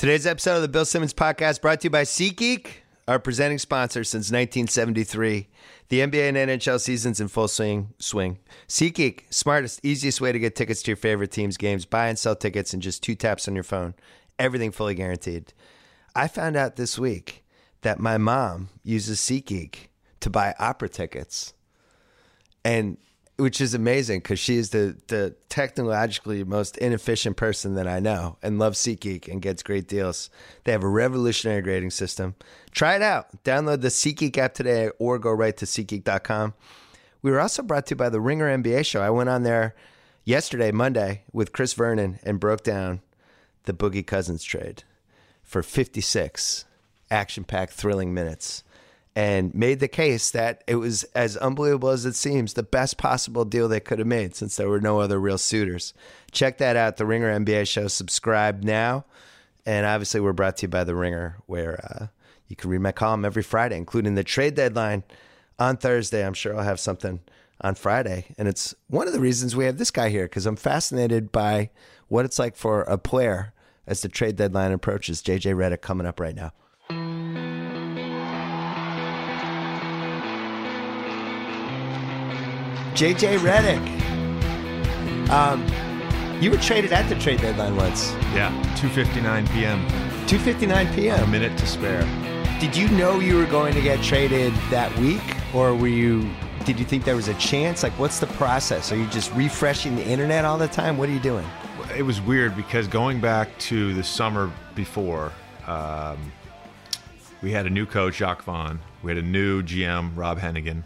Today's 0.00 0.26
episode 0.26 0.56
of 0.56 0.62
the 0.62 0.68
Bill 0.68 0.86
Simmons 0.86 1.12
Podcast 1.12 1.60
brought 1.60 1.82
to 1.82 1.84
you 1.84 1.90
by 1.90 2.04
SeatGeek, 2.04 2.68
our 3.06 3.18
presenting 3.18 3.58
sponsor 3.58 4.02
since 4.02 4.30
1973. 4.30 5.46
The 5.90 6.00
NBA 6.00 6.26
and 6.26 6.38
NHL 6.38 6.80
seasons 6.80 7.20
in 7.20 7.28
full 7.28 7.48
swing. 7.48 7.92
Swing. 7.98 8.38
SeatGeek, 8.66 9.24
smartest, 9.28 9.84
easiest 9.84 10.22
way 10.22 10.32
to 10.32 10.38
get 10.38 10.56
tickets 10.56 10.82
to 10.84 10.92
your 10.92 10.96
favorite 10.96 11.30
teams' 11.30 11.58
games. 11.58 11.84
Buy 11.84 12.08
and 12.08 12.18
sell 12.18 12.34
tickets 12.34 12.72
in 12.72 12.80
just 12.80 13.02
two 13.02 13.14
taps 13.14 13.46
on 13.46 13.54
your 13.54 13.62
phone. 13.62 13.92
Everything 14.38 14.70
fully 14.70 14.94
guaranteed. 14.94 15.52
I 16.16 16.28
found 16.28 16.56
out 16.56 16.76
this 16.76 16.98
week 16.98 17.44
that 17.82 18.00
my 18.00 18.16
mom 18.16 18.70
uses 18.82 19.20
SeatGeek 19.20 19.88
to 20.20 20.30
buy 20.30 20.54
opera 20.58 20.88
tickets, 20.88 21.52
and 22.64 22.96
which 23.40 23.60
is 23.60 23.74
amazing 23.74 24.20
because 24.20 24.38
she 24.38 24.56
is 24.56 24.70
the 24.70 24.96
the 25.08 25.34
technologically 25.48 26.44
most 26.44 26.76
inefficient 26.78 27.36
person 27.36 27.74
that 27.74 27.88
I 27.88 28.00
know, 28.00 28.36
and 28.42 28.58
loves 28.58 28.78
SeatGeek 28.78 29.28
and 29.28 29.42
gets 29.42 29.62
great 29.62 29.88
deals. 29.88 30.30
They 30.64 30.72
have 30.72 30.84
a 30.84 30.88
revolutionary 30.88 31.62
grading 31.62 31.90
system. 31.90 32.34
Try 32.72 32.96
it 32.96 33.02
out. 33.02 33.42
Download 33.44 33.80
the 33.80 33.88
SeatGeek 33.88 34.36
app 34.38 34.54
today, 34.54 34.90
or 34.98 35.18
go 35.18 35.30
right 35.30 35.56
to 35.56 35.64
SeatGeek.com. 35.64 36.54
We 37.22 37.30
were 37.30 37.40
also 37.40 37.62
brought 37.62 37.86
to 37.86 37.92
you 37.92 37.96
by 37.96 38.08
the 38.08 38.20
Ringer 38.20 38.56
NBA 38.56 38.86
show. 38.86 39.02
I 39.02 39.10
went 39.10 39.28
on 39.28 39.42
there 39.42 39.74
yesterday, 40.24 40.70
Monday, 40.70 41.24
with 41.32 41.52
Chris 41.52 41.74
Vernon 41.74 42.18
and 42.22 42.40
broke 42.40 42.62
down 42.62 43.00
the 43.64 43.74
Boogie 43.74 44.06
Cousins 44.06 44.42
trade 44.42 44.84
for 45.42 45.62
56 45.62 46.64
action 47.10 47.44
packed, 47.44 47.72
thrilling 47.72 48.14
minutes 48.14 48.62
and 49.16 49.52
made 49.54 49.80
the 49.80 49.88
case 49.88 50.30
that 50.30 50.62
it 50.66 50.76
was 50.76 51.04
as 51.14 51.36
unbelievable 51.36 51.88
as 51.88 52.06
it 52.06 52.14
seems 52.14 52.54
the 52.54 52.62
best 52.62 52.96
possible 52.96 53.44
deal 53.44 53.68
they 53.68 53.80
could 53.80 53.98
have 53.98 54.06
made 54.06 54.36
since 54.36 54.56
there 54.56 54.68
were 54.68 54.80
no 54.80 55.00
other 55.00 55.18
real 55.18 55.38
suitors. 55.38 55.92
Check 56.30 56.58
that 56.58 56.76
out, 56.76 56.96
the 56.96 57.06
Ringer 57.06 57.38
NBA 57.38 57.66
show. 57.66 57.88
Subscribe 57.88 58.62
now. 58.62 59.04
And 59.66 59.84
obviously, 59.84 60.20
we're 60.20 60.32
brought 60.32 60.56
to 60.58 60.62
you 60.62 60.68
by 60.68 60.84
The 60.84 60.94
Ringer, 60.94 61.38
where 61.46 61.84
uh, 61.84 62.06
you 62.48 62.56
can 62.56 62.70
read 62.70 62.80
my 62.80 62.92
column 62.92 63.24
every 63.24 63.42
Friday, 63.42 63.76
including 63.76 64.14
the 64.14 64.24
trade 64.24 64.54
deadline 64.54 65.04
on 65.58 65.76
Thursday. 65.76 66.24
I'm 66.24 66.34
sure 66.34 66.56
I'll 66.56 66.64
have 66.64 66.80
something 66.80 67.20
on 67.60 67.74
Friday. 67.74 68.26
And 68.38 68.48
it's 68.48 68.74
one 68.88 69.06
of 69.06 69.12
the 69.12 69.20
reasons 69.20 69.54
we 69.54 69.66
have 69.66 69.78
this 69.78 69.90
guy 69.90 70.08
here 70.08 70.24
because 70.24 70.46
I'm 70.46 70.56
fascinated 70.56 71.30
by 71.30 71.70
what 72.08 72.24
it's 72.24 72.38
like 72.38 72.56
for 72.56 72.82
a 72.82 72.96
player 72.96 73.52
as 73.86 74.00
the 74.00 74.08
trade 74.08 74.36
deadline 74.36 74.72
approaches. 74.72 75.22
JJ 75.22 75.54
Redick 75.54 75.80
coming 75.82 76.06
up 76.06 76.20
right 76.20 76.34
now. 76.34 76.52
JJ 82.94 83.38
Redick. 83.38 84.00
Um, 85.30 85.64
you 86.42 86.50
were 86.50 86.56
traded 86.56 86.92
at 86.92 87.08
the 87.08 87.14
trade 87.16 87.40
deadline 87.40 87.76
once. 87.76 88.12
Yeah, 88.34 88.50
2:59 88.76 89.48
p.m. 89.52 89.86
2:59 90.26 90.94
p.m. 90.94 91.22
A 91.22 91.26
minute 91.26 91.56
to 91.58 91.66
spare. 91.66 92.02
Did 92.60 92.76
you 92.76 92.88
know 92.90 93.20
you 93.20 93.36
were 93.36 93.46
going 93.46 93.74
to 93.74 93.80
get 93.80 94.02
traded 94.02 94.52
that 94.70 94.96
week, 94.98 95.22
or 95.54 95.74
were 95.74 95.88
you? 95.88 96.28
Did 96.64 96.78
you 96.78 96.84
think 96.84 97.04
there 97.04 97.16
was 97.16 97.28
a 97.28 97.34
chance? 97.34 97.82
Like, 97.82 97.92
what's 97.92 98.18
the 98.18 98.26
process? 98.26 98.92
Are 98.92 98.96
you 98.96 99.06
just 99.06 99.32
refreshing 99.32 99.96
the 99.96 100.04
internet 100.04 100.44
all 100.44 100.58
the 100.58 100.68
time? 100.68 100.98
What 100.98 101.08
are 101.08 101.12
you 101.12 101.20
doing? 101.20 101.46
It 101.96 102.02
was 102.02 102.20
weird 102.20 102.54
because 102.56 102.86
going 102.86 103.20
back 103.20 103.56
to 103.60 103.94
the 103.94 104.02
summer 104.02 104.52
before, 104.74 105.32
um, 105.66 106.32
we 107.42 107.50
had 107.50 107.66
a 107.66 107.70
new 107.70 107.86
coach, 107.86 108.16
Jacques 108.16 108.42
Vaughn. 108.42 108.80
We 109.02 109.10
had 109.10 109.18
a 109.18 109.26
new 109.26 109.62
GM, 109.62 110.12
Rob 110.14 110.38
Hennigan. 110.38 110.84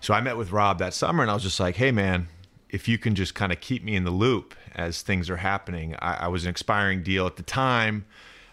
So 0.00 0.14
I 0.14 0.20
met 0.20 0.36
with 0.36 0.52
Rob 0.52 0.78
that 0.78 0.94
summer 0.94 1.22
and 1.22 1.30
I 1.30 1.34
was 1.34 1.42
just 1.42 1.58
like, 1.60 1.76
hey, 1.76 1.90
man, 1.90 2.28
if 2.70 2.86
you 2.88 2.98
can 2.98 3.14
just 3.14 3.34
kind 3.34 3.52
of 3.52 3.60
keep 3.60 3.82
me 3.82 3.96
in 3.96 4.04
the 4.04 4.10
loop 4.10 4.54
as 4.74 5.02
things 5.02 5.30
are 5.30 5.36
happening. 5.38 5.94
I, 6.00 6.14
I 6.24 6.28
was 6.28 6.44
an 6.44 6.50
expiring 6.50 7.02
deal 7.02 7.26
at 7.26 7.36
the 7.36 7.42
time. 7.42 8.04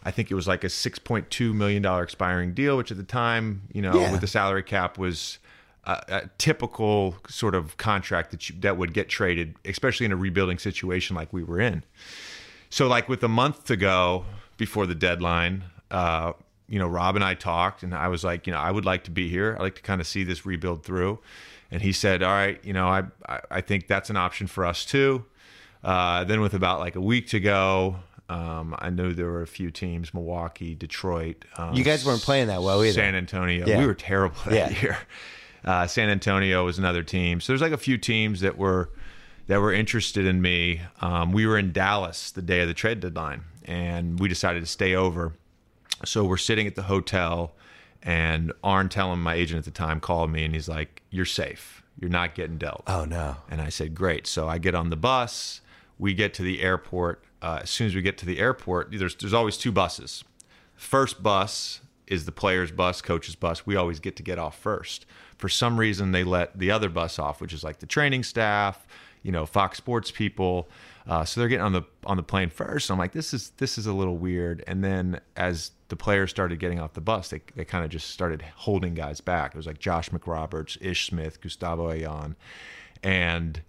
I 0.03 0.11
think 0.11 0.31
it 0.31 0.35
was 0.35 0.47
like 0.47 0.63
a 0.63 0.67
$6.2 0.67 1.53
million 1.53 1.85
expiring 2.01 2.53
deal, 2.53 2.77
which 2.77 2.91
at 2.91 2.97
the 2.97 3.03
time, 3.03 3.63
you 3.71 3.81
know, 3.81 3.99
Yeah. 3.99 4.11
with 4.11 4.21
the 4.21 4.27
salary 4.27 4.63
cap 4.63 4.97
was 4.97 5.39
a, 5.85 6.03
a 6.07 6.29
typical 6.37 7.15
sort 7.27 7.55
of 7.55 7.77
contract 7.77 8.31
that 8.31 8.49
you, 8.49 8.55
that 8.61 8.77
would 8.77 8.93
get 8.93 9.09
traded, 9.09 9.55
especially 9.65 10.05
in 10.05 10.11
a 10.11 10.15
rebuilding 10.15 10.57
situation 10.57 11.15
like 11.15 11.31
we 11.33 11.43
were 11.43 11.59
in. 11.59 11.83
So, 12.69 12.87
like 12.87 13.07
with 13.07 13.23
a 13.23 13.27
month 13.27 13.65
to 13.65 13.75
go 13.77 14.25
before 14.57 14.85
the 14.87 14.95
deadline, 14.95 15.63
uh, 15.91 16.33
you 16.73 16.79
know, 16.79 16.87
Rob 16.87 17.15
and 17.15 17.23
I 17.23 17.35
talked, 17.35 17.83
and 17.83 17.93
I 17.93 18.07
was 18.07 18.23
like, 18.23 18.47
you 18.47 18.53
know, 18.53 18.59
I 18.59 18.71
would 18.71 18.83
like 18.85 19.03
to 19.03 19.11
be 19.11 19.29
here. 19.29 19.55
I 19.59 19.61
like 19.61 19.75
to 19.75 19.81
kind 19.83 20.01
of 20.01 20.07
see 20.07 20.23
this 20.23 20.43
rebuild 20.43 20.83
through. 20.83 21.19
And 21.69 21.81
he 21.83 21.91
said, 21.93 22.23
all 22.23 22.31
right, 22.31 22.59
you 22.65 22.73
know, 22.73 22.87
I 22.87 23.03
I, 23.29 23.39
I 23.51 23.61
think 23.61 23.87
that's 23.87 24.09
an 24.09 24.17
option 24.17 24.47
for 24.47 24.65
us 24.65 24.83
too. 24.83 25.23
Uh, 25.83 26.23
then 26.23 26.41
with 26.41 26.53
about 26.55 26.79
like 26.79 26.95
a 26.95 27.01
week 27.01 27.27
to 27.27 27.39
go, 27.39 27.97
um, 28.29 28.75
I 28.79 28.89
knew 28.89 29.13
there 29.13 29.27
were 29.27 29.43
a 29.43 29.47
few 29.47 29.69
teams: 29.69 30.13
Milwaukee, 30.15 30.73
Detroit. 30.73 31.45
Um, 31.57 31.75
You 31.75 31.83
guys 31.83 32.03
weren't 32.05 32.21
playing 32.23 32.47
that 32.47 32.63
well 32.63 32.83
either. 32.83 32.93
San 32.93 33.13
Antonio. 33.15 33.67
Yeah. 33.67 33.77
We 33.79 33.85
were 33.85 33.93
terrible 33.93 34.37
that 34.47 34.71
Yeah. 34.73 34.81
year. 34.81 34.97
Uh, 35.65 35.87
San 35.87 36.09
Antonio 36.09 36.65
was 36.65 36.77
another 36.77 37.03
team. 37.03 37.39
So 37.39 37.53
there's 37.53 37.61
like 37.61 37.71
a 37.71 37.77
few 37.77 37.97
teams 37.97 38.41
that 38.41 38.57
were 38.57 38.89
that 39.47 39.61
were 39.61 39.71
interested 39.71 40.25
in 40.25 40.41
me. 40.41 40.81
Um, 40.99 41.31
we 41.31 41.45
were 41.47 41.57
in 41.57 41.71
Dallas 41.71 42.31
the 42.31 42.41
day 42.41 42.59
of 42.63 42.67
the 42.67 42.73
trade 42.73 42.99
deadline, 42.99 43.43
and 43.63 44.19
we 44.19 44.27
decided 44.27 44.59
to 44.59 44.65
stay 44.67 44.93
over. 44.93 45.31
So 46.05 46.23
we're 46.25 46.37
sitting 46.37 46.67
at 46.67 46.75
the 46.75 46.83
hotel, 46.83 47.53
and 48.01 48.51
Arn 48.63 48.89
Tellem, 48.89 49.21
my 49.23 49.35
agent 49.35 49.59
at 49.59 49.65
the 49.65 49.71
time, 49.71 49.99
called 49.99 50.31
me, 50.31 50.43
and 50.43 50.53
he's 50.53 50.67
like, 50.67 51.01
"You're 51.09 51.25
safe. 51.25 51.83
You're 51.99 52.09
not 52.09 52.35
getting 52.35 52.57
dealt." 52.57 52.83
Oh 52.87 53.05
no. 53.05 53.37
And 53.49 53.61
I 53.61 53.69
said, 53.69 53.95
great. 53.95 54.27
So 54.27 54.47
I 54.47 54.57
get 54.57 54.75
on 54.75 54.89
the 54.89 54.95
bus. 54.95 55.61
We 55.99 56.13
get 56.13 56.33
to 56.35 56.43
the 56.43 56.61
airport. 56.61 57.23
Uh, 57.41 57.59
as 57.63 57.69
soon 57.69 57.87
as 57.87 57.95
we 57.95 58.01
get 58.01 58.17
to 58.19 58.25
the 58.25 58.39
airport, 58.39 58.91
there's, 58.91 59.15
there's 59.15 59.33
always 59.33 59.57
two 59.57 59.71
buses. 59.71 60.23
First 60.75 61.21
bus 61.21 61.81
is 62.07 62.25
the 62.25 62.31
player's 62.31 62.71
bus, 62.71 63.01
coach's 63.01 63.35
bus. 63.35 63.65
We 63.65 63.75
always 63.75 63.99
get 63.99 64.15
to 64.17 64.23
get 64.23 64.39
off 64.39 64.57
first. 64.57 65.05
For 65.37 65.49
some 65.49 65.79
reason, 65.79 66.11
they 66.11 66.23
let 66.23 66.57
the 66.57 66.71
other 66.71 66.89
bus 66.89 67.19
off, 67.19 67.41
which 67.41 67.53
is 67.53 67.63
like 67.63 67.79
the 67.79 67.85
training 67.85 68.23
staff, 68.23 68.85
you 69.21 69.31
know, 69.31 69.45
Fox 69.45 69.77
Sports 69.77 70.11
people. 70.11 70.69
Uh, 71.07 71.25
so 71.25 71.39
they're 71.41 71.49
getting 71.49 71.65
on 71.65 71.73
the 71.73 71.83
on 72.05 72.15
the 72.17 72.23
plane 72.23 72.49
first. 72.49 72.89
I'm 72.89 72.97
like, 72.97 73.11
this 73.11 73.33
is 73.33 73.51
this 73.57 73.77
is 73.77 73.85
a 73.87 73.93
little 73.93 74.17
weird. 74.17 74.63
And 74.67 74.83
then 74.83 75.19
as 75.35 75.71
the 75.89 75.95
players 75.97 76.29
started 76.29 76.59
getting 76.59 76.79
off 76.79 76.93
the 76.93 77.01
bus, 77.01 77.29
they 77.29 77.41
they 77.55 77.65
kind 77.65 77.83
of 77.83 77.91
just 77.91 78.09
started 78.11 78.41
holding 78.55 78.93
guys 78.93 79.19
back. 79.21 79.53
It 79.53 79.57
was 79.57 79.67
like 79.67 79.79
Josh 79.79 80.09
McRoberts, 80.11 80.77
Ish 80.81 81.07
Smith, 81.07 81.41
Gustavo 81.41 81.91
Ayón, 81.91 82.35
and 83.03 83.61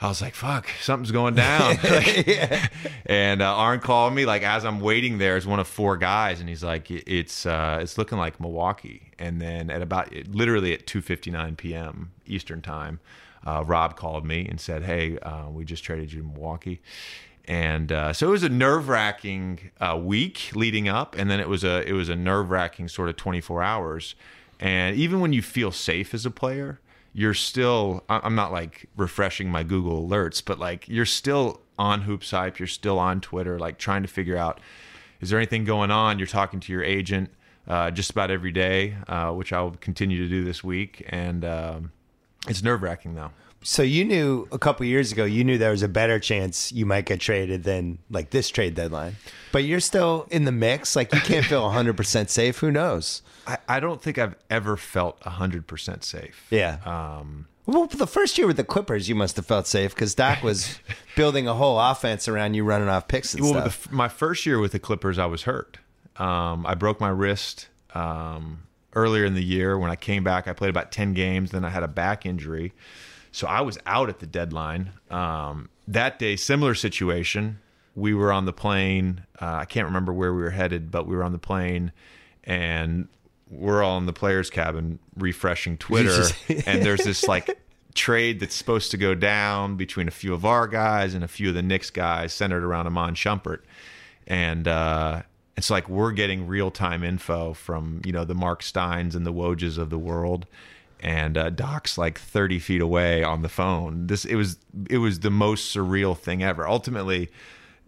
I 0.00 0.08
was 0.08 0.20
like, 0.22 0.34
"Fuck, 0.34 0.68
something's 0.80 1.10
going 1.12 1.34
down." 1.34 1.76
Like- 1.84 2.70
And 3.06 3.40
uh, 3.40 3.54
Arn 3.54 3.80
called 3.80 4.14
me 4.14 4.26
like 4.26 4.42
as 4.42 4.64
I'm 4.64 4.80
waiting 4.80 5.18
there 5.18 5.36
as 5.36 5.46
one 5.46 5.60
of 5.60 5.68
four 5.68 5.96
guys, 5.96 6.40
and 6.40 6.48
he's 6.48 6.64
like, 6.64 6.90
"It's 6.90 7.46
uh, 7.46 7.78
it's 7.82 7.96
looking 7.98 8.18
like 8.18 8.40
Milwaukee." 8.40 9.12
And 9.18 9.40
then 9.40 9.70
at 9.70 9.82
about 9.82 10.12
literally 10.28 10.72
at 10.72 10.86
2:59 10.86 11.56
p.m. 11.56 12.12
Eastern 12.26 12.62
time, 12.62 12.98
uh, 13.46 13.62
Rob 13.64 13.96
called 13.96 14.24
me 14.26 14.46
and 14.46 14.60
said, 14.60 14.82
"Hey, 14.82 15.18
uh, 15.18 15.48
we 15.48 15.64
just 15.64 15.84
traded 15.84 16.12
you 16.12 16.20
to 16.20 16.26
Milwaukee." 16.26 16.80
And 17.48 17.92
uh, 17.92 18.12
so 18.12 18.28
it 18.28 18.30
was 18.30 18.42
a 18.42 18.48
nerve 18.48 18.88
wracking 18.88 19.70
uh, 19.80 19.98
week 20.02 20.50
leading 20.54 20.88
up, 20.88 21.14
and 21.16 21.30
then 21.30 21.38
it 21.38 21.48
was 21.48 21.62
a 21.64 21.88
it 21.88 21.92
was 21.92 22.08
a 22.08 22.16
nerve 22.16 22.50
wracking 22.50 22.88
sort 22.88 23.08
of 23.08 23.16
24 23.16 23.62
hours. 23.62 24.14
And 24.58 24.96
even 24.96 25.20
when 25.20 25.32
you 25.32 25.42
feel 25.42 25.70
safe 25.70 26.12
as 26.12 26.26
a 26.26 26.30
player, 26.30 26.80
you're 27.12 27.34
still 27.34 28.02
I'm 28.08 28.34
not 28.34 28.50
like 28.52 28.88
refreshing 28.96 29.48
my 29.48 29.62
Google 29.62 30.06
alerts, 30.06 30.42
but 30.44 30.58
like 30.58 30.88
you're 30.88 31.06
still 31.06 31.60
on 31.78 32.02
Hoops 32.02 32.30
Hype, 32.30 32.58
you're 32.58 32.66
still 32.66 32.98
on 32.98 33.20
Twitter, 33.20 33.58
like 33.58 33.78
trying 33.78 34.02
to 34.02 34.08
figure 34.08 34.36
out 34.36 34.60
is 35.20 35.30
there 35.30 35.38
anything 35.38 35.64
going 35.64 35.90
on? 35.90 36.18
You're 36.18 36.26
talking 36.26 36.60
to 36.60 36.72
your 36.72 36.82
agent 36.82 37.30
uh, 37.68 37.90
just 37.90 38.10
about 38.10 38.30
every 38.30 38.52
day, 38.52 38.96
uh, 39.08 39.30
which 39.32 39.52
I 39.52 39.60
will 39.62 39.72
continue 39.72 40.18
to 40.18 40.28
do 40.28 40.44
this 40.44 40.62
week, 40.62 41.04
and 41.08 41.44
um, 41.44 41.92
it's 42.48 42.62
nerve 42.62 42.82
wracking 42.82 43.14
though. 43.14 43.30
So 43.62 43.82
you 43.82 44.04
knew 44.04 44.46
a 44.52 44.58
couple 44.58 44.86
years 44.86 45.10
ago, 45.10 45.24
you 45.24 45.42
knew 45.42 45.58
there 45.58 45.72
was 45.72 45.82
a 45.82 45.88
better 45.88 46.20
chance 46.20 46.70
you 46.70 46.86
might 46.86 47.04
get 47.06 47.18
traded 47.20 47.64
than 47.64 47.98
like 48.10 48.30
this 48.30 48.48
trade 48.48 48.74
deadline. 48.76 49.16
But 49.50 49.64
you're 49.64 49.80
still 49.80 50.28
in 50.30 50.44
the 50.44 50.52
mix. 50.52 50.94
Like 50.94 51.12
you 51.12 51.20
can't 51.20 51.44
feel 51.44 51.62
100% 51.68 52.28
safe. 52.28 52.58
Who 52.58 52.70
knows? 52.70 53.22
I, 53.46 53.58
I 53.68 53.80
don't 53.80 54.00
think 54.00 54.18
I've 54.18 54.36
ever 54.50 54.76
felt 54.76 55.20
hundred 55.22 55.66
percent 55.66 56.04
safe. 56.04 56.46
Yeah. 56.50 56.78
Um, 56.84 57.46
Well, 57.66 57.86
the 57.86 58.06
first 58.06 58.38
year 58.38 58.46
with 58.46 58.56
the 58.56 58.64
Clippers, 58.64 59.08
you 59.08 59.16
must 59.16 59.34
have 59.36 59.46
felt 59.46 59.66
safe 59.66 59.94
because 59.94 60.14
Doc 60.14 60.42
was 60.44 60.78
building 61.16 61.48
a 61.48 61.54
whole 61.54 61.80
offense 61.80 62.28
around 62.28 62.54
you 62.54 62.62
running 62.62 62.88
off 62.88 63.08
picks 63.08 63.34
and 63.34 63.42
well, 63.42 63.52
stuff. 63.54 63.86
f- 63.86 63.92
my 63.92 64.08
first 64.08 64.46
year 64.46 64.60
with 64.60 64.70
the 64.72 64.78
Clippers, 64.78 65.18
I 65.18 65.26
was 65.26 65.42
hurt. 65.42 65.78
Um, 66.18 66.64
I 66.66 66.74
broke 66.74 67.00
my 67.00 67.08
wrist 67.08 67.68
um, 67.94 68.62
earlier 68.96 69.24
in 69.24 69.34
the 69.34 69.44
year. 69.44 69.78
When 69.78 69.90
I 69.90 69.96
came 69.96 70.24
back, 70.24 70.48
I 70.48 70.52
played 70.52 70.70
about 70.70 70.90
ten 70.90 71.14
games. 71.14 71.52
Then 71.52 71.64
I 71.64 71.68
had 71.68 71.84
a 71.84 71.88
back 71.88 72.26
injury, 72.26 72.72
so 73.30 73.46
I 73.46 73.60
was 73.60 73.78
out 73.86 74.08
at 74.08 74.18
the 74.18 74.26
deadline. 74.26 74.90
Um, 75.10 75.68
that 75.86 76.18
day, 76.18 76.34
similar 76.34 76.74
situation. 76.74 77.60
We 77.94 78.12
were 78.12 78.32
on 78.32 78.44
the 78.44 78.52
plane. 78.52 79.24
Uh, 79.40 79.54
I 79.54 79.64
can't 79.64 79.86
remember 79.86 80.12
where 80.12 80.34
we 80.34 80.42
were 80.42 80.50
headed, 80.50 80.90
but 80.90 81.06
we 81.06 81.16
were 81.16 81.22
on 81.22 81.32
the 81.32 81.38
plane, 81.38 81.92
and 82.44 83.08
we're 83.50 83.82
all 83.82 83.96
in 83.98 84.06
the 84.06 84.12
players' 84.12 84.50
cabin 84.50 84.98
refreshing 85.16 85.76
Twitter, 85.78 86.24
and 86.66 86.82
there's 86.82 87.04
this 87.04 87.26
like 87.28 87.58
trade 87.94 88.40
that's 88.40 88.54
supposed 88.54 88.90
to 88.90 88.96
go 88.96 89.14
down 89.14 89.76
between 89.76 90.08
a 90.08 90.10
few 90.10 90.34
of 90.34 90.44
our 90.44 90.66
guys 90.66 91.14
and 91.14 91.24
a 91.24 91.28
few 91.28 91.48
of 91.48 91.54
the 91.54 91.62
Knicks 91.62 91.90
guys, 91.90 92.32
centered 92.32 92.62
around 92.62 92.86
Iman 92.86 93.14
Shumpert, 93.14 93.60
and 94.26 94.68
uh, 94.68 95.22
It's 95.56 95.70
like 95.70 95.88
we're 95.88 96.12
getting 96.12 96.46
real 96.46 96.70
time 96.70 97.02
info 97.02 97.54
from 97.54 98.02
you 98.04 98.12
know 98.12 98.24
the 98.24 98.34
Mark 98.34 98.62
Steins 98.62 99.14
and 99.14 99.24
the 99.26 99.32
Wojs 99.32 99.78
of 99.78 99.88
the 99.90 99.98
world, 99.98 100.46
and 101.00 101.36
uh, 101.38 101.50
Doc's 101.50 101.96
like 101.96 102.18
thirty 102.18 102.58
feet 102.58 102.80
away 102.82 103.22
on 103.24 103.42
the 103.42 103.48
phone. 103.48 104.06
This 104.06 104.24
it 104.24 104.34
was 104.34 104.58
it 104.90 104.98
was 104.98 105.20
the 105.20 105.30
most 105.30 105.74
surreal 105.74 106.16
thing 106.16 106.42
ever. 106.42 106.68
Ultimately, 106.68 107.30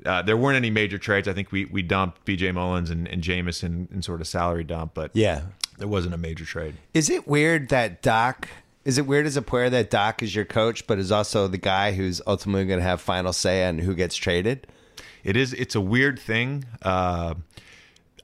uh, 0.07 0.23
there 0.23 0.37
weren't 0.37 0.57
any 0.57 0.71
major 0.71 0.97
trades. 0.99 1.29
I 1.29 1.35
think 1.35 1.53
we 1.53 1.67
we 1.67 1.83
dumped 1.83 2.25
B.J. 2.25 2.53
Mullens 2.53 2.89
and, 2.91 3.07
and 3.07 3.23
Jamison 3.23 3.89
in 3.93 4.01
sort 4.03 4.21
of 4.23 4.27
salary 4.27 4.65
dump, 4.65 4.93
but 4.95 5.11
Yeah. 5.15 5.43
there 5.77 5.89
wasn't 5.89 6.15
a 6.15 6.19
major 6.19 6.47
trade. 6.47 6.75
Is 6.95 7.11
it 7.11 7.29
weird 7.29 7.69
that 7.69 8.01
Doc? 8.01 8.49
Is 8.87 8.97
it 8.97 9.07
weird 9.07 9.27
as 9.27 9.37
a 9.37 9.43
player 9.43 9.69
that 9.69 9.91
Doc 9.91 10.23
is 10.23 10.35
your 10.35 10.47
coach, 10.47 10.87
but 10.87 10.99
is 10.99 11.13
also 11.13 11.47
the 11.49 11.59
guy 11.59 11.93
who's 11.93 12.23
ultimately 12.27 12.65
going 12.65 12.79
to 12.79 12.85
have 12.85 13.03
final 13.03 13.35
say 13.35 13.67
on 13.69 13.81
who 13.81 13.95
gets 13.95 14.17
traded? 14.17 14.67
It 15.25 15.37
is. 15.37 15.53
It's 15.55 15.75
a 15.75 15.81
weird 15.81 16.19
thing. 16.19 16.65
Uh, 16.83 17.35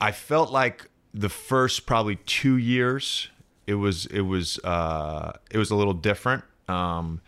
I 0.00 0.12
felt 0.12 0.50
like 0.50 0.88
the 1.12 1.29
first 1.29 1.87
probably 1.87 2.17
two 2.17 2.56
years, 2.56 3.29
it 3.67 3.75
was 3.75 4.06
it 4.06 4.23
was 4.23 4.58
uh, 4.64 5.32
it 5.50 5.58
was 5.58 5.70
a 5.70 5.76
little 5.76 5.94
different. 5.94 6.44
Um, 6.69 7.20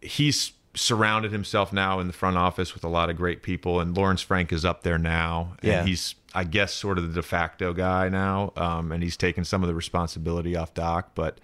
he's 0.00 0.52
surrounded 0.76 1.30
himself 1.30 1.72
now 1.72 2.00
in 2.00 2.06
the 2.08 2.12
front 2.12 2.36
office 2.36 2.74
with 2.74 2.82
a 2.84 2.88
lot 2.88 3.08
of 3.10 3.16
great 3.16 3.42
people, 3.42 3.78
and 3.80 3.96
Lawrence 3.96 4.22
Frank 4.22 4.52
is 4.52 4.64
up 4.64 4.82
there 4.82 4.98
now, 4.98 5.54
and 5.62 5.70
Yeah. 5.72 5.84
he's 5.84 6.14
I 6.36 6.42
guess 6.42 6.72
sort 6.74 6.98
of 6.98 7.06
the 7.08 7.14
de 7.14 7.22
facto 7.22 7.72
guy 7.72 8.08
now, 8.08 8.52
um, 8.56 8.90
and 8.90 9.02
he's 9.04 9.16
taken 9.16 9.44
some 9.44 9.62
of 9.62 9.68
the 9.68 9.74
responsibility 9.74 10.56
off 10.56 10.74
Doc, 10.74 11.10
but. 11.14 11.38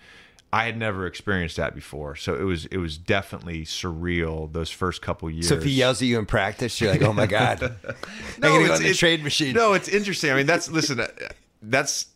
I 0.53 0.65
had 0.65 0.77
never 0.77 1.07
experienced 1.07 1.57
that 1.59 1.75
before, 1.77 2.17
so 2.17 2.35
it 2.35 2.43
was 2.43 2.67
it 2.67 2.79
was 2.79 2.99
definitely 2.99 3.65
surreal 3.65 4.53
those 4.53 4.69
first 4.71 5.01
couple 5.01 5.31
years. 5.31 5.47
So 5.49 5.55
if 5.55 5.63
he 5.63 5.71
yells 5.71 6.03
at 6.03 6.09
you 6.09 6.19
in 6.19 6.27
practice, 6.27 6.81
you're 6.81 6.91
like, 6.91 7.03
"Oh 7.03 7.13
my 7.13 7.27
god, 7.27 7.63
I'm 7.63 7.71
gonna 8.41 8.67
go 8.67 8.75
on 8.75 8.83
the 8.83 8.93
trade 8.95 9.23
machine." 9.23 9.55
No, 9.55 9.75
it's 9.75 9.89
interesting. 9.89 10.31
I 10.33 10.35
mean, 10.35 10.47
that's 10.47 10.69
listen. 10.69 10.99
uh, 11.01 11.07
That's 11.63 12.07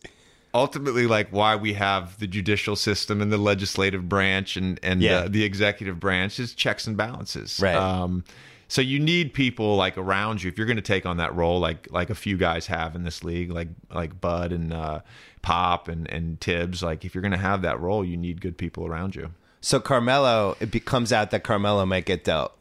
ultimately 0.53 1.05
like 1.07 1.29
why 1.29 1.55
we 1.55 1.73
have 1.73 2.17
the 2.19 2.27
judicial 2.27 2.75
system 2.75 3.21
and 3.21 3.31
the 3.31 3.37
legislative 3.37 4.07
branch 4.09 4.57
and 4.57 4.79
and 4.83 5.01
Yeah. 5.01 5.17
uh, 5.19 5.27
the 5.29 5.43
executive 5.43 5.99
branch 5.99 6.39
is 6.39 6.53
checks 6.53 6.87
and 6.87 6.95
balances. 6.97 7.59
Right. 7.61 7.75
Um, 7.75 8.23
so 8.67 8.81
you 8.81 8.99
need 8.99 9.33
people 9.33 9.75
like 9.75 9.97
around 9.97 10.41
you 10.41 10.49
if 10.49 10.57
you're 10.57 10.65
going 10.65 10.75
to 10.77 10.81
take 10.81 11.05
on 11.05 11.17
that 11.17 11.35
role, 11.35 11.59
like 11.59 11.87
like 11.91 12.09
a 12.09 12.15
few 12.15 12.35
guys 12.37 12.67
have 12.67 12.95
in 12.95 13.03
this 13.03 13.23
league, 13.23 13.51
like 13.51 13.67
like 13.93 14.19
Bud 14.19 14.51
and 14.51 14.73
uh, 14.73 15.01
Pop 15.45 15.87
and 15.87 16.09
and 16.09 16.41
Thibs. 16.41 16.81
Like 16.81 17.05
if 17.05 17.13
you're 17.13 17.21
going 17.21 17.31
to 17.31 17.37
have 17.37 17.61
that 17.61 17.79
role, 17.79 18.03
you 18.03 18.17
need 18.17 18.41
good 18.41 18.57
people 18.57 18.87
around 18.87 19.15
you. 19.15 19.29
So 19.61 19.79
Carmelo, 19.79 20.57
it 20.59 20.71
becomes 20.71 21.13
out 21.13 21.29
that 21.31 21.43
Carmelo 21.43 21.85
might 21.85 22.05
get 22.05 22.23
dealt, 22.23 22.53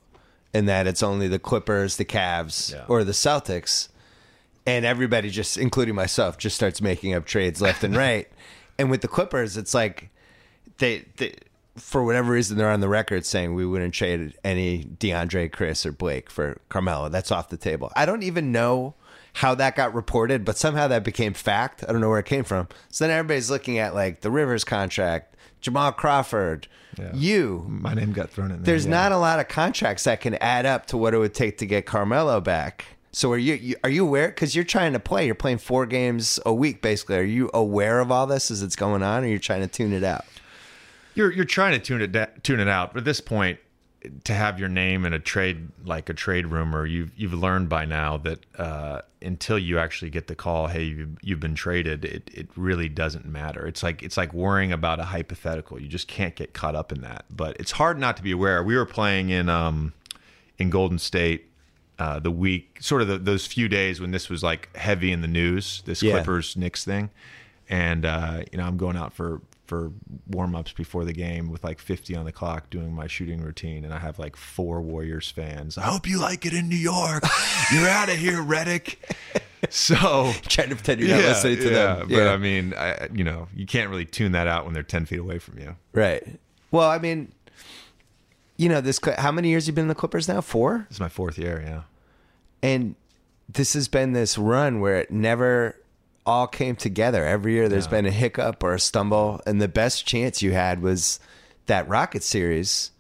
and 0.52 0.68
that 0.68 0.86
it's 0.86 1.02
only 1.02 1.26
the 1.28 1.38
Clippers, 1.38 1.96
the 1.96 2.04
Cavs, 2.04 2.72
Yeah. 2.72 2.84
or 2.88 3.02
the 3.04 3.12
Celtics, 3.12 3.88
and 4.66 4.84
everybody 4.84 5.28
just, 5.30 5.56
including 5.58 5.94
myself, 5.94 6.38
just 6.38 6.56
starts 6.56 6.80
making 6.80 7.14
up 7.14 7.24
trades 7.26 7.60
left 7.62 7.84
and 7.84 7.96
right. 8.06 8.28
And 8.78 8.90
with 8.90 9.00
the 9.02 9.08
Clippers, 9.08 9.56
it's 9.56 9.74
like 9.74 10.08
they, 10.78 11.04
they, 11.16 11.34
for 11.76 12.02
whatever 12.04 12.32
reason, 12.32 12.56
they're 12.56 12.70
on 12.70 12.80
the 12.80 12.88
record 12.88 13.24
saying 13.26 13.54
we 13.54 13.66
wouldn't 13.66 13.94
trade 13.94 14.34
any 14.44 14.84
DeAndre, 14.84 15.50
Chris, 15.52 15.84
or 15.84 15.92
Blake 15.92 16.30
for 16.30 16.58
Carmelo. 16.68 17.08
That's 17.08 17.30
off 17.32 17.48
the 17.50 17.56
table. 17.56 17.92
I 17.96 18.06
don't 18.06 18.22
even 18.22 18.50
know 18.52 18.94
how 19.34 19.54
that 19.56 19.76
got 19.76 19.94
reported, 19.94 20.44
but 20.44 20.56
somehow 20.56 20.88
that 20.88 21.04
became 21.04 21.34
fact. 21.34 21.84
I 21.86 21.92
don't 21.92 22.00
know 22.00 22.08
where 22.08 22.20
it 22.20 22.26
came 22.26 22.44
from. 22.44 22.68
So 22.88 23.04
then 23.04 23.16
everybody's 23.16 23.50
looking 23.50 23.78
at 23.78 23.94
like 23.94 24.20
the 24.20 24.30
Rivers 24.30 24.64
contract, 24.64 25.36
Jamal 25.60 25.92
Crawford, 25.92 26.68
you. 27.12 27.66
My 27.68 27.94
name 27.94 28.12
got 28.12 28.30
thrown 28.30 28.50
in 28.50 28.58
there. 28.58 28.64
There's 28.64 28.84
yeah. 28.84 28.92
not 28.92 29.12
a 29.12 29.16
lot 29.18 29.40
of 29.40 29.48
contracts 29.48 30.04
that 30.04 30.20
can 30.20 30.34
add 30.36 30.66
up 30.66 30.86
to 30.86 30.96
what 30.96 31.14
it 31.14 31.18
would 31.18 31.34
take 31.34 31.58
to 31.58 31.66
get 31.66 31.84
Carmelo 31.84 32.40
back. 32.40 32.86
So 33.10 33.32
are 33.32 33.38
you, 33.38 33.54
you 33.54 33.76
are 33.84 33.90
you 33.90 34.04
aware? 34.04 34.28
Because 34.28 34.54
you're 34.54 34.64
trying 34.64 34.92
to 34.92 35.00
play, 35.00 35.26
you're 35.26 35.34
playing 35.34 35.58
four 35.58 35.86
games 35.86 36.38
a 36.46 36.52
week 36.52 36.82
basically. 36.82 37.16
Are 37.16 37.22
you 37.22 37.50
aware 37.54 38.00
of 38.00 38.10
all 38.10 38.26
this 38.26 38.50
as 38.50 38.62
it's 38.62 38.76
going 38.76 39.02
on, 39.02 39.24
or 39.24 39.26
you're 39.26 39.38
trying 39.38 39.60
to 39.62 39.68
tune 39.68 39.92
it 39.92 40.04
out? 40.04 40.24
You're 41.14 41.32
you're 41.32 41.44
trying 41.44 41.72
to 41.72 41.78
tune 41.78 42.02
it 42.02 42.12
da- 42.12 42.26
tune 42.42 42.60
it 42.60 42.68
out, 42.68 42.92
but 42.92 43.00
at 43.00 43.04
this 43.04 43.20
point, 43.20 43.58
to 44.24 44.34
have 44.34 44.58
your 44.58 44.68
name 44.68 45.04
in 45.04 45.12
a 45.12 45.18
trade 45.18 45.68
like 45.84 46.08
a 46.08 46.14
trade 46.14 46.46
rumor, 46.46 46.86
you've 46.86 47.10
you've 47.16 47.34
learned 47.34 47.68
by 47.68 47.84
now 47.84 48.16
that 48.18 48.40
uh, 48.58 49.00
until 49.22 49.58
you 49.58 49.78
actually 49.78 50.10
get 50.10 50.26
the 50.26 50.34
call, 50.34 50.66
hey, 50.68 50.84
you've, 50.84 51.18
you've 51.22 51.40
been 51.40 51.54
traded, 51.54 52.04
it 52.04 52.30
it 52.32 52.48
really 52.56 52.88
doesn't 52.88 53.24
matter. 53.24 53.66
It's 53.66 53.82
like 53.82 54.02
it's 54.02 54.16
like 54.16 54.32
worrying 54.34 54.72
about 54.72 55.00
a 55.00 55.04
hypothetical. 55.04 55.80
You 55.80 55.88
just 55.88 56.08
can't 56.08 56.34
get 56.34 56.52
caught 56.52 56.74
up 56.74 56.92
in 56.92 57.00
that. 57.00 57.24
But 57.30 57.56
it's 57.58 57.72
hard 57.72 57.98
not 57.98 58.16
to 58.18 58.22
be 58.22 58.30
aware. 58.30 58.62
We 58.62 58.76
were 58.76 58.86
playing 58.86 59.30
in 59.30 59.48
um 59.48 59.92
in 60.58 60.70
Golden 60.70 60.98
State. 60.98 61.46
Uh, 61.96 62.18
the 62.18 62.30
week, 62.30 62.78
sort 62.80 63.02
of 63.02 63.06
the, 63.06 63.18
those 63.18 63.46
few 63.46 63.68
days 63.68 64.00
when 64.00 64.10
this 64.10 64.28
was 64.28 64.42
like 64.42 64.68
heavy 64.76 65.12
in 65.12 65.20
the 65.20 65.28
news, 65.28 65.80
this 65.86 66.02
Yeah. 66.02 66.14
Clippers 66.14 66.56
Knicks 66.56 66.84
thing, 66.84 67.08
and 67.68 68.04
uh, 68.04 68.42
you 68.50 68.58
know 68.58 68.64
I'm 68.64 68.76
going 68.76 68.96
out 68.96 69.12
for 69.12 69.40
for 69.66 69.92
warm 70.28 70.54
ups 70.54 70.72
before 70.72 71.04
the 71.04 71.12
game 71.12 71.50
with 71.50 71.64
like 71.64 71.78
50 71.80 72.14
on 72.16 72.24
the 72.24 72.32
clock 72.32 72.68
doing 72.70 72.92
my 72.92 73.06
shooting 73.06 73.40
routine, 73.40 73.84
and 73.84 73.92
I 73.94 73.98
have 73.98 74.18
like 74.18 74.36
four 74.36 74.80
Warriors 74.82 75.30
fans. 75.30 75.78
I 75.78 75.82
hope 75.82 76.06
you 76.08 76.20
like 76.20 76.44
it 76.46 76.52
in 76.52 76.68
New 76.68 76.76
York. 76.76 77.24
You're 77.72 77.88
out 77.88 78.08
of 78.08 78.16
here, 78.16 78.42
Redick. 78.42 78.96
So 79.70 79.94
Trying 80.48 80.68
to 80.68 80.74
pretend 80.76 81.00
you're 81.00 81.08
not 81.10 81.24
listening 81.24 81.56
to 81.58 81.64
yeah, 81.70 81.94
them. 81.96 82.08
But 82.08 82.28
I 82.28 82.36
mean, 82.36 82.74
I, 82.74 83.08
you 83.14 83.24
know, 83.24 83.48
you 83.56 83.64
can't 83.66 83.88
really 83.88 84.04
tune 84.04 84.32
that 84.32 84.46
out 84.46 84.64
when 84.66 84.74
they're 84.74 84.82
10 84.82 85.06
feet 85.06 85.18
away 85.18 85.38
from 85.38 85.58
you. 85.58 85.76
right. 85.92 86.22
Well, 86.70 86.90
I 86.90 86.98
mean, 86.98 87.32
you 88.56 88.68
know, 88.68 88.80
this. 88.80 88.98
How 89.18 89.30
many 89.32 89.48
years 89.48 89.66
you 89.66 89.72
been 89.72 89.84
in 89.84 89.88
the 89.88 89.94
Clippers 89.94 90.28
now? 90.28 90.40
Four. 90.40 90.86
This 90.88 90.96
is 90.96 91.00
my 91.00 91.08
fourth 91.08 91.38
year. 91.38 91.62
Yeah. 91.64 91.82
and 92.62 92.94
this 93.48 93.74
has 93.74 93.88
been 93.88 94.12
this 94.12 94.36
run 94.38 94.80
where 94.80 94.96
it 94.96 95.10
never 95.10 95.76
all 96.26 96.46
came 96.46 96.76
together. 96.76 97.24
Every 97.24 97.52
year 97.52 97.68
there's 97.68 97.84
Yeah. 97.86 97.90
been 97.90 98.06
a 98.06 98.10
hiccup 98.10 98.62
or 98.62 98.74
a 98.74 98.80
stumble, 98.80 99.40
and 99.46 99.60
the 99.60 99.68
best 99.68 100.06
chance 100.06 100.42
you 100.42 100.52
had 100.52 100.80
was 100.82 101.20
that 101.66 101.88
Rocket 101.88 102.22
series 102.22 102.90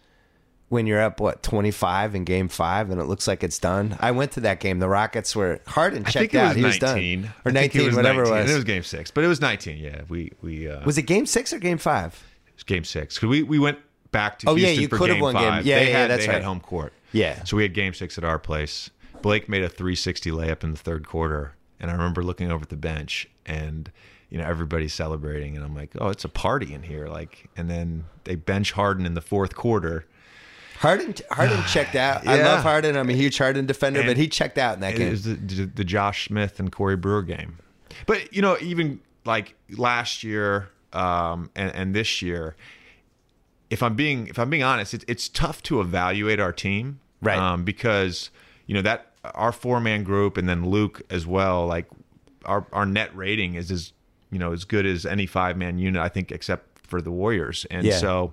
when 0.68 0.86
you're 0.86 1.00
up 1.00 1.20
what 1.20 1.42
25 1.42 2.14
in 2.14 2.24
game 2.24 2.48
5 2.48 2.90
and 2.90 3.00
it 3.00 3.04
looks 3.04 3.28
like 3.28 3.44
it's 3.44 3.58
done. 3.58 3.96
I 4.00 4.10
went 4.10 4.32
to 4.32 4.40
that 4.40 4.58
game. 4.60 4.78
The 4.80 4.88
Rockets 4.88 5.36
were 5.36 5.60
Harden 5.66 6.04
checked 6.04 6.34
out. 6.34 6.48
was 6.48 6.56
he 6.56 6.64
was 6.64 6.78
done. 6.78 7.32
Or 7.44 7.52
think 7.52 7.74
19 7.74 7.94
whatever 7.94 8.22
19. 8.24 8.36
it 8.38 8.42
was. 8.42 8.50
it 8.50 8.54
was 8.56 8.64
game 8.64 8.82
six, 8.82 9.10
but 9.10 9.22
it 9.24 9.28
was 9.28 9.40
19. 9.40 9.78
Yeah. 9.78 10.00
We, 10.08 10.32
we, 10.42 10.68
uh, 10.68 10.84
was 10.84 10.98
it 10.98 11.02
game 11.02 11.26
6 11.26 11.52
or 11.52 11.58
game 11.58 11.78
5? 11.78 12.24
It 12.48 12.54
was 12.56 12.62
game 12.64 12.84
six. 12.84 13.18
'Cause 13.18 13.28
we, 13.28 13.42
we 13.42 13.58
went 13.58 13.78
back 14.10 14.38
to 14.40 14.48
Oh, 14.50 14.54
yeah, 14.56 14.68
you 14.68 14.88
could 14.88 15.10
have 15.10 15.20
won 15.20 15.34
game- 15.34 15.42
yeah, 15.64 15.78
they 15.78 15.90
yeah, 15.90 15.98
had, 15.98 16.10
that's 16.10 16.22
they 16.26 16.32
had 16.32 16.38
right. 16.38 16.44
home 16.44 16.60
court. 16.60 16.92
Yeah. 17.12 17.44
So 17.44 17.56
we 17.56 17.62
had 17.62 17.74
game 17.74 17.94
six 17.94 18.16
at 18.18 18.24
our 18.24 18.38
place. 18.38 18.90
Blake 19.22 19.48
made 19.48 19.62
a 19.62 19.68
360 19.68 20.30
layup 20.30 20.64
in 20.64 20.72
the 20.72 20.78
third 20.78 21.06
quarter. 21.06 21.54
And 21.84 21.90
I 21.90 21.94
remember 21.94 22.22
looking 22.22 22.50
over 22.50 22.62
at 22.62 22.70
the 22.70 22.76
bench 22.76 23.28
and, 23.44 23.90
you 24.30 24.38
know, 24.38 24.44
everybody's 24.44 24.94
celebrating. 24.94 25.54
And 25.54 25.62
I'm 25.62 25.74
like, 25.74 25.90
oh, 26.00 26.08
it's 26.08 26.24
a 26.24 26.30
party 26.30 26.72
in 26.72 26.82
here. 26.82 27.08
Like, 27.08 27.50
and 27.58 27.68
then 27.68 28.06
they 28.24 28.36
bench 28.36 28.72
Harden 28.72 29.04
in 29.04 29.12
the 29.12 29.20
fourth 29.20 29.54
quarter. 29.54 30.06
Harden 30.78 31.14
Harden 31.30 31.62
checked 31.68 31.94
out. 31.94 32.26
I 32.26 32.38
Yeah. 32.38 32.46
love 32.46 32.62
Harden. 32.62 32.96
I'm 32.96 33.10
a 33.10 33.12
huge 33.12 33.36
Harden 33.36 33.66
defender, 33.66 34.00
And 34.00 34.06
but 34.08 34.16
he 34.16 34.26
checked 34.28 34.56
out 34.56 34.76
in 34.76 34.80
that 34.80 34.94
It 34.94 34.98
game. 34.98 35.10
was 35.10 35.24
the, 35.24 35.34
the, 35.66 35.84
Josh 35.84 36.26
Smith 36.28 36.58
and 36.58 36.72
Corey 36.72 36.96
Brewer 36.96 37.20
game. 37.22 37.58
But, 38.06 38.32
you 38.34 38.40
know, 38.40 38.56
even 38.62 39.00
like 39.26 39.54
last 39.76 40.24
year 40.24 40.70
um, 40.94 41.50
and, 41.54 41.70
and 41.74 41.94
this 41.94 42.22
year, 42.22 42.56
if 43.70 43.82
I'm 43.82 43.94
being 43.94 44.28
if 44.28 44.38
I'm 44.38 44.48
being 44.48 44.62
honest, 44.62 44.94
it's 44.94 45.04
it's 45.08 45.28
tough 45.28 45.62
to 45.64 45.80
evaluate 45.80 46.40
our 46.40 46.52
team, 46.52 47.00
Right. 47.20 47.38
Um, 47.38 47.64
because 47.64 48.30
you 48.66 48.74
know 48.74 48.82
that 48.82 49.13
our 49.34 49.52
four 49.52 49.80
man 49.80 50.04
group 50.04 50.36
and 50.36 50.48
then 50.48 50.68
Luke 50.68 51.02
as 51.10 51.26
well. 51.26 51.66
Like 51.66 51.86
our 52.44 52.66
our 52.72 52.86
net 52.86 53.14
rating 53.16 53.54
is 53.54 53.70
as 53.70 53.92
you 54.30 54.38
know 54.38 54.52
as 54.52 54.64
good 54.64 54.86
as 54.86 55.06
any 55.06 55.26
five 55.26 55.56
man 55.56 55.78
unit, 55.78 56.00
I 56.02 56.08
think, 56.08 56.30
except 56.32 56.86
for 56.86 57.00
the 57.00 57.10
Warriors. 57.10 57.66
And 57.70 57.86
Yeah. 57.86 57.98
so 57.98 58.32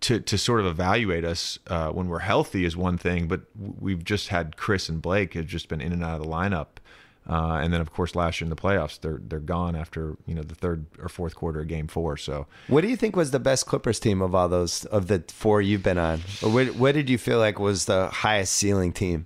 to 0.00 0.20
to 0.20 0.36
sort 0.38 0.60
of 0.60 0.66
evaluate 0.66 1.24
us 1.24 1.58
uh, 1.68 1.90
when 1.90 2.08
we're 2.08 2.18
healthy 2.20 2.64
is 2.64 2.76
one 2.76 2.98
thing, 2.98 3.26
but 3.26 3.42
we've 3.56 4.04
just 4.04 4.28
had 4.28 4.56
Chris 4.56 4.88
and 4.88 5.00
Blake 5.00 5.34
have 5.34 5.46
just 5.46 5.68
been 5.68 5.80
in 5.80 5.92
and 5.92 6.04
out 6.04 6.20
of 6.20 6.22
the 6.26 6.30
lineup. 6.30 6.66
Uh, 7.26 7.58
and 7.62 7.72
then, 7.72 7.80
of 7.80 7.90
course, 7.90 8.14
last 8.14 8.38
year 8.38 8.44
in 8.44 8.50
the 8.50 8.56
playoffs, 8.56 9.00
they're 9.00 9.18
they're 9.26 9.40
gone 9.40 9.74
after 9.74 10.18
you 10.26 10.34
know 10.34 10.42
the 10.42 10.54
third 10.54 10.84
or 10.98 11.08
fourth 11.08 11.34
quarter 11.34 11.60
of 11.60 11.68
Game 11.68 11.86
Four. 11.86 12.18
So 12.18 12.46
What 12.68 12.82
do 12.82 12.88
you 12.88 12.96
think 12.96 13.16
was 13.16 13.30
the 13.30 13.40
best 13.40 13.64
Clippers 13.64 13.98
team 13.98 14.20
of 14.20 14.34
all 14.34 14.46
those 14.50 14.84
of 14.86 15.06
the 15.06 15.24
four 15.28 15.62
you've 15.62 15.82
been 15.82 15.96
on? 15.96 16.20
Or 16.42 16.50
what, 16.50 16.74
what 16.76 16.92
did 16.94 17.08
you 17.08 17.16
feel 17.16 17.38
like 17.38 17.58
was 17.58 17.86
the 17.86 18.08
highest 18.08 18.52
ceiling 18.52 18.92
team? 18.92 19.24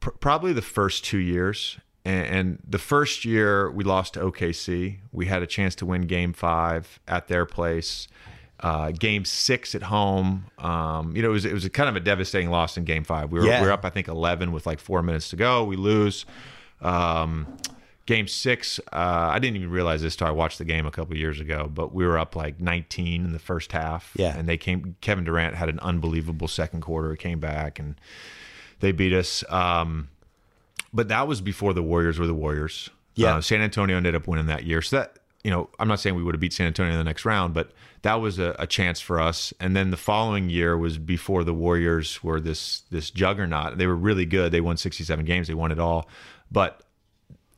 Pr- 0.00 0.10
probably 0.20 0.52
the 0.52 0.62
first 0.62 1.04
two 1.04 1.18
years. 1.18 1.78
And, 2.04 2.26
and 2.26 2.58
the 2.68 2.78
first 2.78 3.24
year 3.24 3.70
we 3.70 3.82
lost 3.84 4.14
to 4.14 4.20
OKC. 4.20 4.98
We 5.12 5.26
had 5.26 5.42
a 5.42 5.46
chance 5.46 5.74
to 5.76 5.86
win 5.86 6.02
Game 6.02 6.32
Five 6.32 7.00
at 7.08 7.28
their 7.28 7.46
place. 7.46 8.08
Uh, 8.60 8.92
game 8.92 9.24
six 9.24 9.74
at 9.74 9.82
home. 9.84 10.46
Um, 10.58 11.14
you 11.16 11.22
know, 11.22 11.28
it 11.30 11.32
was 11.32 11.44
it 11.44 11.52
was 11.52 11.64
a 11.64 11.70
kind 11.70 11.88
of 11.88 11.96
a 11.96 12.00
devastating 12.00 12.50
loss 12.50 12.76
in 12.76 12.84
Game 12.84 13.04
Five. 13.04 13.30
We 13.32 13.40
were 13.40 13.46
Yeah. 13.46 13.60
we 13.60 13.66
were 13.66 13.72
up, 13.72 13.84
I 13.84 13.90
think, 13.90 14.08
eleven 14.08 14.52
with 14.52 14.66
like 14.66 14.78
four 14.80 15.02
minutes 15.02 15.28
to 15.30 15.36
go. 15.36 15.64
We 15.64 15.76
lose. 15.76 16.24
Um, 16.80 17.46
game 18.06 18.28
six, 18.28 18.78
uh, 18.92 19.30
I 19.32 19.38
didn't 19.38 19.56
even 19.56 19.70
realize 19.70 20.02
this 20.02 20.16
till 20.16 20.26
I 20.26 20.30
watched 20.30 20.58
the 20.58 20.64
game 20.64 20.86
a 20.86 20.90
couple 20.90 21.16
years 21.16 21.40
ago. 21.40 21.70
But 21.72 21.94
we 21.94 22.06
were 22.06 22.18
up 22.18 22.36
like 22.36 22.60
19 22.60 23.24
in 23.24 23.32
the 23.32 23.38
first 23.38 23.72
half. 23.72 24.12
Yeah. 24.16 24.36
and 24.36 24.48
they 24.48 24.56
came. 24.56 24.96
Kevin 25.00 25.24
Durant 25.24 25.54
had 25.54 25.68
an 25.68 25.78
unbelievable 25.80 26.48
second 26.48 26.80
quarter. 26.82 27.10
He 27.12 27.16
came 27.16 27.40
back 27.40 27.78
and 27.78 27.94
they 28.80 28.92
beat 28.92 29.12
us. 29.12 29.44
Um, 29.50 30.08
but 30.92 31.08
that 31.08 31.26
was 31.26 31.40
before 31.40 31.72
the 31.72 31.82
Warriors 31.82 32.18
were 32.18 32.26
the 32.26 32.34
Warriors. 32.34 32.90
Yeah. 33.14 33.36
Uh, 33.36 33.40
San 33.40 33.60
Antonio 33.60 33.96
ended 33.96 34.14
up 34.14 34.26
winning 34.26 34.46
that 34.46 34.64
year. 34.64 34.82
So 34.82 34.98
that, 34.98 35.18
you 35.42 35.50
know, 35.50 35.68
I'm 35.78 35.88
not 35.88 36.00
saying 36.00 36.16
we 36.16 36.22
would 36.22 36.34
have 36.34 36.40
beat 36.40 36.52
San 36.52 36.66
Antonio 36.66 36.92
in 36.92 36.98
the 36.98 37.04
next 37.04 37.24
round, 37.24 37.54
but 37.54 37.72
that 38.02 38.14
was 38.14 38.38
a, 38.38 38.54
a 38.58 38.66
chance 38.66 39.00
for 39.00 39.20
us. 39.20 39.52
And 39.60 39.76
then 39.76 39.90
the 39.90 39.96
following 39.96 40.50
year 40.50 40.76
was 40.76 40.98
before 40.98 41.44
the 41.44 41.54
Warriors 41.54 42.22
were 42.22 42.40
this 42.40 42.82
this 42.90 43.10
juggernaut. 43.10 43.78
They 43.78 43.86
were 43.86 43.96
really 43.96 44.26
good. 44.26 44.52
They 44.52 44.60
won 44.60 44.76
67 44.76 45.24
games. 45.24 45.48
They 45.48 45.54
won 45.54 45.70
it 45.72 45.78
all. 45.78 46.08
But 46.50 46.82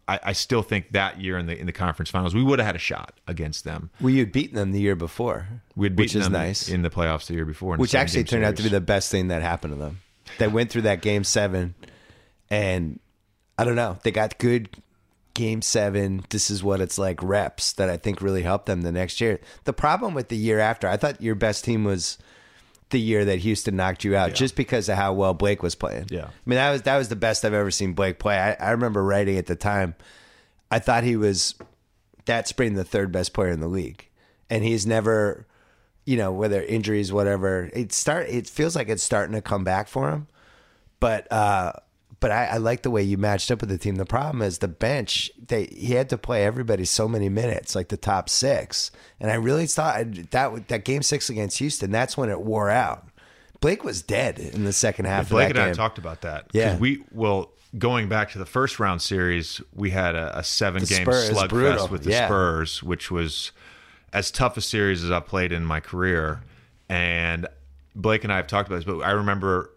I, 0.08 0.20
I 0.24 0.32
still 0.34 0.62
think 0.62 0.92
that 0.92 1.20
year 1.20 1.36
in 1.38 1.46
the 1.46 1.58
in 1.58 1.66
the 1.66 1.72
conference 1.72 2.10
finals, 2.10 2.34
we 2.34 2.42
would 2.42 2.58
have 2.58 2.66
had 2.66 2.76
a 2.76 2.80
shot 2.80 3.14
against 3.26 3.64
them. 3.64 3.90
Well, 4.00 4.10
you'd 4.10 4.32
beaten 4.32 4.54
them 4.54 4.72
the 4.72 4.80
year 4.80 4.94
before, 4.96 5.48
We 5.74 5.86
had 5.86 5.98
which 5.98 6.10
beaten 6.10 6.20
is 6.20 6.26
them 6.26 6.32
nice. 6.32 6.68
in 6.68 6.82
the 6.82 6.90
playoffs 6.90 7.26
the 7.26 7.34
year 7.34 7.44
before. 7.44 7.76
which 7.76 7.94
actually 7.94 8.24
turned 8.24 8.44
out 8.44 8.56
to 8.56 8.62
be 8.62 8.68
the 8.68 8.80
best 8.80 9.10
thing 9.10 9.28
that 9.28 9.42
happened 9.42 9.72
to 9.74 9.78
them. 9.78 9.98
They 10.38 10.48
went 10.48 10.70
through 10.70 10.82
that 10.82 11.02
game 11.02 11.24
seven, 11.24 11.74
and 12.50 13.00
I 13.58 13.64
don't 13.64 13.76
know, 13.76 13.98
they 14.02 14.10
got 14.10 14.38
good 14.38 14.68
game 15.34 15.62
seven. 15.62 16.24
This 16.30 16.50
is 16.50 16.62
what 16.62 16.80
it's 16.80 16.98
like 16.98 17.22
reps 17.22 17.72
that 17.74 17.88
I 17.90 17.96
think 17.96 18.20
really 18.22 18.42
helped 18.42 18.66
them 18.66 18.82
the 18.82 18.92
next 18.92 19.20
year. 19.20 19.40
The 19.64 19.72
problem 19.72 20.14
with 20.14 20.28
the 20.28 20.36
year 20.36 20.58
after, 20.60 20.88
I 20.88 20.96
thought 20.96 21.20
your 21.20 21.34
best 21.34 21.64
team 21.64 21.84
was 21.84 22.18
the 22.90 23.00
year 23.00 23.24
that 23.24 23.40
Houston 23.40 23.76
knocked 23.76 24.04
you 24.04 24.14
out, 24.16 24.34
just 24.34 24.54
because 24.54 24.88
of 24.88 24.96
how 24.96 25.12
well 25.12 25.34
Blake 25.34 25.62
was 25.62 25.74
playing. 25.74 26.06
Yeah. 26.10 26.26
I 26.26 26.30
mean 26.44 26.56
that 26.56 26.70
was 26.70 26.82
that 26.82 26.96
was 26.96 27.08
the 27.08 27.16
best 27.16 27.44
I've 27.44 27.54
ever 27.54 27.70
seen 27.70 27.94
Blake 27.94 28.18
play. 28.18 28.38
I, 28.38 28.52
I 28.54 28.70
remember 28.70 29.02
writing 29.02 29.38
at 29.38 29.46
the 29.46 29.56
time, 29.56 29.94
I 30.70 30.78
thought 30.78 31.04
he 31.04 31.16
was 31.16 31.54
that 32.26 32.46
spring 32.46 32.74
the 32.74 32.84
third 32.84 33.10
best 33.10 33.32
player 33.32 33.50
in 33.50 33.60
the 33.60 33.68
league, 33.68 34.08
and 34.50 34.62
he's 34.62 34.86
never, 34.86 35.46
you 36.04 36.16
know, 36.16 36.32
whether 36.32 36.62
injuries, 36.62 37.12
whatever. 37.12 37.70
It 37.72 37.92
start. 37.92 38.28
It 38.28 38.48
feels 38.48 38.76
like 38.76 38.88
it's 38.88 39.02
starting 39.02 39.34
to 39.34 39.42
come 39.42 39.64
back 39.64 39.88
for 39.88 40.10
him, 40.10 40.28
but 41.00 41.30
uh, 41.32 41.72
but 42.26 42.32
I, 42.32 42.46
I 42.46 42.56
like 42.56 42.82
the 42.82 42.90
way 42.90 43.04
you 43.04 43.16
matched 43.16 43.52
up 43.52 43.60
with 43.60 43.70
the 43.70 43.78
team. 43.78 43.94
The 43.94 44.04
problem 44.04 44.42
is 44.42 44.58
the 44.58 44.66
bench. 44.66 45.30
They 45.46 45.66
he 45.66 45.94
had 45.94 46.08
to 46.10 46.18
play 46.18 46.44
everybody 46.44 46.84
so 46.84 47.06
many 47.06 47.28
minutes, 47.28 47.76
like 47.76 47.86
the 47.86 47.96
top 47.96 48.28
six, 48.28 48.90
and 49.20 49.30
I 49.30 49.34
really 49.34 49.68
thought 49.68 49.96
that 50.32 50.66
that 50.66 50.84
game 50.84 51.02
six 51.02 51.30
against 51.30 51.58
Houston. 51.58 51.92
That's 51.92 52.16
when 52.16 52.28
it 52.28 52.40
wore 52.40 52.68
out. 52.68 53.06
Blake 53.60 53.84
was 53.84 54.02
dead 54.02 54.40
in 54.40 54.64
the 54.64 54.72
second 54.72 55.04
half 55.04 55.28
Blake 55.28 55.50
of 55.50 55.54
that 55.54 55.62
and 55.62 55.70
I 55.70 55.74
talked 55.74 55.98
about 55.98 56.22
that. 56.22 56.48
Yeah. 56.52 56.76
we 56.78 57.04
well 57.12 57.52
going 57.78 58.08
back 58.08 58.32
to 58.32 58.38
the 58.38 58.44
first 58.46 58.80
round 58.80 59.02
series, 59.02 59.60
we 59.72 59.90
had 59.90 60.16
a, 60.16 60.40
a 60.40 60.42
seven 60.42 60.82
game 60.82 61.06
slugfest 61.06 61.90
with 61.90 62.02
the 62.02 62.10
Yeah. 62.10 62.26
Spurs, 62.26 62.82
which 62.82 63.08
was 63.08 63.52
as 64.12 64.32
tough 64.32 64.56
a 64.56 64.60
series 64.60 65.04
as 65.04 65.12
I've 65.12 65.26
played 65.26 65.52
in 65.52 65.64
my 65.64 65.78
career. 65.78 66.42
And 66.88 67.46
Blake 67.94 68.24
and 68.24 68.32
I 68.32 68.36
have 68.36 68.48
talked 68.48 68.68
about 68.68 68.78
this, 68.78 68.84
but 68.84 68.98
I 69.02 69.12
remember 69.12 69.70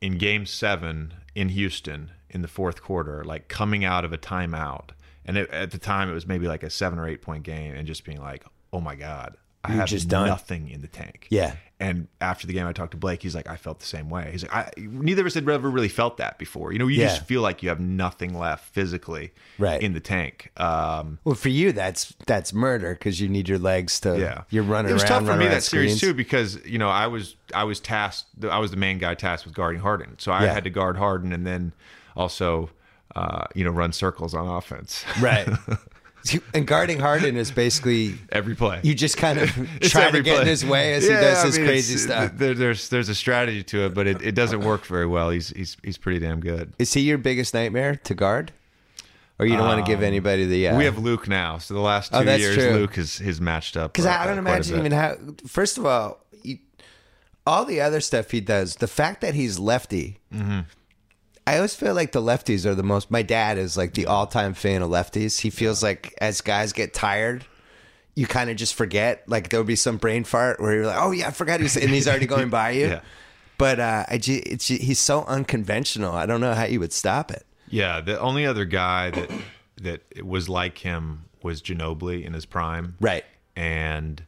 in 0.00 0.16
Game 0.16 0.46
Seven 0.46 1.12
in 1.34 1.48
Houston 1.50 2.10
in 2.28 2.42
the 2.42 2.48
fourth 2.48 2.82
quarter, 2.82 3.24
like 3.24 3.48
coming 3.48 3.84
out 3.84 4.04
of 4.04 4.12
a 4.12 4.18
timeout, 4.18 4.90
and 5.24 5.36
it, 5.36 5.50
at 5.50 5.70
the 5.70 5.78
time 5.78 6.08
it 6.10 6.12
was 6.14 6.26
maybe 6.26 6.46
like 6.48 6.62
a 6.62 6.70
seven 6.70 6.98
or 6.98 7.08
eight 7.08 7.22
point 7.22 7.42
game, 7.42 7.74
and 7.74 7.86
just 7.86 8.04
being 8.04 8.20
like, 8.20 8.44
"Oh 8.72 8.80
my 8.80 8.94
god, 8.94 9.36
I 9.64 9.70
You're 9.70 9.80
have 9.80 9.88
just 9.88 10.08
done. 10.08 10.26
nothing 10.28 10.68
in 10.68 10.80
the 10.80 10.88
tank." 10.88 11.26
Yeah. 11.30 11.54
And 11.80 12.08
after 12.20 12.46
the 12.46 12.52
game, 12.52 12.66
I 12.66 12.72
talked 12.74 12.90
to 12.90 12.98
Blake. 12.98 13.22
He's 13.22 13.34
like, 13.34 13.48
I 13.48 13.56
felt 13.56 13.80
the 13.80 13.86
same 13.86 14.10
way. 14.10 14.28
He's 14.30 14.42
like, 14.42 14.54
I, 14.54 14.70
neither 14.76 15.22
of 15.22 15.26
us 15.28 15.34
had 15.34 15.48
ever 15.48 15.70
really 15.70 15.88
felt 15.88 16.18
that 16.18 16.38
before. 16.38 16.72
You 16.74 16.78
know, 16.78 16.86
you 16.88 17.00
Yeah. 17.00 17.08
just 17.08 17.24
feel 17.24 17.40
like 17.40 17.62
you 17.62 17.70
have 17.70 17.80
nothing 17.80 18.38
left 18.38 18.66
physically 18.74 19.32
Right. 19.58 19.80
in 19.82 19.94
the 19.94 20.00
tank. 20.00 20.50
Um, 20.58 21.18
Well, 21.24 21.34
for 21.34 21.48
you, 21.48 21.72
that's 21.72 22.14
that's 22.26 22.52
murder 22.52 22.92
because 22.92 23.18
you 23.18 23.28
need 23.30 23.48
your 23.48 23.58
legs 23.58 23.98
to. 24.00 24.18
yeah, 24.20 24.42
you're 24.50 24.62
running. 24.62 24.90
It 24.90 24.92
was 24.92 25.04
around, 25.04 25.24
tough 25.24 25.34
for 25.34 25.36
me 25.36 25.48
that 25.48 25.62
series 25.62 25.98
too 25.98 26.12
because 26.12 26.62
you 26.66 26.76
know 26.78 26.90
I 26.90 27.06
was 27.06 27.36
I 27.54 27.64
was 27.64 27.80
tasked. 27.80 28.26
I 28.44 28.58
was 28.58 28.70
the 28.70 28.76
main 28.76 28.98
guy 28.98 29.14
tasked 29.14 29.46
with 29.46 29.54
guarding 29.54 29.80
Harden, 29.80 30.16
so 30.18 30.32
I 30.32 30.44
Yeah. 30.44 30.52
had 30.52 30.64
to 30.64 30.70
guard 30.70 30.98
Harden 30.98 31.32
and 31.32 31.46
then 31.46 31.72
also 32.14 32.68
uh, 33.16 33.46
you 33.54 33.64
know 33.64 33.70
run 33.70 33.92
circles 33.92 34.34
on 34.34 34.46
offense. 34.46 35.02
Right. 35.20 35.48
and 36.54 36.66
guarding 36.66 36.98
Harden 37.00 37.36
is 37.36 37.50
basically 37.50 38.14
Every 38.30 38.54
play. 38.54 38.80
you 38.82 38.94
just 38.94 39.16
kind 39.16 39.38
of 39.38 39.48
try 39.82 40.10
to 40.10 40.22
get 40.22 40.42
in 40.42 40.46
his 40.46 40.64
way 40.64 40.94
as 40.94 41.04
he 41.04 41.10
Yeah, 41.10 41.20
does 41.20 41.38
I 41.42 41.46
his 41.46 41.58
mean, 41.58 41.66
crazy 41.66 41.96
stuff. 41.96 42.32
There, 42.34 42.54
there's 42.54 42.88
there's 42.88 43.08
a 43.08 43.14
strategy 43.14 43.62
to 43.64 43.86
it, 43.86 43.94
but 43.94 44.06
it, 44.06 44.22
it 44.22 44.34
doesn't 44.34 44.60
work 44.60 44.84
very 44.86 45.06
well. 45.06 45.30
He's 45.30 45.48
he's 45.50 45.76
he's 45.82 45.98
pretty 45.98 46.18
damn 46.20 46.40
good. 46.40 46.72
Is 46.78 46.92
he 46.94 47.00
your 47.00 47.18
biggest 47.18 47.54
nightmare 47.54 47.96
to 47.96 48.14
guard? 48.14 48.52
Or 49.38 49.46
you 49.46 49.56
don't 49.56 49.66
want 49.66 49.82
to 49.84 49.90
give 49.90 50.02
anybody 50.02 50.44
the. 50.44 50.68
Uh, 50.68 50.72
Um, 50.72 50.78
We 50.78 50.84
have 50.84 50.98
Luke 50.98 51.26
now, 51.26 51.56
so 51.56 51.72
the 51.72 51.80
last 51.80 52.12
two 52.12 52.18
Oh, 52.18 52.20
years, 52.20 52.54
true. 52.54 52.72
Luke 52.72 52.96
has 52.96 53.16
has 53.18 53.40
matched 53.40 53.74
up. 53.74 53.92
because 53.94 54.04
uh, 54.04 54.10
I 54.20 54.26
don't 54.26 54.36
imagine 54.36 54.78
even 54.78 54.92
how. 54.92 55.16
First 55.46 55.78
of 55.78 55.86
all, 55.86 56.22
you, 56.42 56.58
all 57.46 57.64
the 57.64 57.80
other 57.80 58.00
stuff 58.02 58.30
he 58.32 58.42
does, 58.42 58.76
the 58.76 58.86
fact 58.86 59.22
that 59.22 59.32
he's 59.32 59.58
lefty. 59.58 60.18
Mm-hmm. 60.30 60.60
I 61.50 61.56
always 61.56 61.74
feel 61.74 61.94
like 61.94 62.12
the 62.12 62.22
lefties 62.22 62.64
are 62.64 62.76
the 62.76 62.84
most. 62.84 63.10
My 63.10 63.22
dad 63.22 63.58
is 63.58 63.76
like 63.76 63.94
the 63.94 64.06
all-time 64.06 64.54
fan 64.54 64.82
of 64.82 64.90
lefties. 64.90 65.40
He 65.40 65.50
feels 65.50 65.82
like 65.82 66.14
as 66.18 66.42
guys 66.42 66.72
get 66.72 66.94
tired, 66.94 67.44
you 68.14 68.28
kind 68.28 68.50
of 68.50 68.56
just 68.56 68.72
forget. 68.72 69.28
Like 69.28 69.48
there'll 69.48 69.66
be 69.66 69.74
some 69.74 69.96
brain 69.96 70.22
fart 70.22 70.60
where 70.60 70.74
you're 70.74 70.86
like, 70.86 71.02
"Oh 71.02 71.10
yeah, 71.10 71.26
I 71.26 71.32
forgot 71.32 71.58
he's," 71.58 71.76
and 71.76 71.90
he's 71.90 72.06
already 72.06 72.26
going 72.26 72.50
by 72.50 72.70
you. 72.70 72.86
Yeah. 72.90 73.00
But 73.58 73.80
uh, 73.80 74.04
I 74.08 74.20
it's 74.24 74.68
he's 74.68 75.00
so 75.00 75.24
unconventional. 75.24 76.14
I 76.14 76.24
don't 76.24 76.40
know 76.40 76.54
how 76.54 76.64
you 76.64 76.78
would 76.78 76.92
stop 76.94 77.32
it. 77.32 77.44
Yeah, 77.68 78.00
the 78.00 78.18
only 78.18 78.46
other 78.46 78.64
guy 78.64 79.10
that 79.10 79.30
that 79.82 80.24
was 80.24 80.48
like 80.48 80.78
him 80.78 81.24
was 81.42 81.60
Ginobili 81.60 82.24
in 82.24 82.32
his 82.32 82.46
prime, 82.46 82.96
Right. 83.00 83.24
And 83.56 84.24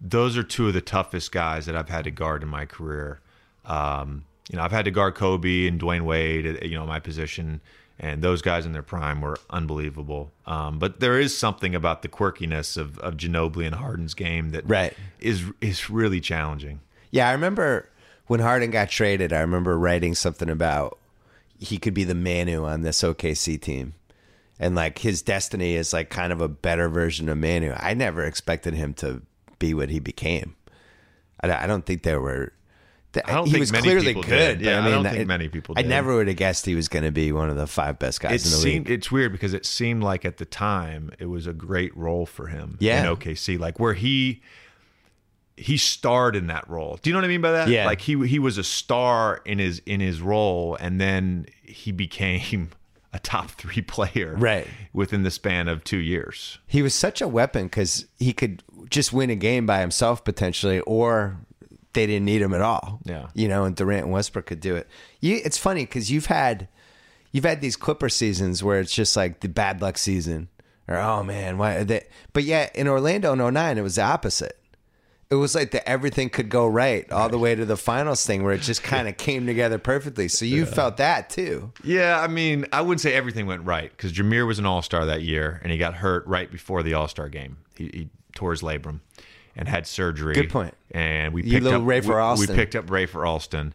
those 0.00 0.36
are 0.38 0.42
two 0.42 0.68
of 0.68 0.74
the 0.74 0.80
toughest 0.80 1.32
guys 1.32 1.66
that 1.66 1.76
I've 1.76 1.90
had 1.90 2.04
to 2.04 2.10
guard 2.10 2.42
in 2.42 2.48
my 2.48 2.64
career. 2.64 3.20
Um, 3.64 4.24
you 4.50 4.56
know, 4.56 4.62
I've 4.64 4.72
had 4.72 4.84
to 4.86 4.90
guard 4.90 5.14
Kobe 5.14 5.66
and 5.66 5.80
Dwayne 5.80 6.02
Wade, 6.02 6.46
at, 6.46 6.62
you 6.68 6.76
know, 6.76 6.86
my 6.86 6.98
position, 7.00 7.60
and 7.98 8.22
those 8.22 8.42
guys 8.42 8.66
in 8.66 8.72
their 8.72 8.82
prime 8.82 9.20
were 9.20 9.38
unbelievable. 9.50 10.32
Um, 10.46 10.78
but 10.78 11.00
there 11.00 11.18
is 11.20 11.36
something 11.36 11.74
about 11.74 12.02
the 12.02 12.08
quirkiness 12.08 12.76
of, 12.76 12.98
of 12.98 13.16
Ginobili 13.16 13.66
and 13.66 13.76
Harden's 13.76 14.14
game 14.14 14.50
that 14.50 14.68
Right. 14.68 14.94
is 15.20 15.44
is 15.60 15.88
really 15.90 16.20
challenging. 16.20 16.80
Yeah, 17.10 17.28
I 17.28 17.32
remember 17.32 17.88
when 18.26 18.40
Harden 18.40 18.70
got 18.70 18.88
traded. 18.88 19.32
I 19.32 19.40
remember 19.40 19.78
writing 19.78 20.14
something 20.14 20.48
about 20.50 20.98
he 21.58 21.78
could 21.78 21.94
be 21.94 22.04
the 22.04 22.14
Manu 22.14 22.64
on 22.64 22.82
this 22.82 23.02
OKC 23.02 23.60
team, 23.60 23.94
and 24.58 24.74
like 24.74 24.98
his 24.98 25.22
destiny 25.22 25.74
is 25.76 25.92
like 25.92 26.10
kind 26.10 26.32
of 26.32 26.40
a 26.40 26.48
better 26.48 26.88
version 26.88 27.28
of 27.28 27.38
Manu. 27.38 27.72
I 27.76 27.94
never 27.94 28.24
expected 28.24 28.74
him 28.74 28.94
to 28.94 29.22
be 29.60 29.74
what 29.74 29.90
he 29.90 30.00
became. 30.00 30.56
I, 31.40 31.46
don't- 31.46 31.62
I 31.62 31.66
don't 31.68 31.86
think 31.86 32.02
there 32.02 32.20
were. 32.20 32.52
I 33.14 33.32
don't 33.32 33.46
he 33.46 33.52
think 33.52 33.60
was 33.60 33.72
many 33.72 33.82
clearly 33.84 34.06
people 34.06 34.22
good. 34.22 34.58
did. 34.58 34.60
Yeah, 34.62 34.78
I 34.78 34.82
mean, 34.82 35.02
don't 35.02 35.12
think 35.12 35.26
many 35.28 35.48
people 35.48 35.74
I 35.78 35.82
never 35.82 36.14
would 36.14 36.28
have 36.28 36.36
guessed 36.36 36.64
he 36.66 36.74
was 36.74 36.88
going 36.88 37.04
to 37.04 37.10
be 37.12 37.30
one 37.32 37.50
of 37.50 37.56
the 37.56 37.66
five 37.66 37.98
best 37.98 38.20
guys 38.20 38.32
it 38.32 38.46
in 38.46 38.50
the 38.52 38.56
seemed 38.56 38.88
league. 38.88 38.98
it's 38.98 39.10
weird 39.12 39.32
because 39.32 39.52
it 39.54 39.66
seemed 39.66 40.02
like 40.02 40.24
at 40.24 40.38
the 40.38 40.44
time 40.46 41.10
it 41.18 41.26
was 41.26 41.46
a 41.46 41.52
great 41.52 41.96
role 41.96 42.24
for 42.26 42.46
him 42.46 42.76
Yeah. 42.80 43.00
in 43.04 43.16
OKC 43.16 43.58
like 43.58 43.78
where 43.78 43.94
he 43.94 44.40
he 45.56 45.76
starred 45.76 46.34
in 46.34 46.46
that 46.46 46.68
role. 46.68 46.98
Do 47.02 47.10
you 47.10 47.14
know 47.14 47.18
what 47.18 47.26
I 47.26 47.28
mean 47.28 47.42
by 47.42 47.52
that? 47.52 47.68
Yeah. 47.68 47.86
Like 47.86 48.00
he 48.00 48.26
he 48.26 48.38
was 48.38 48.56
a 48.58 48.64
star 48.64 49.42
in 49.44 49.58
his 49.58 49.80
in 49.84 50.00
his 50.00 50.20
role 50.22 50.76
and 50.80 51.00
then 51.00 51.46
he 51.62 51.92
became 52.06 52.70
a 53.14 53.18
top 53.18 53.50
3 53.50 53.82
player 53.82 54.34
Right. 54.38 54.66
within 54.94 55.22
the 55.22 55.30
span 55.30 55.68
of 55.68 55.84
2 55.84 55.98
years. 55.98 56.58
He 56.66 56.80
was 56.80 56.94
such 56.94 57.20
a 57.20 57.28
weapon 57.28 57.64
because 57.64 58.06
he 58.18 58.32
could 58.32 58.62
just 58.88 59.12
win 59.12 59.28
a 59.28 59.34
game 59.36 59.66
by 59.66 59.80
himself 59.80 60.24
potentially, 60.24 60.80
or 60.80 61.36
they 61.92 62.06
didn't 62.06 62.24
need 62.24 62.42
him 62.42 62.54
at 62.54 62.60
all. 62.60 63.00
Yeah. 63.04 63.28
you 63.34 63.48
know, 63.48 63.64
and 63.64 63.76
Durant 63.76 64.04
and 64.04 64.12
Westbrook 64.12 64.46
could 64.46 64.60
do 64.60 64.76
it. 64.76 64.88
You, 65.20 65.40
it's 65.44 65.58
funny 65.58 65.84
because 65.84 66.10
you've 66.10 66.26
had 66.26 66.68
you've 67.30 67.44
had 67.44 67.60
these 67.60 67.76
Clipper 67.76 68.08
seasons 68.08 68.62
where 68.62 68.80
it's 68.80 68.94
just 68.94 69.16
like 69.16 69.40
the 69.40 69.48
bad 69.48 69.80
luck 69.82 69.98
season, 69.98 70.48
or 70.88 70.96
oh 70.96 71.22
man, 71.22 71.58
why? 71.58 71.76
Are 71.76 71.84
they, 71.84 72.04
but 72.32 72.44
yet 72.44 72.74
in 72.76 72.88
Orlando 72.88 73.32
in 73.32 73.54
09, 73.54 73.78
it 73.78 73.82
was 73.82 73.96
the 73.96 74.02
opposite. 74.02 74.58
It 75.30 75.36
was 75.36 75.54
like 75.54 75.70
that 75.70 75.88
everything 75.88 76.28
could 76.28 76.50
go 76.50 76.66
right 76.66 77.10
all 77.10 77.30
the 77.30 77.38
way 77.38 77.54
to 77.54 77.64
the 77.64 77.78
finals 77.78 78.26
thing 78.26 78.44
where 78.44 78.52
it 78.52 78.60
just 78.60 78.82
kind 78.82 79.08
of 79.08 79.16
came 79.16 79.46
together 79.46 79.78
perfectly. 79.78 80.28
So 80.28 80.44
you 80.44 80.66
felt 80.66 80.98
that 80.98 81.30
too. 81.30 81.72
Yeah, 81.82 82.20
I 82.20 82.26
mean, 82.26 82.66
I 82.70 82.82
wouldn't 82.82 83.00
say 83.00 83.14
everything 83.14 83.46
went 83.46 83.64
right 83.64 83.90
because 83.90 84.12
Jameer 84.12 84.46
was 84.46 84.58
an 84.58 84.66
All 84.66 84.82
Star 84.82 85.06
that 85.06 85.22
year, 85.22 85.58
and 85.62 85.72
he 85.72 85.78
got 85.78 85.94
hurt 85.94 86.26
right 86.26 86.50
before 86.50 86.82
the 86.82 86.92
All 86.92 87.08
Star 87.08 87.30
game. 87.30 87.56
He, 87.74 87.84
he 87.84 88.08
tore 88.34 88.50
his 88.50 88.60
labrum 88.60 89.00
and 89.56 89.68
had 89.68 89.86
surgery. 89.86 90.34
Good 90.34 90.50
point. 90.50 90.74
And 90.90 91.32
we 91.32 91.42
picked 91.42 91.66
up 91.66 91.82
Ray 91.84 92.00
for 92.00 92.34
we- 92.34 92.46
we, 92.46 92.54
picked 92.54 92.74
up 92.76 92.86
Rafer 92.86 93.26
Alston. 93.26 93.74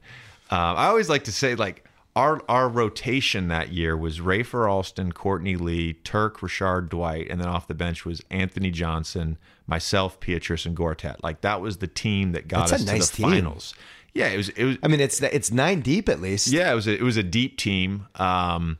Um, 0.50 0.60
I 0.78 0.88
always 0.88 1.10
like 1.10 1.26
to 1.26 1.32
say 1.32 1.56
like. 1.56 1.84
Our, 2.16 2.42
our 2.50 2.68
rotation 2.68 3.48
that 3.50 3.72
year 3.72 3.96
was 3.96 4.22
Rafer 4.22 4.68
Alston, 4.68 5.12
Courtney 5.12 5.56
Lee, 5.56 5.94
Turk, 5.94 6.40
Rashard 6.40 6.90
Dwight, 6.90 7.28
and 7.30 7.40
then 7.40 7.48
off 7.48 7.68
the 7.68 7.76
bench 7.76 8.06
was 8.06 8.24
Anthony 8.32 8.72
Johnson, 8.72 9.38
myself, 9.68 10.20
Pietrus, 10.20 10.66
and 10.66 10.76
Gortat. 10.76 11.18
Like 11.22 11.42
that 11.42 11.62
was 11.62 11.78
the 11.78 11.86
team 11.86 12.32
that 12.32 12.48
got 12.48 12.70
That's 12.70 12.72
a 12.82 12.86
us 12.86 12.86
nice 12.88 13.10
to 13.12 13.18
the 13.18 13.22
team. 13.22 13.32
finals. 13.34 13.76
Yeah, 14.16 14.30
it 14.30 14.38
was. 14.38 14.50
It 14.50 14.64
was. 14.64 14.78
I 14.82 14.88
mean, 14.88 15.00
it's 15.00 15.22
it's 15.22 15.52
nine 15.52 15.82
deep 15.82 16.10
at 16.10 16.20
least. 16.20 16.48
Yeah, 16.48 16.72
it 16.72 16.76
was 16.76 16.88
a, 16.88 16.96
it 16.96 17.04
was 17.04 17.18
a 17.18 17.24
deep 17.24 17.56
team. 17.56 18.08
Um, 18.16 18.80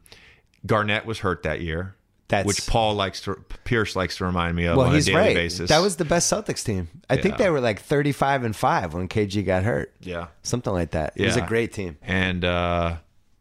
Garnett 0.66 1.06
was 1.06 1.20
hurt 1.20 1.44
that 1.44 1.62
year, 1.62 1.94
That's- 2.30 2.46
which 2.46 2.68
Paul 2.68 2.96
likes 2.96 3.22
to 3.22 3.36
Pierce 3.64 3.96
likes 3.96 4.18
to 4.18 4.26
remind 4.26 4.56
me 4.56 4.66
of 4.66 4.76
Well, 4.78 4.88
on 4.88 4.96
he's 4.96 5.08
a 5.08 5.12
daily 5.12 5.22
right. 5.28 5.34
basis. 5.36 5.70
That 5.70 5.80
was 5.80 5.96
the 5.96 6.04
best 6.06 6.32
Celtics 6.32 6.64
team. 6.66 6.90
I 7.10 7.16
think 7.18 7.38
they 7.38 7.50
were 7.50 7.62
like 7.62 7.80
35 7.82 8.44
and 8.44 8.56
5 8.56 8.94
when 8.94 9.08
KG 9.08 9.46
got 9.46 9.64
hurt. 9.64 9.94
yeah, 10.02 10.28
Something 10.44 10.74
like 10.74 10.92
that. 10.92 11.14
It 11.16 11.26
was 11.26 11.38
a 11.38 11.42
great 11.42 11.72
team. 11.74 11.98
and 12.02 12.44
uh, 12.44 12.98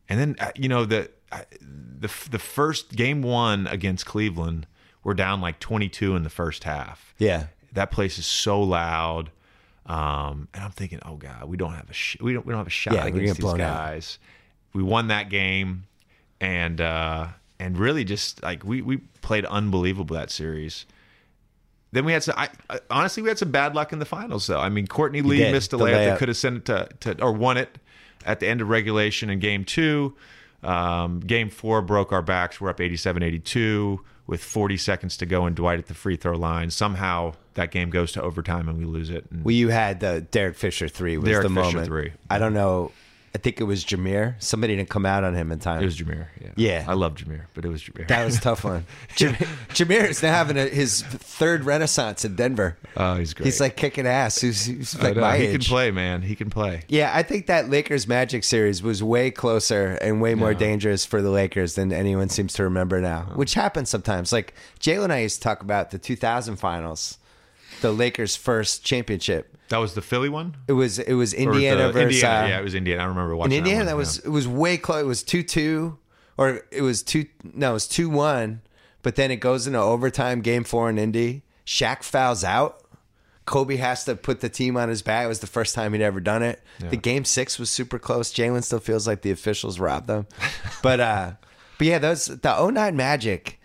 and 0.08 0.20
then 0.20 0.36
uh, 0.38 0.52
you 0.54 0.68
know 0.68 0.84
the 0.84 1.10
the 1.98 2.08
the 2.30 2.38
first 2.38 2.94
game 2.94 3.22
one 3.22 3.66
against 3.66 4.06
Cleveland, 4.06 4.66
we're 5.02 5.14
down 5.14 5.40
like 5.40 5.58
22 5.58 6.14
in 6.14 6.22
the 6.22 6.30
first 6.30 6.62
half. 6.64 7.12
Yeah. 7.18 7.46
That 7.72 7.90
place 7.90 8.18
is 8.18 8.26
so 8.26 8.62
loud. 8.62 9.30
Um, 9.86 10.48
and 10.54 10.62
I'm 10.64 10.70
thinking, 10.70 11.00
oh 11.04 11.16
god, 11.16 11.44
we 11.44 11.56
don't 11.56 11.72
have 11.74 11.90
a 11.90 11.92
sh- 11.92 12.16
we 12.20 12.32
don't 12.32 12.46
we 12.46 12.52
don't 12.52 12.58
have 12.60 12.66
a 12.66 12.70
shot 12.70 12.94
Yeah, 12.94 13.06
against 13.06 13.34
these 13.34 13.38
blown 13.38 13.60
out. 13.60 13.74
guys. 13.76 14.18
We 14.72 14.82
won 14.82 15.08
that 15.08 15.28
game, 15.30 15.84
and 16.40 16.80
uh, 16.80 17.28
and 17.58 17.78
really 17.78 18.04
just 18.04 18.42
like 18.42 18.64
we 18.64 18.82
we 18.82 18.98
played 19.22 19.44
unbelievable 19.46 20.14
that 20.16 20.30
series. 20.30 20.86
Then 21.92 22.04
we 22.04 22.12
had 22.12 22.22
some. 22.22 22.34
I, 22.36 22.48
honestly, 22.90 23.22
we 23.22 23.28
had 23.30 23.38
some 23.38 23.50
bad 23.50 23.74
luck 23.74 23.92
in 23.92 23.98
the 24.00 24.04
finals, 24.04 24.46
though. 24.46 24.60
I 24.60 24.68
mean, 24.68 24.86
Courtney 24.86 25.22
Lee 25.22 25.38
did. 25.38 25.52
missed 25.52 25.72
a 25.72 25.76
layup 25.78 25.92
layup. 25.92 26.04
that 26.10 26.18
could 26.18 26.28
have 26.28 26.36
sent 26.36 26.56
it 26.56 26.64
to, 26.66 26.88
to 27.14 27.22
or 27.22 27.32
won 27.32 27.56
it 27.56 27.78
at 28.26 28.40
the 28.40 28.48
end 28.48 28.60
of 28.60 28.68
regulation 28.68 29.30
in 29.30 29.38
game 29.38 29.64
two. 29.64 30.14
Um, 30.62 31.20
game 31.20 31.48
four 31.48 31.80
broke 31.82 32.12
our 32.12 32.22
backs. 32.22 32.60
We're 32.60 32.70
up 32.70 32.80
87 32.80 33.22
82 33.22 34.00
with 34.26 34.42
40 34.42 34.76
seconds 34.76 35.16
to 35.18 35.26
go, 35.26 35.46
and 35.46 35.54
Dwight 35.54 35.78
at 35.78 35.86
the 35.86 35.94
free 35.94 36.16
throw 36.16 36.36
line. 36.36 36.70
Somehow 36.70 37.34
that 37.54 37.70
game 37.70 37.90
goes 37.90 38.10
to 38.12 38.22
overtime 38.22 38.68
and 38.68 38.76
we 38.78 38.84
lose 38.84 39.08
it. 39.08 39.24
And 39.30 39.44
Well, 39.44 39.54
you 39.54 39.68
had 39.68 40.00
the 40.00 40.22
Derek 40.30 40.56
Fisher 40.56 40.88
three 40.88 41.16
was 41.16 41.28
Derek 41.30 41.44
the 41.44 41.54
Fisher 41.54 41.66
moment. 41.68 41.86
three. 41.86 42.12
I 42.28 42.38
don't 42.38 42.52
know. 42.52 42.90
I 43.36 43.38
think 43.38 43.60
it 43.60 43.64
was 43.64 43.84
Jameer. 43.84 44.34
Somebody 44.42 44.76
didn't 44.76 44.88
come 44.88 45.04
out 45.04 45.22
on 45.22 45.34
him 45.34 45.52
in 45.52 45.58
time. 45.58 45.82
it 45.82 45.84
was 45.84 45.98
Jameer. 45.98 46.28
Yeah. 46.40 46.48
Yeah. 46.56 46.84
I 46.88 46.94
love 46.94 47.16
Jameer, 47.16 47.42
but 47.52 47.66
it 47.66 47.68
was 47.68 47.82
Jameer. 47.82 48.08
that 48.08 48.24
was 48.24 48.38
a 48.38 48.40
tough 48.40 48.64
one. 48.64 48.86
Jam- 49.14 49.34
Jameer 49.74 50.08
is 50.08 50.22
now 50.22 50.32
having 50.32 50.56
a, 50.56 50.64
his 50.64 51.02
third 51.02 51.64
renaissance 51.64 52.24
in 52.24 52.34
Denver. 52.34 52.78
oh, 52.96 53.16
he's 53.16 53.34
great. 53.34 53.44
He's 53.44 53.60
like 53.60 53.76
kicking 53.76 54.06
ass. 54.06 54.40
He's, 54.40 54.64
he's 54.64 54.98
I 54.98 55.02
like 55.08 55.16
know. 55.16 55.20
my 55.20 55.36
he 55.36 55.44
age. 55.48 55.52
can 55.52 55.68
play, 55.68 55.90
man. 55.90 56.22
He 56.22 56.34
can 56.34 56.48
play. 56.48 56.84
Yeah, 56.88 57.10
I 57.14 57.22
think 57.22 57.44
that 57.48 57.68
Lakers 57.68 58.08
Magic 58.08 58.42
series 58.42 58.82
was 58.82 59.02
way 59.02 59.30
closer 59.30 59.98
and 60.00 60.22
way 60.22 60.34
more 60.34 60.52
Yeah. 60.52 60.58
dangerous 60.58 61.04
for 61.04 61.20
the 61.20 61.30
Lakers 61.30 61.74
than 61.74 61.92
anyone 61.92 62.30
seems 62.30 62.54
to 62.54 62.62
remember 62.62 63.02
now, 63.02 63.28
oh. 63.32 63.34
which 63.36 63.52
happens 63.52 63.90
sometimes. 63.90 64.32
Like 64.32 64.54
Jalen 64.80 65.04
and 65.04 65.12
I 65.12 65.18
used 65.20 65.36
to 65.36 65.42
talk 65.42 65.60
about 65.60 65.90
the 65.90 65.98
2000 65.98 66.56
finals, 66.56 67.18
the 67.80 67.92
Lakers' 67.92 68.36
first 68.36 68.84
championship. 68.84 69.56
That 69.68 69.78
was 69.78 69.94
the 69.94 70.02
Philly 70.02 70.28
one. 70.28 70.56
It 70.68 70.72
was 70.74 70.98
it 70.98 71.14
was 71.14 71.34
Indiana 71.34 71.88
the- 71.88 71.92
versus 71.92 72.22
Indiana. 72.22 72.44
uh, 72.44 72.48
yeah, 72.48 72.60
it 72.60 72.64
was 72.64 72.74
Indiana. 72.74 73.02
I 73.02 73.06
remember 73.06 73.34
watching. 73.36 73.52
in. 73.52 73.58
Indiana. 73.58 73.78
one, 73.78 73.86
That 73.86 73.92
yeah. 73.92 73.96
was 73.96 74.18
it 74.18 74.28
was 74.28 74.46
way 74.48 74.76
close. 74.76 75.02
It 75.02 75.06
was 75.06 75.22
two 75.22 75.42
two, 75.42 75.98
or 76.36 76.60
it 76.70 76.82
was 76.82 77.02
two. 77.02 77.26
No, 77.42 77.70
it 77.70 77.74
was 77.74 77.88
two 77.88 78.08
one. 78.08 78.62
But 79.02 79.16
then 79.16 79.30
it 79.30 79.36
goes 79.36 79.66
into 79.66 79.78
overtime. 79.80 80.40
Game 80.40 80.64
four 80.64 80.88
in 80.90 80.98
Indy. 80.98 81.42
Shaq 81.66 82.02
fouls 82.02 82.44
out. 82.44 82.82
Kobe 83.44 83.76
has 83.76 84.04
to 84.06 84.16
put 84.16 84.40
the 84.40 84.48
team 84.48 84.76
on 84.76 84.88
his 84.88 85.02
back. 85.02 85.24
It 85.24 85.28
was 85.28 85.38
the 85.38 85.46
first 85.46 85.74
time 85.76 85.92
he'd 85.92 86.02
ever 86.02 86.18
done 86.20 86.42
it. 86.42 86.60
The 86.80 86.96
game 86.96 87.24
six 87.24 87.58
was 87.60 87.70
super 87.70 87.98
close. 88.00 88.32
Jalen 88.32 88.64
still 88.64 88.80
feels 88.80 89.06
like 89.06 89.22
the 89.22 89.30
officials 89.30 89.78
robbed 89.78 90.08
them. 90.08 90.26
but 90.82 90.98
uh 90.98 91.32
but 91.78 91.86
yeah, 91.86 91.98
those 91.98 92.26
the 92.26 92.70
09 92.70 92.96
Magic, 92.96 93.60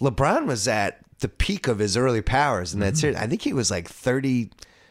LeBron 0.00 0.46
was 0.46 0.68
at 0.68 1.03
the 1.24 1.28
peak 1.30 1.68
of 1.68 1.78
his 1.78 1.96
early 1.96 2.20
powers 2.20 2.74
in 2.74 2.80
Mm-hmm. 2.80 2.94
series. 2.94 3.16
I 3.16 3.26
think 3.26 3.40
he 3.40 3.54
was 3.54 3.70
like 3.70 3.88
30, 3.88 4.50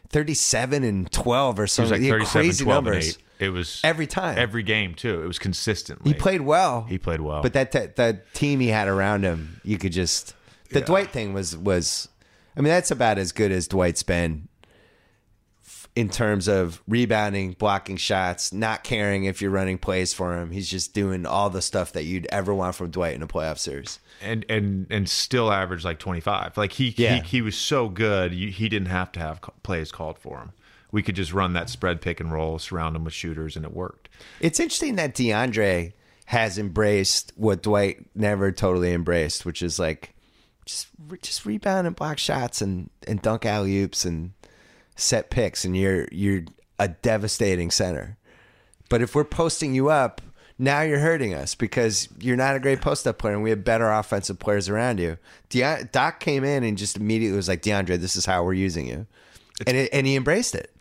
37 0.10 0.84
and 0.84 1.12
12 1.12 1.60
or 1.60 1.62
It 1.62 1.64
was 1.64 1.72
something. 1.72 2.02
like 2.02 2.10
37, 2.10 2.32
crazy 2.48 2.64
12, 2.64 2.84
numbers. 2.84 3.06
and 3.06 3.16
8. 3.40 3.46
It 3.46 3.50
was 3.50 3.82
Every 3.84 4.08
time. 4.08 4.38
every 4.38 4.64
game 4.64 4.96
too. 4.96 5.22
It 5.24 5.28
was 5.28 5.38
consistently. 5.38 6.12
He 6.12 6.18
played 6.18 6.42
well. 6.42 6.84
He 6.84 6.98
played 6.98 7.22
well. 7.22 7.42
But 7.42 7.54
that, 7.54 7.72
that 7.74 7.96
the 7.98 8.20
team 8.34 8.60
he 8.62 8.70
had 8.70 8.88
around 8.88 9.24
him, 9.24 9.60
you 9.64 9.78
could 9.78 9.92
just 9.92 10.34
the 10.70 10.80
Yeah. 10.80 10.86
Dwight 10.86 11.10
thing 11.12 11.34
was 11.34 11.56
was 11.58 12.08
I 12.56 12.62
mean 12.62 12.70
that's 12.70 12.90
about 12.92 13.18
as 13.18 13.32
good 13.32 13.52
as 13.52 13.68
Dwight's 13.68 14.04
been 14.04 14.48
in 15.96 16.10
terms 16.10 16.48
of 16.48 16.82
rebounding, 16.88 17.52
blocking 17.54 17.98
shots, 17.98 18.52
not 18.54 18.84
caring 18.84 19.26
if 19.26 19.42
you're 19.42 19.52
running 19.52 19.78
plays 19.78 20.14
for 20.14 20.40
him. 20.40 20.50
He's 20.52 20.70
just 20.70 20.94
doing 20.94 21.26
all 21.26 21.50
the 21.50 21.62
stuff 21.62 21.92
that 21.94 22.04
you'd 22.04 22.26
ever 22.32 22.54
want 22.54 22.76
from 22.76 22.90
Dwight 22.90 23.14
in 23.16 23.22
a 23.22 23.28
playoff 23.28 23.60
series. 23.60 24.00
And 24.24 24.46
and 24.50 24.88
and 24.90 25.10
still 25.10 25.52
averaged 25.52 25.86
like 25.86 26.00
25. 26.00 26.58
Like 26.58 26.72
he 26.74 26.94
Yeah. 26.98 27.16
he, 27.16 27.22
he 27.22 27.42
was 27.42 27.56
so 27.56 27.90
good, 27.90 28.34
you, 28.34 28.50
he 28.50 28.70
didn't 28.70 28.88
have 28.90 29.12
to 29.14 29.20
have 29.20 29.42
plays 29.64 29.92
called 29.92 30.18
for 30.18 30.40
him. 30.40 30.52
We 30.92 31.02
could 31.04 31.16
just 31.16 31.34
run 31.34 31.54
that 31.54 31.70
spread 31.70 32.02
pick 32.02 32.20
and 32.20 32.32
roll, 32.32 32.60
surround 32.60 32.96
him 32.96 33.04
with 33.04 33.14
shooters, 33.14 33.56
and 33.56 33.66
it 33.66 33.74
worked. 33.74 34.10
It's 34.40 34.60
interesting 34.60 34.96
that 34.98 35.16
DeAndre 35.16 35.94
has 36.26 36.58
embraced 36.58 37.34
what 37.36 37.64
Dwight 37.64 38.06
never 38.16 38.52
totally 38.52 38.94
embraced, 38.94 39.46
which 39.46 39.62
is 39.62 39.80
like 39.80 40.14
just 40.66 40.88
just 41.22 41.46
rebound 41.46 41.88
and 41.88 41.96
block 41.96 42.18
shots 42.18 42.62
and 42.62 42.90
and 43.08 43.22
dunk 43.22 43.46
alley 43.46 43.82
oops 43.82 44.06
and 44.06 44.34
set 44.96 45.30
picks, 45.30 45.66
and 45.66 45.76
you're 45.76 46.08
you're 46.12 46.44
a 46.80 46.88
devastating 46.88 47.72
center. 47.72 48.18
But 48.90 49.02
if 49.02 49.16
we're 49.16 49.24
posting 49.24 49.74
you 49.74 49.90
up, 49.90 50.22
now 50.60 50.82
you're 50.82 51.00
hurting 51.00 51.34
us 51.34 51.56
because 51.56 52.08
you're 52.20 52.38
not 52.38 52.56
a 52.56 52.60
great 52.60 52.82
post 52.82 53.08
up 53.08 53.18
player, 53.18 53.34
and 53.34 53.44
we 53.44 53.50
have 53.50 53.64
better 53.64 53.90
offensive 53.92 54.40
players 54.40 54.70
around 54.70 55.00
you. 55.00 55.18
De- 55.50 55.84
Doc 55.92 56.20
came 56.20 56.44
in 56.44 56.64
and 56.64 56.78
just 56.78 56.98
immediately 56.98 57.36
was 57.36 57.48
like, 57.48 57.62
DeAndre, 57.62 58.00
this 58.00 58.16
is 58.16 58.26
how 58.26 58.44
we're 58.44 58.54
using 58.54 58.88
you, 58.88 59.08
and 59.68 59.76
it, 59.78 59.90
and 59.94 60.06
he 60.08 60.16
embraced 60.16 60.56
it. 60.56 60.72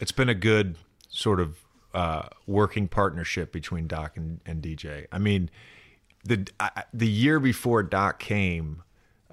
It's 0.00 0.12
been 0.12 0.28
a 0.28 0.34
good 0.34 0.76
sort 1.08 1.40
of 1.40 1.56
uh, 1.94 2.28
working 2.46 2.86
partnership 2.88 3.52
between 3.52 3.86
Doc 3.86 4.16
and, 4.16 4.40
and 4.46 4.62
DJ. 4.62 5.06
I 5.10 5.18
mean, 5.18 5.50
the 6.24 6.46
I, 6.60 6.84
the 6.92 7.08
year 7.08 7.40
before 7.40 7.82
Doc 7.82 8.18
came, 8.18 8.82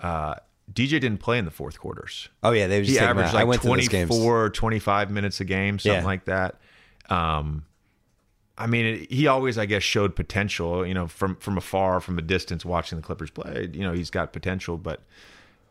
uh, 0.02 0.36
DJ 0.74 0.92
didn't 1.02 1.18
play 1.20 1.38
in 1.38 1.46
the 1.46 1.52
fourth 1.52 1.80
quarters. 1.80 2.30
Oh 2.42 2.52
yeah, 2.52 2.68
they 2.68 2.82
just 2.82 2.92
he 2.92 3.00
averaged 3.00 3.34
like 3.34 3.46
went 3.48 3.62
to 3.62 3.68
those 3.68 3.88
24, 3.88 4.50
25 4.50 5.12
minutes 5.12 5.40
a 5.40 5.46
game, 5.46 5.78
something 5.80 6.02
Yeah. 6.02 6.06
like 6.06 6.26
that. 6.26 6.56
Um, 7.10 7.66
I 8.58 8.68
mean, 8.68 9.06
he 9.10 9.28
always, 9.28 9.58
I 9.58 9.66
guess, 9.66 9.84
showed 9.84 10.16
potential. 10.16 10.86
You 10.86 10.94
know, 10.94 11.08
from 11.08 11.36
from 11.38 11.58
afar, 11.58 12.00
from 12.00 12.18
a 12.18 12.22
distance, 12.22 12.64
watching 12.66 12.98
the 12.98 13.02
Clippers 13.04 13.30
play. 13.30 13.70
You 13.74 13.82
know, 13.82 13.94
he's 13.94 14.10
got 14.10 14.32
potential. 14.34 14.78
But 14.78 15.02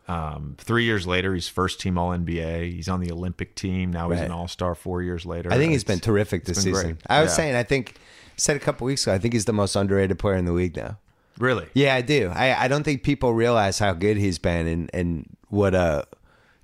um, 0.07 0.55
three 0.59 0.83
years 0.83 1.07
later, 1.07 1.33
he's 1.33 1.47
first 1.47 1.79
team 1.79 1.97
All 1.97 2.11
NBA. 2.11 2.71
He's 2.73 2.87
on 2.87 2.99
the 2.99 3.11
Olympic 3.11 3.55
team 3.55 3.91
now. 3.91 4.09
He's 4.11 4.19
an 4.21 4.31
All 4.31 4.47
Star 4.47 4.75
four 4.75 5.01
years 5.01 5.25
later. 5.25 5.51
I 5.51 5.57
think 5.57 5.71
he's 5.71 5.83
been 5.83 5.99
terrific 5.99 6.45
this 6.45 6.63
been 6.63 6.73
great. 6.73 6.81
season. 6.81 6.97
I 7.09 7.21
was 7.21 7.31
Yeah. 7.31 7.35
saying, 7.37 7.55
I 7.55 7.63
think 7.63 7.95
said 8.37 8.55
a 8.55 8.59
couple 8.59 8.85
weeks 8.85 9.03
ago, 9.07 9.13
I 9.13 9.17
think 9.17 9.33
he's 9.33 9.45
the 9.45 9.53
most 9.53 9.75
underrated 9.75 10.19
player 10.19 10.35
in 10.35 10.45
the 10.45 10.51
league 10.51 10.75
now. 10.75 10.97
really. 11.39 11.67
Yeah, 11.73 11.95
I 11.95 12.01
do. 12.01 12.31
I, 12.35 12.65
I 12.65 12.67
don't 12.67 12.83
think 12.83 13.01
people 13.03 13.33
realize 13.33 13.79
how 13.79 13.93
good 13.93 14.17
he's 14.17 14.37
been 14.39 14.67
and, 14.67 14.89
and 14.93 15.35
what 15.49 15.73
a 15.73 16.05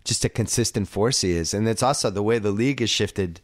just 0.04 0.24
a 0.26 0.30
consistent 0.30 0.88
force 0.88 1.22
he 1.22 1.32
is. 1.32 1.54
And 1.54 1.68
it's 1.68 1.84
also 1.84 2.10
the 2.10 2.24
way 2.24 2.40
the 2.40 2.52
league 2.52 2.80
has 2.80 2.90
shifted. 2.90 3.40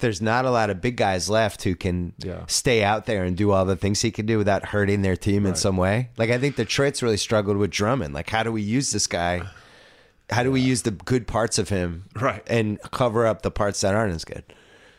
There's 0.00 0.20
not 0.22 0.44
a 0.44 0.50
lot 0.50 0.70
of 0.70 0.80
big 0.80 0.96
guys 0.96 1.28
left 1.30 1.62
who 1.62 1.74
can 1.74 2.12
Yeah. 2.18 2.44
stay 2.46 2.82
out 2.82 3.06
there 3.06 3.24
and 3.24 3.36
do 3.36 3.50
all 3.52 3.64
the 3.64 3.76
things 3.76 4.00
he 4.02 4.10
can 4.10 4.26
do 4.26 4.38
without 4.38 4.66
hurting 4.66 5.02
their 5.02 5.16
team 5.16 5.46
in 5.46 5.54
some 5.54 5.76
way. 5.76 6.08
Like 6.16 6.30
I 6.30 6.38
think 6.38 6.56
Detroit's 6.56 7.02
really 7.02 7.16
struggled 7.16 7.56
with 7.56 7.70
Drummond. 7.70 8.14
Like 8.14 8.30
how 8.30 8.42
do 8.42 8.50
we 8.52 8.62
use 8.62 8.90
this 8.92 9.06
guy? 9.06 9.42
How 10.30 10.42
do 10.42 10.50
we 10.52 10.60
use 10.60 10.82
the 10.82 10.92
good 10.92 11.26
parts 11.26 11.58
of 11.58 11.68
him 11.70 12.04
Right. 12.14 12.42
and 12.46 12.80
cover 12.92 13.26
up 13.26 13.42
the 13.42 13.50
parts 13.50 13.80
that 13.80 13.94
aren't 13.94 14.14
as 14.14 14.24
good? 14.24 14.44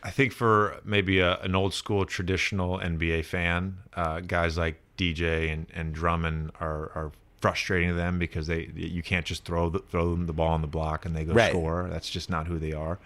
I 0.02 0.10
think 0.10 0.32
for 0.32 0.80
maybe 0.84 1.20
a, 1.20 1.38
an 1.40 1.54
old 1.54 1.74
school 1.74 2.04
traditional 2.04 2.78
NBA 2.78 3.24
fan, 3.24 3.76
uh, 3.94 4.20
guys 4.20 4.58
like 4.58 4.80
DJ 4.98 5.50
and, 5.52 5.66
and 5.72 5.94
Drummond 5.94 6.50
are, 6.60 6.90
are 6.94 7.12
frustrating 7.40 7.88
to 7.88 7.94
them 7.94 8.18
because 8.18 8.46
they 8.46 8.70
you 8.76 9.02
can't 9.02 9.24
just 9.24 9.44
throw 9.44 9.68
the, 9.70 9.78
throw 9.78 10.10
them 10.10 10.26
the 10.26 10.32
ball 10.32 10.48
on 10.52 10.60
the 10.60 10.66
block 10.66 11.04
and 11.06 11.16
they 11.16 11.24
go 11.24 11.32
Right. 11.32 11.50
score. 11.50 11.88
That's 11.90 12.10
just 12.10 12.28
not 12.30 12.46
who 12.46 12.58
they 12.58 12.72
are. 12.72 12.98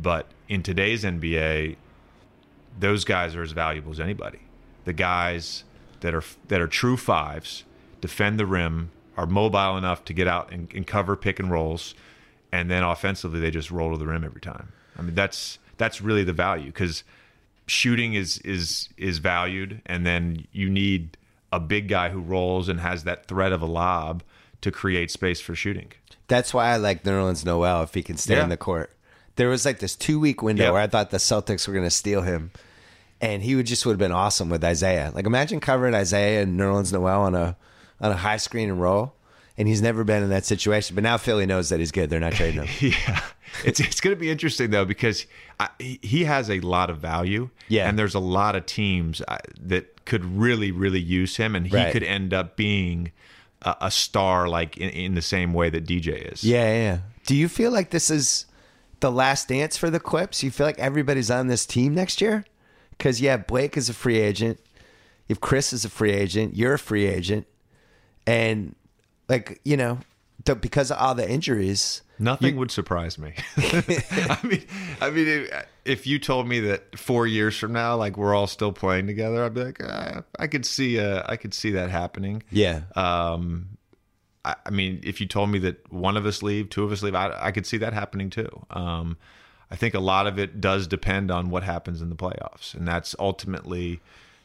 But 0.00 0.26
in 0.48 0.62
today's 0.62 1.04
NBA, 1.04 1.76
those 2.78 3.04
guys 3.04 3.34
are 3.36 3.42
as 3.42 3.52
valuable 3.52 3.92
as 3.92 4.00
anybody. 4.00 4.40
The 4.84 4.92
guys 4.92 5.64
that 6.00 6.14
are 6.14 6.24
that 6.48 6.60
are 6.60 6.66
true 6.66 6.96
fives, 6.96 7.64
defend 8.00 8.38
the 8.38 8.46
rim, 8.46 8.90
are 9.16 9.26
mobile 9.26 9.76
enough 9.76 10.04
to 10.06 10.12
get 10.12 10.26
out 10.28 10.52
and, 10.52 10.72
and 10.74 10.86
cover 10.86 11.16
pick 11.16 11.38
and 11.38 11.50
rolls, 11.50 11.94
and 12.52 12.70
then 12.70 12.82
offensively 12.82 13.40
they 13.40 13.50
just 13.50 13.70
roll 13.70 13.92
to 13.92 13.98
the 13.98 14.06
rim 14.06 14.24
every 14.24 14.40
time. 14.40 14.72
I 14.98 15.02
mean 15.02 15.14
that's 15.14 15.58
that's 15.76 16.00
really 16.00 16.24
the 16.24 16.32
value 16.32 16.66
because 16.66 17.04
shooting 17.66 18.14
is 18.14 18.38
is 18.38 18.88
is 18.96 19.18
valued, 19.18 19.80
and 19.86 20.04
then 20.04 20.46
you 20.52 20.68
need 20.68 21.16
a 21.52 21.60
big 21.60 21.88
guy 21.88 22.08
who 22.10 22.20
rolls 22.20 22.68
and 22.68 22.80
has 22.80 23.04
that 23.04 23.26
threat 23.26 23.52
of 23.52 23.62
a 23.62 23.66
lob 23.66 24.22
to 24.60 24.72
create 24.72 25.10
space 25.10 25.40
for 25.40 25.54
shooting. 25.54 25.92
That's 26.26 26.52
why 26.52 26.70
I 26.72 26.76
like 26.78 27.04
Nerlens 27.04 27.44
Noel 27.44 27.82
if 27.84 27.94
he 27.94 28.02
can 28.02 28.16
stay 28.16 28.36
Yeah. 28.36 28.42
in 28.44 28.48
the 28.48 28.56
court. 28.56 28.90
There 29.36 29.48
was 29.48 29.64
like 29.64 29.78
this 29.80 29.96
two 29.96 30.20
week 30.20 30.42
window 30.42 30.64
Yep. 30.64 30.72
where 30.72 30.82
I 30.82 30.86
thought 30.86 31.10
the 31.10 31.16
Celtics 31.18 31.66
were 31.66 31.74
going 31.74 31.86
to 31.86 31.90
steal 31.90 32.22
him, 32.22 32.50
and 33.20 33.42
he 33.42 33.54
would 33.56 33.66
just 33.66 33.84
would 33.86 33.92
have 33.92 33.98
been 33.98 34.12
awesome 34.12 34.48
with 34.48 34.62
Isaiah. 34.64 35.10
Like 35.14 35.26
imagine 35.26 35.60
covering 35.60 35.94
Isaiah 35.94 36.42
and 36.42 36.58
Nerlens 36.58 36.92
Noel 36.92 37.22
on 37.22 37.34
a 37.34 37.56
on 38.00 38.10
a 38.12 38.16
high 38.16 38.36
screen 38.36 38.68
and 38.70 38.80
roll, 38.80 39.14
and 39.58 39.66
he's 39.68 39.82
never 39.82 40.04
been 40.04 40.22
in 40.22 40.30
that 40.30 40.44
situation. 40.44 40.94
But 40.94 41.02
now 41.04 41.16
Philly 41.16 41.46
knows 41.46 41.68
that 41.70 41.78
he's 41.80 41.90
good. 41.92 42.10
They're 42.10 42.20
not 42.20 42.32
trading 42.40 42.64
him. 42.64 42.92
Yeah, 43.06 43.20
it's 43.64 43.80
it's 43.80 44.00
going 44.00 44.14
to 44.14 44.20
be 44.20 44.30
interesting 44.30 44.70
though 44.70 44.84
because 44.84 45.26
I, 45.58 45.68
he- 45.78 46.00
he 46.02 46.24
has 46.24 46.48
a 46.50 46.60
lot 46.60 46.90
of 46.90 46.98
value. 46.98 47.50
Yeah. 47.68 47.88
and 47.88 47.98
there's 47.98 48.14
a 48.14 48.20
lot 48.20 48.54
of 48.56 48.66
teams 48.66 49.20
uh, 49.26 49.38
that 49.60 50.04
could 50.04 50.24
really 50.24 50.70
really 50.70 51.00
use 51.00 51.36
him, 51.36 51.56
and 51.56 51.66
he 51.66 51.74
Right. 51.74 51.92
could 51.92 52.02
end 52.04 52.32
up 52.34 52.56
being 52.56 53.10
a, 53.62 53.74
a 53.82 53.90
star 53.90 54.48
like 54.48 54.76
in, 54.76 54.90
in 54.90 55.14
the 55.14 55.22
same 55.22 55.52
way 55.54 55.70
that 55.70 55.84
DJ 55.86 56.32
is. 56.32 56.44
yeah, 56.44 56.62
yeah, 56.64 56.74
yeah. 56.82 56.98
Do 57.26 57.34
you 57.34 57.48
feel 57.48 57.70
like 57.72 57.90
this 57.90 58.10
is 58.10 58.44
the 59.04 59.10
last 59.10 59.48
dance 59.48 59.76
for 59.76 59.90
the 59.90 60.00
Clips? 60.00 60.42
You 60.42 60.50
feel 60.50 60.66
like 60.66 60.78
everybody's 60.78 61.30
on 61.30 61.48
this 61.48 61.66
team 61.66 61.94
next 61.94 62.22
year? 62.22 62.46
Because 62.90 63.20
yeah, 63.20 63.36
Blake 63.36 63.76
is 63.76 63.90
a 63.90 63.94
free 63.94 64.18
agent. 64.18 64.58
If 65.28 65.40
Chris 65.40 65.74
is 65.74 65.84
a 65.84 65.90
free 65.90 66.12
agent, 66.12 66.56
you're 66.56 66.74
a 66.74 66.78
free 66.78 67.04
agent, 67.06 67.46
and 68.26 68.74
like 69.28 69.60
you 69.62 69.76
know, 69.76 69.98
because 70.44 70.90
of 70.90 70.96
all 70.96 71.14
the 71.14 71.28
injuries, 71.30 72.00
Nothing 72.18 72.56
would 72.56 72.70
surprise 72.70 73.18
me. 73.18 73.34
I 73.58 74.38
mean, 74.44 74.64
I 75.00 75.10
mean, 75.10 75.28
if, 75.28 75.66
if 75.84 76.06
you 76.06 76.18
told 76.18 76.46
me 76.46 76.60
that 76.60 76.98
four 76.98 77.26
years 77.26 77.56
from 77.56 77.72
now, 77.72 77.96
like 77.96 78.16
we're 78.16 78.34
all 78.34 78.46
still 78.46 78.72
playing 78.72 79.06
together, 79.06 79.44
I'd 79.44 79.54
be 79.54 79.64
like, 79.64 79.82
uh, 79.82 80.22
I 80.38 80.46
could 80.46 80.64
see, 80.64 80.98
uh, 81.00 81.24
I 81.26 81.36
could 81.36 81.52
see 81.52 81.72
that 81.72 81.90
happening. 81.90 82.42
yeah, 82.50 82.82
Um, 82.94 83.76
I, 84.44 84.56
I 84.66 84.70
mean, 84.70 85.00
if 85.02 85.20
you 85.20 85.26
told 85.26 85.50
me 85.50 85.58
that 85.60 85.90
one 85.92 86.16
of 86.16 86.26
us 86.26 86.42
leave, 86.42 86.68
two 86.70 86.84
of 86.84 86.92
us 86.92 87.02
leave, 87.02 87.14
I, 87.14 87.34
I 87.40 87.50
could 87.52 87.66
see 87.66 87.76
that 87.78 87.92
happening 87.92 88.30
too. 88.30 88.48
Um, 88.70 89.16
I 89.70 89.76
think 89.76 89.94
a 89.94 90.00
lot 90.00 90.26
of 90.26 90.38
it 90.38 90.60
does 90.60 90.86
depend 90.86 91.30
on 91.30 91.50
what 91.50 91.62
happens 91.62 92.00
in 92.02 92.08
the 92.10 92.14
playoffs, 92.16 92.74
and 92.74 92.86
that's 92.86 93.16
ultimately, 93.18 94.00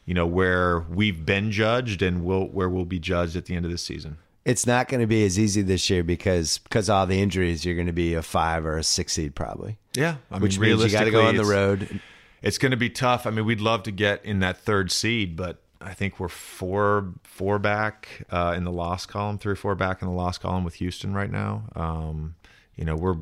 you 0.05 0.13
know, 0.13 0.25
where 0.25 0.79
we've 0.79 1.25
been 1.25 1.51
judged 1.51 2.01
and 2.01 2.23
will 2.23 2.47
where 2.47 2.69
we'll 2.69 2.85
be 2.85 2.99
judged 2.99 3.35
at 3.35 3.45
the 3.45 3.55
end 3.55 3.65
of 3.65 3.71
the 3.71 3.77
season. 3.77 4.17
it's 4.45 4.65
not 4.65 4.87
going 4.87 5.01
to 5.01 5.05
be 5.07 5.23
as 5.25 5.37
easy 5.37 5.61
this 5.61 5.89
year 5.89 6.03
because 6.03 6.57
because 6.59 6.89
all 6.89 7.05
the 7.05 7.21
injuries, 7.21 7.65
you're 7.65 7.75
going 7.75 7.85
to 7.87 7.93
be 7.93 8.13
a 8.15 8.21
five 8.23 8.65
or 8.65 8.77
a 8.77 8.83
six 8.83 9.13
seed 9.13 9.35
probably, 9.35 9.77
Yeah, 9.95 10.15
I 10.31 10.37
which 10.39 10.57
mean, 10.57 10.71
means 10.77 10.83
you 10.85 10.89
got 10.97 11.03
to 11.03 11.11
go 11.11 11.25
on 11.27 11.35
the 11.35 11.45
road. 11.45 11.99
it's 12.41 12.57
going 12.57 12.71
to 12.71 12.77
be 12.77 12.89
tough. 12.89 13.27
I 13.27 13.29
mean, 13.31 13.45
we'd 13.45 13.61
love 13.61 13.83
to 13.83 13.91
get 13.91 14.23
in 14.25 14.39
that 14.39 14.57
third 14.57 14.91
seed, 14.91 15.35
but 15.35 15.61
I 15.81 15.93
think 15.93 16.19
we're 16.19 16.27
four 16.27 17.13
four 17.23 17.57
back 17.59 18.25
uh, 18.31 18.53
in 18.57 18.63
the 18.65 18.71
loss 18.71 19.05
column, 19.05 19.37
three 19.37 19.53
or 19.53 19.55
four 19.55 19.75
back 19.75 20.01
in 20.01 20.07
the 20.07 20.13
loss 20.13 20.37
column 20.37 20.63
with 20.63 20.75
Houston 20.75 21.13
right 21.13 21.31
now. 21.31 21.63
Um, 21.75 22.35
you 22.75 22.83
know, 22.85 22.95
we're 22.95 23.17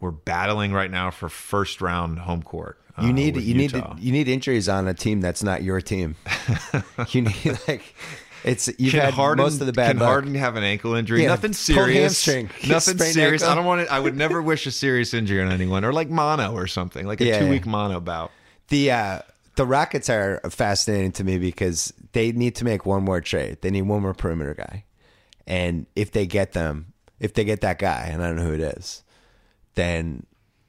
we're 0.00 0.10
battling 0.10 0.72
right 0.72 0.90
now 0.90 1.10
for 1.10 1.28
first 1.28 1.80
round 1.80 2.18
home 2.20 2.42
court. 2.42 2.78
uh, 2.98 3.06
You 3.06 3.12
need 3.12 3.36
with 3.36 3.44
you 3.44 3.54
need 3.54 3.72
Utah. 3.72 3.94
to, 3.94 4.02
you 4.02 4.12
need 4.12 4.28
injuries 4.28 4.68
on 4.68 4.88
a 4.88 4.94
team 4.94 5.20
that's 5.20 5.42
not 5.42 5.62
your 5.62 5.80
team. 5.80 6.16
you 7.10 7.22
need 7.22 7.58
like 7.68 7.94
it's 8.42 8.68
you've 8.78 8.90
Can 8.92 9.00
had 9.00 9.14
Harden, 9.14 9.42
most 9.44 9.60
of 9.60 9.66
the 9.66 9.72
bad 9.72 9.92
can 9.92 9.98
luck. 10.00 10.08
Harden 10.08 10.34
have 10.34 10.56
an 10.56 10.64
ankle 10.64 10.94
injury? 10.94 11.22
Yeah, 11.22 11.28
Nothing 11.28 11.52
serious. 11.54 12.24
hamstring. 12.26 12.50
Nothing 12.68 12.98
serious. 12.98 13.42
ankle. 13.42 13.52
I 13.52 13.54
don't 13.54 13.64
want 13.64 13.80
it. 13.82 13.88
I 13.88 13.98
would 14.00 14.16
never 14.16 14.42
wish 14.42 14.66
a 14.66 14.70
serious 14.70 15.14
injury 15.14 15.40
on 15.40 15.50
anyone, 15.50 15.84
or 15.84 15.92
like 15.92 16.10
mono 16.10 16.52
or 16.52 16.66
something, 16.66 17.06
like 17.06 17.20
a 17.20 17.24
Yeah, 17.24 17.38
two 17.38 17.48
week 17.48 17.64
yeah. 17.64 17.70
mono 17.70 18.00
bout. 18.00 18.32
The 18.68 18.90
uh, 18.90 19.18
the 19.56 19.66
Rockets 19.66 20.08
are 20.10 20.40
fascinating 20.50 21.12
to 21.12 21.24
me 21.24 21.38
because 21.38 21.92
they 22.12 22.32
need 22.32 22.54
to 22.56 22.64
make 22.64 22.84
one 22.86 23.04
more 23.04 23.20
trade. 23.20 23.58
They 23.60 23.70
need 23.70 23.82
one 23.82 24.02
more 24.02 24.14
perimeter 24.14 24.54
guy, 24.54 24.84
and 25.46 25.86
if 25.94 26.10
they 26.12 26.26
get 26.26 26.52
them, 26.52 26.92
if 27.20 27.34
they 27.34 27.44
get 27.44 27.60
that 27.60 27.78
guy, 27.78 28.08
and 28.12 28.22
I 28.22 28.28
don't 28.28 28.36
know 28.36 28.44
who 28.44 28.54
it 28.54 28.60
is, 28.60 29.02
then 29.74 30.26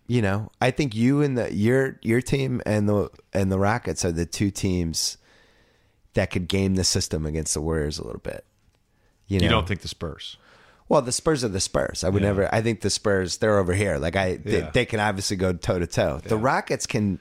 you 0.08 0.22
know 0.22 0.50
I 0.62 0.72
think 0.72 0.94
you 0.94 1.22
and 1.22 1.38
the 1.38 1.54
your 1.54 2.00
your 2.04 2.22
team 2.22 2.62
and 2.66 2.88
the 2.88 3.10
and 3.34 3.52
the 3.52 3.60
Rockets 3.60 4.06
are 4.06 4.12
the 4.12 4.26
two 4.26 4.52
teams 4.52 5.18
that 6.14 6.32
could 6.32 6.48
game 6.48 6.76
the 6.76 6.84
system 6.84 7.26
against 7.26 7.54
the 7.54 7.62
Warriors 7.62 8.00
a 8.00 8.04
little 8.06 8.22
bit. 8.22 8.46
You, 9.28 9.40
know? 9.40 9.44
You 9.46 9.50
don't 9.50 9.68
think 9.68 9.82
the 9.82 9.88
Spurs? 9.88 10.38
Well, 10.88 11.02
the 11.02 11.12
Spurs 11.12 11.44
are 11.44 11.50
the 11.50 11.60
Spurs. 11.60 12.04
I 12.04 12.10
would 12.10 12.22
never. 12.22 12.48
I 12.54 12.62
think 12.62 12.82
the 12.82 12.92
Spurs 12.92 13.38
they're 13.38 13.58
over 13.58 13.74
here. 13.74 13.98
Like 13.98 14.16
I, 14.16 14.36
they, 14.38 14.60
Yeah. 14.60 14.70
they 14.70 14.86
can 14.86 15.00
obviously 15.00 15.36
go 15.36 15.52
toe 15.54 15.80
to 15.80 15.88
toe. 15.88 16.22
The 16.24 16.38
Rockets 16.38 16.86
can 16.86 17.20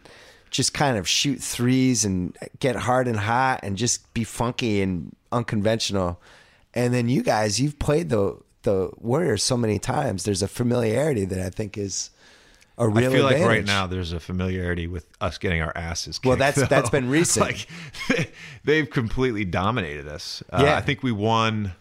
just 0.55 0.73
kind 0.73 0.97
of 0.97 1.09
shoot 1.09 1.41
threes 1.43 2.05
and 2.05 2.37
get 2.61 2.77
hard 2.77 3.09
and 3.09 3.17
hot 3.19 3.59
and 3.65 3.77
just 3.77 4.15
be 4.15 4.23
funky 4.23 4.81
and 4.83 5.13
unconventional. 5.33 6.21
And 6.75 6.95
then 6.95 7.09
you 7.09 7.25
guys, 7.25 7.61
you've 7.61 7.79
played 7.81 8.09
the 8.09 8.39
the 8.63 8.91
Warriors 8.99 9.43
so 9.43 9.57
many 9.57 9.81
times. 9.81 10.23
There's 10.23 10.43
a 10.43 10.49
familiarity 10.49 11.25
that 11.25 11.41
I 11.45 11.51
think 11.51 11.77
is 11.77 12.11
a 12.79 12.89
real. 12.89 13.11
Thing. 13.11 13.11
I 13.11 13.13
feel 13.17 13.25
like 13.25 13.43
right 13.49 13.65
now 13.67 13.89
there's 13.89 14.13
a 14.13 14.21
familiarity 14.21 14.87
with 14.87 15.09
us 15.21 15.39
getting 15.39 15.61
our 15.61 15.73
asses 15.77 16.19
kicked. 16.21 16.27
Well, 16.29 16.37
that's- 16.37 16.55
though. 16.57 16.67
that's 16.75 16.89
been 16.89 17.09
recent. 17.19 17.47
like 17.47 17.67
they've 18.65 18.89
completely 18.89 19.45
dominated 19.45 20.07
us. 20.07 20.41
Uh, 20.53 20.63
Yeah. 20.65 20.77
I 20.77 20.81
think 20.83 21.03
we 21.03 21.11
won. 21.11 21.73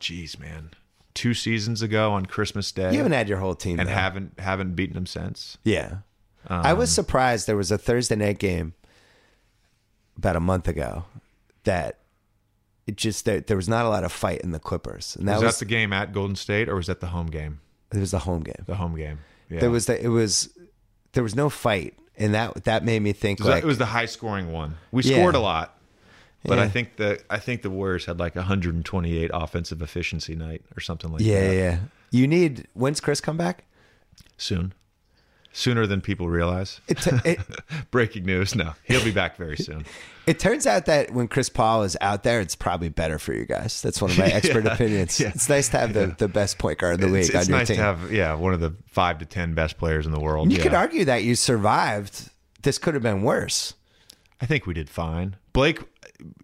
Jeez, 0.00 0.38
man, 0.40 0.70
two 1.14 1.34
seasons 1.34 1.82
ago 1.82 2.12
on 2.12 2.24
Christmas 2.26 2.72
Day, 2.72 2.92
you 2.92 2.98
haven't 2.98 3.12
had 3.12 3.28
your 3.28 3.38
whole 3.38 3.54
team 3.54 3.78
and 3.78 3.88
though. 3.88 3.92
haven't 3.92 4.38
haven't 4.40 4.74
beaten 4.74 4.94
them 4.94 5.06
since. 5.06 5.58
Yeah. 5.64 5.98
I 6.48 6.70
Um, 6.72 6.78
was 6.78 6.92
surprised 6.94 7.46
there 7.46 7.56
was 7.56 7.70
a 7.70 7.78
Thursday 7.78 8.16
night 8.16 8.38
game 8.38 8.74
about 10.16 10.36
a 10.36 10.40
month 10.40 10.68
ago 10.68 11.04
that 11.64 11.98
it 12.86 12.96
just 12.96 13.24
there, 13.24 13.40
there 13.40 13.56
was 13.56 13.68
not 13.68 13.84
a 13.84 13.88
lot 13.88 14.04
of 14.04 14.12
fight 14.12 14.40
in 14.42 14.52
the 14.52 14.58
Clippers. 14.60 15.16
And 15.16 15.26
that 15.28 15.34
was, 15.34 15.42
was, 15.44 15.58
that 15.58 15.64
the 15.66 15.68
game 15.68 15.92
at 15.92 16.12
Golden 16.12 16.36
State, 16.36 16.68
or 16.68 16.76
was 16.76 16.86
that 16.86 17.00
the 17.00 17.08
home 17.08 17.26
game? 17.26 17.60
it 17.92 17.98
was 17.98 18.10
the 18.10 18.20
home 18.20 18.42
game. 18.42 18.64
The 18.66 18.74
home 18.76 18.96
game. 18.96 19.18
Yeah. 19.48 19.60
There 19.60 19.70
was 19.70 19.86
the, 19.86 20.02
it 20.02 20.08
was 20.08 20.50
there 21.12 21.22
was 21.22 21.34
no 21.36 21.48
fight 21.48 21.94
and 22.18 22.34
that 22.34 22.64
that 22.64 22.84
made 22.84 23.00
me 23.00 23.12
think 23.12 23.40
It 23.40 23.46
was, 23.46 23.56
it 23.58 23.64
was 23.64 23.78
the 23.78 23.86
high 23.86 24.06
scoring 24.06 24.52
one. 24.52 24.76
We 24.92 25.02
Yeah. 25.02 25.16
scored 25.16 25.34
a 25.34 25.40
lot, 25.40 25.78
but 26.44 26.58
Yeah. 26.58 26.64
I 26.64 26.68
think 26.68 26.96
the 26.96 27.20
I 27.30 27.38
think 27.38 27.62
the 27.62 27.70
Warriors 27.70 28.04
had 28.06 28.18
like 28.18 28.34
128 28.36 29.30
offensive 29.32 29.82
efficiency 29.82 30.34
night 30.34 30.62
or 30.76 30.80
something 30.80 31.10
like 31.12 31.22
yeah, 31.22 31.40
that. 31.40 31.46
yeah, 31.54 31.60
yeah. 31.60 31.78
You 32.10 32.26
need 32.26 32.66
when's 32.74 33.00
Chris 33.00 33.20
come 33.20 33.36
back? 33.36 33.64
Soon, 34.36 34.74
sooner 35.56 35.86
than 35.86 36.00
people 36.02 36.28
realize. 36.28 36.80
It, 36.86 36.98
t- 36.98 37.10
it 37.24 37.40
Breaking 37.90 38.24
news. 38.26 38.54
No, 38.54 38.74
he'll 38.84 39.02
be 39.02 39.10
back 39.10 39.36
very 39.36 39.56
soon. 39.56 39.86
it 40.26 40.38
turns 40.38 40.66
out 40.66 40.84
that 40.86 41.12
when 41.12 41.28
Chris 41.28 41.48
Paul 41.48 41.82
is 41.82 41.96
out 42.00 42.22
there, 42.24 42.40
it's 42.40 42.54
probably 42.54 42.90
better 42.90 43.18
for 43.18 43.32
you 43.32 43.46
guys. 43.46 43.80
That's 43.80 44.02
one 44.02 44.10
of 44.10 44.18
my 44.18 44.26
expert 44.32 44.64
Yeah, 44.64 44.74
opinions. 44.74 45.18
yeah. 45.18 45.28
It's 45.28 45.48
nice 45.48 45.68
to 45.70 45.78
have 45.78 45.94
the, 45.94 46.14
the 46.18 46.28
best 46.28 46.58
point 46.58 46.78
guard 46.78 46.96
in 46.96 47.00
the 47.00 47.06
league 47.06 47.24
it's 47.26 47.30
it's 47.30 47.46
on 47.46 47.48
your 47.48 47.58
nice 47.58 47.68
team. 47.68 47.76
to 47.78 47.82
have 47.82 48.12
yeah 48.12 48.34
one 48.34 48.52
of 48.52 48.60
the 48.60 48.74
five 48.86 49.18
to 49.20 49.24
ten 49.24 49.54
best 49.54 49.78
players 49.78 50.04
in 50.06 50.12
the 50.12 50.20
world. 50.20 50.50
you 50.50 50.58
yeah. 50.58 50.62
could 50.62 50.74
argue 50.74 51.04
that 51.06 51.24
you 51.24 51.34
survived. 51.34 52.28
This 52.62 52.78
could 52.78 52.94
have 52.94 53.02
been 53.02 53.22
worse. 53.22 53.74
I 54.40 54.46
think 54.46 54.66
we 54.66 54.74
did 54.74 54.90
fine. 54.90 55.36
Blake, 55.54 55.80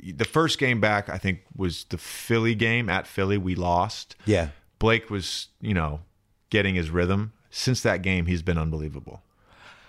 the 0.03 0.25
first 0.25 0.59
game 0.59 0.81
back, 0.81 1.11
I 1.11 1.19
think 1.19 1.41
was 1.55 1.85
the 1.91 1.99
Philly 1.99 2.55
game 2.55 2.89
at 2.89 3.07
Philly. 3.07 3.37
We 3.37 3.55
lost. 3.55 4.17
Yeah. 4.25 4.49
Blake 4.79 5.11
was, 5.11 5.49
you 5.61 5.75
know, 5.75 6.01
getting 6.49 6.75
his 6.75 6.89
rhythm. 6.89 7.33
Since 7.55 7.83
that 7.83 8.03
game, 8.03 8.27
he's 8.27 8.43
been 8.43 8.59
unbelievable. 8.59 9.23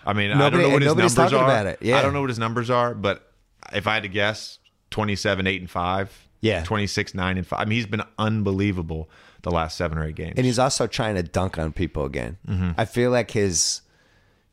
I 0.05 0.13
mean, 0.13 0.31
I 0.31 0.49
don't 0.49 0.61
know 0.61 0.69
what 0.69 0.81
his 0.81 0.93
numbers 0.93 1.15
talking 1.15 1.37
are. 1.37 1.43
about 1.43 1.65
it. 1.65 1.79
Yeah. 1.81 1.97
I 1.97 2.01
don't 2.01 2.13
know 2.13 2.21
what 2.21 2.29
his 2.29 2.37
numbers 2.37 2.69
are, 2.69 2.93
but 2.93 3.31
if 3.73 3.87
I 3.87 3.95
had 3.95 4.03
to 4.03 4.09
guess, 4.09 4.59
27, 4.91 5.47
8, 5.47 5.61
and 5.61 5.69
5. 5.69 6.27
Yeah. 6.41 6.63
26, 6.63 7.15
9, 7.15 7.37
and 7.37 7.47
5. 7.47 7.59
I 7.59 7.63
mean, 7.65 7.77
he's 7.77 7.85
been 7.85 8.03
unbelievable 8.19 9.09
the 9.43 9.51
last 9.51 9.77
seven 9.77 9.97
or 9.97 10.05
eight 10.05 10.15
games. 10.15 10.33
And 10.35 10.45
he's 10.45 10.59
also 10.59 10.87
trying 10.87 11.15
to 11.15 11.23
dunk 11.23 11.57
on 11.57 11.71
people 11.71 12.05
again. 12.05 12.37
Mm-hmm. 12.47 12.71
I 12.77 12.85
feel 12.85 13.11
like 13.11 13.31
his 13.31 13.81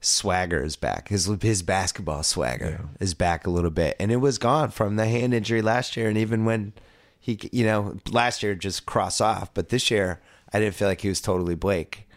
swagger 0.01 0.63
is 0.63 0.77
back. 0.77 1.09
His 1.09 1.27
his 1.41 1.63
basketball 1.63 2.23
swagger 2.23 2.89
is 3.01 3.15
back 3.15 3.47
a 3.47 3.51
little 3.51 3.71
bit, 3.71 3.97
and 3.99 4.13
it 4.13 4.17
was 4.17 4.39
gone 4.39 4.71
from 4.71 4.97
the 4.97 5.07
hand 5.07 5.35
injury 5.35 5.63
last 5.63 5.97
year. 5.97 6.09
And 6.09 6.19
even 6.19 6.45
when 6.45 6.73
he, 7.19 7.39
you 7.53 7.65
know, 7.65 7.97
last 8.11 8.43
year 8.43 8.55
just 8.55 8.87
cross 8.87 9.21
off, 9.21 9.53
but 9.55 9.69
this 9.69 9.91
year 9.91 10.21
I 10.53 10.59
didn't 10.59 10.75
feel 10.75 10.89
like 10.89 11.01
he 11.01 11.09
was 11.09 11.21
totally 11.21 11.55
Blake. 11.55 12.09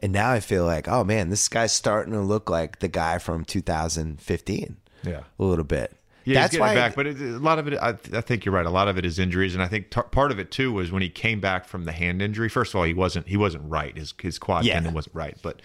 And 0.00 0.12
now 0.12 0.30
I 0.30 0.40
feel 0.40 0.64
like, 0.64 0.88
oh 0.88 1.04
man, 1.04 1.30
this 1.30 1.48
guy's 1.48 1.72
starting 1.72 2.12
to 2.12 2.20
look 2.20 2.50
like 2.50 2.80
the 2.80 2.88
guy 2.88 3.18
from 3.18 3.44
2015. 3.44 4.76
Yeah. 5.02 5.20
a 5.38 5.44
little 5.44 5.64
bit. 5.64 5.92
Yeah, 6.24 6.40
That's 6.40 6.54
he's 6.54 6.58
getting 6.58 6.72
it 6.76 6.80
back, 6.80 6.94
but 6.96 7.06
it, 7.06 7.20
a 7.20 7.38
lot 7.38 7.60
of 7.60 7.68
it, 7.68 7.78
I, 7.80 7.90
I 7.90 8.20
think 8.20 8.44
you're 8.44 8.54
right. 8.54 8.66
A 8.66 8.70
lot 8.70 8.88
of 8.88 8.98
it 8.98 9.06
is 9.06 9.20
injuries, 9.20 9.54
and 9.54 9.62
I 9.62 9.68
think 9.68 9.90
t- 9.90 10.00
part 10.10 10.32
of 10.32 10.40
it 10.40 10.50
too 10.50 10.72
was 10.72 10.90
when 10.90 11.00
he 11.00 11.08
came 11.08 11.38
back 11.40 11.66
from 11.66 11.84
the 11.84 11.92
hand 11.92 12.20
injury. 12.20 12.48
First 12.48 12.74
of 12.74 12.78
all, 12.80 12.84
he 12.84 12.94
wasn't 12.94 13.28
he 13.28 13.36
wasn't 13.36 13.62
right. 13.70 13.96
His 13.96 14.12
his 14.20 14.36
quad 14.36 14.64
Yeah. 14.64 14.74
tendon 14.74 14.92
wasn't 14.92 15.14
right, 15.14 15.36
but 15.40 15.62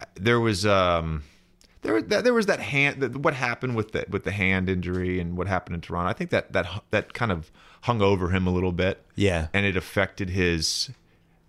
uh, 0.00 0.06
there 0.14 0.40
was 0.40 0.64
um 0.64 1.24
there 1.82 2.00
that, 2.00 2.24
there 2.24 2.32
was 2.32 2.46
that 2.46 2.58
hand 2.60 3.02
that, 3.02 3.16
what 3.18 3.34
happened 3.34 3.76
with 3.76 3.92
the 3.92 4.06
with 4.08 4.24
the 4.24 4.32
hand 4.32 4.70
injury 4.70 5.20
and 5.20 5.36
what 5.36 5.46
happened 5.46 5.74
in 5.74 5.82
Toronto. 5.82 6.08
I 6.08 6.14
think 6.14 6.30
that 6.30 6.54
that 6.54 6.66
that 6.90 7.12
kind 7.12 7.30
of 7.30 7.52
hung 7.82 8.00
over 8.00 8.30
him 8.30 8.46
a 8.46 8.50
little 8.50 8.72
bit. 8.72 9.04
Yeah. 9.14 9.48
and 9.52 9.66
it 9.66 9.76
affected 9.76 10.30
his 10.30 10.88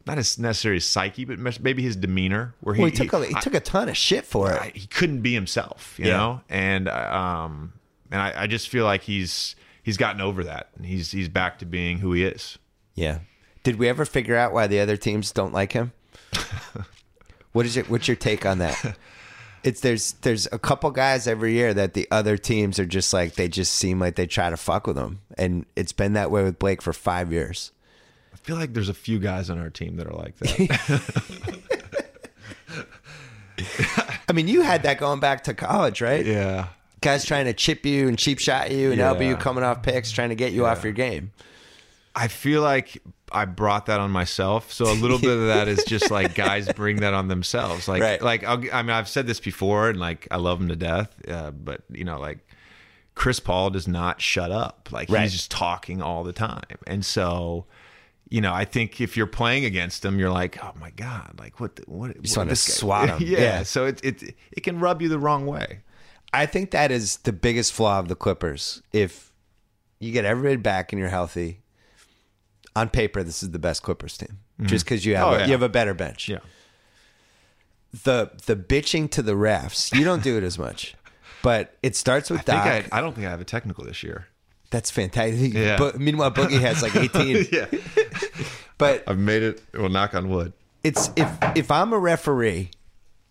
not 0.09 0.17
his 0.17 0.37
necessarily 0.39 0.77
his 0.77 0.85
psyche, 0.85 1.25
but 1.25 1.39
maybe 1.61 1.81
his 1.81 1.95
demeanor. 1.95 2.53
Where 2.61 2.75
he, 2.75 2.81
well, 2.81 2.91
he 2.91 2.95
took 2.97 3.13
a, 3.13 3.25
he 3.25 3.33
took 3.35 3.53
a 3.53 3.59
ton 3.59 3.89
of 3.89 3.95
shit 3.97 4.25
for 4.25 4.51
it. 4.51 4.61
I- 4.61 4.71
he 4.75 4.87
couldn't 4.87 5.21
be 5.21 5.33
himself, 5.33 5.95
you 5.97 6.05
Yeah. 6.07 6.17
know, 6.17 6.41
and 6.49 6.87
um, 6.89 7.73
and 8.11 8.21
I, 8.21 8.43
I 8.43 8.47
just 8.47 8.69
feel 8.69 8.85
like 8.85 9.03
he's 9.03 9.55
he's 9.83 9.97
gotten 9.97 10.21
over 10.21 10.43
that, 10.43 10.69
and 10.75 10.85
he's 10.85 11.11
he's 11.11 11.29
back 11.29 11.59
to 11.59 11.65
being 11.65 11.99
who 11.99 12.13
he 12.13 12.23
is. 12.25 12.57
Yeah. 12.95 13.19
Did 13.63 13.77
we 13.77 13.87
ever 13.89 14.05
figure 14.05 14.35
out 14.35 14.53
why 14.53 14.67
the 14.67 14.79
other 14.79 14.97
teams 14.97 15.31
don't 15.31 15.53
like 15.53 15.73
him? 15.73 15.91
what 17.51 17.65
is 17.65 17.77
it? 17.77 17.89
What's 17.89 18.07
your 18.07 18.17
take 18.17 18.45
on 18.45 18.59
that? 18.59 18.97
It's 19.61 19.81
there's 19.81 20.13
there's 20.21 20.47
a 20.53 20.57
couple 20.57 20.89
guys 20.91 21.27
every 21.27 21.51
year 21.51 21.73
that 21.73 21.93
the 21.93 22.07
other 22.11 22.37
teams 22.37 22.79
are 22.79 22.85
just 22.85 23.11
like 23.11 23.33
they 23.33 23.49
just 23.49 23.73
seem 23.73 23.99
like 23.99 24.15
they 24.15 24.25
try 24.25 24.49
to 24.49 24.55
fuck 24.55 24.87
with 24.87 24.97
him, 24.97 25.19
and 25.37 25.65
it's 25.75 25.91
been 25.91 26.13
that 26.13 26.31
way 26.31 26.43
with 26.45 26.57
Blake 26.59 26.81
for 26.81 26.93
five 26.93 27.33
years. 27.33 27.73
I 28.41 28.45
feel 28.45 28.55
like 28.55 28.73
there's 28.73 28.89
a 28.89 28.93
few 28.93 29.19
guys 29.19 29.49
on 29.49 29.59
our 29.59 29.69
team 29.69 29.97
that 29.97 30.07
are 30.07 30.13
like 30.15 30.35
that. 30.37 31.69
I 34.27 34.31
mean, 34.33 34.47
you 34.47 34.61
had 34.61 34.83
that 34.83 34.99
going 34.99 35.19
back 35.19 35.43
to 35.45 35.53
college, 35.53 36.01
right? 36.01 36.25
yeah, 36.25 36.67
Guys 37.01 37.25
trying 37.25 37.45
to 37.45 37.53
chip 37.53 37.85
you 37.85 38.07
and 38.07 38.17
cheap 38.17 38.39
shot 38.39 38.71
you 38.71 38.91
and 38.91 38.99
elbow 39.01 39.21
you 39.21 39.35
coming 39.37 39.63
off 39.63 39.81
picks, 39.83 40.11
trying 40.11 40.29
to 40.29 40.35
get 40.35 40.51
you 40.53 40.65
off 40.65 40.83
your 40.83 40.93
game. 40.93 41.31
I 42.15 42.27
feel 42.27 42.61
like 42.61 43.01
I 43.31 43.45
brought 43.45 43.85
that 43.85 43.99
on 44.01 44.11
myself. 44.11 44.73
So 44.73 44.85
a 44.85 44.93
little 44.93 45.19
bit 45.19 45.29
of 45.37 45.47
that 45.47 45.67
is 45.67 45.83
just 45.85 46.11
like 46.11 46.35
guys 46.35 46.71
bring 46.73 46.97
that 46.97 47.13
on 47.13 47.27
themselves. 47.27 47.87
Like, 47.87 48.01
Right. 48.01 48.21
like 48.21 48.43
I'll, 48.43 48.61
I 48.73 48.81
mean, 48.81 48.91
I've 48.91 49.07
said 49.07 49.27
this 49.27 49.39
before, 49.39 49.89
and 49.89 49.99
like 49.99 50.27
I 50.31 50.37
love 50.37 50.59
him 50.59 50.67
to 50.69 50.75
death. 50.75 51.13
Uh, 51.27 51.51
but 51.51 51.81
you 51.91 52.03
know, 52.03 52.19
like 52.19 52.39
Chris 53.15 53.39
Paul 53.39 53.69
does 53.69 53.87
not 53.87 54.19
shut 54.21 54.51
up. 54.51 54.89
Like 54.91 55.09
Right. 55.09 55.21
he's 55.23 55.31
just 55.33 55.51
talking 55.51 56.01
all 56.01 56.23
the 56.23 56.33
time. 56.33 56.63
And 56.87 57.05
so, 57.05 57.65
you 58.29 58.41
know, 58.41 58.53
I 58.53 58.63
think 58.65 59.01
if 59.01 59.17
you're 59.17 59.25
playing 59.27 59.65
against 59.65 60.03
them, 60.03 60.19
you're 60.19 60.29
like, 60.31 60.63
oh 60.63 60.73
my 60.79 60.91
god, 60.91 61.33
like 61.39 61.59
what? 61.59 61.75
The, 61.77 61.83
what? 61.87 62.15
You 62.15 62.21
just 62.21 62.37
wanna 62.37 62.55
swat 62.55 63.09
him. 63.19 63.27
yeah. 63.27 63.39
Yeah. 63.39 63.63
So 63.63 63.85
it 63.85 63.99
it 64.03 64.35
it 64.51 64.61
can 64.61 64.79
rub 64.79 65.01
you 65.01 65.09
the 65.09 65.19
wrong 65.19 65.45
way. 65.45 65.79
I 66.31 66.45
think 66.45 66.71
that 66.71 66.91
is 66.91 67.17
the 67.17 67.33
biggest 67.33 67.73
flaw 67.73 67.97
of 67.99 68.07
the 68.07 68.15
Clippers. 68.15 68.83
If 68.93 69.33
you 69.99 70.11
get 70.11 70.25
everybody 70.25 70.57
back 70.57 70.93
and 70.93 70.99
you're 70.99 71.09
healthy, 71.09 71.61
on 72.75 72.89
paper, 72.89 73.23
this 73.23 73.41
is 73.41 73.49
the 73.51 73.59
best 73.59 73.81
Clippers 73.83 74.15
team. 74.17 74.37
Mm-hmm. 74.59 74.67
Just 74.67 74.85
because 74.85 75.05
you 75.05 75.15
have 75.15 75.27
Oh, 75.27 75.31
a, 75.33 75.39
yeah. 75.39 75.45
you 75.47 75.51
have 75.53 75.63
a 75.63 75.69
better 75.69 75.93
bench. 75.95 76.29
Yeah. 76.29 76.39
The 78.03 78.31
the 78.45 78.55
bitching 78.55 79.09
to 79.11 79.23
the 79.23 79.31
refs, 79.33 79.93
you 79.97 80.05
don't 80.05 80.21
do 80.21 80.37
it 80.37 80.43
as 80.43 80.59
much, 80.59 80.93
but 81.41 81.75
it 81.81 81.95
starts 81.95 82.29
with 82.29 82.41
I 82.41 82.43
think 82.43 82.85
Doc. 82.85 82.93
I, 82.93 82.97
I 82.99 83.01
don't 83.01 83.15
think 83.15 83.25
I 83.25 83.31
have 83.31 83.41
a 83.41 83.45
technical 83.45 83.83
this 83.83 84.03
year. 84.03 84.27
That's 84.71 84.91
fantastic. 84.91 85.53
Yeah. 85.53 85.77
But 85.77 85.99
meanwhile, 85.99 86.31
Boogie 86.31 86.59
has 86.61 86.81
like 86.83 86.95
18. 87.15 87.47
yeah. 87.51 87.65
But 88.77 89.03
I've 89.07 89.17
made 89.17 89.43
it. 89.43 89.61
Well, 89.73 89.89
knock 89.89 90.13
on 90.13 90.29
wood. 90.29 90.53
it's 90.83 91.09
if 91.15 91.29
if 91.55 91.71
I'm 91.71 91.91
a 91.93 91.97
referee 91.99 92.71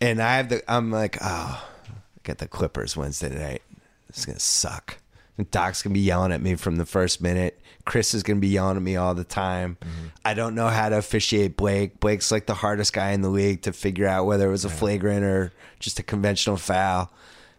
and 0.00 0.20
I 0.20 0.36
have 0.36 0.48
the 0.48 0.62
I'm 0.72 0.90
like, 0.90 1.18
oh, 1.22 1.68
I 1.88 1.92
got 2.24 2.38
the 2.38 2.48
Clippers 2.48 2.96
Wednesday 2.96 3.28
night. 3.30 3.62
It's 4.08 4.24
gonna 4.24 4.38
suck. 4.40 4.98
And 5.36 5.48
Doc's 5.50 5.82
gonna 5.82 5.94
be 5.94 6.00
yelling 6.00 6.32
at 6.32 6.40
me 6.42 6.56
from 6.56 6.76
the 6.76 6.86
first 6.86 7.20
minute. 7.22 7.60
Chris 7.84 8.12
is 8.14 8.22
gonna 8.22 8.40
be 8.40 8.48
yelling 8.48 8.76
at 8.76 8.82
me 8.82 8.96
all 8.96 9.14
the 9.14 9.24
time. 9.24 9.76
Mm-hmm. 9.80 10.06
I 10.24 10.34
don't 10.34 10.54
know 10.54 10.68
how 10.68 10.88
to 10.88 10.98
officiate 10.98 11.56
Blake. 11.56 12.00
Blake's 12.00 12.32
like 12.32 12.46
the 12.46 12.54
hardest 12.54 12.92
guy 12.92 13.12
in 13.12 13.22
the 13.22 13.28
league 13.30 13.62
to 13.62 13.72
figure 13.72 14.06
out 14.08 14.26
whether 14.26 14.48
it 14.48 14.50
was 14.50 14.64
a 14.64 14.70
flagrant 14.70 15.24
or 15.24 15.52
just 15.78 15.98
a 15.98 16.02
conventional 16.02 16.56
foul. 16.56 17.10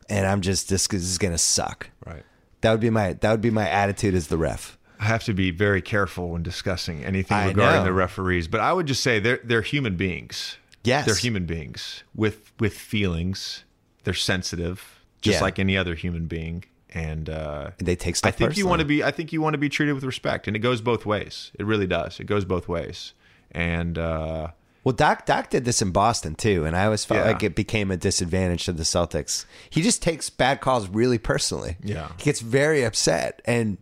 And 0.09 0.27
I'm 0.27 0.41
just 0.41 0.67
this, 0.69 0.85
this 0.87 1.01
is 1.03 1.17
gonna 1.17 1.37
suck. 1.37 1.89
Right. 2.05 2.23
That 2.61 2.71
would 2.71 2.79
be 2.81 2.89
my 2.89 3.13
that 3.13 3.31
would 3.31 3.41
be 3.41 3.51
my 3.51 3.67
attitude 3.69 4.13
as 4.15 4.27
the 4.27 4.37
ref. 4.37 4.77
I 4.99 5.05
have 5.05 5.23
to 5.25 5.33
be 5.33 5.49
very 5.51 5.81
careful 5.81 6.29
when 6.31 6.43
discussing 6.43 7.05
anything 7.05 7.37
I 7.37 7.47
regarding 7.47 7.81
know. 7.81 7.85
the 7.85 7.93
referees, 7.93 8.47
but 8.49 8.59
I 8.59 8.73
would 8.73 8.85
just 8.85 9.01
say 9.01 9.19
they're 9.19 9.39
they're 9.43 9.61
human 9.61 9.95
beings. 9.95 10.57
Yes. 10.83 11.05
they're 11.05 11.15
human 11.15 11.45
beings 11.45 12.03
with 12.15 12.51
with 12.59 12.73
feelings. 12.73 13.63
They're 14.03 14.13
sensitive, 14.13 15.01
just 15.21 15.37
Yeah. 15.39 15.41
like 15.43 15.59
any 15.59 15.77
other 15.77 15.93
human 15.95 16.25
being, 16.27 16.63
and 16.93 17.29
uh, 17.29 17.71
They 17.77 17.95
take 17.95 18.15
stuff 18.15 18.29
I 18.29 18.31
think 18.31 18.57
you 18.57 18.65
want 18.65 18.79
to 18.79 18.85
be. 18.85 19.03
I 19.03 19.11
think 19.11 19.31
you 19.33 19.41
want 19.41 19.53
to 19.53 19.57
be 19.57 19.69
treated 19.69 19.93
with 19.93 20.03
respect, 20.05 20.47
and 20.47 20.55
it 20.55 20.59
goes 20.59 20.81
both 20.81 21.05
ways. 21.05 21.51
It 21.59 21.65
really 21.65 21.87
does. 21.87 22.19
It 22.19 22.25
goes 22.25 22.45
both 22.45 22.67
ways, 22.67 23.13
and 23.51 23.97
uh, 23.97 24.47
Well, 24.83 24.93
Doc 24.95 25.25
Doc 25.25 25.49
did 25.49 25.65
this 25.65 25.81
in 25.81 25.91
Boston 25.91 26.35
too, 26.35 26.65
and 26.65 26.75
I 26.75 26.85
always 26.85 27.03
felt 27.05 27.21
Yeah. 27.25 27.31
like 27.31 27.43
it 27.43 27.55
became 27.55 27.91
a 27.91 27.97
disadvantage 27.97 28.65
to 28.65 28.71
the 28.73 28.83
Celtics. 28.83 29.45
He 29.69 29.81
just 29.81 30.01
takes 30.01 30.29
bad 30.29 30.61
calls 30.61 30.87
really 30.87 31.17
personally. 31.17 31.77
Yeah. 31.83 32.09
he 32.17 32.23
gets 32.23 32.39
very 32.39 32.83
upset, 32.83 33.41
and 33.45 33.77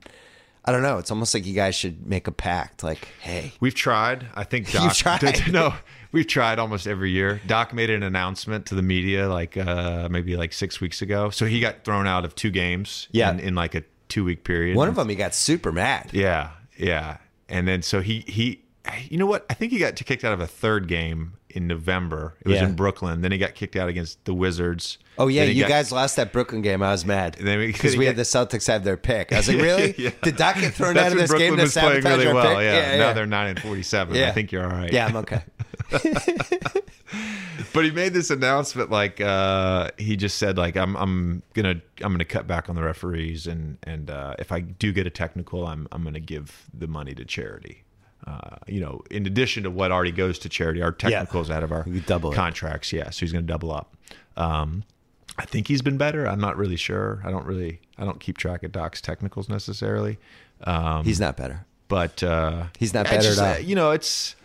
I 0.66 0.72
don't 0.72 0.82
know. 0.82 0.98
It's 0.98 1.12
almost 1.12 1.34
like 1.34 1.46
you 1.46 1.54
guys 1.54 1.76
should 1.76 2.06
make 2.08 2.28
a 2.28 2.32
pact. 2.32 2.84
Like, 2.84 3.08
hey, 3.22 3.54
We've 3.60 3.76
tried. 3.76 4.28
I 4.36 4.44
think 4.44 4.72
Doc. 4.74 4.94
tried. 4.96 5.48
no, 5.52 5.74
we've 6.12 6.28
tried 6.28 6.60
almost 6.60 6.88
every 6.88 7.12
year. 7.12 7.40
Doc 7.48 7.74
made 7.74 7.90
an 7.90 8.04
announcement 8.04 8.66
to 8.66 8.76
the 8.76 8.82
media 8.82 9.30
like 9.30 9.56
uh, 9.56 10.10
maybe 10.12 10.36
like 10.36 10.52
six 10.52 10.82
weeks 10.82 11.02
ago. 11.02 11.30
So 11.30 11.46
he 11.46 11.60
got 11.62 11.84
thrown 11.86 12.06
out 12.08 12.26
of 12.26 12.36
two 12.36 12.50
games. 12.52 13.08
Yeah. 13.12 13.32
In, 13.32 13.40
in 13.40 13.56
like 13.56 13.76
a 13.76 13.84
two 14.10 14.26
week 14.26 14.44
period. 14.44 14.76
one 14.76 14.90
of 14.90 14.96
them 14.96 15.08
he 15.10 15.16
got 15.16 15.34
super 15.36 15.72
mad. 15.72 16.10
Yeah, 16.12 16.50
yeah. 16.76 17.18
And 17.50 17.66
then 17.68 17.82
so 17.82 18.02
he 18.02 18.26
he, 18.28 18.62
you 19.10 19.17
know 19.17 19.26
what? 19.26 19.45
I 19.50 19.54
think 19.54 19.71
he 19.71 19.80
got 19.80 19.95
kicked 19.95 20.23
out 20.23 20.34
of 20.34 20.39
a 20.39 20.47
third 20.47 20.88
game 20.88 21.34
in 21.50 21.67
November. 21.67 22.36
It 22.41 22.50
was 22.50 22.58
Yeah. 22.60 22.65
in 22.67 22.76
Brooklyn. 22.76 23.21
Then 23.21 23.32
he 23.32 23.38
got 23.38 23.56
kicked 23.56 23.76
out 23.76 23.89
against 23.89 24.23
the 24.26 24.34
Wizards. 24.34 24.97
Oh 25.17 25.28
yeah, 25.28 25.43
you 25.43 25.63
got- 25.63 25.69
guys 25.69 25.91
lost 25.91 26.15
that 26.17 26.32
Brooklyn 26.32 26.62
game. 26.62 26.84
I 26.84 26.91
was 26.91 27.06
mad 27.06 27.38
then 27.39 27.60
we- 27.60 27.67
because 27.67 27.95
we 27.97 28.06
had 28.06 28.15
the 28.15 28.23
Celtics 28.23 28.67
have 28.67 28.84
their 28.84 28.97
pick. 28.97 29.34
I 29.34 29.38
was 29.38 29.47
like, 29.47 29.58
really? 29.62 29.95
Yeah. 29.97 30.12
Did 30.21 30.36
Doc 30.38 30.56
get 30.60 30.73
thrown 30.73 30.93
That's 30.95 31.08
out 31.08 31.12
of 31.13 31.17
this 31.17 31.30
Brooklyn 31.30 31.50
game 31.52 31.58
to 31.58 31.63
was 31.63 31.73
playing 31.73 32.04
really 32.04 32.28
our 32.28 32.34
well. 32.36 32.56
pick? 32.56 32.63
Yeah. 32.63 32.97
Now 32.97 33.13
they're 33.13 33.26
nine 33.26 33.47
and 33.52 33.60
forty-seven. 33.62 34.15
I 34.15 34.32
think 34.32 34.52
you're 34.52 34.63
all 34.63 34.69
right. 34.69 34.91
yeah, 34.91 35.06
I'm 35.08 35.15
okay. 35.17 35.41
but 37.73 37.86
he 37.86 37.91
made 37.91 38.13
this 38.13 38.30
announcement 38.30 38.89
like 38.91 39.21
uh, 39.21 39.89
he 39.97 40.15
just 40.15 40.38
said 40.38 40.58
like 40.58 40.76
I'm 40.76 40.95
I'm 40.97 41.41
gonna 41.54 41.82
I'm 42.02 42.12
gonna 42.13 42.26
cut 42.26 42.47
back 42.47 42.69
on 42.69 42.76
the 42.76 42.84
referees 42.84 43.47
and 43.47 43.78
and 43.84 44.10
uh, 44.10 44.36
if 44.39 44.52
I 44.52 44.60
do 44.62 44.91
get 44.91 45.08
a 45.08 45.10
technical 45.10 45.65
I'm 45.67 45.88
I'm 45.91 46.04
gonna 46.04 46.19
give 46.19 46.65
the 46.73 46.88
money 46.88 47.13
to 47.15 47.26
charity. 47.26 47.84
Uh, 48.28 48.58
you 48.68 48.82
know, 48.82 49.02
in 49.10 49.26
addition 49.26 49.63
to 49.63 49.72
what 49.72 49.90
already 49.90 50.12
goes 50.12 50.38
to 50.40 50.50
charity, 50.50 50.82
our 50.82 50.92
technicals 50.92 51.50
out 51.50 51.63
of 51.63 51.72
our 51.72 51.84
double 52.06 52.34
it. 52.34 52.36
contracts. 52.36 52.92
Yeah, 52.92 53.10
so 53.10 53.22
he's 53.22 53.32
gonna 53.32 53.46
double 53.46 53.72
up. 53.72 53.96
Um, 54.36 54.84
I 55.38 55.46
think 55.46 55.68
he's 55.68 55.82
been 55.82 55.98
better. 55.98 56.28
I'm 56.28 56.42
not 56.42 56.58
really 56.58 56.76
sure. 56.76 57.22
I 57.24 57.32
don't 57.32 57.46
really 57.46 57.80
I 57.98 58.04
don't 58.04 58.20
keep 58.20 58.38
track 58.38 58.63
of 58.63 58.72
Doc's 58.72 59.02
technicals 59.02 59.48
necessarily. 59.50 60.18
Um, 60.63 61.04
He's 61.06 61.20
not 61.20 61.38
better. 61.38 61.66
but 61.88 62.22
uh, 62.22 62.66
He's 62.78 62.94
not 62.94 63.06
better 63.06 63.22
just, 63.22 63.40
at 63.40 63.46
all. 63.48 63.56
uh, 63.56 63.60
You 63.60 63.76
know, 63.76 63.92
it's. 63.92 64.36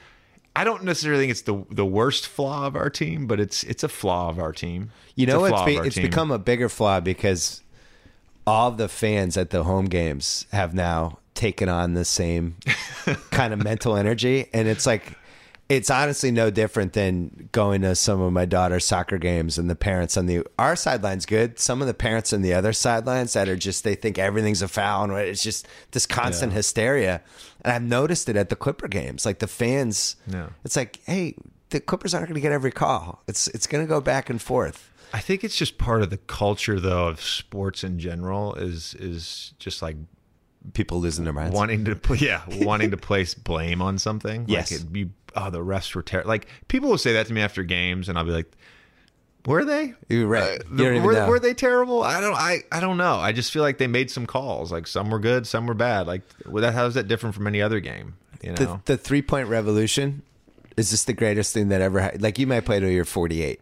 I 0.54 0.64
don't 0.64 0.84
necessarily 0.84 1.22
think 1.22 1.30
it's 1.30 1.42
the 1.42 1.64
the 1.70 1.86
worst 1.86 2.26
flaw 2.26 2.66
of 2.66 2.76
our 2.76 2.90
team, 2.90 3.26
but 3.26 3.40
it's 3.40 3.64
it's 3.64 3.82
a 3.82 3.88
flaw 3.88 4.28
of 4.28 4.38
our 4.38 4.52
team. 4.52 4.90
You 5.16 5.26
know, 5.26 5.44
a 5.46 5.52
it's 5.52 5.62
be, 5.64 5.76
it's 5.76 5.96
become 5.98 6.30
a 6.30 6.38
bigger 6.38 6.68
flaw 6.68 7.00
because 7.00 7.62
all 8.46 8.70
the 8.70 8.88
fans 8.88 9.36
at 9.36 9.50
the 9.50 9.64
home 9.64 9.86
games 9.86 10.46
have 10.52 10.74
now 10.74 11.18
taken 11.34 11.68
on 11.68 11.94
the 11.94 12.04
same 12.04 12.56
kind 13.30 13.52
of 13.52 13.62
mental 13.62 13.96
energy, 13.96 14.46
and 14.52 14.68
it's 14.68 14.86
like 14.86 15.16
it's 15.68 15.90
honestly 15.90 16.30
no 16.30 16.50
different 16.50 16.92
than 16.92 17.48
going 17.52 17.80
to 17.80 17.94
some 17.94 18.20
of 18.20 18.32
my 18.32 18.44
daughter's 18.44 18.84
soccer 18.84 19.16
games 19.16 19.56
and 19.56 19.70
the 19.70 19.74
parents 19.74 20.16
on 20.16 20.26
the 20.26 20.44
our 20.58 20.76
sideline's 20.76 21.24
good. 21.24 21.58
Some 21.58 21.80
of 21.80 21.86
the 21.86 21.94
parents 21.94 22.32
on 22.32 22.42
the 22.42 22.52
other 22.52 22.72
sidelines 22.72 23.32
that 23.32 23.48
are 23.48 23.56
just 23.56 23.82
they 23.82 23.94
think 23.94 24.18
everything's 24.18 24.60
a 24.60 24.68
foul, 24.68 25.04
and 25.04 25.12
it's 25.14 25.42
just 25.42 25.66
this 25.92 26.06
constant 26.06 26.52
hysteria. 26.52 27.22
And 27.62 27.72
I've 27.72 27.82
noticed 27.82 28.28
it 28.28 28.36
at 28.36 28.50
the 28.50 28.56
Clipper 28.56 28.88
games, 28.88 29.24
like 29.24 29.38
the 29.38 29.46
fans. 29.46 30.16
Yeah. 30.26 30.48
It's 30.64 30.76
like, 30.76 31.00
hey, 31.06 31.36
the 31.70 31.80
Clippers 31.80 32.12
aren't 32.12 32.28
going 32.28 32.34
to 32.34 32.40
get 32.40 32.52
every 32.52 32.72
call. 32.72 33.22
It's 33.26 33.48
it's 33.48 33.66
going 33.66 33.82
to 33.82 33.88
go 33.88 34.00
back 34.00 34.28
and 34.28 34.42
forth. 34.42 34.90
I 35.14 35.20
think 35.20 35.44
it's 35.44 35.56
just 35.56 35.76
part 35.78 36.02
of 36.02 36.10
the 36.10 36.16
culture, 36.16 36.80
though, 36.80 37.08
of 37.08 37.22
sports 37.22 37.84
in 37.84 37.98
general. 37.98 38.54
Is 38.54 38.94
is 38.94 39.54
just 39.58 39.80
like 39.80 39.96
People 40.74 41.00
losing 41.00 41.24
their 41.24 41.32
minds. 41.32 41.54
wanting 41.54 41.84
to 41.84 41.98
yeah, 42.16 42.42
wanting 42.64 42.90
to 42.92 42.96
place 42.96 43.34
blame 43.34 43.82
on 43.82 43.98
something. 43.98 44.44
Yes. 44.48 44.70
like 44.70 44.80
it'd 44.80 44.92
be 44.92 45.10
oh 45.36 45.50
the 45.50 45.58
refs 45.58 45.94
were 45.94 46.02
terrible. 46.02 46.28
Like 46.28 46.46
people 46.68 46.88
will 46.90 46.98
say 46.98 47.12
that 47.14 47.26
to 47.26 47.32
me 47.32 47.40
after 47.40 47.62
games, 47.62 48.08
and 48.08 48.16
I'll 48.16 48.24
be 48.24 48.30
like, 48.30 48.50
were 49.44 49.64
they? 49.64 49.94
You're 50.08 50.28
right. 50.28 50.60
Uh, 50.60 50.74
You 50.76 51.02
were, 51.02 51.26
were 51.26 51.40
they 51.40 51.52
terrible? 51.54 52.02
I 52.02 52.20
don't. 52.20 52.34
I, 52.34 52.60
I 52.70 52.78
don't 52.80 52.96
know. 52.96 53.16
I 53.16 53.32
just 53.32 53.50
feel 53.50 53.62
like 53.62 53.78
they 53.78 53.88
made 53.88 54.10
some 54.10 54.24
calls. 54.26 54.70
Like 54.70 54.86
some 54.86 55.10
were 55.10 55.18
good, 55.18 55.46
some 55.46 55.66
were 55.66 55.74
bad. 55.74 56.06
Like 56.06 56.22
well, 56.46 56.62
that 56.62 56.74
how 56.74 56.86
is 56.86 56.94
that 56.94 57.08
different 57.08 57.34
from 57.34 57.46
any 57.46 57.60
other 57.60 57.80
game? 57.80 58.14
You 58.42 58.50
know. 58.50 58.54
the, 58.56 58.80
the 58.84 58.96
three 58.96 59.22
point 59.22 59.48
revolution 59.48 60.22
is 60.76 60.90
this 60.90 61.04
the 61.04 61.12
greatest 61.12 61.52
thing 61.52 61.68
that 61.68 61.80
ever 61.80 62.00
ha- 62.02 62.10
like 62.18 62.38
you 62.38 62.46
might 62.46 62.64
play 62.64 62.80
till 62.80 62.88
you're 62.88 63.04
48 63.04 63.60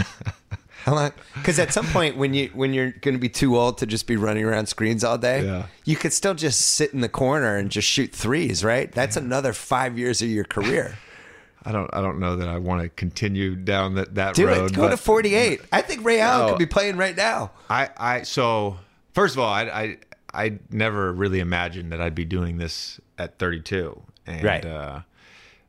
how 0.84 0.94
long 0.94 1.12
because 1.34 1.58
at 1.58 1.72
some 1.72 1.86
point 1.86 2.16
when 2.16 2.34
you 2.34 2.50
when 2.54 2.72
you're 2.74 2.90
going 2.90 3.14
to 3.14 3.20
be 3.20 3.28
too 3.28 3.56
old 3.58 3.78
to 3.78 3.86
just 3.86 4.06
be 4.06 4.16
running 4.16 4.44
around 4.44 4.66
screens 4.66 5.02
all 5.04 5.18
day 5.18 5.44
Yeah. 5.44 5.66
you 5.84 5.96
could 5.96 6.12
still 6.12 6.34
just 6.34 6.60
sit 6.60 6.92
in 6.92 7.00
the 7.00 7.08
corner 7.08 7.56
and 7.56 7.70
just 7.70 7.88
shoot 7.88 8.12
threes 8.12 8.62
right 8.64 8.90
that's 8.92 9.16
another 9.16 9.52
five 9.52 9.98
years 9.98 10.22
of 10.22 10.28
your 10.28 10.44
career 10.44 10.96
I 11.64 11.70
don't. 11.70 11.88
I 11.94 12.00
don't 12.00 12.18
know 12.18 12.34
that 12.34 12.48
I 12.48 12.58
want 12.58 12.82
to 12.82 12.88
continue 12.88 13.54
down 13.54 13.94
that 13.94 14.16
that 14.16 14.34
do 14.34 14.48
road. 14.48 14.72
it 14.72 14.74
go 14.76 14.88
to 14.88 14.96
48 14.96 15.60
i 15.72 15.80
think 15.80 16.04
ray 16.04 16.18
allen 16.18 16.46
No. 16.46 16.52
could 16.54 16.58
be 16.58 16.66
playing 16.66 16.96
right 16.96 17.16
now 17.16 17.52
I. 17.70 17.88
I. 17.96 18.22
So 18.22 18.78
first 19.14 19.34
of 19.36 19.40
all, 19.40 19.52
I. 19.52 19.62
I. 19.62 19.96
I 20.34 20.58
never 20.70 21.12
really 21.12 21.40
imagined 21.40 21.92
that 21.92 22.00
I'd 22.00 22.14
be 22.14 22.24
doing 22.24 22.56
this 22.56 22.98
at 23.18 23.38
32, 23.38 24.00
and 24.26 24.42
Right. 24.42 24.64
uh, 24.64 25.00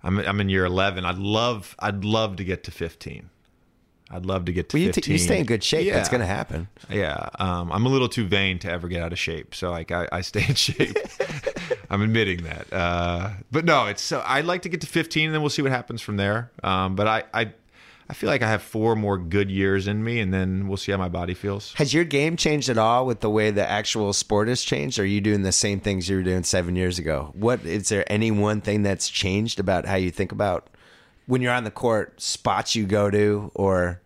I'm. 0.01 0.17
I'm 0.19 0.39
in 0.41 0.47
year 0.49 0.65
11. 0.65 1.03
I'd 1.05 1.17
love. 1.19 1.75
I'd 1.79 2.03
love 2.05 2.37
to 2.37 2.43
get 2.45 2.63
to 2.63 2.71
15. 2.71 3.29
I'd 4.13 4.25
love 4.25 4.45
to 4.45 4.53
get 4.53 4.69
to 4.69 4.77
well, 4.77 4.81
you, 4.83 4.93
15. 4.93 5.01
t- 5.03 5.11
you 5.11 5.17
stay 5.17 5.39
in 5.39 5.45
good 5.45 5.63
shape 5.63 5.85
Yeah. 5.85 5.93
that's 5.95 6.09
going 6.09 6.21
to 6.21 6.27
happen 6.27 6.67
Yeah, 6.89 7.29
um, 7.39 7.71
I'm 7.71 7.85
a 7.85 7.89
little 7.89 8.09
too 8.09 8.25
vain 8.27 8.59
to 8.59 8.69
ever 8.71 8.87
get 8.87 9.01
out 9.01 9.11
of 9.11 9.19
shape, 9.19 9.55
so 9.55 9.71
like 9.71 9.91
I, 9.91 10.07
I 10.11 10.21
stay 10.21 10.45
in 10.47 10.55
shape. 10.55 10.95
I'm 11.89 12.01
admitting 12.01 12.43
that, 12.43 12.71
uh, 12.73 13.31
but 13.51 13.65
no, 13.65 13.85
it's 13.87 14.01
so 14.01 14.23
I'd 14.25 14.45
like 14.45 14.61
to 14.63 14.69
get 14.69 14.81
to 14.81 14.87
15, 14.87 15.25
and 15.27 15.33
then 15.33 15.41
we'll 15.41 15.49
see 15.49 15.61
what 15.61 15.71
happens 15.71 16.01
from 16.01 16.17
there. 16.17 16.51
Um, 16.63 16.95
but 16.95 17.07
I, 17.07 17.23
I, 17.33 17.53
I 18.09 18.13
feel 18.13 18.29
like 18.29 18.41
I 18.41 18.49
have 18.49 18.61
four 18.63 18.95
more 18.95 19.17
good 19.17 19.49
years 19.51 19.87
in 19.87 20.03
me, 20.03 20.19
and 20.19 20.33
then 20.33 20.67
we'll 20.67 20.77
see 20.77 20.91
how 20.91 20.97
my 20.97 21.07
body 21.09 21.33
feels. 21.33 21.73
Has 21.75 21.93
your 21.93 22.03
game 22.03 22.35
changed 22.35 22.69
at 22.69 22.77
all 22.77 23.05
with 23.05 23.19
the 23.21 23.29
way 23.29 23.49
the 23.51 23.67
actual 23.67 24.11
sport 24.13 24.47
has 24.47 24.61
changed? 24.63 24.97
Or 24.99 25.03
are 25.03 25.05
you 25.05 25.21
doing 25.21 25.43
the 25.43 25.51
same 25.51 25.79
things 25.79 26.09
you 26.09 26.17
were 26.17 26.23
doing 26.23 26.43
seven 26.43 26.75
years 26.75 26.99
ago? 26.99 27.31
What 27.33 27.63
is 27.65 27.89
there 27.89 28.03
any 28.11 28.29
one 28.31 28.59
thing 28.61 28.83
that's 28.83 29.07
changed 29.09 29.59
about 29.59 29.85
how 29.85 29.95
you 29.95 30.11
think 30.11 30.31
about 30.31 30.69
when 31.27 31.41
you're 31.41 31.53
on 31.53 31.63
the 31.63 31.71
court, 31.71 32.19
spots 32.21 32.75
you 32.75 32.85
go 32.85 33.09
to, 33.09 33.51
or 33.55 34.01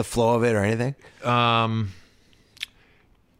the 0.00 0.04
flow 0.04 0.34
of 0.34 0.44
it, 0.44 0.54
or 0.54 0.64
anything? 0.64 0.94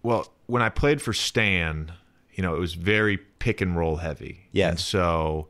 Well, 0.03 0.29
when 0.47 0.63
I 0.63 0.69
played 0.69 1.01
for 1.03 1.13
Stan, 1.13 1.93
you 2.35 2.43
know, 2.43 2.55
it 2.55 2.59
was 2.61 2.75
very 2.75 3.19
pick 3.39 3.61
and 3.61 3.77
roll 3.77 3.97
heavy. 3.97 4.49
Yes. 4.53 4.71
And 4.71 4.81
so 4.81 5.49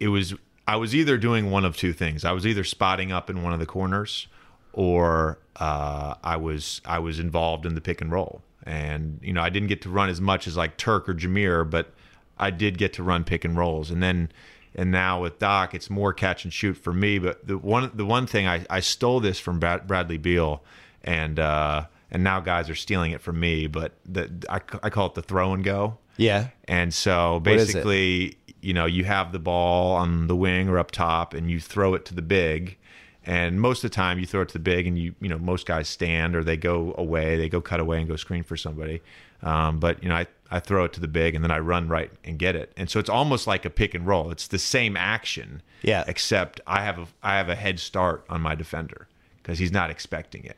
it 0.00 0.08
was 0.08 0.34
I 0.66 0.76
was 0.76 0.94
either 0.94 1.16
doing 1.16 1.50
one 1.50 1.64
of 1.64 1.76
two 1.76 1.92
things. 1.92 2.24
I 2.24 2.32
was 2.32 2.46
either 2.46 2.64
spotting 2.64 3.10
up 3.10 3.30
in 3.30 3.42
one 3.42 3.52
of 3.52 3.58
the 3.58 3.66
corners 3.66 4.28
or 4.72 5.38
uh, 5.56 6.14
I 6.22 6.36
was 6.36 6.80
I 6.84 6.98
was 6.98 7.18
involved 7.18 7.64
in 7.66 7.74
the 7.74 7.80
pick 7.80 8.00
and 8.00 8.12
roll. 8.12 8.42
and 8.64 9.18
you 9.22 9.32
know 9.32 9.42
I 9.42 9.48
didn't 9.48 9.68
get 9.68 9.82
to 9.82 9.88
run 9.88 10.08
as 10.08 10.20
much 10.20 10.46
as 10.46 10.56
like 10.56 10.76
Turk 10.76 11.08
or 11.08 11.14
Jameer, 11.14 11.68
but 11.68 11.94
I 12.38 12.50
did 12.50 12.78
get 12.78 12.92
to 12.94 13.02
run 13.02 13.24
pick 13.24 13.44
and 13.44 13.56
rolls, 13.56 13.90
and 13.90 14.02
then 14.02 14.30
and 14.78 14.92
now 14.92 15.20
with 15.20 15.40
Doc, 15.40 15.74
it's 15.74 15.90
more 15.90 16.12
catch 16.12 16.44
and 16.44 16.52
shoot 16.52 16.74
for 16.74 16.92
me. 16.92 17.18
But 17.18 17.44
the 17.44 17.58
one 17.58 17.90
the 17.94 18.06
one 18.06 18.28
thing 18.28 18.46
I, 18.46 18.64
I 18.70 18.78
stole 18.78 19.18
this 19.18 19.40
from 19.40 19.58
Brad, 19.58 19.88
Bradley 19.88 20.18
Beal, 20.18 20.62
and 21.02 21.40
uh, 21.40 21.86
and 22.12 22.22
now 22.22 22.38
guys 22.38 22.70
are 22.70 22.76
stealing 22.76 23.10
it 23.10 23.20
from 23.20 23.40
me. 23.40 23.66
But 23.66 23.94
the 24.06 24.30
I, 24.48 24.60
I 24.80 24.88
call 24.88 25.06
it 25.06 25.14
the 25.14 25.22
throw 25.22 25.52
and 25.52 25.64
go. 25.64 25.98
Yeah. 26.16 26.50
And 26.66 26.94
so 26.94 27.40
basically, 27.40 28.38
you 28.60 28.72
know, 28.72 28.86
you 28.86 29.02
have 29.02 29.32
the 29.32 29.40
ball 29.40 29.96
on 29.96 30.28
the 30.28 30.36
wing 30.36 30.68
or 30.68 30.78
up 30.78 30.92
top, 30.92 31.34
and 31.34 31.50
you 31.50 31.58
throw 31.58 31.94
it 31.94 32.04
to 32.06 32.14
the 32.14 32.22
big. 32.22 32.78
And 33.24 33.60
most 33.60 33.82
of 33.82 33.90
the 33.90 33.94
time, 33.94 34.20
you 34.20 34.26
throw 34.26 34.42
it 34.42 34.48
to 34.50 34.54
the 34.54 34.60
big, 34.60 34.86
and 34.86 34.96
you 34.96 35.12
you 35.20 35.28
know 35.28 35.38
most 35.38 35.66
guys 35.66 35.88
stand 35.88 36.36
or 36.36 36.44
they 36.44 36.56
go 36.56 36.94
away, 36.96 37.36
they 37.36 37.48
go 37.48 37.60
cut 37.60 37.80
away 37.80 37.98
and 37.98 38.08
go 38.08 38.14
screen 38.14 38.44
for 38.44 38.56
somebody. 38.56 39.02
Um, 39.42 39.78
but 39.78 40.02
you 40.02 40.08
know, 40.08 40.16
I 40.16 40.26
I 40.50 40.60
throw 40.60 40.84
it 40.84 40.92
to 40.94 41.00
the 41.00 41.08
big, 41.08 41.34
and 41.34 41.44
then 41.44 41.50
I 41.50 41.58
run 41.58 41.88
right 41.88 42.10
and 42.24 42.38
get 42.38 42.56
it. 42.56 42.72
And 42.76 42.88
so 42.90 42.98
it's 42.98 43.10
almost 43.10 43.46
like 43.46 43.64
a 43.64 43.70
pick 43.70 43.94
and 43.94 44.06
roll. 44.06 44.30
It's 44.30 44.46
the 44.48 44.58
same 44.58 44.96
action, 44.96 45.62
Yeah. 45.82 46.04
Except 46.06 46.60
I 46.66 46.82
have 46.82 46.98
a 46.98 47.06
I 47.22 47.36
have 47.36 47.48
a 47.48 47.54
head 47.54 47.78
start 47.80 48.24
on 48.28 48.40
my 48.40 48.54
defender 48.54 49.08
because 49.42 49.58
he's 49.58 49.72
not 49.72 49.90
expecting 49.90 50.44
it. 50.44 50.56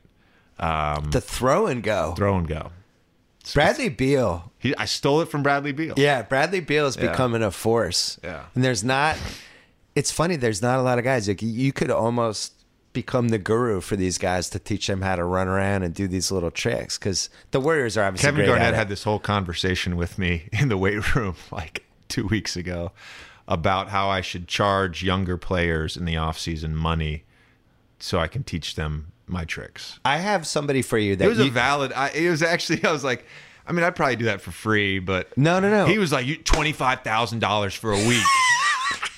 Um, 0.59 1.11
The 1.11 1.21
throw 1.21 1.67
and 1.67 1.83
go. 1.83 2.15
throw 2.17 2.37
and 2.37 2.47
go. 2.49 2.71
Bradley 3.55 3.89
Beal. 3.89 4.53
He, 4.59 4.77
I 4.77 4.85
stole 4.85 5.23
it 5.23 5.29
from 5.29 5.43
Bradley 5.43 5.73
Beal. 5.73 5.95
Yeah, 5.97 6.23
Bradley 6.23 6.61
Beal 6.61 6.87
is 6.87 6.97
Yeah. 6.97 7.11
becoming 7.11 7.43
a 7.43 7.51
force. 7.51 8.21
Yeah. 8.23 8.45
And 8.55 8.63
there's 8.63 8.85
not 8.85 9.17
it's 9.97 10.13
funny, 10.13 10.37
there's 10.37 10.63
not 10.63 10.79
a 10.79 10.83
lot 10.83 10.99
of 10.99 11.05
guys. 11.05 11.27
Like 11.27 11.43
you 11.43 11.73
could 11.73 11.91
almost 11.91 12.53
become 12.93 13.29
the 13.29 13.39
guru 13.39 13.81
for 13.81 13.97
these 13.97 14.19
guys 14.19 14.51
to 14.51 14.59
teach 14.59 14.87
them 14.87 15.03
how 15.03 15.17
to 15.17 15.25
run 15.25 15.47
around 15.47 15.83
and 15.83 15.95
do 15.95 16.09
these 16.09 16.33
little 16.33 16.51
tricks 16.51 16.99
because 16.99 17.31
the 17.53 17.61
Warriors 17.61 17.97
are 17.97 18.05
obviously 18.05 18.29
Kevin 18.29 18.47
Garnett 18.47 18.75
had 18.75 18.89
this 18.89 19.05
whole 19.05 19.21
conversation 19.21 19.97
with 19.97 20.19
me 20.19 20.49
in 20.53 20.69
the 20.69 20.77
weight 20.77 21.15
room 21.15 21.37
like 21.51 21.85
two 22.09 22.27
weeks 22.27 22.57
ago 22.57 22.93
about 23.47 23.89
how 23.89 24.09
I 24.09 24.21
should 24.21 24.49
charge 24.49 25.03
younger 25.03 25.37
players 25.37 25.97
in 25.97 26.05
the 26.05 26.15
offseason 26.15 26.73
money 26.73 27.25
so 27.99 28.19
I 28.19 28.29
can 28.29 28.43
teach 28.43 28.75
them 28.75 29.13
my 29.27 29.45
tricks. 29.45 29.99
I 30.05 30.19
have 30.19 30.47
somebody 30.47 30.83
for 30.83 30.99
you 30.99 31.17
that 31.17 31.25
It 31.25 31.29
was 31.29 31.39
you, 31.39 31.47
a 31.47 31.51
valid. 31.51 31.93
I, 31.93 32.11
it 32.11 32.29
was 32.29 32.43
actually. 32.43 32.85
I 32.85 32.93
was 32.93 33.05
like, 33.05 33.25
I 33.67 33.73
mean, 33.73 33.85
I'd 33.85 33.95
probably 33.95 34.17
do 34.17 34.25
that 34.27 34.41
for 34.41 34.51
free, 34.51 34.99
but 34.99 35.37
No, 35.37 35.61
no, 35.61 35.71
no. 35.71 35.87
He 35.87 35.99
was 35.99 36.13
like, 36.13 36.27
you 36.27 36.37
twenty 36.37 36.73
five 36.73 37.03
thousand 37.03 37.39
dollars 37.39 37.75
for 37.75 37.93
a 37.93 38.09
week. 38.09 38.25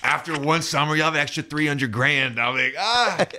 After 0.02 0.38
one 0.38 0.62
summer, 0.62 0.94
you'll 0.96 1.04
have 1.06 1.14
an 1.14 1.20
extra 1.20 1.42
three 1.42 1.66
hundred 1.66 1.92
grand. 1.92 2.38
I'm 2.40 2.54
like, 2.56 2.74
ah. 2.78 3.26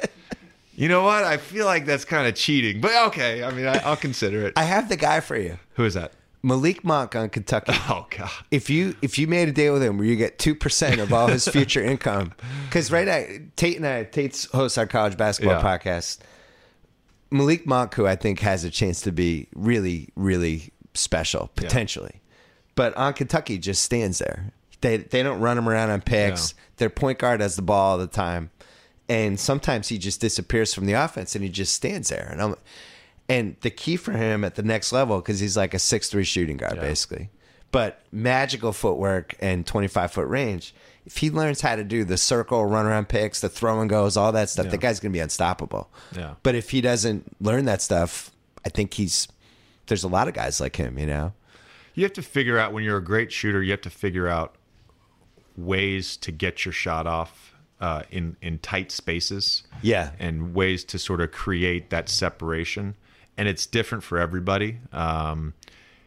You 0.75 0.87
know 0.89 1.03
what? 1.03 1.23
I 1.23 1.37
feel 1.37 1.67
like 1.67 1.85
that's 1.85 2.03
kind 2.03 2.27
of 2.27 2.33
cheating, 2.33 2.81
but 2.81 2.91
okay. 3.09 3.43
I 3.43 3.51
mean, 3.51 3.67
I, 3.67 3.77
I'll 3.83 3.95
consider 3.95 4.47
it. 4.47 4.53
I 4.57 4.63
have 4.63 4.89
the 4.89 4.95
guy 4.97 5.19
for 5.19 5.37
you. 5.37 5.59
Who 5.75 5.85
is 5.85 5.93
that? 5.93 6.13
Malik 6.41 6.83
Monk 6.83 7.15
on 7.15 7.29
Kentucky. 7.29 7.73
Oh 7.89 8.07
God. 8.09 8.31
if 8.49 8.71
you 8.71 8.95
if 9.03 9.19
you 9.19 9.27
made 9.27 9.47
a 9.47 9.51
deal 9.51 9.73
with 9.73 9.83
him 9.83 9.99
where 9.99 10.07
you 10.07 10.15
get 10.15 10.39
two 10.39 10.55
percent 10.55 10.99
of 10.99 11.13
all 11.13 11.27
his 11.27 11.47
future 11.47 11.83
income, 11.93 12.33
because 12.65 12.91
right 12.91 13.05
now 13.05 13.23
Tate 13.55 13.77
and 13.77 13.85
I, 13.85 14.03
Tate's 14.05 14.45
hosts 14.45 14.77
our 14.79 14.87
college 14.87 15.15
basketball 15.15 15.61
Yeah. 15.61 15.77
podcast. 15.77 16.17
Malik 17.29 17.65
Monk, 17.67 17.93
who 17.93 18.07
I 18.07 18.15
think 18.15 18.39
has 18.39 18.63
a 18.63 18.69
chance 18.71 19.01
to 19.01 19.11
be 19.11 19.47
really, 19.55 20.09
really 20.15 20.71
special 20.95 21.51
potentially, 21.55 22.21
but 22.75 22.95
on 22.97 23.13
Kentucky 23.13 23.57
just 23.59 23.83
stands 23.83 24.17
there. 24.19 24.51
They 24.83 24.97
they 24.97 25.23
don't 25.23 25.39
run 25.39 25.57
him 25.57 25.69
around 25.69 25.91
on 25.91 26.01
picks. 26.01 26.51
Yeah. 26.51 26.63
Their 26.77 26.89
point 26.89 27.17
guard 27.17 27.39
has 27.39 27.55
the 27.55 27.61
ball 27.61 27.91
all 27.91 27.97
the 27.97 28.05
time, 28.05 28.51
and 29.07 29.39
sometimes 29.39 29.87
he 29.87 29.97
just 29.97 30.19
disappears 30.19 30.73
from 30.73 30.87
the 30.87 30.93
offense 30.93 31.35
and 31.35 31.43
he 31.43 31.49
just 31.49 31.73
stands 31.73 32.09
there. 32.09 32.27
And 32.29 32.41
I'm, 32.41 32.55
and 33.29 33.55
the 33.61 33.69
key 33.69 33.95
for 33.95 34.11
him 34.11 34.43
at 34.43 34.55
the 34.55 34.61
next 34.61 34.91
level 34.91 35.21
because 35.21 35.39
he's 35.39 35.55
like 35.55 35.73
a 35.73 35.79
six 35.79 36.09
three 36.09 36.25
shooting 36.25 36.57
guard 36.57 36.81
basically, 36.81 37.29
but 37.71 38.01
magical 38.11 38.73
footwork 38.73 39.35
and 39.39 39.65
twenty 39.65 39.87
five 39.87 40.11
foot 40.11 40.27
range. 40.27 40.75
If 41.05 41.17
he 41.17 41.31
learns 41.31 41.61
how 41.61 41.77
to 41.77 41.85
do 41.85 42.03
the 42.03 42.17
circle, 42.17 42.65
run 42.65 42.85
around 42.85 43.07
picks, 43.07 43.39
the 43.39 43.47
throw 43.47 43.79
and 43.79 43.89
goes, 43.89 44.17
all 44.17 44.33
that 44.33 44.49
stuff, 44.49 44.69
the 44.69 44.77
guy's 44.77 44.99
gonna 44.99 45.13
be 45.13 45.19
unstoppable. 45.19 45.89
Yeah. 46.13 46.33
But 46.43 46.55
if 46.55 46.71
he 46.71 46.81
doesn't 46.81 47.41
learn 47.41 47.63
that 47.65 47.81
stuff, 47.81 48.31
I 48.65 48.69
think 48.69 48.95
he's 48.95 49.29
there's 49.87 50.03
a 50.03 50.09
lot 50.09 50.27
of 50.27 50.33
guys 50.33 50.59
like 50.59 50.75
him. 50.75 50.99
You 50.99 51.05
know. 51.05 51.33
You 51.93 52.03
have 52.03 52.13
to 52.13 52.21
figure 52.21 52.57
out 52.57 52.73
when 52.73 52.83
you're 52.83 52.97
a 52.97 53.03
great 53.03 53.31
shooter. 53.31 53.63
You 53.63 53.71
have 53.71 53.81
to 53.81 53.89
figure 53.89 54.27
out 54.27 54.55
ways 55.57 56.17
to 56.17 56.31
get 56.31 56.65
your 56.65 56.71
shot 56.71 57.07
off 57.07 57.53
uh, 57.79 58.03
in 58.11 58.37
in 58.41 58.59
tight 58.59 58.91
spaces. 58.91 59.63
Yeah. 59.81 60.11
and 60.19 60.53
ways 60.53 60.83
to 60.85 60.99
sort 60.99 61.21
of 61.21 61.31
create 61.31 61.89
that 61.89 62.07
separation. 62.09 62.95
And 63.37 63.47
it's 63.47 63.65
different 63.65 64.03
for 64.03 64.17
everybody. 64.17 64.77
Um, 64.91 65.53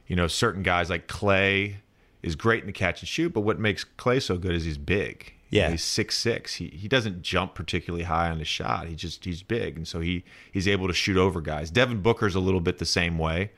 you 0.06 0.16
know, 0.16 0.26
certain 0.28 0.62
guys 0.62 0.88
like 0.88 1.08
Clay 1.08 1.78
is 2.22 2.34
great 2.36 2.60
in 2.60 2.66
the 2.66 2.72
catch 2.72 3.02
and 3.02 3.08
shoot, 3.08 3.32
but 3.32 3.40
what 3.40 3.58
makes 3.58 3.84
Clay 3.84 4.20
so 4.20 4.36
good 4.38 4.54
is 4.54 4.64
he's 4.64 4.78
big. 4.78 5.32
Yeah. 5.50 5.70
he's 5.70 5.84
six 5.84 6.16
six. 6.16 6.54
He 6.54 6.68
he 6.68 6.88
doesn't 6.88 7.22
jump 7.22 7.54
particularly 7.54 8.04
high 8.04 8.30
on 8.30 8.38
his 8.38 8.48
shot. 8.48 8.86
He 8.88 8.94
just 8.94 9.24
he's 9.24 9.42
big, 9.42 9.76
and 9.76 9.86
so 9.86 10.00
he 10.00 10.24
he's 10.50 10.66
able 10.66 10.88
to 10.88 10.94
shoot 10.94 11.16
over 11.16 11.40
guys. 11.40 11.70
Devin 11.70 12.00
Booker's 12.00 12.34
a 12.34 12.40
little 12.40 12.60
bit 12.60 12.78
the 12.78 12.84
same 12.86 13.18
way. 13.18 13.50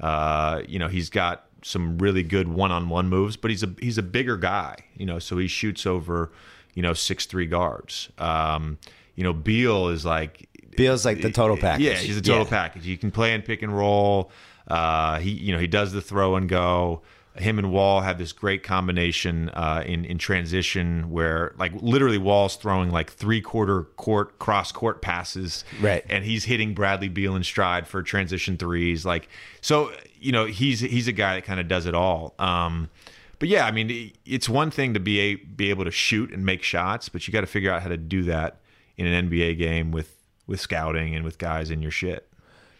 Uh, 0.00 0.62
you 0.66 0.78
know, 0.78 0.88
he's 0.88 1.08
got 1.10 1.46
some 1.66 1.98
really 1.98 2.22
good 2.22 2.46
one 2.48 2.70
on 2.70 2.88
one 2.88 3.08
moves, 3.08 3.36
but 3.36 3.50
he's 3.50 3.62
a 3.62 3.74
he's 3.80 3.98
a 3.98 4.02
bigger 4.02 4.36
guy. 4.36 4.76
You 4.96 5.04
know, 5.06 5.18
so 5.18 5.36
he 5.38 5.48
shoots 5.48 5.84
over 5.86 6.30
you 6.74 6.82
know 6.82 6.92
six 6.94 7.26
three 7.26 7.46
guards. 7.46 8.08
Um, 8.18 8.78
you 9.16 9.24
know, 9.24 9.32
Beal 9.32 9.88
is 9.88 10.04
like 10.04 10.48
Beal's 10.76 11.04
like 11.04 11.22
the 11.22 11.30
total 11.30 11.56
package. 11.56 11.84
yeah, 11.86 11.94
he's 11.94 12.16
a 12.16 12.22
total 12.22 12.44
Yeah. 12.44 12.50
package. 12.50 12.84
He 12.84 12.96
can 12.96 13.10
play 13.10 13.34
in 13.34 13.42
pick 13.42 13.62
and 13.62 13.76
roll. 13.76 14.30
Uh, 14.68 15.18
he, 15.20 15.30
you 15.30 15.52
know, 15.52 15.58
he 15.60 15.66
does 15.66 15.92
the 15.92 16.00
throw 16.02 16.36
and 16.36 16.48
go. 16.48 17.02
Him 17.38 17.58
and 17.58 17.72
Wall 17.72 18.00
have 18.00 18.18
this 18.18 18.32
great 18.32 18.62
combination 18.62 19.50
uh, 19.50 19.82
in 19.86 20.04
in 20.04 20.18
transition, 20.18 21.10
where 21.10 21.54
like 21.58 21.72
literally 21.80 22.18
Wall's 22.18 22.56
throwing 22.56 22.90
like 22.90 23.10
three 23.10 23.40
quarter 23.40 23.84
court 23.96 24.38
cross 24.38 24.72
court 24.72 25.02
passes, 25.02 25.64
Right. 25.80 26.04
And 26.08 26.24
he's 26.24 26.44
hitting 26.44 26.74
Bradley 26.74 27.08
Beal 27.08 27.36
in 27.36 27.44
stride 27.44 27.86
for 27.86 28.02
transition 28.02 28.56
threes. 28.56 29.04
Like 29.04 29.28
so, 29.60 29.92
you 30.18 30.32
know, 30.32 30.46
he's 30.46 30.80
he's 30.80 31.08
a 31.08 31.12
guy 31.12 31.36
that 31.36 31.44
kind 31.44 31.60
of 31.60 31.68
does 31.68 31.86
it 31.86 31.94
all. 31.94 32.34
Um, 32.38 32.90
but 33.38 33.48
yeah, 33.48 33.66
I 33.66 33.70
mean, 33.70 34.12
it's 34.24 34.48
one 34.48 34.70
thing 34.70 34.94
to 34.94 35.00
be 35.00 35.20
a, 35.20 35.34
be 35.34 35.70
able 35.70 35.84
to 35.84 35.90
shoot 35.90 36.32
and 36.32 36.44
make 36.44 36.62
shots, 36.62 37.08
but 37.08 37.26
you 37.26 37.32
got 37.32 37.42
to 37.42 37.46
figure 37.46 37.70
out 37.70 37.82
how 37.82 37.88
to 37.88 37.96
do 37.96 38.22
that 38.24 38.60
in 38.96 39.06
an 39.06 39.28
NBA 39.30 39.58
game 39.58 39.92
with 39.92 40.14
with 40.46 40.60
scouting 40.60 41.14
and 41.14 41.24
with 41.24 41.38
guys 41.38 41.70
in 41.70 41.82
your 41.82 41.90
shit. 41.90 42.28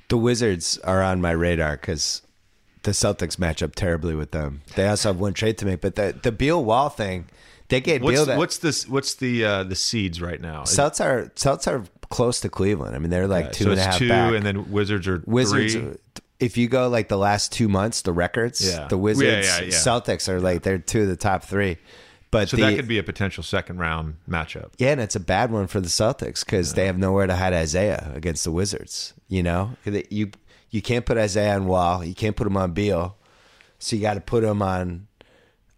The 0.08 0.16
Wizards 0.16 0.78
are 0.78 1.02
on 1.02 1.20
my 1.20 1.32
radar 1.32 1.76
because 1.76 2.22
the 2.86 2.92
Celtics 2.92 3.36
match 3.38 3.62
up 3.62 3.74
terribly 3.74 4.14
with 4.14 4.30
them. 4.30 4.62
They 4.76 4.86
also 4.86 5.08
have 5.10 5.18
one 5.20 5.34
trade 5.34 5.58
to 5.58 5.66
make, 5.66 5.80
but 5.80 5.96
the 5.96 6.14
the 6.22 6.32
Beal 6.32 6.64
Wall 6.64 6.88
thing, 6.88 7.26
they 7.68 7.80
get 7.80 8.00
What's 8.00 8.14
Beal. 8.16 8.26
That, 8.26 8.38
what's 8.38 8.58
this? 8.58 8.88
What's 8.88 9.14
the 9.16 9.44
uh, 9.44 9.62
the 9.64 9.74
seeds 9.74 10.22
right 10.22 10.40
now? 10.40 10.62
Celtics 10.62 11.04
are 11.04 11.24
Celtics 11.34 11.66
are 11.66 11.84
close 12.08 12.40
to 12.40 12.48
Cleveland. 12.48 12.94
I 12.94 12.98
mean, 13.00 13.10
they're 13.10 13.26
like 13.26 13.52
two 13.52 13.64
so 13.64 13.70
and 13.72 13.80
a 13.80 13.82
half 13.82 13.98
two, 13.98 14.08
back. 14.08 14.32
and 14.34 14.46
then 14.46 14.70
Wizards 14.70 15.06
are 15.08 15.20
Wizards. 15.26 15.74
three. 15.74 15.96
If 16.38 16.56
you 16.56 16.68
go 16.68 16.88
like 16.88 17.08
the 17.08 17.18
last 17.18 17.50
two 17.50 17.66
months, 17.68 18.02
the 18.02 18.12
records, 18.12 18.64
Yeah. 18.66 18.86
the 18.88 18.98
Wizards, 18.98 19.46
Yeah, 19.46 19.58
yeah, 19.60 19.64
yeah. 19.64 19.74
Celtics 19.74 20.28
are 20.28 20.38
like 20.40 20.62
they're 20.62 20.78
two 20.78 21.02
of 21.02 21.08
the 21.08 21.16
top 21.16 21.42
three. 21.44 21.78
But 22.30 22.50
So 22.50 22.56
the, 22.56 22.64
that 22.64 22.76
could 22.76 22.88
be 22.88 22.98
a 22.98 23.02
potential 23.02 23.42
second 23.42 23.78
round 23.78 24.16
matchup. 24.28 24.70
Yeah, 24.78 24.92
and 24.92 25.00
it's 25.00 25.16
a 25.16 25.20
bad 25.20 25.50
one 25.50 25.66
for 25.66 25.80
the 25.80 25.88
Celtics 25.88 26.44
because 26.44 26.74
they 26.74 26.86
have 26.86 26.98
nowhere 26.98 27.26
to 27.26 27.34
hide 27.34 27.52
Isaiah 27.54 28.12
against 28.14 28.44
the 28.44 28.52
Wizards. 28.52 29.14
You 29.28 29.42
know, 29.42 29.76
you 30.10 30.30
you 30.70 30.82
can't 30.82 31.06
put 31.06 31.16
Isaiah 31.18 31.54
on 31.54 31.66
Wall, 31.66 32.04
you 32.04 32.14
can't 32.14 32.36
put 32.36 32.46
him 32.46 32.56
on 32.56 32.72
Beal, 32.72 33.16
so 33.78 33.96
you 33.96 34.02
got 34.02 34.14
to 34.14 34.20
put 34.20 34.44
him 34.44 34.62
on 34.62 35.06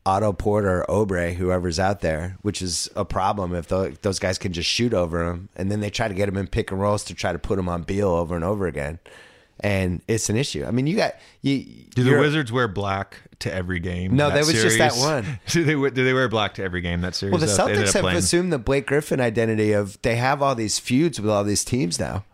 Otto 0.07 0.33
Porter 0.33 0.85
or 0.85 1.07
Oubre, 1.07 1.35
whoever's 1.35 1.79
out 1.79 2.01
there, 2.01 2.39
which 2.43 2.63
is 2.63 2.89
a 2.97 3.05
problem 3.05 3.55
if 3.55 3.69
tho- 3.69 3.91
those 4.03 4.19
guys 4.19 4.39
can 4.39 4.53
just 4.53 4.69
shoot 4.69 4.95
over 4.95 5.29
him, 5.29 5.49
and 5.57 5.71
then 5.71 5.81
they 5.81 5.91
try 5.91 6.09
to 6.09 6.15
get 6.15 6.29
him 6.29 6.37
in 6.37 6.47
pick 6.47 6.71
and 6.71 6.81
rolls 6.81 7.05
to 7.05 7.15
try 7.15 7.33
to 7.33 7.39
put 7.39 7.59
him 7.59 7.69
on 7.69 7.83
Beal 7.83 8.09
over 8.09 8.35
and 8.35 8.45
over 8.45 8.67
again, 8.67 8.99
and 9.61 10.01
it's 10.09 10.31
an 10.31 10.37
issue. 10.37 10.65
I 10.65 10.71
mean, 10.71 10.87
you 10.87 10.97
got 10.97 11.15
you. 11.43 11.65
Do 11.95 12.05
the 12.05 12.19
Wizards 12.19 12.51
wear 12.51 12.69
black 12.69 13.19
to 13.41 13.53
every 13.53 13.81
game? 13.81 14.17
No, 14.17 14.29
that 14.29 14.35
that 14.37 14.47
was 14.47 14.63
just 14.63 14.79
that 14.79 14.95
one. 14.95 15.41
do 15.49 15.65
they 15.65 15.77
wear- 15.77 15.91
do 15.91 16.05
they 16.05 16.15
wear 16.15 16.29
black 16.29 16.55
to 16.55 16.63
every 16.65 16.81
game 16.81 17.03
that 17.03 17.15
series? 17.15 17.33
Well, 17.33 17.41
the 17.41 17.47
though? 17.47 17.67
Celtics 17.67 17.93
have 17.93 18.03
playing- 18.03 18.19
assumed 18.19 18.53
the 18.53 18.59
Blake 18.59 18.87
Griffin 18.87 19.21
identity 19.21 19.73
of 19.73 20.01
they 20.03 20.17
have 20.17 20.41
all 20.41 20.55
these 20.55 20.79
feuds 20.79 21.21
with 21.21 21.31
all 21.31 21.45
these 21.45 21.65
teams 21.65 22.01
now. 22.01 22.25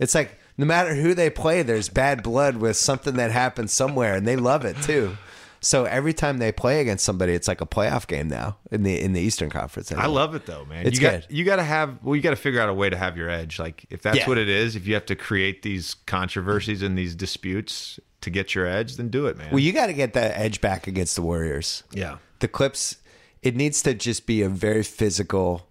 It's 0.00 0.14
like 0.14 0.38
no 0.56 0.66
matter 0.66 0.94
who 0.94 1.14
they 1.14 1.30
play, 1.30 1.62
there's 1.62 1.88
bad 1.88 2.22
blood 2.22 2.56
with 2.58 2.76
something 2.76 3.14
that 3.16 3.30
happened 3.30 3.70
somewhere, 3.70 4.14
and 4.14 4.26
they 4.26 4.36
love 4.36 4.64
it 4.64 4.76
too. 4.82 5.16
So 5.64 5.84
every 5.84 6.12
time 6.12 6.38
they 6.38 6.50
play 6.50 6.80
against 6.80 7.04
somebody, 7.04 7.34
it's 7.34 7.46
like 7.46 7.60
a 7.60 7.66
playoff 7.66 8.08
game 8.08 8.26
now 8.26 8.56
in 8.72 8.82
the 8.82 9.00
in 9.00 9.12
the 9.12 9.20
Eastern 9.20 9.48
Conference. 9.48 9.92
I 9.92 10.06
love 10.06 10.34
it 10.34 10.44
though, 10.44 10.64
man. 10.64 10.86
It's 10.86 10.96
you 10.98 11.08
good. 11.08 11.20
got 11.22 11.30
you 11.30 11.44
got 11.44 11.56
to 11.56 11.62
have 11.62 12.02
well, 12.02 12.16
you 12.16 12.22
got 12.22 12.30
to 12.30 12.36
figure 12.36 12.60
out 12.60 12.68
a 12.68 12.74
way 12.74 12.90
to 12.90 12.96
have 12.96 13.16
your 13.16 13.28
edge. 13.30 13.60
Like 13.60 13.86
if 13.88 14.02
that's 14.02 14.18
Yeah. 14.18 14.28
what 14.28 14.38
it 14.38 14.48
is, 14.48 14.74
if 14.74 14.88
you 14.88 14.94
have 14.94 15.06
to 15.06 15.14
create 15.14 15.62
these 15.62 15.94
controversies 16.06 16.82
and 16.82 16.98
these 16.98 17.14
disputes 17.14 18.00
to 18.22 18.30
get 18.30 18.56
your 18.56 18.66
edge, 18.66 18.96
then 18.96 19.08
do 19.08 19.26
it, 19.26 19.36
man. 19.36 19.50
Well, 19.50 19.60
you 19.60 19.72
got 19.72 19.86
to 19.86 19.92
get 19.92 20.14
that 20.14 20.36
edge 20.36 20.60
back 20.60 20.86
against 20.88 21.14
the 21.14 21.22
Warriors. 21.22 21.84
yeah. 21.92 22.18
The 22.40 22.48
Clips, 22.48 22.96
it 23.40 23.54
needs 23.54 23.82
to 23.82 23.94
just 23.94 24.26
be 24.26 24.42
a 24.42 24.48
very 24.48 24.82
physical. 24.82 25.68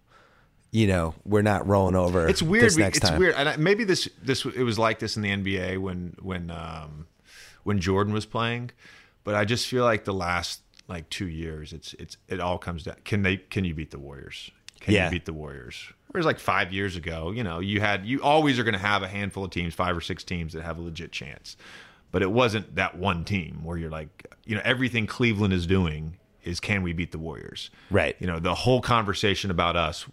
You 0.71 0.87
know, 0.87 1.13
we're 1.25 1.41
not 1.41 1.67
rolling 1.67 1.95
over. 1.95 2.27
It's 2.27 2.41
weird. 2.41 2.63
This 2.65 2.77
next 2.77 2.99
it's 2.99 3.09
time. 3.09 3.19
weird, 3.19 3.35
and 3.35 3.49
I, 3.49 3.57
maybe 3.57 3.83
this 3.83 4.07
this 4.23 4.45
it 4.45 4.63
was 4.63 4.79
like 4.79 4.99
this 4.99 5.17
in 5.17 5.21
the 5.21 5.29
NBA 5.29 5.77
when 5.79 6.15
when 6.21 6.49
um, 6.49 7.07
when 7.63 7.79
Jordan 7.79 8.13
was 8.13 8.25
playing, 8.25 8.71
but 9.25 9.35
I 9.35 9.43
just 9.43 9.67
feel 9.67 9.83
like 9.83 10.05
the 10.05 10.13
last 10.13 10.61
like 10.87 11.09
two 11.09 11.27
years, 11.27 11.73
it's 11.73 11.93
it's 11.95 12.15
it 12.29 12.39
all 12.39 12.57
comes 12.57 12.83
down. 12.83 12.95
Can 13.03 13.21
they? 13.23 13.37
Can 13.37 13.65
you 13.65 13.73
beat 13.73 13.91
the 13.91 13.99
Warriors? 13.99 14.49
Can 14.79 14.93
Yeah. 14.93 15.05
you 15.05 15.11
beat 15.11 15.25
the 15.25 15.33
Warriors? 15.33 15.75
Whereas 16.07 16.25
like 16.25 16.39
five 16.39 16.71
years 16.73 16.95
ago, 16.95 17.31
you 17.31 17.43
know, 17.43 17.59
you 17.59 17.81
had 17.81 18.05
you 18.05 18.21
always 18.21 18.57
are 18.57 18.63
going 18.63 18.73
to 18.73 18.79
have 18.79 19.03
a 19.03 19.07
handful 19.09 19.43
of 19.43 19.51
teams, 19.51 19.73
five 19.73 19.95
or 19.95 20.01
six 20.01 20.23
teams 20.23 20.53
that 20.53 20.63
have 20.63 20.77
a 20.77 20.81
legit 20.81 21.11
chance, 21.11 21.55
but 22.11 22.21
it 22.21 22.31
wasn't 22.31 22.75
that 22.75 22.97
one 22.97 23.25
team 23.25 23.63
where 23.63 23.77
you're 23.77 23.89
like, 23.91 24.25
you 24.45 24.55
know, 24.55 24.61
everything 24.63 25.05
Cleveland 25.05 25.53
is 25.53 25.67
doing 25.67 26.17
is 26.43 26.59
can 26.59 26.81
we 26.81 26.91
beat 26.93 27.11
the 27.11 27.19
Warriors? 27.19 27.69
Right. 27.89 28.15
You 28.19 28.27
know, 28.27 28.39
the 28.39 28.55
whole 28.55 28.81
conversation 28.81 29.51
about 29.51 29.75
us, 29.75 30.05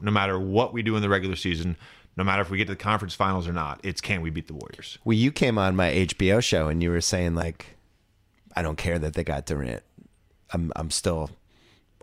no 0.00 0.10
matter 0.10 0.38
what 0.38 0.72
we 0.72 0.82
do 0.82 0.96
in 0.96 1.02
the 1.02 1.08
regular 1.08 1.36
season, 1.36 1.76
no 2.16 2.24
matter 2.24 2.42
if 2.42 2.50
we 2.50 2.58
get 2.58 2.66
to 2.66 2.72
the 2.72 2.76
conference 2.76 3.14
finals 3.14 3.46
or 3.48 3.52
not, 3.52 3.80
it's 3.82 4.00
can 4.00 4.20
we 4.20 4.30
beat 4.30 4.46
the 4.46 4.54
Warriors? 4.54 4.98
Well, 5.04 5.16
you 5.16 5.30
came 5.32 5.58
on 5.58 5.76
my 5.76 5.90
HBO 5.90 6.42
show 6.42 6.68
and 6.68 6.82
you 6.82 6.90
were 6.90 7.00
saying 7.00 7.34
like, 7.34 7.76
I 8.56 8.62
don't 8.62 8.76
care 8.76 8.98
that 8.98 9.14
they 9.14 9.24
got 9.24 9.46
Durant. 9.46 9.82
I'm 10.52 10.72
I'm 10.74 10.90
still, 10.90 11.30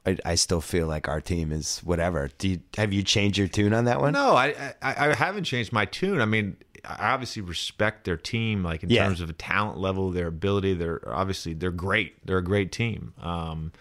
I, 0.05 0.17
I 0.23 0.35
still 0.35 0.61
feel 0.61 0.87
like 0.87 1.07
our 1.09 1.19
team 1.19 1.51
is 1.51 1.79
whatever. 1.79 2.29
Do 2.37 2.47
you 2.47 2.59
have 2.77 2.93
you 2.93 3.03
changed 3.03 3.37
your 3.37 3.49
tune 3.49 3.73
on 3.73 3.83
that 3.85 3.99
one? 3.99 4.13
No, 4.13 4.35
I, 4.35 4.73
I 4.81 5.09
I 5.09 5.13
haven't 5.13 5.43
changed 5.43 5.73
my 5.73 5.83
tune. 5.85 6.21
I 6.21 6.25
mean, 6.25 6.55
I 6.85 7.09
obviously 7.09 7.41
respect 7.41 8.05
their 8.05 8.15
team, 8.15 8.63
like 8.63 8.83
in 8.83 8.89
Yeah. 8.89 9.03
terms 9.03 9.19
of 9.19 9.27
the 9.27 9.33
talent 9.33 9.77
level, 9.79 10.11
their 10.11 10.27
ability. 10.27 10.75
They're 10.75 11.01
obviously 11.13 11.53
they're 11.53 11.71
great. 11.71 12.25
They're 12.25 12.37
a 12.37 12.43
great 12.43 12.71
team. 12.71 13.13
Um, 13.21 13.73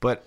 but 0.00 0.26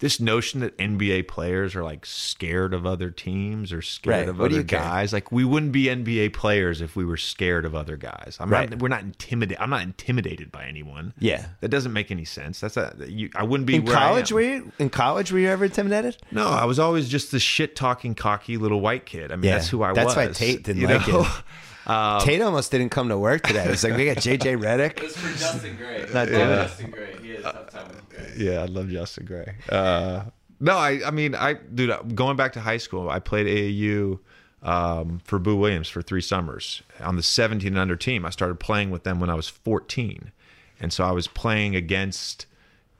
this 0.00 0.18
notion 0.20 0.60
that 0.60 0.76
NBA 0.78 1.28
players 1.28 1.74
are 1.76 1.82
like 1.84 2.04
scared 2.04 2.74
of 2.74 2.84
other 2.86 3.10
teams 3.10 3.72
or 3.72 3.80
scared 3.82 4.16
Right. 4.16 4.28
of 4.28 4.38
What 4.38 4.46
other 4.50 4.56
you 4.58 4.64
care? 4.64 4.80
guys, 4.80 5.12
like 5.12 5.30
we 5.30 5.44
wouldn't 5.44 5.72
be 5.72 5.84
NBA 5.84 6.32
players 6.32 6.80
if 6.80 6.96
we 6.96 7.04
were 7.04 7.16
scared 7.16 7.64
of 7.64 7.74
other 7.74 7.96
guys. 7.96 8.36
I'm 8.40 8.50
Right. 8.50 8.68
not. 8.68 8.78
We're 8.80 8.88
not 8.88 9.02
intimidated. 9.02 9.58
I'm 9.62 9.70
not 9.70 9.82
intimidated 9.82 10.50
by 10.50 10.64
anyone. 10.64 11.12
Yeah. 11.18 11.46
that 11.60 11.68
doesn't 11.68 11.92
make 11.92 12.10
any 12.10 12.24
sense. 12.24 12.60
That's 12.60 12.76
a. 12.76 12.94
You, 13.06 13.30
I 13.34 13.44
wouldn't 13.44 13.66
be 13.66 13.76
In 13.76 13.86
college, 13.86 14.32
were 14.32 14.40
you 14.40 14.72
in 14.78 14.90
college? 14.90 15.30
Were 15.32 15.38
you 15.38 15.48
ever 15.48 15.64
intimidated? 15.66 16.16
No, 16.32 16.48
I 16.48 16.64
was 16.64 16.78
always 16.78 17.08
just 17.08 17.30
the 17.30 17.38
shit 17.38 17.76
talking, 17.76 18.14
cocky 18.14 18.56
little 18.56 18.80
white 18.80 19.06
kid. 19.06 19.30
I 19.30 19.36
mean, 19.36 19.44
Yeah, 19.50 19.56
that's 19.56 19.68
who 19.68 19.82
I 19.82 19.92
that's 19.92 20.06
was. 20.06 20.14
That's 20.16 20.40
why 20.40 20.46
Tate 20.46 20.62
didn't 20.64 20.80
you 20.82 20.88
like 20.88 21.06
know? 21.06 21.26
him. 21.90 22.20
Tate 22.20 22.40
almost 22.42 22.70
didn't 22.70 22.90
come 22.90 23.08
to 23.08 23.18
work 23.18 23.42
today. 23.46 23.66
He's 23.68 23.82
like, 23.84 23.96
we 23.96 24.06
got 24.06 24.18
JJ 24.18 24.56
Redick. 24.62 25.02
It's 25.02 25.16
for 25.16 25.36
Justin 25.38 25.76
Gray. 25.76 26.06
Not 26.12 26.28
Yeah. 26.28 26.34
it. 26.34 26.56
Justin 26.68 26.90
Gray. 26.90 27.16
He 27.22 27.36
tough 27.36 27.70
time 27.70 27.88
with 27.88 28.08
Gray. 28.08 28.32
Yeah, 28.36 28.62
I 28.62 28.66
love 28.66 28.88
Justin 28.88 29.26
Gray. 29.26 29.54
Uh, 29.68 30.24
no, 30.60 30.76
I, 30.76 31.00
I 31.06 31.10
mean, 31.10 31.34
I, 31.34 31.54
dude, 31.54 32.14
going 32.14 32.36
back 32.36 32.52
to 32.52 32.60
high 32.60 32.76
school, 32.76 33.08
I 33.08 33.18
played 33.18 33.46
AAU 33.46 34.18
um, 34.62 35.20
for 35.24 35.38
Boo 35.38 35.56
Williams 35.56 35.88
for 35.88 36.02
three 36.02 36.20
summers 36.20 36.82
on 37.00 37.16
the 37.16 37.22
17 37.22 37.66
and 37.68 37.78
under 37.78 37.96
team. 37.96 38.26
I 38.26 38.30
started 38.30 38.60
playing 38.60 38.90
with 38.90 39.04
them 39.04 39.20
when 39.20 39.30
I 39.30 39.34
was 39.34 39.48
14, 39.48 40.32
and 40.80 40.92
so 40.92 41.04
I 41.04 41.12
was 41.12 41.26
playing 41.28 41.74
against 41.76 42.44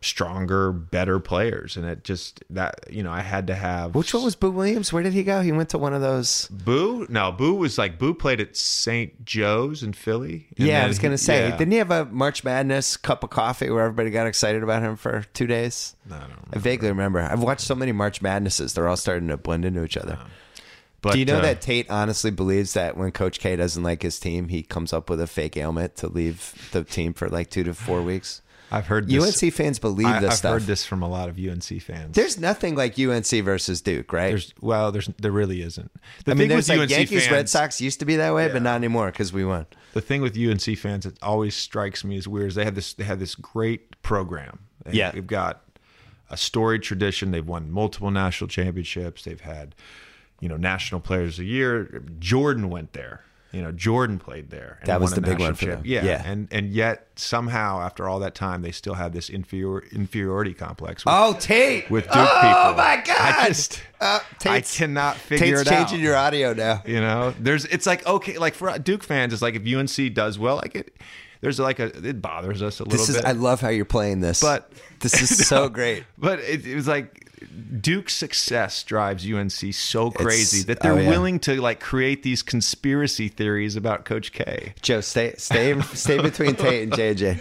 stronger, 0.03 0.73
better 0.73 1.19
players, 1.21 1.77
and 1.77 1.87
it 1.87 2.05
just 2.05 2.43
that 2.51 2.81
you 2.91 3.03
know 3.03 3.13
I 3.13 3.21
had 3.21 3.47
to 3.49 3.55
have 3.55 3.95
Which 3.95 4.15
one 4.15 4.25
was 4.25 4.35
Boo 4.35 4.51
Williams? 4.51 4.93
Where 4.93 5.03
did 5.03 5.13
he 5.13 5.23
go? 5.23 5.41
He 5.43 5.53
went 5.53 5.69
to 5.71 5.79
one 5.79 5.93
of 5.95 6.01
those. 6.01 6.49
Boo? 6.49 7.07
No, 7.09 7.33
Boo 7.33 7.55
was 7.55 7.77
like 7.79 7.99
Boo 7.99 8.15
played 8.15 8.41
at 8.41 8.57
St. 8.57 9.25
Joe's 9.25 9.83
in 9.83 9.93
Philly. 9.93 10.49
and 10.57 10.67
yeah, 10.67 10.85
I 10.85 10.89
was 10.89 10.99
gonna 10.99 11.15
he- 11.15 11.19
say, 11.19 11.49
yeah. 11.49 11.57
didn't 11.57 11.73
he 11.73 11.79
have 11.79 11.91
a 11.91 12.05
March 12.07 12.45
Madness 12.45 12.97
cup 12.97 13.23
of 13.25 13.31
coffee 13.31 13.71
where 13.71 13.85
everybody 13.85 14.11
got 14.11 14.27
excited 14.27 14.63
about 14.63 14.83
him 14.83 14.97
for 14.97 15.25
two 15.35 15.47
days? 15.47 15.95
I 16.11 16.19
don't 16.21 16.33
I 16.53 16.59
vaguely 16.59 16.89
remember. 16.89 17.21
I've 17.21 17.43
watched 17.43 17.63
so 17.63 17.75
many 17.75 17.93
March 17.93 18.23
Madnesses; 18.23 18.75
they're 18.75 18.89
all 18.89 18.97
starting 18.97 19.29
to 19.29 19.37
blend 19.37 19.65
into 19.65 19.85
each 19.85 19.97
other. 19.97 20.19
But 21.03 21.15
Do 21.15 21.19
you 21.19 21.25
know 21.25 21.39
uh, 21.39 21.43
that 21.43 21.63
Tate 21.63 21.89
honestly 21.91 22.31
believes 22.31 22.75
that 22.75 22.95
when 22.95 23.11
Coach 23.11 23.41
K 23.41 23.57
doesn't 23.57 23.83
like 23.83 24.03
his 24.03 24.21
team, 24.21 24.49
he 24.49 24.63
comes 24.63 24.93
up 24.93 25.09
with 25.09 25.19
a 25.21 25.27
fake 25.27 25.57
ailment 25.57 25.97
to 25.97 26.09
leave 26.09 26.69
the 26.73 26.85
team 26.85 27.15
for 27.15 27.29
like 27.31 27.49
two 27.49 27.65
to 27.65 27.73
four 27.73 28.03
weeks? 28.03 28.43
I've 28.73 28.87
heard 28.87 29.09
this, 29.09 29.43
UNC 29.43 29.53
fans 29.53 29.79
believe 29.79 30.07
I, 30.07 30.21
this 30.21 30.31
I've 30.33 30.37
stuff. 30.39 30.53
heard 30.55 30.63
this 30.63 30.85
from 30.85 31.03
a 31.03 31.09
lot 31.09 31.29
of 31.29 31.39
UNC 31.39 31.65
fans. 31.83 32.15
There's 32.15 32.39
nothing 32.39 32.77
like 32.77 32.99
UNC 32.99 33.27
versus 33.27 33.81
Duke, 33.81 34.13
right? 34.13 34.29
There's 34.29 34.55
well, 34.61 34.93
there's 34.93 35.09
there 35.19 35.33
really 35.33 35.63
isn't. 35.63 35.91
The 36.25 36.31
I 36.33 36.35
mean, 36.35 36.39
thing 36.43 36.49
there's 36.51 36.69
with 36.69 36.79
like 36.79 36.83
UNC 36.83 36.91
Yankees, 36.91 37.23
fans, 37.25 37.33
Red 37.33 37.49
Sox 37.49 37.81
used 37.81 37.99
to 38.01 38.05
be 38.07 38.17
that 38.17 38.35
way, 38.35 38.49
but 38.49 38.63
not 38.63 38.77
anymore 38.77 39.11
because 39.11 39.33
we 39.33 39.45
won. 39.45 39.67
The 39.93 40.01
thing 40.01 40.21
with 40.23 40.37
UNC 40.39 40.79
fans 40.79 41.05
that 41.05 41.21
always 41.23 41.57
strikes 41.57 42.05
me 42.05 42.17
as 42.17 42.29
weird 42.29 42.49
is 42.49 42.55
they 42.55 42.65
have 42.65 42.75
this 42.75 42.95
they 42.95 43.05
have 43.05 43.19
this 43.19 43.35
great 43.35 44.01
program. 44.03 44.61
They- 44.85 44.93
Yeah. 44.99 45.11
they've 45.11 45.27
got 45.27 45.63
a 46.31 46.37
storied 46.37 46.83
tradition. 46.83 47.33
They've 47.33 47.47
won 47.47 47.71
multiple 47.73 48.11
national 48.13 48.49
championships. 48.49 49.25
They've 49.25 49.41
had 49.41 49.75
you 50.41 50.49
know 50.49 50.57
national 50.57 51.01
players 51.01 51.39
of 51.39 51.45
the 51.45 51.51
year. 51.51 52.03
Jordan 52.21 52.71
went 52.71 52.93
there. 52.93 53.25
You 53.53 53.63
know, 53.63 53.73
Jordan 53.73 54.19
played 54.21 54.51
there. 54.51 54.79
and 54.81 54.89
That 54.89 55.01
was 55.01 55.13
the 55.15 55.21
big 55.21 55.41
one 55.41 55.55
for 55.55 55.65
them. 55.67 55.83
Yeah, 55.85 56.05
Yeah. 56.05 56.23
and 56.25 56.47
and 56.53 56.71
yet 56.71 57.09
somehow 57.17 57.81
after 57.81 58.09
all 58.09 58.21
that 58.21 58.35
time, 58.35 58.63
they 58.63 58.71
still 58.71 58.95
have 58.95 59.13
this 59.13 59.29
inferior 59.29 59.83
inferiority 59.93 60.55
complex. 60.55 61.05
With, 61.05 61.13
Oh, 61.17 61.37
Tate 61.41 61.91
with 61.91 62.05
Duke 62.05 62.13
oh, 62.15 62.41
people. 62.41 62.75
my 62.77 63.03
God! 63.05 63.17
I 63.19 63.49
just 63.49 63.83
Uh, 64.01 64.21
I 64.47 64.61
cannot 64.61 65.17
figure 65.17 65.57
Tate's 65.59 65.61
it 65.63 65.69
out. 65.69 65.89
changing 65.89 66.05
your 66.05 66.15
audio 66.17 66.53
now. 66.55 66.83
You 66.87 67.01
know, 67.01 67.35
there's 67.41 67.65
it's 67.65 67.87
like 67.87 68.07
okay, 68.07 68.39
like 68.39 68.55
for 68.55 68.79
Duke 68.79 69.03
fans, 69.03 69.33
it's 69.33 69.43
like 69.43 69.57
if 69.57 69.67
UNC 69.67 70.15
does 70.15 70.39
well, 70.39 70.57
like 70.57 70.77
it, 70.77 70.95
there's 71.41 71.59
like 71.59 71.81
a 71.81 71.87
it 72.07 72.23
bothers 72.23 72.63
us 72.63 72.79
a 72.81 72.85
little 72.85 72.99
This 72.99 73.09
is. 73.09 73.17
bit. 73.17 73.25
I 73.25 73.33
love 73.33 73.61
how 73.61 73.69
you're 73.71 73.85
playing 73.85 74.21
this, 74.21 74.41
But- 74.43 74.71
this 75.01 75.21
is 75.21 75.47
so 75.49 75.69
great. 75.69 76.05
but 76.19 76.39
it, 76.41 76.65
it 76.67 76.75
was 76.77 76.87
like 76.87 77.30
Duke's 77.81 78.15
success 78.15 78.83
drives 78.83 79.31
UNC 79.31 79.75
so 79.75 80.11
crazy 80.11 80.63
that 80.65 80.81
they're 80.81 80.93
oh, 80.93 80.99
yeah. 80.99 81.09
willing 81.09 81.39
to 81.41 81.61
like 81.61 81.81
create 81.81 82.23
these 82.23 82.43
conspiracy 82.43 83.29
theories 83.29 83.77
about 83.77 84.05
Coach 84.05 84.33
K. 84.33 84.75
Joe, 84.83 85.01
stay, 85.01 85.35
stay, 85.37 85.81
stay 85.95 86.21
between 86.21 86.55
Tate 86.55 86.83
and 86.85 86.93
JJ. 86.93 87.41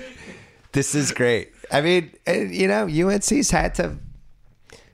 This 0.71 0.95
is 0.95 1.11
great. 1.11 1.51
I 1.71 1.81
mean, 1.81 2.11
you 2.27 2.67
know, 2.67 2.85
UNC's 2.85 3.51
had 3.51 3.75
to. 3.75 3.97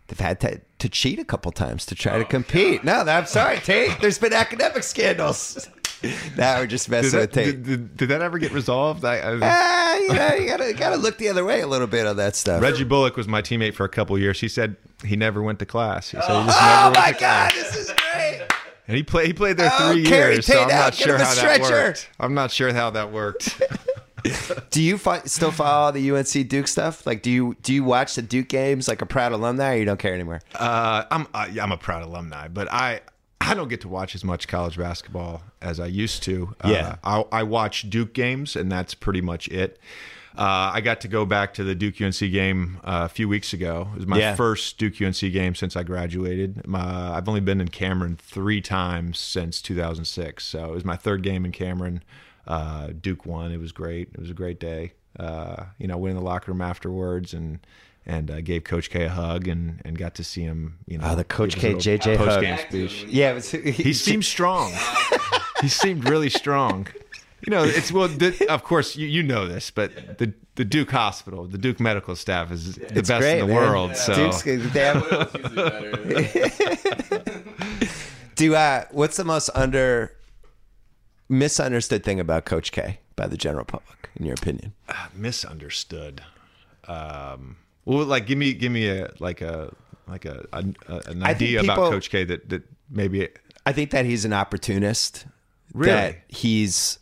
They've 0.08 0.20
had 0.20 0.40
to, 0.42 0.62
to 0.80 0.90
cheat 0.90 1.20
a 1.20 1.26
couple 1.26 1.52
times 1.52 1.86
to 1.88 1.96
try 1.96 2.18
to 2.18 2.24
oh, 2.24 2.28
compete. 2.28 2.84
No, 2.84 3.02
I'm 3.02 3.26
sorry, 3.26 3.58
Tate. 3.58 4.00
There's 4.02 4.20
been 4.20 4.34
academic 4.34 4.84
scandals. 4.84 5.68
now 6.38 6.60
we're 6.60 6.68
just 6.68 6.90
messing 6.90 7.20
with 7.20 7.32
Tate. 7.32 7.46
did, 7.46 7.64
did, 7.64 7.98
did 7.98 8.10
that 8.10 8.22
ever 8.22 8.38
get 8.38 8.52
resolved? 8.52 9.04
I, 9.06 9.18
I, 9.18 9.40
Ah, 9.42 9.96
you 9.98 10.08
know, 10.14 10.34
you 10.36 10.48
gotta 10.48 10.74
gotta 10.74 10.98
look 10.98 11.18
the 11.18 11.30
other 11.30 11.46
way 11.46 11.62
a 11.62 11.68
little 11.68 11.88
bit 11.88 12.06
on 12.06 12.18
that 12.18 12.36
stuff. 12.36 12.62
Reggie 12.62 12.84
Bullock 12.84 13.16
was 13.18 13.28
my 13.28 13.42
teammate 13.42 13.74
for 13.74 13.86
a 13.86 13.90
couple 13.90 14.18
years. 14.18 14.40
He 14.40 14.48
said 14.48 14.76
he 15.04 15.16
never 15.16 15.42
went 15.42 15.60
to 15.60 15.66
class. 15.66 16.10
He 16.10 16.18
said 16.20 16.28
he 16.42 16.46
just 16.48 16.62
oh 16.62 16.66
never 16.66 16.84
went 16.86 16.96
my 16.96 17.12
to 17.12 17.18
class. 17.18 17.54
God, 17.54 17.64
this 17.64 17.76
is 17.76 17.92
great. 17.94 18.42
And 18.88 18.96
he 18.96 19.04
played. 19.04 19.28
He 19.28 19.34
played 19.34 19.58
there 19.58 19.72
Oh, 19.74 19.94
three 19.94 20.08
years, 20.08 20.46
so 20.46 20.62
I'm 20.62 20.68
not 20.70 20.94
sure 20.94 21.18
how 21.18 21.34
that 21.34 21.62
worked. 21.62 22.10
I'm 22.20 22.34
not 22.36 22.52
sure 22.52 22.72
how 22.72 22.92
that 22.92 23.12
worked. 23.12 23.62
Do 24.72 24.82
you 24.82 24.98
fi- 24.98 25.22
still 25.26 25.52
follow 25.52 25.92
the 25.92 26.12
UNC 26.12 26.48
Duke 26.50 26.68
stuff? 26.68 27.06
Like, 27.06 27.22
do 27.22 27.30
you 27.30 27.56
do 27.62 27.74
you 27.74 27.84
watch 27.84 28.16
the 28.16 28.24
Duke 28.24 28.48
games 28.48 28.88
like 28.88 29.02
a 29.04 29.06
proud 29.06 29.34
alumni, 29.34 29.76
or 29.76 29.78
you 29.78 29.86
don't 29.86 30.00
care 30.00 30.14
anymore? 30.16 30.42
Uh, 30.56 31.04
I'm 31.12 31.28
uh, 31.34 31.48
yeah, 31.52 31.62
I'm 31.64 31.72
a 31.72 31.78
proud 31.78 32.02
alumni, 32.04 32.48
but 32.48 32.72
I 32.72 33.02
I 33.42 33.54
don't 33.54 33.68
get 33.68 33.82
to 33.82 33.88
watch 33.90 34.16
as 34.16 34.24
much 34.24 34.48
college 34.48 34.78
basketball 34.78 35.44
as 35.62 35.80
I 35.80 35.86
used 35.88 36.24
to. 36.24 36.56
Yeah. 36.66 36.96
uh, 37.04 37.24
I, 37.32 37.40
I 37.40 37.44
watch 37.44 37.90
Duke 37.90 38.14
games, 38.14 38.56
and 38.56 38.72
that's 38.72 38.94
pretty 38.94 39.22
much 39.22 39.48
it. 39.50 39.80
Uh, 40.38 40.72
I 40.74 40.82
got 40.82 41.00
to 41.02 41.08
go 41.08 41.26
back 41.26 41.54
to 41.56 41.64
the 41.64 41.76
Duke 41.76 42.02
UNC 42.02 42.18
game 42.20 42.80
uh, 42.84 43.04
a 43.06 43.10
few 43.10 43.30
weeks 43.30 43.54
ago. 43.54 43.88
It 43.94 43.98
was 44.00 44.08
my 44.08 44.18
Yeah. 44.20 44.36
first 44.36 44.78
Duke 44.78 45.02
UNC 45.02 45.20
game 45.20 45.56
since 45.56 45.76
I 45.78 45.84
graduated. 45.84 46.66
My, 46.68 47.16
I've 47.16 47.30
only 47.30 47.40
been 47.40 47.62
in 47.62 47.70
Cameron 47.70 48.18
three 48.22 48.60
times 48.62 49.18
since 49.18 49.62
2006, 49.62 50.44
so 50.44 50.66
it 50.66 50.72
was 50.72 50.84
my 50.84 50.98
third 50.98 51.22
game 51.24 51.46
in 51.46 51.52
Cameron. 51.54 52.04
Uh, 52.48 52.90
Duke 53.00 53.26
won. 53.26 53.52
It 53.54 53.60
was 53.60 53.72
great. 53.72 54.10
It 54.14 54.20
was 54.20 54.30
a 54.30 54.34
great 54.34 54.60
day. 54.60 54.94
Uh, 55.18 55.66
you 55.78 55.88
know, 55.88 55.98
went 55.98 56.12
in 56.12 56.18
the 56.18 56.24
locker 56.24 56.52
room 56.52 56.62
afterwards 56.62 57.34
and 57.34 57.60
and 58.06 58.30
uh, 58.30 58.42
gave 58.42 58.64
Coach 58.64 58.90
K 58.90 59.04
a 59.06 59.10
hug 59.10 59.48
and 59.48 59.82
and 59.86 59.98
got 59.98 60.16
to 60.16 60.24
see 60.24 60.42
him. 60.42 60.78
You 60.88 60.98
know, 61.00 61.08
Oh, 61.12 61.16
the 61.16 61.24
Coach 61.24 61.56
give 61.60 61.80
K, 61.80 61.98
JJ 61.98 62.18
hug. 62.18 62.28
post-game 62.28 62.58
speech. 62.70 63.06
Yeah, 63.10 63.32
it 63.32 63.36
was, 63.36 63.52
He 63.52 63.94
seemed 63.94 64.26
strong. 64.26 64.72
he 65.62 65.68
seemed 65.68 66.08
really 66.10 66.30
strong. 66.30 66.88
You 67.46 67.52
know, 67.52 67.64
it's 67.64 67.92
well. 67.92 68.08
The, 68.08 68.48
of 68.50 68.64
course, 68.64 68.96
you, 68.96 69.08
you 69.08 69.22
know 69.24 69.48
this, 69.48 69.70
but 69.72 70.18
the 70.18 70.34
the 70.56 70.66
Duke 70.66 70.90
Hospital, 70.92 71.46
the 71.46 71.58
Duke 71.58 71.80
medical 71.80 72.16
staff 72.16 72.52
is 72.52 72.76
the 72.76 73.00
It's 73.00 73.10
best 73.10 73.22
great, 73.22 73.40
in 73.40 73.48
the 73.48 73.54
man. 73.54 73.56
world. 73.70 73.96
So 73.96 74.16
Duke's, 74.16 74.42
they 74.44 74.80
have- 74.86 75.02
What 75.12 75.12
else 75.14 75.34
usually 75.36 77.04
better? 77.04 77.34
do 78.36 78.56
uh, 78.56 78.86
what's 78.92 79.18
the 79.18 79.24
most 79.26 79.50
under 79.54 80.12
misunderstood 81.30 82.04
thing 82.04 82.20
about 82.20 82.46
Coach 82.46 82.72
K 82.72 83.00
by 83.16 83.28
the 83.28 83.38
general 83.38 83.66
public, 83.66 84.10
in 84.16 84.26
your 84.26 84.36
opinion? 84.36 84.74
misunderstood. 85.14 86.22
Um, 86.88 87.58
well, 87.86 88.06
like 88.06 88.26
give 88.26 88.38
me 88.38 88.54
give 88.54 88.72
me 88.72 88.90
a 88.90 89.12
like 89.20 89.42
a 89.42 89.74
like 90.08 90.26
a, 90.26 90.46
a, 90.54 90.64
an 91.08 91.24
idea 91.24 91.62
about 91.62 91.78
Coach 91.78 92.10
K 92.10 92.24
that 92.24 92.50
that 92.50 92.64
maybe 92.90 93.30
I 93.66 93.74
think 93.74 93.92
that 93.92 94.06
he's 94.06 94.26
an 94.26 94.34
opportunist. 94.34 95.26
Really? 95.74 95.92
That 95.92 96.18
he's 96.28 97.00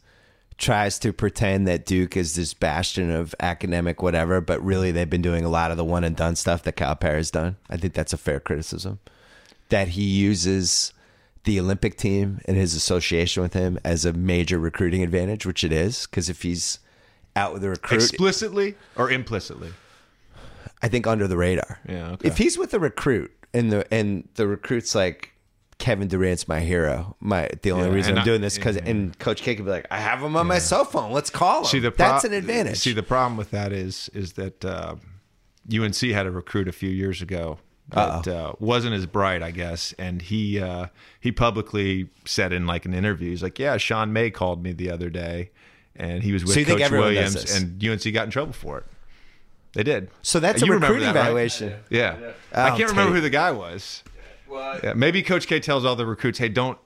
tries 0.58 1.00
to 1.00 1.12
pretend 1.12 1.68
that 1.68 1.86
Duke 1.86 2.16
is 2.16 2.36
this 2.36 2.54
bastion 2.54 3.12
of 3.12 3.36
academic 3.40 4.02
whatever, 4.02 4.40
but 4.40 4.64
really 4.64 4.92
they've 4.92 5.10
been 5.10 5.22
doing 5.22 5.44
a 5.44 5.50
lot 5.50 5.72
of 5.72 5.78
the 5.78 5.84
one 5.84 6.04
and 6.04 6.16
done 6.16 6.36
stuff 6.36 6.64
that 6.64 6.76
Calipari 6.76 7.16
has 7.16 7.32
done. 7.32 7.58
I 7.70 7.78
think 7.78 7.94
that's 7.94 8.14
a 8.14 8.18
fair 8.18 8.40
criticism. 8.40 9.00
That 9.70 9.90
he 9.90 10.04
uses 10.04 10.94
the 11.44 11.60
Olympic 11.60 11.98
team 11.98 12.40
and 12.46 12.56
his 12.56 12.76
association 12.76 13.44
with 13.44 13.54
him 13.54 13.80
as 13.84 14.06
a 14.06 14.14
major 14.14 14.58
recruiting 14.58 15.04
advantage, 15.04 15.46
which 15.46 15.64
it 15.64 15.74
is, 15.74 16.08
because 16.08 16.30
if 16.30 16.44
he's 16.44 16.80
out 17.36 17.54
with 17.54 17.64
a 17.64 17.70
recruit. 17.70 17.98
Explicitly 17.98 18.76
or 18.96 19.12
implicitly? 19.12 19.74
I 20.82 20.88
think 20.88 21.08
under 21.08 21.28
the 21.28 21.38
radar. 21.38 21.80
Yeah, 21.88 22.12
okay. 22.12 22.28
If 22.28 22.38
he's 22.38 22.58
with 22.58 22.74
a 22.74 22.80
recruit 22.80 23.32
and 23.54 23.72
the 23.72 23.92
and 23.94 24.28
the 24.36 24.48
recruit's 24.48 24.96
like 24.96 25.30
Kevin 25.80 26.08
Durant's 26.08 26.48
my 26.48 26.60
hero. 26.62 27.16
My 27.20 27.50
the 27.62 27.72
only 27.72 27.90
Yeah, 27.90 27.94
reason 27.96 28.16
I'm 28.18 28.22
I- 28.22 28.26
doing 28.26 28.42
this 28.42 28.56
because 28.56 28.76
yeah. 28.78 28.86
and 28.90 29.18
Coach 29.20 29.42
K 29.42 29.56
could 29.56 29.66
be 29.66 29.72
like, 29.72 29.88
I 29.92 30.00
have 30.00 30.22
him 30.22 30.36
on 30.38 30.48
my 30.48 30.60
cell 30.60 30.86
phone. 30.86 31.12
Let's 31.12 31.30
call 31.30 31.60
him. 31.62 31.66
See 31.66 31.80
the 31.80 31.92
pro- 31.92 32.06
that's 32.08 32.24
an 32.24 32.34
advantage. 32.34 32.78
See 32.80 32.94
the 32.94 33.04
problem 33.04 33.36
with 33.38 33.52
that 33.52 33.74
is 33.74 34.10
is 34.14 34.34
that 34.34 34.64
uh, 34.64 34.96
UNC 35.74 35.96
had 35.98 36.26
a 36.26 36.32
recruit 36.32 36.68
a 36.68 36.72
few 36.72 36.90
years 36.90 37.22
ago 37.22 37.60
that 37.90 38.28
uh, 38.28 38.54
wasn't 38.60 38.94
as 38.96 39.06
bright, 39.06 39.44
I 39.44 39.52
guess, 39.52 39.94
and 40.00 40.22
he 40.22 40.60
uh, 40.60 40.88
he 41.20 41.32
publicly 41.32 42.10
said 42.26 42.54
in 42.54 42.66
like 42.66 42.86
an 42.86 42.94
interview, 42.94 43.30
he's 43.30 43.44
like, 43.44 43.60
"Yeah, 43.60 43.78
Sean 43.78 44.14
May 44.14 44.30
called 44.32 44.64
me 44.64 44.72
the 44.72 44.90
other 44.90 45.10
day, 45.10 45.52
and 45.96 46.24
he 46.24 46.32
was 46.32 46.44
with 46.46 46.54
So 46.54 46.64
Coach 46.64 46.90
Williams, 46.92 47.54
and 47.56 47.84
UNC 47.84 48.12
got 48.14 48.24
in 48.26 48.32
trouble 48.32 48.54
for 48.54 48.78
it. 48.80 48.86
They 49.74 49.84
did. 49.84 50.10
so 50.22 50.40
that's 50.40 50.62
You 50.62 50.68
a 50.68 50.76
remember 50.76 50.94
recruiting 50.94 51.14
that, 51.14 51.20
right? 51.20 51.26
evaluation. 51.28 51.74
Yeah, 51.90 52.18
Oh, 52.22 52.34
I 52.64 52.70
can't 52.70 52.84
oh, 52.84 52.88
remember 52.88 53.14
who 53.16 53.22
the 53.22 53.30
guy 53.32 53.52
was. 53.52 54.04
Well, 54.48 54.80
Yeah, 54.84 54.94
maybe 54.94 55.24
Coach 55.24 55.48
K 55.48 55.60
tells 55.60 55.84
all 55.84 55.96
the 55.96 56.06
recruits, 56.06 56.38
"Hey, 56.38 56.50
don't, 56.50 56.78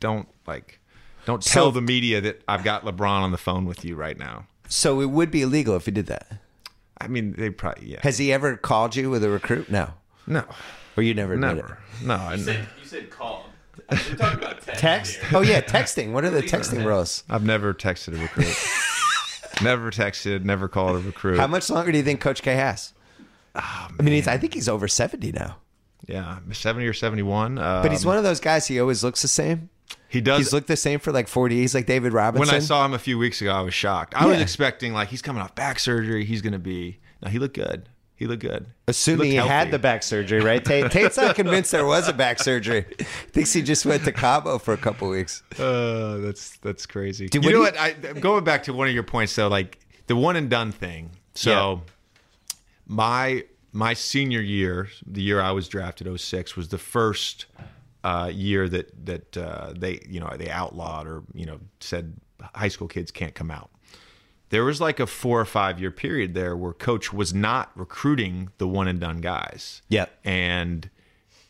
don't 0.00 0.26
like, 0.46 0.80
don't 1.26 1.40
tell 1.42 1.66
So- 1.66 1.70
the 1.70 1.80
media 1.80 2.20
that 2.20 2.42
I've 2.48 2.64
got 2.64 2.84
LeBron 2.84 3.20
on 3.22 3.30
the 3.30 3.38
phone 3.38 3.64
with 3.66 3.84
you 3.84 3.94
right 3.94 4.18
now." 4.18 4.46
So 4.68 5.00
it 5.00 5.10
would 5.10 5.30
be 5.30 5.42
illegal 5.42 5.76
if 5.76 5.84
he 5.84 5.90
did 5.92 6.06
that. 6.06 6.40
I 7.00 7.06
mean, 7.08 7.34
they 7.36 7.50
probably 7.50 7.88
yeah. 7.90 8.00
Has 8.02 8.18
he 8.18 8.32
ever 8.32 8.56
called 8.56 8.96
you 8.96 9.10
with 9.10 9.22
a 9.22 9.28
recruit? 9.28 9.70
No. 9.70 9.90
no, 10.26 10.44
Or 10.96 11.02
you 11.02 11.14
never 11.14 11.34
admitted 11.34 11.56
never. 11.56 11.78
No, 12.02 12.14
I, 12.14 12.34
you 12.34 12.42
said, 12.44 12.68
you 12.80 12.86
said 12.88 13.10
called. 13.10 13.44
We're 13.90 13.96
talking 14.16 14.38
about 14.38 14.60
text. 14.62 14.80
Text? 14.80 15.18
Oh 15.32 15.40
yeah, 15.40 15.60
texting. 15.60 16.12
What 16.12 16.24
are 16.24 16.30
the 16.30 16.42
texting 16.42 16.84
rules? 16.84 17.22
I've 17.30 17.44
never 17.44 17.72
texted 17.74 18.16
a 18.18 18.22
recruit. 18.22 18.46
never 19.60 19.90
texted, 19.90 20.44
never 20.44 20.68
called 20.68 20.96
a 20.96 21.00
recruit. 21.00 21.38
How 21.38 21.46
much 21.46 21.68
longer 21.68 21.92
do 21.92 21.98
you 21.98 22.04
think 22.04 22.20
Coach 22.20 22.42
K 22.42 22.54
has? 22.54 22.92
Oh, 23.54 23.88
I 23.98 24.02
mean, 24.02 24.14
he's, 24.14 24.28
I 24.28 24.38
think 24.38 24.54
he's 24.54 24.68
over 24.68 24.88
seventy 24.88 25.32
now. 25.32 25.56
yeah, 26.06 26.38
seventy 26.52 26.86
or 26.86 26.94
seventy-one. 26.94 27.58
Um, 27.58 27.82
But 27.82 27.90
he's 27.90 28.06
one 28.06 28.16
of 28.16 28.24
those 28.24 28.40
guys. 28.40 28.66
He 28.66 28.80
always 28.80 29.04
looks 29.04 29.20
the 29.22 29.28
same. 29.28 29.68
he 30.08 30.20
does. 30.22 30.38
He's 30.38 30.52
looked 30.52 30.68
the 30.68 30.76
same 30.76 30.98
for 31.00 31.12
like 31.12 31.28
forty. 31.28 31.56
He's 31.60 31.74
like 31.74 31.86
David 31.86 32.12
Robinson. 32.12 32.46
when 32.48 32.54
I 32.56 32.60
saw 32.64 32.84
him 32.86 32.94
a 32.94 32.98
few 32.98 33.18
weeks 33.18 33.40
ago, 33.42 33.52
I 33.52 33.60
was 33.60 33.74
shocked. 33.74 34.14
I 34.14 34.24
was 34.26 34.40
expecting 34.40 34.94
like 34.94 35.08
he's 35.08 35.20
coming 35.22 35.42
off 35.42 35.54
back 35.54 35.78
surgery. 35.78 36.24
He's 36.24 36.40
going 36.40 36.54
to 36.54 36.58
be. 36.58 37.00
No, 37.22 37.28
he 37.30 37.38
looked 37.38 37.54
good. 37.54 37.88
He 38.22 38.28
looked 38.28 38.42
good. 38.42 38.66
Assuming 38.86 39.32
he 39.32 39.38
looked 39.38 39.50
had 39.50 39.72
the 39.72 39.80
back 39.80 40.04
surgery, 40.04 40.40
right? 40.40 40.64
Tate, 40.64 40.92
Tate's 40.92 41.16
not 41.16 41.34
convinced 41.34 41.72
there 41.72 41.84
was 41.84 42.06
a 42.06 42.12
back 42.12 42.38
surgery. 42.38 42.82
Thinks 43.32 43.52
he 43.52 43.62
just 43.62 43.84
went 43.84 44.04
to 44.04 44.12
Cabo 44.12 44.58
for 44.58 44.72
a 44.72 44.76
couple 44.76 45.08
weeks. 45.08 45.42
Uh, 45.58 46.18
that's 46.18 46.56
that's 46.58 46.86
crazy. 46.86 47.26
Dude, 47.26 47.44
you 47.44 47.50
know 47.50 47.58
what 47.58 47.74
what? 47.74 47.80
I, 47.80 47.94
going 47.94 48.44
back 48.44 48.62
to 48.62 48.72
one 48.72 48.86
of 48.86 48.94
your 48.94 49.02
points, 49.02 49.34
though, 49.34 49.48
like 49.48 49.80
the 50.06 50.14
one 50.14 50.36
and 50.36 50.48
done 50.48 50.70
thing. 50.70 51.10
So 51.34 51.82
my 52.86 53.44
my 53.72 53.92
senior 53.92 54.40
year, 54.40 54.88
the 55.04 55.20
year 55.20 55.40
I 55.40 55.50
was 55.50 55.66
drafted, 55.66 56.06
06, 56.20 56.54
was 56.56 56.68
the 56.68 56.78
first 56.78 57.46
uh, 58.04 58.30
year 58.32 58.68
that 58.68 59.04
that 59.04 59.36
uh, 59.36 59.72
they 59.76 59.98
you 60.08 60.20
know 60.20 60.32
they 60.36 60.48
outlawed 60.48 61.08
or 61.08 61.24
you 61.34 61.46
know 61.46 61.58
said 61.80 62.14
high 62.54 62.68
school 62.68 62.86
kids 62.86 63.10
can't 63.10 63.34
come 63.34 63.50
out. 63.50 63.72
There 64.52 64.64
was 64.64 64.82
like 64.82 65.00
a 65.00 65.06
four 65.06 65.40
or 65.40 65.46
five 65.46 65.80
year 65.80 65.90
period 65.90 66.34
there 66.34 66.54
where 66.54 66.74
coach 66.74 67.10
was 67.10 67.32
not 67.32 67.70
recruiting 67.74 68.50
the 68.58 68.68
one 68.68 68.86
and 68.86 69.00
done 69.00 69.22
guys. 69.22 69.80
Yep. 69.88 70.12
And 70.24 70.90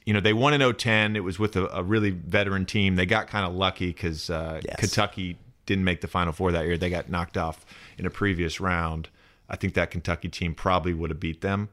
you 0.07 0.15
know 0.15 0.21
they 0.21 0.33
won 0.33 0.55
in 0.55 0.73
010. 0.73 1.17
It 1.17 1.25
was 1.25 1.37
with 1.37 1.57
a, 1.57 1.67
a 1.77 1.83
really 1.83 2.11
veteran 2.11 2.65
team. 2.65 2.95
They 2.95 3.05
got 3.05 3.27
kind 3.27 3.45
of 3.45 3.55
lucky 3.55 3.89
because 3.89 4.31
uh, 4.31 4.61
Yes. 4.65 4.77
Kentucky 4.79 5.37
didn't 5.67 5.83
make 5.83 6.01
the 6.01 6.07
Final 6.07 6.33
Four 6.33 6.53
that 6.53 6.65
year. 6.65 6.79
They 6.79 6.91
got 6.91 7.11
knocked 7.11 7.37
off 7.37 7.67
in 7.99 8.07
a 8.07 8.11
previous 8.11 8.61
round. 8.61 9.09
I 9.49 9.57
think 9.57 9.75
that 9.75 9.91
Kentucky 9.91 10.29
team 10.29 10.55
probably 10.55 10.95
would 10.95 11.11
have 11.11 11.19
beat 11.19 11.41
them, 11.41 11.71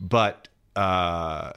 but 0.00 0.46
uh, 0.76 1.54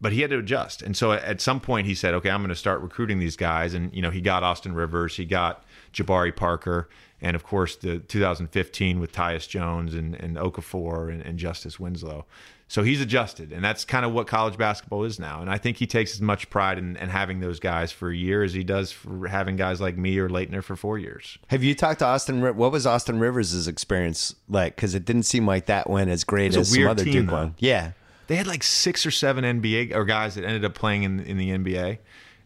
but 0.00 0.12
he 0.12 0.22
had 0.22 0.30
to 0.30 0.38
adjust. 0.38 0.82
And 0.82 0.96
so 0.96 1.12
at 1.12 1.40
some 1.40 1.60
point 1.60 1.86
he 1.86 1.94
said, 1.94 2.14
"Okay, 2.14 2.30
I'm 2.30 2.40
going 2.40 2.48
to 2.48 2.54
start 2.54 2.80
recruiting 2.80 3.18
these 3.18 3.36
guys." 3.36 3.74
And 3.74 3.94
you 3.94 4.02
know 4.02 4.10
he 4.10 4.20
got 4.20 4.42
Austin 4.42 4.74
Rivers, 4.74 5.16
he 5.16 5.24
got 5.24 5.64
Jabari 5.92 6.34
Parker, 6.34 6.88
and 7.20 7.36
of 7.36 7.44
course 7.44 7.76
the 7.76 7.98
2015 7.98 9.00
with 9.00 9.12
Tyus 9.12 9.48
Jones 9.48 9.94
and, 9.94 10.14
and 10.14 10.36
Okafor 10.36 11.12
and, 11.12 11.22
and 11.22 11.38
Justice 11.38 11.78
Winslow. 11.78 12.24
So 12.70 12.84
he's 12.84 13.00
adjusted, 13.00 13.52
and 13.52 13.64
that's 13.64 13.84
kind 13.84 14.06
of 14.06 14.12
what 14.12 14.28
college 14.28 14.56
basketball 14.56 15.02
is 15.02 15.18
now. 15.18 15.40
And 15.40 15.50
I 15.50 15.58
think 15.58 15.78
he 15.78 15.88
takes 15.88 16.12
as 16.12 16.20
much 16.20 16.48
pride 16.50 16.78
in, 16.78 16.94
in 16.98 17.08
having 17.08 17.40
those 17.40 17.58
guys 17.58 17.90
for 17.90 18.10
a 18.10 18.16
year 18.16 18.44
as 18.44 18.54
he 18.54 18.62
does 18.62 18.92
for 18.92 19.26
having 19.26 19.56
guys 19.56 19.80
like 19.80 19.98
me 19.98 20.16
or 20.18 20.28
Laettner 20.28 20.62
for 20.62 20.76
four 20.76 20.96
years. 20.96 21.36
Have 21.48 21.64
you 21.64 21.74
talked 21.74 21.98
to 21.98 22.06
Austin? 22.06 22.40
What 22.56 22.70
was 22.70 22.86
Austin 22.86 23.18
Rivers' 23.18 23.66
experience 23.66 24.36
like? 24.48 24.76
Because 24.76 24.94
it 24.94 25.04
didn't 25.04 25.24
seem 25.24 25.48
like 25.48 25.66
that 25.66 25.90
went 25.90 26.10
as 26.10 26.22
great 26.22 26.54
as 26.54 26.72
some 26.72 26.86
other 26.86 27.02
team, 27.02 27.12
Duke 27.12 27.26
though. 27.26 27.34
one. 27.34 27.54
Yeah. 27.58 27.90
They 28.30 28.36
had 28.36 28.46
like 28.46 28.62
six 28.62 29.04
or 29.04 29.10
seven 29.10 29.42
NBA 29.60 29.92
or 29.92 30.04
guys 30.04 30.36
that 30.36 30.44
ended 30.44 30.64
up 30.64 30.72
playing 30.72 31.02
in 31.02 31.18
in 31.18 31.36
the 31.36 31.50
NBA, 31.50 31.98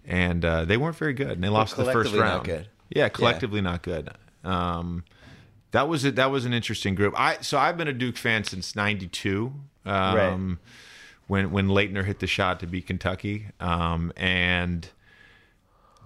and 0.07 0.43
uh, 0.43 0.65
they 0.65 0.79
weren't 0.79 0.97
very 0.97 1.13
good. 1.13 1.33
And 1.33 1.45
they 1.45 1.51
lost 1.51 1.77
the 1.77 1.85
first 1.85 2.15
round. 2.15 2.47
good. 2.47 2.69
Yeah, 2.89 3.11
collectively 3.11 3.61
not 3.61 3.83
good. 3.83 4.09
Um, 4.45 5.05
that 5.73 5.87
was 5.87 6.07
it. 6.07 6.17
That 6.17 6.31
was 6.31 6.47
an 6.47 6.55
interesting 6.55 6.95
group. 6.95 7.13
I 7.21 7.37
so 7.43 7.59
I've 7.59 7.77
been 7.77 7.87
a 7.87 7.93
Duke 7.93 8.17
fan 8.17 8.45
since 8.45 8.75
'92. 8.75 9.53
Um, 9.85 10.17
Right. 10.17 10.59
When 11.27 11.51
when 11.51 11.69
Laettner 11.69 12.03
hit 12.03 12.19
the 12.19 12.27
shot 12.27 12.61
to 12.61 12.67
beat 12.67 12.87
Kentucky, 12.87 13.49
um, 13.61 14.11
and 14.17 14.89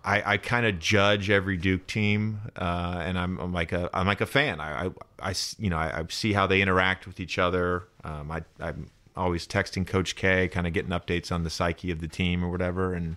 I, 0.04 0.32
I 0.32 0.36
kind 0.38 0.66
of 0.66 0.80
judge 0.80 1.30
every 1.30 1.56
Duke 1.56 1.86
team, 1.86 2.40
uh, 2.56 3.02
and 3.04 3.16
I'm, 3.16 3.38
I'm 3.38 3.52
like 3.52 3.70
a 3.70 3.90
I'm 3.92 4.08
like 4.08 4.20
a 4.20 4.26
fan. 4.26 4.60
I, 4.60 4.86
I, 4.86 4.90
I 5.20 5.34
you 5.58 5.70
know 5.70 5.76
I, 5.76 6.00
I 6.00 6.04
see 6.08 6.32
how 6.32 6.48
they 6.48 6.62
interact 6.62 7.06
with 7.06 7.20
each 7.20 7.38
other. 7.38 7.84
Um, 8.02 8.32
I, 8.32 8.42
I'm 8.58 8.90
always 9.18 9.46
texting 9.46 9.86
Coach 9.86 10.16
K, 10.16 10.48
kind 10.48 10.66
of 10.66 10.72
getting 10.72 10.90
updates 10.90 11.30
on 11.32 11.44
the 11.44 11.50
psyche 11.50 11.90
of 11.90 12.00
the 12.00 12.08
team 12.08 12.44
or 12.44 12.48
whatever, 12.50 12.94
and 12.94 13.16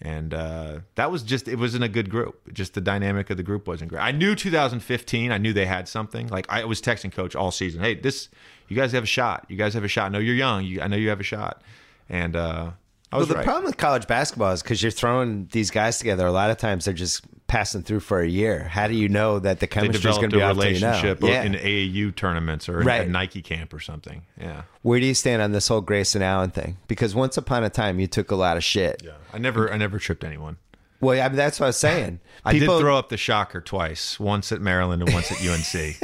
and 0.00 0.34
uh, 0.34 0.80
that 0.96 1.10
was 1.10 1.22
just 1.22 1.46
it 1.46 1.56
wasn't 1.56 1.84
a 1.84 1.88
good 1.88 2.10
group. 2.10 2.52
Just 2.52 2.74
the 2.74 2.80
dynamic 2.80 3.30
of 3.30 3.36
the 3.36 3.42
group 3.42 3.66
wasn't 3.68 3.90
great. 3.90 4.00
I 4.00 4.10
knew 4.10 4.34
2015. 4.34 5.30
I 5.30 5.38
knew 5.38 5.52
they 5.52 5.66
had 5.66 5.88
something. 5.88 6.26
Like 6.28 6.46
I 6.48 6.64
was 6.64 6.80
texting 6.82 7.12
Coach 7.12 7.36
all 7.36 7.50
season. 7.50 7.80
Hey, 7.80 7.94
this 7.94 8.28
you 8.68 8.76
guys 8.76 8.92
have 8.92 9.04
a 9.04 9.06
shot. 9.06 9.46
You 9.48 9.56
guys 9.56 9.74
have 9.74 9.84
a 9.84 9.88
shot. 9.88 10.06
I 10.06 10.08
know 10.08 10.18
you're 10.18 10.34
young. 10.34 10.64
You, 10.64 10.80
I 10.80 10.88
know 10.88 10.96
you 10.96 11.10
have 11.10 11.20
a 11.20 11.24
shot. 11.24 11.62
And 12.08 12.34
uh, 12.36 12.72
I 13.12 13.16
Well, 13.16 13.26
the 13.26 13.34
right. 13.36 13.44
problem 13.44 13.64
with 13.64 13.76
college 13.76 14.06
basketball 14.06 14.52
is 14.52 14.62
because 14.62 14.82
you're 14.82 14.90
throwing 14.90 15.48
these 15.52 15.70
guys 15.70 15.98
together. 15.98 16.26
A 16.26 16.32
lot 16.32 16.50
of 16.50 16.58
times 16.58 16.84
they're 16.86 16.94
just 16.94 17.22
passing 17.54 17.82
through 17.82 18.00
for 18.00 18.20
a 18.20 18.26
year. 18.26 18.64
How 18.64 18.88
do 18.88 18.94
you 18.94 19.08
know 19.08 19.38
that 19.38 19.60
the 19.60 19.66
chemistry 19.68 20.10
is 20.10 20.16
going 20.18 20.30
to 20.30 20.36
a 20.36 20.38
be 20.38 20.42
off 20.42 20.56
till 20.56 20.72
you 20.72 20.80
know? 20.80 20.86
relationship 20.88 21.22
Yeah. 21.22 21.42
in 21.42 21.54
AAU 21.54 22.10
tournaments 22.10 22.68
or 22.68 22.78
Right. 22.80 23.06
a 23.06 23.10
Nike 23.10 23.42
camp 23.42 23.72
or 23.72 23.78
something. 23.80 24.22
Yeah. 24.40 24.62
Where 24.82 24.98
do 24.98 25.06
you 25.06 25.14
stand 25.14 25.40
on 25.40 25.52
this 25.52 25.68
whole 25.68 25.80
Grayson 25.80 26.20
Allen 26.20 26.50
thing? 26.50 26.78
Because 26.88 27.14
once 27.14 27.36
upon 27.36 27.62
a 27.62 27.70
time 27.70 28.00
you 28.00 28.06
took 28.08 28.30
a 28.30 28.34
lot 28.34 28.56
of 28.56 28.64
shit. 28.64 29.02
Yeah, 29.04 29.12
I 29.32 29.38
never 29.38 29.72
I 29.72 29.76
never 29.76 29.98
tripped 29.98 30.24
anyone. 30.24 30.56
Well, 31.00 31.20
I 31.22 31.28
mean, 31.28 31.36
that's 31.36 31.60
what 31.60 31.66
I 31.66 31.68
was 31.68 31.76
saying. 31.76 32.20
I 32.44 32.52
did 32.54 32.60
People- 32.60 32.80
throw 32.80 32.96
up 32.98 33.08
the 33.08 33.16
shocker 33.16 33.60
twice, 33.60 34.18
once 34.18 34.50
at 34.52 34.60
Maryland 34.60 35.02
and 35.02 35.12
once 35.12 35.30
at 35.30 35.38
UNC 35.40 35.96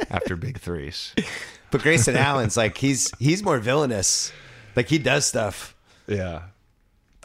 after 0.10 0.34
big 0.34 0.58
threes. 0.58 1.14
but 1.70 1.82
Grayson 1.82 2.16
Allen's 2.16 2.56
like 2.56 2.78
he's 2.78 3.12
he's 3.18 3.42
more 3.42 3.58
villainous. 3.58 4.32
Like 4.74 4.88
he 4.88 4.98
does 4.98 5.24
stuff. 5.26 5.76
Yeah. 6.08 6.42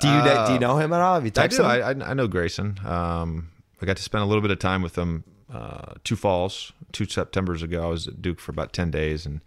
Do 0.02 0.08
you 0.08 0.22
do 0.48 0.54
you 0.54 0.60
know 0.60 0.78
him 0.78 0.94
at 0.94 1.02
all? 1.02 1.16
Have 1.16 1.26
you 1.26 1.32
I 1.38 1.48
do. 1.48 1.64
I 1.64 1.90
I 1.92 2.14
know 2.16 2.28
Grayson. 2.28 2.80
Um, 2.86 3.50
I 3.82 3.86
got 3.86 3.98
to 3.98 4.04
spend 4.04 4.24
a 4.24 4.28
little 4.28 4.42
bit 4.42 4.52
of 4.52 4.60
time 4.60 4.82
with 4.82 4.94
them 4.94 5.24
uh, 5.54 5.94
two 6.04 6.16
falls, 6.16 6.72
two 6.92 7.06
Septembers 7.06 7.64
ago. 7.64 7.84
I 7.84 7.88
was 7.88 8.08
at 8.08 8.22
Duke 8.22 8.40
for 8.40 8.52
about 8.52 8.74
10 8.74 8.92
days 8.92 9.26
and 9.26 9.42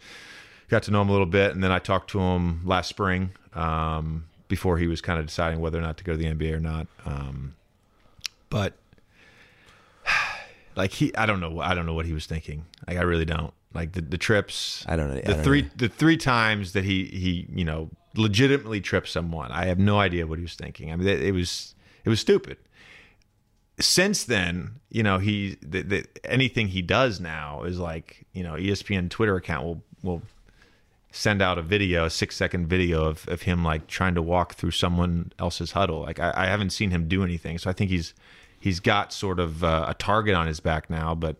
got 0.69 0.83
to 0.85 0.91
know 0.91 1.03
him 1.03 1.09
a 1.09 1.13
little 1.13 1.27
bit. 1.27 1.53
And 1.53 1.63
then 1.63 1.73
I 1.73 1.79
talked 1.79 2.11
to 2.11 2.21
him 2.21 2.61
last 2.67 2.89
spring 2.89 3.31
um, 3.55 4.27
before 4.49 4.79
he 4.79 4.87
was 4.87 5.01
kind 5.01 5.19
of 5.19 5.27
deciding 5.27 5.61
whether 5.61 5.79
or 5.79 5.83
not 5.83 5.97
to 5.99 6.05
go 6.05 6.13
to 6.13 6.19
the 6.19 6.27
NBA 6.27 6.53
or 6.53 6.61
not. 6.61 6.87
Um, 7.07 7.55
but 8.51 8.75
like 10.77 10.91
he, 10.93 11.15
I 11.17 11.27
don't 11.27 11.41
know. 11.41 11.61
I 11.61 11.75
don't 11.75 11.87
know 11.87 11.95
what 11.95 12.07
he 12.07 12.13
was 12.13 12.27
thinking. 12.27 12.67
Like 12.87 12.99
I 12.99 13.03
really 13.03 13.25
don't. 13.25 13.53
Like 13.73 13.93
the, 13.93 14.03
the 14.03 14.19
trips. 14.19 14.85
I 14.87 14.95
don't 14.95 15.09
know. 15.09 15.17
The 15.17 15.35
don't 15.35 15.43
three 15.43 15.63
know. 15.63 15.69
the 15.77 15.89
three 15.89 16.17
times 16.17 16.75
that 16.75 16.85
he 16.85 17.07
he 17.07 17.49
you 17.53 17.65
know 17.65 17.91
legitimately 18.15 18.81
tripped 18.81 19.09
someone. 19.09 19.51
I 19.51 19.65
have 19.65 19.81
no 19.81 19.99
idea 19.99 20.29
what 20.29 20.39
he 20.39 20.45
was 20.45 20.55
thinking. 20.55 20.93
I 20.93 20.97
mean, 20.97 21.09
it, 21.09 21.21
it 21.21 21.33
was 21.33 21.75
it 22.05 22.09
was 22.09 22.21
stupid. 22.21 22.59
Since 23.81 24.25
then, 24.25 24.81
you 24.91 25.03
know, 25.03 25.19
he 25.19 25.57
the, 25.61 25.83
the, 25.83 26.07
anything 26.25 26.69
he 26.69 26.83
does 26.83 27.21
now 27.21 27.65
is 27.65 27.79
like 27.79 28.27
you 28.33 28.43
know 28.43 28.53
ESPN 28.55 29.11
Twitter 29.11 29.37
account 29.37 29.65
will 29.65 29.83
will 30.03 30.23
send 31.11 31.41
out 31.41 31.59
a 31.59 31.63
video, 31.63 32.07
a 32.07 32.11
six 32.11 32.37
second 32.37 32.67
video 32.67 33.05
of, 33.05 33.27
of 33.29 33.43
him 33.43 33.65
like 33.65 33.87
trying 33.87 34.15
to 34.17 34.23
walk 34.23 34.55
through 34.55 34.73
someone 34.73 35.33
else's 35.39 35.73
huddle. 35.73 36.01
Like 36.01 36.19
I, 36.19 36.33
I 36.35 36.47
haven't 36.47 36.71
seen 36.71 36.91
him 36.91 37.09
do 37.09 37.23
anything, 37.23 37.59
so 37.59 37.71
I 37.71 37.73
think 37.73 37.91
he's 37.91 38.15
he's 38.59 38.81
got 38.81 39.13
sort 39.13 39.39
of 39.39 39.63
uh, 39.63 39.87
a 39.89 39.95
target 39.95 40.35
on 40.35 40.47
his 40.47 40.61
back 40.61 40.91
now, 40.91 41.15
but 41.15 41.37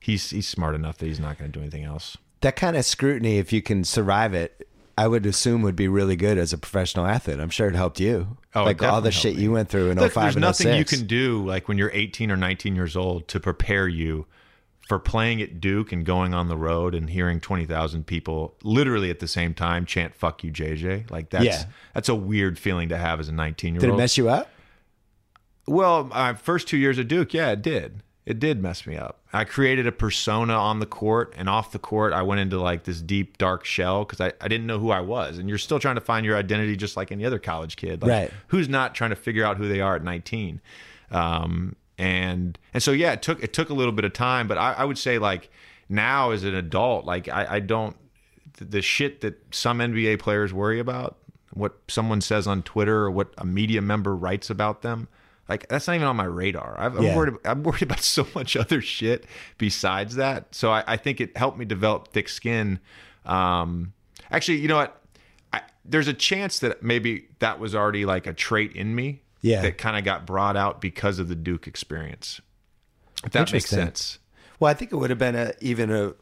he's 0.00 0.30
he's 0.30 0.46
smart 0.46 0.74
enough 0.74 0.98
that 0.98 1.06
he's 1.06 1.20
not 1.20 1.38
going 1.38 1.50
to 1.50 1.58
do 1.58 1.62
anything 1.62 1.84
else. 1.84 2.16
that 2.40 2.56
kind 2.56 2.76
of 2.76 2.84
scrutiny, 2.84 3.38
if 3.38 3.52
you 3.52 3.60
can 3.60 3.84
survive 3.84 4.34
it, 4.34 4.68
I 4.98 5.06
would 5.06 5.26
assume 5.26 5.62
would 5.62 5.76
be 5.76 5.86
really 5.86 6.16
good 6.16 6.38
as 6.38 6.52
a 6.52 6.58
professional 6.58 7.06
athlete. 7.06 7.38
I'm 7.38 7.50
sure 7.50 7.68
it 7.68 7.76
helped 7.76 8.00
you. 8.00 8.36
Oh, 8.54 8.64
like 8.64 8.82
all 8.82 9.00
the 9.00 9.12
shit 9.12 9.36
me. 9.36 9.42
you 9.42 9.52
went 9.52 9.68
through 9.68 9.90
in 9.90 9.98
Look, 9.98 10.10
05 10.12 10.22
there's 10.24 10.34
and 10.36 10.44
oh 10.44 10.48
nothing 10.48 10.74
you 10.76 10.84
can 10.84 11.06
do 11.06 11.46
like 11.46 11.68
when 11.68 11.78
you're 11.78 11.92
18 11.94 12.32
or 12.32 12.36
19 12.36 12.74
years 12.74 12.96
old 12.96 13.28
to 13.28 13.38
prepare 13.38 13.86
you 13.86 14.26
for 14.88 14.98
playing 14.98 15.40
at 15.40 15.60
Duke 15.60 15.92
and 15.92 16.04
going 16.04 16.34
on 16.34 16.48
the 16.48 16.56
road 16.56 16.96
and 16.96 17.10
hearing 17.10 17.38
20,000 17.38 18.06
people 18.06 18.56
literally 18.64 19.10
at 19.10 19.20
the 19.20 19.28
same 19.28 19.54
time 19.54 19.86
chant 19.86 20.16
fuck 20.16 20.42
you 20.42 20.50
JJ 20.50 21.10
like 21.12 21.30
that's 21.30 21.44
Yeah. 21.44 21.64
that's 21.94 22.08
a 22.08 22.14
weird 22.16 22.58
feeling 22.58 22.88
to 22.88 22.96
have 22.96 23.20
as 23.20 23.28
a 23.28 23.32
19 23.32 23.74
year 23.74 23.80
old. 23.80 23.82
Did 23.82 23.94
it 23.94 23.96
mess 23.96 24.18
you 24.18 24.28
up? 24.28 24.50
well 25.68 26.04
my 26.04 26.34
first 26.34 26.66
2 26.66 26.76
years 26.76 26.98
at 26.98 27.06
Duke 27.06 27.32
yeah 27.34 27.50
it 27.52 27.62
did 27.62 28.02
it 28.28 28.38
did 28.38 28.62
mess 28.62 28.86
me 28.86 28.94
up. 28.96 29.20
I 29.32 29.44
created 29.44 29.86
a 29.86 29.92
persona 29.92 30.52
on 30.52 30.80
the 30.80 30.86
court 30.86 31.32
and 31.36 31.48
off 31.48 31.72
the 31.72 31.78
court 31.78 32.12
I 32.12 32.22
went 32.22 32.40
into 32.40 32.60
like 32.60 32.84
this 32.84 33.00
deep 33.00 33.38
dark 33.38 33.64
shell 33.64 34.04
cuz 34.04 34.20
I, 34.20 34.32
I 34.40 34.48
didn't 34.48 34.66
know 34.66 34.78
who 34.78 34.90
I 34.90 35.00
was. 35.00 35.38
And 35.38 35.48
you're 35.48 35.58
still 35.58 35.78
trying 35.78 35.94
to 35.94 36.00
find 36.02 36.26
your 36.26 36.36
identity 36.36 36.76
just 36.76 36.96
like 36.96 37.10
any 37.10 37.24
other 37.24 37.38
college 37.38 37.76
kid. 37.76 38.02
Like 38.02 38.10
Right. 38.10 38.30
who's 38.48 38.68
not 38.68 38.94
trying 38.94 39.10
to 39.10 39.16
figure 39.16 39.44
out 39.44 39.56
who 39.56 39.66
they 39.66 39.80
are 39.80 39.96
at 39.96 40.04
19 40.04 40.60
um, 41.10 41.74
and 41.96 42.58
and 42.74 42.82
so 42.82 42.92
yeah 42.92 43.12
it 43.12 43.22
took 43.22 43.42
it 43.42 43.52
took 43.52 43.70
a 43.70 43.74
little 43.74 43.92
bit 43.92 44.04
of 44.04 44.12
time 44.12 44.46
but 44.46 44.58
I, 44.58 44.74
I 44.74 44.84
would 44.84 44.98
say 44.98 45.18
like 45.18 45.50
now 45.88 46.30
as 46.30 46.44
an 46.44 46.54
adult 46.54 47.04
like 47.06 47.28
I, 47.28 47.46
I 47.56 47.60
don't 47.60 47.96
the 48.58 48.82
shit 48.82 49.20
that 49.22 49.54
some 49.54 49.78
NBA 49.78 50.18
players 50.18 50.52
worry 50.52 50.78
about 50.80 51.16
what 51.54 51.76
someone 51.88 52.20
says 52.20 52.46
on 52.46 52.62
Twitter 52.62 53.04
or 53.04 53.10
what 53.10 53.32
a 53.38 53.44
media 53.44 53.80
member 53.80 54.14
writes 54.14 54.50
about 54.50 54.82
them 54.82 55.08
like 55.48 55.66
that's 55.68 55.86
not 55.86 55.94
even 55.96 56.06
on 56.06 56.16
my 56.16 56.24
radar 56.24 56.74
I've, 56.78 57.00
Yeah. 57.00 57.10
I'm 57.10 57.16
worried 57.16 57.34
I'm 57.44 57.62
worried 57.62 57.82
about 57.82 58.00
so 58.16 58.26
much 58.34 58.56
other 58.56 58.80
shit 58.80 59.24
besides 59.58 60.16
that 60.16 60.54
so 60.54 60.70
I, 60.72 60.84
I 60.86 60.96
think 60.96 61.20
it 61.20 61.36
helped 61.36 61.58
me 61.58 61.64
develop 61.64 62.08
thick 62.08 62.28
skin 62.28 62.78
um, 63.26 63.92
actually 64.30 64.58
you 64.58 64.68
know 64.68 64.76
what 64.76 65.02
I, 65.52 65.62
there's 65.84 66.08
a 66.08 66.14
chance 66.14 66.58
that 66.60 66.82
maybe 66.82 67.28
that 67.38 67.58
was 67.60 67.74
already 67.74 68.04
like 68.04 68.26
a 68.26 68.32
trait 68.32 68.72
in 68.74 68.94
me 68.94 69.22
Yeah. 69.40 69.62
that 69.62 69.78
kind 69.78 69.96
of 69.96 70.04
got 70.04 70.26
brought 70.26 70.56
out 70.56 70.80
because 70.80 71.18
of 71.18 71.28
the 71.28 71.34
Duke 71.34 71.66
experience. 71.66 72.40
If 73.24 73.32
that 73.32 73.52
makes 73.52 73.66
sense. 73.70 74.18
Well, 74.60 74.70
I 74.70 74.74
think 74.74 74.92
it 74.92 74.96
would 74.96 75.10
have 75.10 75.18
been 75.18 75.34
a 75.34 75.52
even 75.60 75.90
a 75.90 76.14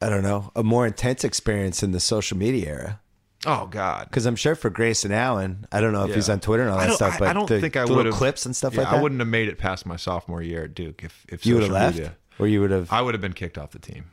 I 0.00 0.08
don't 0.10 0.22
know, 0.22 0.50
a 0.54 0.62
more 0.62 0.86
intense 0.86 1.24
experience 1.24 1.82
in 1.82 1.92
the 1.92 2.00
social 2.00 2.36
media 2.36 2.68
era. 2.68 3.00
Oh 3.46 3.66
God. 3.66 4.06
Because 4.10 4.26
I'm 4.26 4.36
sure 4.36 4.54
for 4.54 4.68
Grayson 4.70 5.12
Allen, 5.12 5.66
I 5.72 5.80
don't 5.80 5.92
know 5.92 6.04
if 6.06 6.14
he's 6.14 6.28
on 6.28 6.40
Twitter 6.40 6.64
and 6.64 6.72
all 6.72 6.78
that 6.78 6.88
don't- 6.88 6.96
stuff, 6.96 7.14
I- 7.14 7.18
but 7.20 7.28
I 7.28 7.32
don't 7.32 7.48
the 7.48 7.60
think 7.60 7.76
I 7.76 7.84
would 7.84 8.06
have 8.06 8.14
clips 8.14 8.44
and 8.44 8.54
stuff 8.54 8.74
yeah, 8.74 8.80
like 8.82 8.90
that. 8.90 8.98
I 8.98 9.02
wouldn't 9.02 9.20
have 9.20 9.28
made 9.28 9.48
it 9.48 9.56
past 9.58 9.86
my 9.86 9.96
sophomore 9.96 10.42
year 10.42 10.64
at 10.64 10.74
Duke 10.74 11.02
if 11.04 11.24
if 11.28 11.46
you 11.46 11.54
would 11.54 11.62
have 11.62 11.72
left, 11.72 11.96
media- 11.96 12.14
or 12.38 12.46
you 12.48 12.60
would 12.60 12.70
have. 12.72 12.92
I 12.92 13.00
would 13.02 13.14
have 13.14 13.20
been 13.22 13.32
kicked 13.32 13.56
off 13.56 13.70
the 13.70 13.78
team 13.78 14.06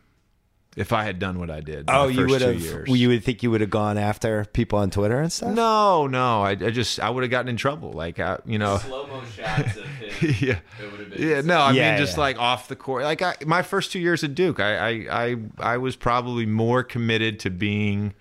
if 0.76 0.92
I 0.92 1.04
had 1.04 1.20
done 1.20 1.40
what 1.40 1.52
I 1.52 1.60
did. 1.62 1.86
Oh, 1.88 2.08
you 2.08 2.26
would 2.28 2.42
have. 2.42 2.88
You 2.88 3.10
would 3.10 3.24
think 3.24 3.44
you 3.44 3.52
would 3.52 3.62
have 3.62 3.70
gone 3.70 3.98
after 3.98 4.46
people 4.46 4.80
on 4.80 4.90
Twitter 4.92 5.20
and 5.20 5.32
stuff. 5.32 5.54
No, 5.54 6.08
no. 6.08 6.42
I, 6.44 6.52
I 6.52 6.56
just 6.72 7.00
I 7.00 7.10
would 7.10 7.24
have 7.24 7.32
gotten 7.32 7.50
in 7.50 7.58
trouble. 7.58 7.92
Like 7.92 8.20
I, 8.20 8.40
you 8.46 8.58
know. 8.60 8.78
Slow 8.78 9.08
mo 9.08 9.22
shots 9.36 9.78
of 9.78 9.86
him. 9.86 10.36
yeah. 10.48 10.60
It 10.80 11.10
been. 11.12 11.28
Yeah, 11.30 11.42
no, 11.42 11.60
I 11.60 11.72
Yeah, 11.74 11.92
mean 11.92 12.00
just 12.00 12.18
yeah. 12.18 12.22
like 12.22 12.40
off 12.40 12.68
the 12.68 12.76
court. 12.76 13.04
Like 13.04 13.22
I, 13.22 13.36
my 13.46 13.62
first 13.62 13.92
two 13.92 14.00
years 14.00 14.24
at 14.24 14.34
Duke, 14.36 14.60
I, 14.60 14.78
I, 14.78 14.90
I, 15.26 15.36
I 15.60 15.78
was 15.78 15.96
probably 15.96 16.46
more 16.48 16.82
committed 16.84 17.40
to 17.42 17.50
being, 17.52 18.14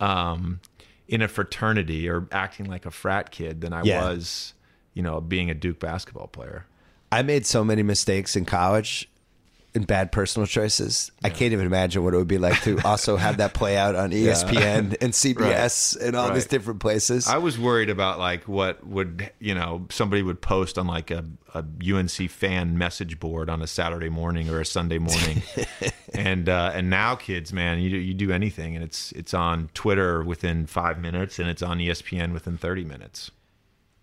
um, 0.00 0.60
in 1.08 1.22
a 1.22 1.28
fraternity 1.28 2.08
or 2.08 2.26
acting 2.32 2.66
like 2.66 2.84
a 2.86 2.90
frat 2.90 3.30
kid 3.30 3.60
than 3.60 3.72
I 3.72 3.82
Yeah. 3.82 4.00
was, 4.02 4.54
you 4.94 5.02
know, 5.02 5.20
being 5.20 5.50
a 5.50 5.54
Duke 5.54 5.78
basketball 5.80 6.26
player. 6.28 6.66
I 7.12 7.22
made 7.22 7.46
so 7.46 7.64
many 7.64 7.82
mistakes 7.82 8.34
in 8.36 8.44
college 8.44 9.08
and 9.76 9.86
bad 9.86 10.10
personal 10.10 10.46
choices. 10.46 11.12
I 11.22 11.28
can't 11.28 11.52
even 11.52 11.66
imagine 11.66 12.02
what 12.02 12.14
it 12.14 12.16
would 12.16 12.26
be 12.26 12.38
like 12.38 12.60
to 12.62 12.80
also 12.84 13.16
have 13.16 13.36
that 13.36 13.54
play 13.54 13.76
out 13.76 13.94
on 13.94 14.10
ESPN 14.10 14.96
and 15.00 15.12
CBS 15.12 16.00
and 16.00 16.16
all 16.16 16.32
these 16.32 16.46
different 16.46 16.80
places. 16.80 17.28
I 17.28 17.38
was 17.38 17.58
worried 17.58 17.90
about 17.90 18.18
like 18.18 18.48
what 18.48 18.84
would 18.84 19.30
you 19.38 19.54
know 19.54 19.86
somebody 19.90 20.22
would 20.22 20.40
post 20.40 20.78
on 20.78 20.86
like 20.86 21.10
a, 21.10 21.24
a 21.54 21.64
UNC 21.94 22.30
fan 22.30 22.78
message 22.78 23.20
board 23.20 23.48
on 23.48 23.62
a 23.62 23.66
Saturday 23.66 24.08
morning 24.08 24.48
or 24.48 24.60
a 24.60 24.66
Sunday 24.66 24.98
morning, 24.98 25.42
and 26.14 26.48
uh, 26.48 26.72
and 26.74 26.90
now 26.90 27.14
kids, 27.14 27.52
man, 27.52 27.78
you 27.78 27.90
do, 27.90 27.96
you 27.96 28.14
do 28.14 28.32
anything 28.32 28.74
and 28.74 28.82
it's 28.82 29.12
it's 29.12 29.34
on 29.34 29.68
Twitter 29.74 30.24
within 30.24 30.66
five 30.66 30.98
minutes 30.98 31.38
and 31.38 31.48
it's 31.48 31.62
on 31.62 31.78
ESPN 31.78 32.32
within 32.32 32.56
thirty 32.56 32.84
minutes. 32.84 33.30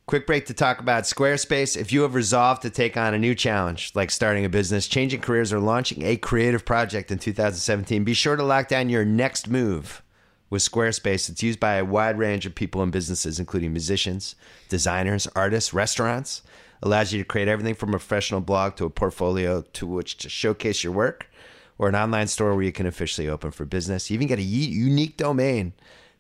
Quick 0.06 0.28
break 0.28 0.45
to 0.47 0.54
talk 0.54 0.82
about 0.82 1.06
Squarespace. 1.06 1.78
If 1.78 1.93
you 1.93 2.01
have 2.01 2.14
resolved 2.14 2.62
to 2.64 2.70
take 2.70 2.97
on 2.97 3.14
a 3.14 3.20
new 3.20 3.34
challenge, 3.34 3.93
like 3.95 4.12
starting 4.12 4.43
a 4.43 4.49
business, 4.49 4.89
changing 4.89 5.22
careers, 5.22 5.54
or 5.54 5.62
launching 5.62 6.04
a 6.04 6.18
creative 6.18 6.66
project 6.66 7.10
in 7.10 7.20
2017, 7.20 8.04
be 8.04 8.14
sure 8.14 8.36
to 8.36 8.43
lock 8.43 8.68
down 8.68 8.89
your 8.89 9.06
next 9.06 9.47
move 9.47 10.04
with 10.49 10.62
Squarespace. 10.62 11.30
It's 11.30 11.41
used 11.41 11.62
by 11.62 11.76
a 11.76 11.86
wide 11.86 12.18
range 12.18 12.45
of 12.45 12.54
people 12.54 12.84
and 12.84 12.91
businesses, 12.91 13.39
including 13.39 13.72
musicians, 13.72 14.36
designers, 14.68 15.26
artists, 15.36 15.74
restaurants. 15.74 16.41
Allows 16.82 17.14
you 17.14 17.20
to 17.20 17.26
create 17.26 17.47
everything 17.47 17.74
from 17.74 17.89
a 17.89 17.93
professional 17.93 18.41
blog 18.41 18.76
to 18.76 18.86
a 18.86 18.89
portfolio 18.89 19.62
to 19.62 19.88
which 19.88 20.18
to 20.18 20.28
showcase 20.28 20.84
your 20.84 20.91
work, 20.91 21.30
or 21.78 21.88
an 21.88 21.95
online 21.95 22.28
store 22.28 22.54
where 22.56 22.66
you 22.66 22.74
can 22.74 22.88
officially 22.88 23.30
open 23.30 23.51
for 23.51 23.64
business. 23.64 24.12
You 24.12 24.16
even 24.16 24.28
get 24.28 24.38
a 24.38 24.41
unique 24.41 25.16
domain 25.16 25.72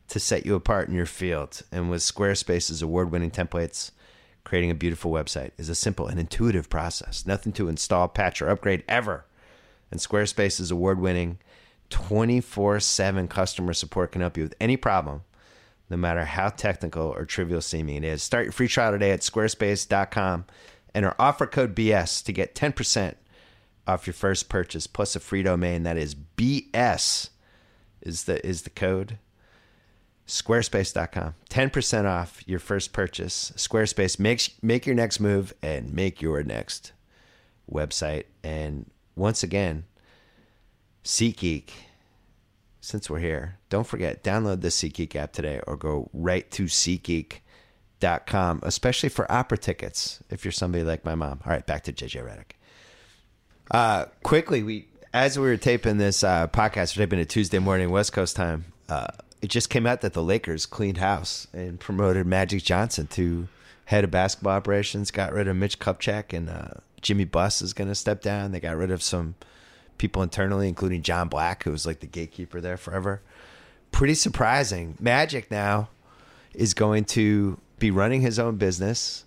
to 0.09 0.19
set 0.19 0.45
you 0.45 0.55
apart 0.55 0.87
in 0.87 0.95
your 0.95 1.05
field. 1.05 1.61
And 1.71 1.89
with 1.89 2.01
Squarespace's 2.01 2.81
award 2.81 3.11
winning 3.11 3.31
templates, 3.31 3.91
creating 4.43 4.71
a 4.71 4.75
beautiful 4.75 5.11
website 5.11 5.51
is 5.57 5.69
a 5.69 5.75
simple 5.75 6.07
and 6.07 6.19
intuitive 6.19 6.69
process. 6.69 7.25
Nothing 7.25 7.53
to 7.53 7.67
install, 7.67 8.07
patch, 8.07 8.41
or 8.41 8.49
upgrade 8.49 8.83
ever. 8.87 9.25
And 9.91 9.99
Squarespace's 9.99 10.71
award 10.71 10.99
winning 10.99 11.39
24 11.89 12.79
7 12.79 13.27
customer 13.27 13.73
support 13.73 14.11
can 14.11 14.21
help 14.21 14.37
you 14.37 14.43
with 14.43 14.55
any 14.59 14.75
problem, 14.75 15.23
no 15.89 15.97
matter 15.97 16.25
how 16.25 16.49
technical 16.49 17.03
or 17.03 17.25
trivial 17.25 17.61
seeming 17.61 17.97
it 17.97 18.03
is. 18.03 18.23
Start 18.23 18.45
your 18.45 18.51
free 18.51 18.67
trial 18.67 18.91
today 18.91 19.11
at 19.11 19.21
squarespace.com. 19.21 20.45
Enter 20.95 21.15
offer 21.19 21.45
code 21.45 21.75
BS 21.75 22.23
to 22.25 22.31
get 22.31 22.55
10% 22.55 23.15
off 23.87 24.07
your 24.07 24.13
first 24.13 24.49
purchase 24.49 24.87
plus 24.87 25.15
a 25.15 25.19
free 25.19 25.43
domain. 25.43 25.83
That 25.83 25.97
is 25.97 26.15
BS 26.15 27.29
is 28.01 28.23
the 28.23 28.45
is 28.45 28.63
the 28.63 28.69
code 28.69 29.17
squarespace.com 30.27 31.35
10% 31.49 32.05
off 32.05 32.41
your 32.47 32.59
first 32.59 32.93
purchase. 32.93 33.51
Squarespace 33.55 34.19
makes 34.19 34.49
make 34.61 34.85
your 34.85 34.95
next 34.95 35.19
move 35.19 35.53
and 35.61 35.93
make 35.93 36.21
your 36.21 36.43
next 36.43 36.93
website. 37.71 38.25
And 38.43 38.89
once 39.15 39.43
again 39.43 39.85
SeatGeek 41.03 41.69
since 42.79 43.09
we're 43.09 43.19
here 43.19 43.57
don't 43.69 43.87
forget 43.87 44.23
download 44.23 44.61
the 44.61 44.69
SeatGeek 44.69 45.15
app 45.15 45.33
today 45.33 45.59
or 45.67 45.75
go 45.75 46.09
right 46.13 46.49
to 46.51 46.63
SeatGeek.com 46.65 48.61
especially 48.63 49.09
for 49.09 49.29
opera 49.31 49.57
tickets 49.57 50.21
if 50.29 50.45
you're 50.45 50.51
somebody 50.51 50.83
like 50.83 51.03
my 51.05 51.15
mom. 51.15 51.41
All 51.45 51.51
right 51.51 51.65
back 51.65 51.83
to 51.83 51.93
JJ 51.93 52.25
Redick. 52.25 52.53
Uh, 53.71 54.05
quickly, 54.23 54.63
we 54.63 54.87
as 55.13 55.37
we 55.37 55.45
were 55.47 55.57
taping 55.57 55.97
this 55.97 56.23
uh, 56.23 56.47
podcast, 56.47 56.97
we're 56.97 57.05
taping 57.05 57.19
it 57.19 57.29
Tuesday 57.29 57.59
morning 57.59 57.91
West 57.91 58.13
Coast 58.13 58.35
time. 58.35 58.65
Uh, 58.89 59.07
it 59.43 59.49
just 59.49 59.69
came 59.69 59.85
out 59.85 59.99
that 59.99 60.13
the 60.13 60.23
Lakers 60.23 60.65
cleaned 60.65 60.99
house 60.99 61.47
and 61.51 61.77
promoted 61.77 62.25
Magic 62.25 62.63
Johnson 62.63 63.07
to 63.07 63.49
head 63.83 64.05
of 64.05 64.09
basketball 64.09 64.53
operations. 64.53 65.11
Got 65.11 65.33
rid 65.33 65.49
of 65.49 65.57
Mitch 65.57 65.79
Kupchak 65.79 66.31
and 66.31 66.49
uh, 66.49 66.75
Jimmy 67.01 67.25
Buss 67.25 67.61
is 67.61 67.73
going 67.73 67.89
to 67.89 67.95
step 67.95 68.21
down. 68.21 68.53
They 68.53 68.61
got 68.61 68.77
rid 68.77 68.89
of 68.89 69.03
some 69.03 69.35
people 69.97 70.23
internally, 70.23 70.69
including 70.69 71.01
John 71.01 71.27
Black, 71.27 71.63
who 71.63 71.71
was 71.71 71.85
like 71.85 71.99
the 71.99 72.07
gatekeeper 72.07 72.61
there 72.61 72.77
forever. 72.77 73.21
Pretty 73.91 74.13
surprising. 74.13 74.95
Magic 74.97 75.51
now 75.51 75.89
is 76.53 76.73
going 76.73 77.03
to 77.03 77.59
be 77.79 77.91
running 77.91 78.21
his 78.21 78.39
own 78.39 78.55
business. 78.55 79.25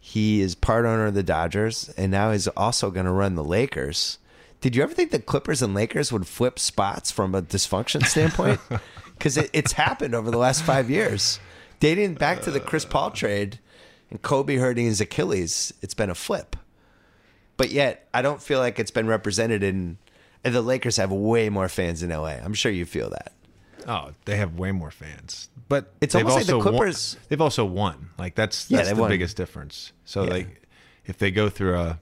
He 0.00 0.40
is 0.40 0.56
part 0.56 0.84
owner 0.84 1.06
of 1.06 1.14
the 1.14 1.22
Dodgers, 1.22 1.90
and 1.96 2.10
now 2.10 2.32
he's 2.32 2.48
also 2.48 2.90
going 2.90 3.06
to 3.06 3.12
run 3.12 3.36
the 3.36 3.44
Lakers. 3.44 4.18
Did 4.60 4.74
you 4.74 4.82
ever 4.82 4.92
think 4.92 5.12
the 5.12 5.20
Clippers 5.20 5.62
and 5.62 5.74
Lakers 5.74 6.10
would 6.10 6.26
flip 6.26 6.58
spots 6.58 7.12
from 7.12 7.36
a 7.36 7.42
dysfunction 7.42 8.04
standpoint? 8.04 8.58
Because 9.18 9.36
it, 9.36 9.50
it's 9.52 9.72
happened 9.72 10.14
over 10.14 10.30
the 10.30 10.38
last 10.38 10.62
five 10.62 10.90
years. 10.90 11.38
Dating 11.80 12.14
back 12.14 12.42
to 12.42 12.50
the 12.50 12.60
Chris 12.60 12.84
Paul 12.84 13.10
trade 13.10 13.58
and 14.10 14.20
Kobe 14.22 14.56
hurting 14.56 14.86
his 14.86 15.00
Achilles, 15.00 15.72
it's 15.82 15.94
been 15.94 16.10
a 16.10 16.14
flip. 16.14 16.56
But 17.56 17.70
yet, 17.70 18.08
I 18.12 18.22
don't 18.22 18.42
feel 18.42 18.58
like 18.58 18.78
it's 18.78 18.90
been 18.90 19.06
represented 19.06 19.62
in. 19.62 19.98
And 20.42 20.54
the 20.54 20.60
Lakers 20.62 20.96
have 20.98 21.10
way 21.10 21.48
more 21.48 21.68
fans 21.70 22.02
in 22.02 22.10
LA. 22.10 22.32
I'm 22.44 22.52
sure 22.52 22.70
you 22.70 22.84
feel 22.84 23.08
that. 23.10 23.32
Oh, 23.88 24.10
they 24.26 24.36
have 24.36 24.58
way 24.58 24.72
more 24.72 24.90
fans, 24.90 25.48
but 25.68 25.92
It's 26.00 26.14
almost 26.14 26.36
like 26.36 26.46
the 26.46 26.54
also 26.54 26.64
won- 26.70 26.76
Clippers- 26.78 27.16
they've 27.28 27.40
also 27.40 27.64
won. 27.64 28.10
Like 28.18 28.34
that's 28.34 28.66
that's 28.66 28.88
they 28.88 28.94
the 28.94 29.00
won. 29.00 29.10
biggest 29.10 29.36
difference. 29.36 29.92
So 30.04 30.24
Yeah. 30.24 30.30
like, 30.30 30.62
if 31.06 31.18
they 31.18 31.30
go 31.30 31.48
through 31.50 31.78
a 31.78 32.00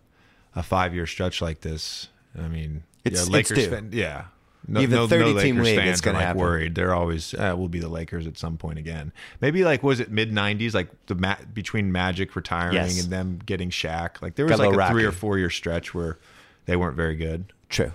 a 0.54 0.62
five 0.62 0.94
year 0.94 1.06
stretch 1.06 1.40
like 1.42 1.60
this, 1.62 2.08
I 2.38 2.46
mean, 2.48 2.82
It's- 3.04 3.14
yeah, 3.14 3.20
it's 3.22 3.28
Lakers 3.30 3.58
due. 3.58 3.70
fan, 3.70 3.90
yeah. 3.92 4.24
No, 4.68 4.80
Even 4.80 4.94
no, 4.96 5.06
30 5.08 5.34
no 5.34 5.40
team 5.40 5.56
Lakers 5.56 5.64
league, 5.66 5.78
fans 5.78 5.90
it's 5.90 6.00
gonna 6.00 6.18
are 6.18 6.20
like 6.20 6.26
happen. 6.28 6.40
worried. 6.40 6.74
They're 6.76 6.94
always 6.94 7.34
uh, 7.34 7.54
we'll 7.56 7.68
be 7.68 7.80
the 7.80 7.88
Lakers 7.88 8.26
at 8.28 8.38
some 8.38 8.56
point 8.56 8.78
again. 8.78 9.12
Maybe 9.40 9.64
like 9.64 9.82
was 9.82 9.98
it 9.98 10.10
mid 10.10 10.30
'90s, 10.32 10.72
like 10.72 10.88
the 11.06 11.16
ma- 11.16 11.36
between 11.52 11.90
Magic 11.90 12.36
retiring 12.36 12.74
Yes. 12.74 13.02
and 13.02 13.12
them 13.12 13.40
getting 13.44 13.70
Shaq. 13.70 14.22
Like 14.22 14.36
there 14.36 14.46
was 14.46 14.54
a 14.54 14.58
like 14.58 14.68
a 14.68 14.70
little 14.76 14.88
three 14.90 15.04
or 15.04 15.10
four 15.12 15.36
year 15.38 15.50
stretch 15.50 15.94
where 15.94 16.18
they 16.66 16.76
weren't 16.76 16.96
very 16.96 17.16
good. 17.16 17.52
True. 17.68 17.92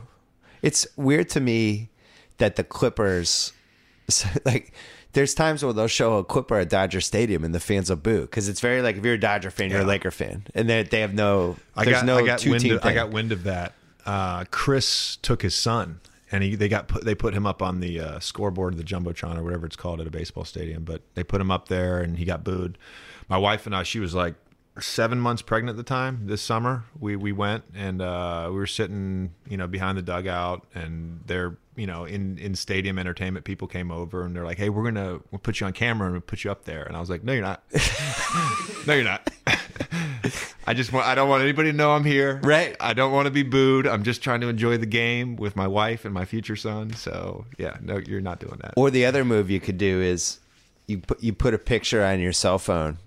It's 0.61 0.85
weird 0.97 1.29
to 1.29 1.39
me 1.39 1.89
that 2.37 2.55
the 2.57 2.63
Clippers, 2.63 3.53
like, 4.45 4.73
there's 5.13 5.33
times 5.33 5.63
where 5.63 5.71
they'll 5.71 5.87
show 5.87 6.17
a 6.17 6.23
Clipper 6.23 6.57
at 6.59 6.69
Dodger 6.69 6.99
Stadium 7.01 7.43
and 7.43 7.55
the 7.55 7.59
fans 7.59 7.89
will 7.89 7.95
boo 7.97 8.21
because 8.21 8.49
it's 8.49 8.59
very 8.59 8.81
like 8.81 8.97
if 8.97 9.05
you're 9.05 9.13
a 9.13 9.19
Dodger 9.19 9.51
fan, 9.51 9.71
you're 9.71 9.81
a 9.81 9.85
Laker 9.85 10.11
fan, 10.11 10.43
and 10.53 10.69
they 10.69 10.83
they 10.83 10.99
have 11.01 11.13
no. 11.13 11.55
I 11.75 11.85
there's 11.85 11.97
got 11.97 12.05
no 12.05 12.17
I 12.17 12.25
got 12.25 12.39
two 12.39 12.51
wind 12.51 12.61
team 12.63 12.75
of, 12.75 12.83
I 12.85 12.93
got 12.93 13.09
wind 13.11 13.31
of 13.31 13.43
that 13.43 13.73
uh, 14.05 14.43
Chris 14.51 15.15
took 15.21 15.41
his 15.41 15.55
son, 15.55 15.99
and 16.31 16.43
he 16.43 16.55
they 16.55 16.67
got 16.67 16.87
put 16.87 17.05
they 17.05 17.15
put 17.15 17.33
him 17.33 17.45
up 17.45 17.61
on 17.61 17.79
the 17.79 17.99
uh, 17.99 18.19
scoreboard 18.19 18.73
of 18.73 18.77
the 18.77 18.83
jumbotron 18.83 19.37
or 19.37 19.43
whatever 19.43 19.65
it's 19.65 19.75
called 19.75 20.01
at 20.01 20.07
a 20.07 20.11
baseball 20.11 20.45
stadium. 20.45 20.83
But 20.83 21.01
they 21.15 21.23
put 21.23 21.41
him 21.41 21.51
up 21.51 21.67
there, 21.67 21.99
and 22.01 22.17
he 22.17 22.25
got 22.25 22.43
booed. 22.43 22.77
My 23.29 23.37
wife 23.37 23.65
and 23.65 23.75
I, 23.75 23.83
she 23.83 23.99
was 23.99 24.13
like 24.13 24.35
seven 24.81 25.19
months 25.19 25.41
pregnant 25.41 25.77
at 25.77 25.77
the 25.77 25.87
time. 25.87 26.21
This 26.25 26.41
summer, 26.41 26.83
we 26.99 27.15
we 27.15 27.31
went 27.31 27.63
and 27.75 28.01
uh, 28.01 28.47
we 28.49 28.55
were 28.55 28.67
sitting, 28.67 29.33
you 29.47 29.57
know, 29.57 29.67
behind 29.67 29.97
the 29.97 30.01
dugout, 30.01 30.65
and 30.73 31.21
they're 31.25 31.57
you 31.75 31.87
know 31.87 32.05
in 32.05 32.37
in 32.37 32.55
stadium 32.55 32.97
entertainment. 32.97 33.45
People 33.45 33.67
came 33.67 33.91
over 33.91 34.23
and 34.23 34.35
they're 34.35 34.45
like, 34.45 34.57
"Hey, 34.57 34.69
we're 34.69 34.83
gonna 34.83 35.19
we'll 35.31 35.39
put 35.39 35.59
you 35.59 35.67
on 35.67 35.73
camera 35.73 36.07
and 36.07 36.13
we'll 36.13 36.21
put 36.21 36.43
you 36.43 36.51
up 36.51 36.65
there." 36.65 36.83
And 36.83 36.95
I 36.95 36.99
was 36.99 37.09
like, 37.09 37.23
"No, 37.23 37.33
you're 37.33 37.41
not. 37.41 37.63
no, 38.87 38.93
you're 38.93 39.03
not." 39.03 39.29
I 40.67 40.73
just 40.73 40.91
want 40.91 41.07
I 41.07 41.15
don't 41.15 41.29
want 41.29 41.43
anybody 41.43 41.71
to 41.71 41.77
know 41.77 41.91
I'm 41.91 42.03
here. 42.03 42.41
Right. 42.43 42.75
I 42.79 42.93
don't 42.93 43.13
want 43.13 43.25
to 43.27 43.31
be 43.31 43.43
booed. 43.43 43.87
I'm 43.87 44.03
just 44.03 44.21
trying 44.21 44.41
to 44.41 44.49
enjoy 44.49 44.77
the 44.77 44.85
game 44.85 45.37
with 45.37 45.55
my 45.55 45.67
wife 45.67 46.03
and 46.03 46.13
my 46.13 46.25
future 46.25 46.57
son. 46.57 46.93
So 46.93 47.45
yeah, 47.57 47.77
no, 47.81 47.97
you're 47.97 48.21
not 48.21 48.39
doing 48.39 48.59
that. 48.61 48.73
Or 48.75 48.91
the 48.91 49.05
other 49.05 49.23
move 49.23 49.49
you 49.49 49.61
could 49.61 49.77
do 49.77 50.01
is 50.01 50.39
you 50.87 50.99
put 50.99 51.23
you 51.23 51.33
put 51.33 51.53
a 51.53 51.57
picture 51.57 52.03
on 52.03 52.19
your 52.19 52.33
cell 52.33 52.59
phone, 52.59 52.97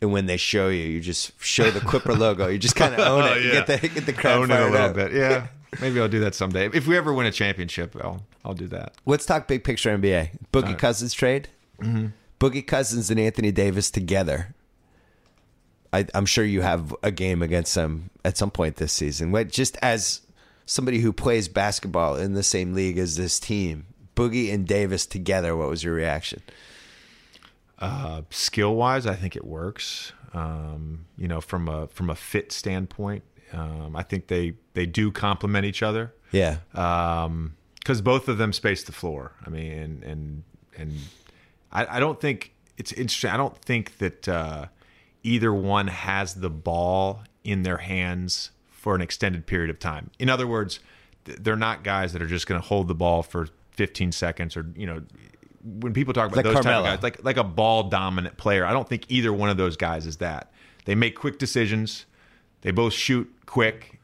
and 0.00 0.12
when 0.12 0.26
they 0.26 0.36
show 0.36 0.68
you, 0.68 0.84
you 0.84 1.00
just 1.00 1.32
show 1.42 1.70
the 1.70 1.80
Clipper 1.80 2.14
logo. 2.18 2.48
You 2.48 2.58
just 2.58 2.76
kind 2.76 2.94
of 2.94 3.00
own 3.00 3.24
it. 3.24 3.30
Oh, 3.30 3.34
You 3.36 3.48
yeah. 3.48 3.64
Get 3.64 3.80
the 3.82 3.88
get 3.88 4.06
the 4.06 4.12
crowd 4.12 4.38
Own 4.42 4.50
it 4.50 4.60
a 4.60 4.64
little 4.70 4.76
up. 4.88 4.94
bit. 4.94 5.12
Yeah. 5.12 5.48
Maybe 5.80 6.00
I'll 6.00 6.08
do 6.08 6.20
that 6.20 6.34
someday. 6.34 6.68
If 6.72 6.86
we 6.86 6.96
ever 6.96 7.12
win 7.12 7.26
a 7.26 7.32
championship, 7.32 7.94
I'll 8.02 8.22
I'll 8.44 8.54
do 8.54 8.66
that. 8.68 8.94
Let's 9.06 9.24
talk 9.26 9.46
big 9.46 9.62
picture 9.64 9.96
NBA. 9.96 10.30
Boogie 10.52 10.76
Cousins 10.78 11.12
trade. 11.12 11.48
Mm-hmm. 11.80 12.06
Boogie 12.40 12.66
Cousins 12.66 13.10
and 13.10 13.20
Anthony 13.20 13.52
Davis 13.52 13.90
together. 13.90 14.54
I, 15.92 16.06
I'm 16.14 16.26
sure 16.26 16.44
you 16.44 16.62
have 16.62 16.94
a 17.02 17.10
game 17.10 17.42
against 17.42 17.74
them 17.74 18.10
at 18.24 18.36
some 18.38 18.50
point 18.50 18.76
this 18.76 18.92
season. 18.92 19.32
What 19.32 19.48
just 19.50 19.76
as 19.82 20.20
somebody 20.66 21.00
who 21.00 21.12
plays 21.12 21.48
basketball 21.48 22.16
in 22.16 22.34
the 22.34 22.42
same 22.44 22.74
league 22.74 22.96
as 22.96 23.16
this 23.16 23.40
team, 23.40 23.86
Boogie 24.16 24.52
and 24.54 24.66
Davis 24.66 25.04
together. 25.04 25.56
What 25.56 25.68
was 25.68 25.82
your 25.84 25.94
reaction? 25.94 26.42
Uh, 27.80 28.22
skill 28.30 28.74
wise, 28.76 29.06
I 29.06 29.14
think 29.14 29.36
it 29.36 29.44
works. 29.44 30.12
Um, 30.34 31.06
you 31.16 31.26
know, 31.26 31.40
from 31.40 31.68
a 31.68 31.86
from 31.88 32.10
a 32.10 32.14
fit 32.14 32.52
standpoint, 32.52 33.24
um, 33.52 33.96
I 33.96 34.02
think 34.02 34.26
they 34.28 34.54
they 34.74 34.86
do 34.86 35.10
complement 35.10 35.64
each 35.64 35.82
other. 35.82 36.12
Yeah, 36.30 36.58
because 36.72 38.00
both 38.02 38.28
of 38.28 38.38
them 38.38 38.52
space 38.52 38.84
the 38.84 38.92
floor. 38.92 39.32
I 39.44 39.50
mean, 39.50 39.72
and 39.72 40.02
and 40.04 40.42
and 40.76 40.92
I, 41.72 41.96
I 41.96 42.00
don't 42.00 42.20
think 42.20 42.52
it's 42.76 42.92
interesting. 42.92 43.30
I 43.30 43.36
don't 43.36 43.56
think 43.58 43.98
that 43.98 44.28
uh, 44.28 44.66
either 45.22 45.52
one 45.52 45.88
has 45.88 46.34
the 46.34 46.50
ball 46.50 47.22
in 47.44 47.62
their 47.62 47.78
hands 47.78 48.50
for 48.70 48.94
an 48.94 49.00
extended 49.00 49.46
period 49.46 49.70
of 49.70 49.78
time. 49.78 50.10
In 50.18 50.28
other 50.28 50.46
words, 50.46 50.80
th- 51.24 51.38
they're 51.40 51.56
not 51.56 51.82
guys 51.82 52.12
that 52.12 52.22
are 52.22 52.26
just 52.26 52.46
going 52.46 52.60
to 52.60 52.66
hold 52.66 52.88
the 52.88 52.94
ball 52.94 53.22
for 53.22 53.48
15 53.72 54.12
seconds 54.12 54.56
or 54.56 54.66
you 54.76 54.86
know. 54.86 55.02
When 55.62 55.92
people 55.92 56.14
talk 56.14 56.26
about 56.32 56.36
Like 56.36 56.44
those 56.44 56.64
type 56.64 56.74
of 56.76 56.84
guys, 56.84 57.02
like 57.02 57.22
like 57.24 57.36
a 57.36 57.44
ball 57.44 57.84
dominant 57.90 58.36
player, 58.38 58.64
I 58.64 58.72
don't 58.72 58.88
think 58.88 59.04
either 59.08 59.32
one 59.32 59.50
of 59.50 59.56
those 59.56 59.76
guys 59.76 60.06
is 60.06 60.16
that. 60.18 60.50
They 60.86 60.94
make 60.94 61.14
quick 61.16 61.38
decisions. 61.38 62.06
They 62.62 62.70
both 62.70 62.92
shoot 62.94 63.30
quick, 63.46 64.00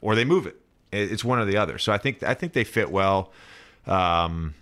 or 0.00 0.14
they 0.14 0.24
move 0.24 0.46
it. 0.46 0.56
It- 0.92 1.10
It's 1.12 1.24
one 1.24 1.38
or 1.40 1.44
the 1.44 1.56
other. 1.56 1.78
So 1.78 1.92
I 1.92 1.98
think 1.98 2.22
I 2.22 2.34
think 2.34 2.52
they 2.52 2.64
fit 2.64 2.90
well. 2.90 3.32
Um, 3.86 4.54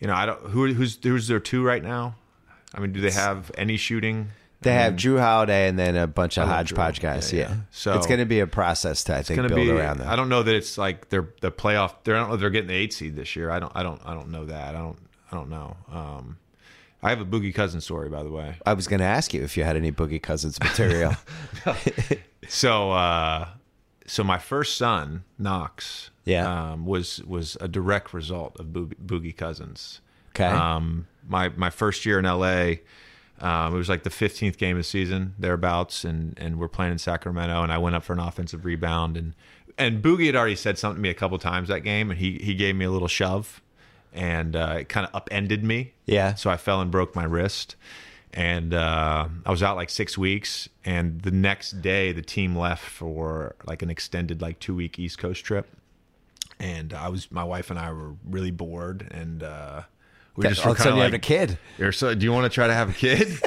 you 0.00 0.06
know, 0.08 0.14
I 0.14 0.26
don't 0.26 0.40
who 0.50 0.72
who's 0.74 0.98
who's 1.02 1.28
their 1.28 1.40
two 1.40 1.62
right 1.64 1.82
now. 1.82 2.16
I 2.74 2.80
mean, 2.80 2.92
do 2.92 3.00
they 3.00 3.12
have 3.12 3.50
any 3.56 3.76
shooting? 3.76 4.30
they 4.62 4.72
have 4.72 4.94
Jrue 4.94 5.20
Holiday 5.20 5.68
and 5.68 5.78
then 5.78 5.94
a 5.94 6.06
bunch 6.06 6.38
of 6.38 6.48
hodgepodge 6.48 6.98
Jrue. 6.98 7.02
guys. 7.02 7.32
Yeah, 7.34 7.40
Yeah, 7.42 7.48
yeah. 7.50 7.56
So- 7.70 7.92
it's 7.98 8.06
going 8.06 8.20
to 8.20 8.24
be 8.26 8.40
a 8.40 8.46
process 8.46 9.04
to 9.04 9.14
I 9.16 9.22
think 9.22 9.38
build 9.42 9.52
be. 9.60 9.70
around 9.70 9.98
that. 9.98 10.06
I 10.06 10.16
don't 10.16 10.30
know 10.30 10.42
that 10.42 10.54
it's 10.54 10.78
like 10.78 11.10
they're 11.10 11.28
the 11.42 11.52
playoff. 11.52 11.92
They're, 12.02 12.16
I 12.16 12.20
don't 12.20 12.28
know 12.28 12.34
if 12.36 12.40
they're 12.40 12.48
getting 12.48 12.68
the 12.68 12.74
eight 12.74 12.94
seed 12.94 13.14
this 13.14 13.36
year. 13.36 13.50
I 13.50 13.58
don't. 13.58 13.70
I 13.74 13.82
don't. 13.82 14.00
I 14.06 14.14
don't 14.14 14.30
know 14.30 14.46
that. 14.46 14.74
I 14.74 14.78
don't. 14.78 14.96
I 15.34 15.36
don't 15.36 15.50
know. 15.50 15.76
Um, 15.92 16.38
I 17.02 17.10
have 17.10 17.20
a 17.20 17.24
Boogie 17.24 17.52
Cousin 17.54 17.80
story, 17.80 18.08
by 18.08 18.22
the 18.22 18.30
way. 18.30 18.56
I 18.64 18.72
was 18.72 18.86
going 18.86 19.00
to 19.00 19.04
ask 19.06 19.34
you 19.34 19.42
if 19.42 19.56
you 19.56 19.64
had 19.64 19.76
any 19.76 19.90
Boogie 19.92 20.22
Cousins 20.22 20.58
material. 20.60 21.14
So, 22.46 22.92
uh, 22.92 23.48
so 24.06 24.22
my 24.22 24.36
first 24.38 24.76
son, 24.76 25.24
Knox, 25.38 26.10
Yeah. 26.26 26.72
um, 26.72 26.84
was 26.84 27.22
was 27.24 27.56
a 27.58 27.68
direct 27.68 28.12
result 28.12 28.60
of 28.60 28.66
Boogie, 28.66 28.94
Boogie 29.04 29.34
Cousins. 29.34 30.02
Okay. 30.34 30.44
Um, 30.44 31.06
my 31.26 31.48
my 31.56 31.70
first 31.70 32.04
year 32.04 32.18
in 32.18 32.26
LA, 32.26 32.74
um, 33.40 33.74
it 33.74 33.78
was 33.78 33.88
like 33.88 34.02
the 34.02 34.10
15th 34.10 34.58
game 34.58 34.76
of 34.76 34.80
the 34.80 34.84
season 34.84 35.34
thereabouts, 35.38 36.04
and 36.04 36.38
and 36.38 36.58
we're 36.60 36.68
playing 36.68 36.92
in 36.92 36.98
Sacramento, 36.98 37.62
and 37.62 37.72
I 37.72 37.78
went 37.78 37.96
up 37.96 38.04
for 38.04 38.12
an 38.12 38.18
offensive 38.20 38.66
rebound, 38.66 39.16
and 39.16 39.34
and 39.78 40.02
Boogie 40.02 40.26
had 40.26 40.36
already 40.36 40.56
said 40.56 40.76
something 40.78 40.96
to 40.96 41.02
me 41.02 41.08
a 41.08 41.14
couple 41.14 41.38
times 41.38 41.68
that 41.68 41.80
game, 41.80 42.10
and 42.10 42.20
he 42.20 42.38
he 42.42 42.52
gave 42.54 42.76
me 42.76 42.84
a 42.84 42.90
little 42.90 43.08
shove, 43.08 43.62
and 44.14 44.56
uh, 44.56 44.76
it 44.80 44.88
kind 44.88 45.06
of 45.06 45.14
upended 45.14 45.64
me. 45.64 45.92
Yeah. 46.06 46.34
So 46.34 46.50
I 46.50 46.56
fell 46.56 46.80
and 46.80 46.90
broke 46.90 47.14
my 47.14 47.24
wrist. 47.24 47.76
And 48.32 48.74
uh, 48.74 49.28
I 49.46 49.50
was 49.50 49.62
out 49.62 49.76
like 49.76 49.90
six 49.90 50.18
weeks, 50.18 50.68
and 50.84 51.20
the 51.20 51.30
next 51.30 51.82
day 51.82 52.10
the 52.10 52.22
team 52.22 52.56
left 52.56 52.84
for 52.84 53.54
like 53.64 53.80
an 53.82 53.90
extended 53.90 54.42
like 54.42 54.58
two 54.58 54.74
week 54.74 54.98
East 54.98 55.18
Coast 55.18 55.44
trip, 55.44 55.68
and 56.58 56.92
I 56.92 57.10
was 57.10 57.30
my 57.30 57.44
wife 57.44 57.70
and 57.70 57.78
I 57.78 57.92
were 57.92 58.14
really 58.28 58.50
bored, 58.50 59.06
and 59.12 59.44
uh, 59.44 59.82
we 60.34 60.46
all 60.46 60.50
just 60.50 60.62
of 60.62 60.66
were 60.66 60.74
a 60.74 60.78
sudden 60.78 60.92
of 60.94 60.96
you 60.96 61.02
like, 61.04 61.12
have 61.12 61.14
a 61.14 61.18
kid. 61.20 61.58
"You're 61.78 61.92
so, 61.92 62.12
do 62.12 62.24
you 62.24 62.32
want 62.32 62.44
to 62.44 62.50
try 62.50 62.66
to 62.66 62.74
have 62.74 62.90
a 62.90 62.92
kid? 62.92 63.40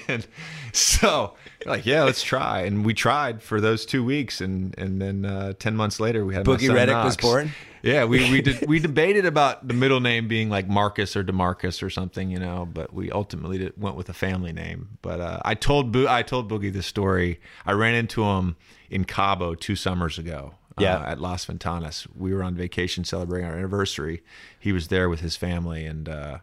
and 0.08 0.26
so 0.72 1.34
like, 1.66 1.84
yeah, 1.84 2.04
let's 2.04 2.22
try. 2.22 2.62
And 2.62 2.84
we 2.84 2.94
tried 2.94 3.42
for 3.42 3.60
those 3.60 3.84
two 3.84 4.02
weeks, 4.02 4.40
and 4.40 4.74
and 4.78 5.00
then 5.00 5.26
uh, 5.26 5.52
ten 5.58 5.76
months 5.76 6.00
later, 6.00 6.24
we 6.24 6.34
had 6.34 6.46
Boogie 6.46 6.70
Redick 6.70 7.04
was 7.04 7.18
born? 7.18 7.52
Yeah, 7.82 8.04
we 8.04 8.30
we 8.30 8.40
did, 8.42 8.66
we 8.68 8.78
debated 8.80 9.26
about 9.26 9.66
the 9.66 9.74
middle 9.74 10.00
name 10.00 10.28
being 10.28 10.48
like 10.48 10.68
Marcus 10.68 11.16
or 11.16 11.24
Demarcus 11.24 11.82
or 11.82 11.90
something, 11.90 12.30
you 12.30 12.38
know, 12.38 12.66
but 12.72 12.94
we 12.94 13.10
ultimately 13.10 13.58
did, 13.58 13.72
went 13.76 13.96
with 13.96 14.08
a 14.08 14.12
family 14.12 14.52
name. 14.52 14.98
But 15.02 15.20
uh, 15.20 15.40
I 15.44 15.54
told 15.54 15.90
Bo- 15.90 16.08
I 16.08 16.22
told 16.22 16.48
Boogie 16.48 16.72
this 16.72 16.86
story. 16.86 17.40
I 17.66 17.72
ran 17.72 17.94
into 17.94 18.22
him 18.22 18.56
in 18.88 19.04
Cabo 19.04 19.54
two 19.54 19.76
summers 19.76 20.18
ago. 20.18 20.54
Yeah. 20.78 20.96
uh, 20.96 21.10
at 21.10 21.20
Las 21.20 21.44
Ventanas, 21.44 22.06
we 22.16 22.32
were 22.32 22.42
on 22.42 22.54
vacation 22.54 23.04
celebrating 23.04 23.46
our 23.46 23.54
anniversary. 23.54 24.22
He 24.58 24.72
was 24.72 24.88
there 24.88 25.10
with 25.10 25.20
his 25.20 25.36
family, 25.36 25.84
and 25.84 26.08
uh, 26.08 26.38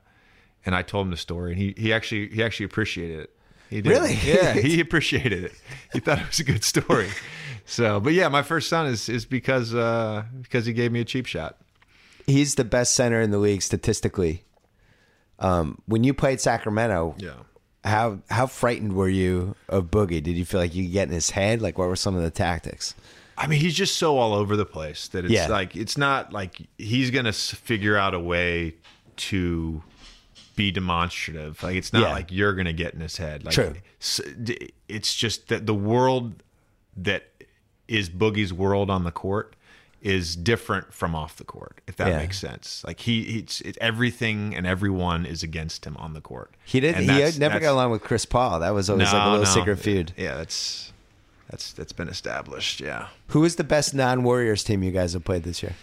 and 0.65 0.75
I 0.75 0.83
told 0.83 1.07
him 1.07 1.11
the 1.11 1.17
story, 1.17 1.53
and 1.53 1.59
he 1.59 1.73
he 1.77 1.93
actually 1.93 2.29
he 2.29 2.43
actually 2.43 2.65
appreciated 2.65 3.21
it. 3.21 3.35
He 3.69 3.81
did. 3.81 3.89
Really? 3.89 4.13
Yeah, 4.23 4.53
he 4.53 4.79
appreciated 4.87 5.45
it. 5.45 5.53
He 5.93 5.99
thought 5.99 6.19
it 6.19 6.27
was 6.27 6.39
a 6.39 6.43
good 6.43 6.63
story. 6.63 7.09
So, 7.69 7.99
but 7.99 8.13
yeah, 8.13 8.27
my 8.29 8.41
first 8.41 8.67
son 8.67 8.87
is 8.87 9.07
is 9.09 9.25
because 9.25 9.73
uh, 9.75 10.23
because 10.41 10.65
he 10.65 10.73
gave 10.73 10.91
me 10.91 10.99
a 11.01 11.05
cheap 11.05 11.25
shot. 11.27 11.57
He's 12.25 12.55
the 12.55 12.63
best 12.65 12.93
center 12.95 13.21
in 13.21 13.31
the 13.31 13.37
league 13.37 13.61
statistically. 13.61 14.43
Um, 15.39 15.81
when 15.85 16.03
you 16.03 16.13
played 16.13 16.41
Sacramento, 16.41 17.15
Yeah. 17.17 17.31
how 17.83 18.19
how 18.29 18.47
frightened 18.47 18.93
were 18.93 19.07
you 19.09 19.55
of 19.67 19.85
Boogie? 19.85 20.21
Did 20.21 20.35
you 20.35 20.45
feel 20.45 20.59
like 20.59 20.73
you 20.75 20.83
could 20.83 20.93
get 20.93 21.07
in 21.07 21.13
his 21.13 21.29
head? 21.31 21.61
Like, 21.61 21.77
what 21.77 21.87
were 21.87 21.95
some 21.95 22.15
of 22.15 22.23
the 22.23 22.31
tactics? 22.31 22.95
I 23.37 23.47
mean, 23.47 23.59
he's 23.61 23.75
just 23.75 23.97
so 23.97 24.17
all 24.17 24.33
over 24.33 24.57
the 24.57 24.65
place 24.65 25.07
that 25.09 25.23
it's 25.23 25.33
Yeah. 25.33 25.47
like 25.47 25.75
it's 25.75 25.97
not 25.97 26.33
like 26.33 26.57
he's 26.77 27.09
gonna 27.11 27.31
figure 27.33 27.95
out 27.95 28.13
a 28.13 28.19
way 28.19 28.75
to 29.17 29.81
be 30.55 30.71
demonstrative. 30.71 31.61
Like 31.63 31.75
it's 31.77 31.93
not 31.93 32.01
Yeah. 32.01 32.11
like 32.13 32.31
you're 32.31 32.53
gonna 32.53 32.73
get 32.73 32.93
in 32.95 32.99
his 32.99 33.15
head. 33.17 33.45
Like, 33.45 33.53
True. 33.53 33.75
s- 34.01 34.21
d- 34.43 34.71
It's 34.89 35.13
just 35.15 35.47
that 35.47 35.65
the 35.67 35.73
world 35.75 36.43
that 36.97 37.28
is 37.89 38.09
Boogie's 38.09 38.53
world 38.53 38.89
on 38.89 39.03
the 39.03 39.11
court 39.11 39.55
is 40.01 40.35
different 40.37 40.93
from 40.93 41.13
off 41.13 41.35
the 41.35 41.43
court. 41.43 41.81
If 41.85 41.97
that 41.97 42.07
Yeah. 42.07 42.17
makes 42.19 42.39
sense. 42.39 42.83
Like 42.87 43.01
he, 43.01 43.39
it's, 43.39 43.59
it's 43.61 43.77
everything 43.81 44.55
and 44.55 44.65
everyone 44.65 45.25
is 45.25 45.43
against 45.43 45.85
him 45.85 45.97
on 45.97 46.13
the 46.13 46.21
court. 46.21 46.53
He 46.63 46.79
did. 46.79 46.95
And 46.95 47.03
He 47.09 47.39
never 47.39 47.59
got 47.59 47.73
along 47.73 47.91
with 47.91 48.01
Chris 48.01 48.25
Paul. 48.25 48.59
That 48.61 48.69
was 48.73 48.89
always 48.89 49.11
like 49.11 49.25
a 49.27 49.29
little 49.29 49.45
secret 49.45 49.77
feud. 49.79 50.13
Yeah, 50.15 50.35
that's 50.37 50.93
that's 51.49 51.73
that's 51.73 51.91
been 51.91 52.07
established. 52.07 52.79
Yeah. 52.79 53.07
Who 53.27 53.43
is 53.43 53.57
the 53.57 53.63
best 53.65 53.93
non 53.93 54.23
Warriors 54.23 54.63
team 54.63 54.83
you 54.83 54.91
guys 54.91 55.13
have 55.13 55.25
played 55.25 55.43
this 55.43 55.61
year? 55.61 55.75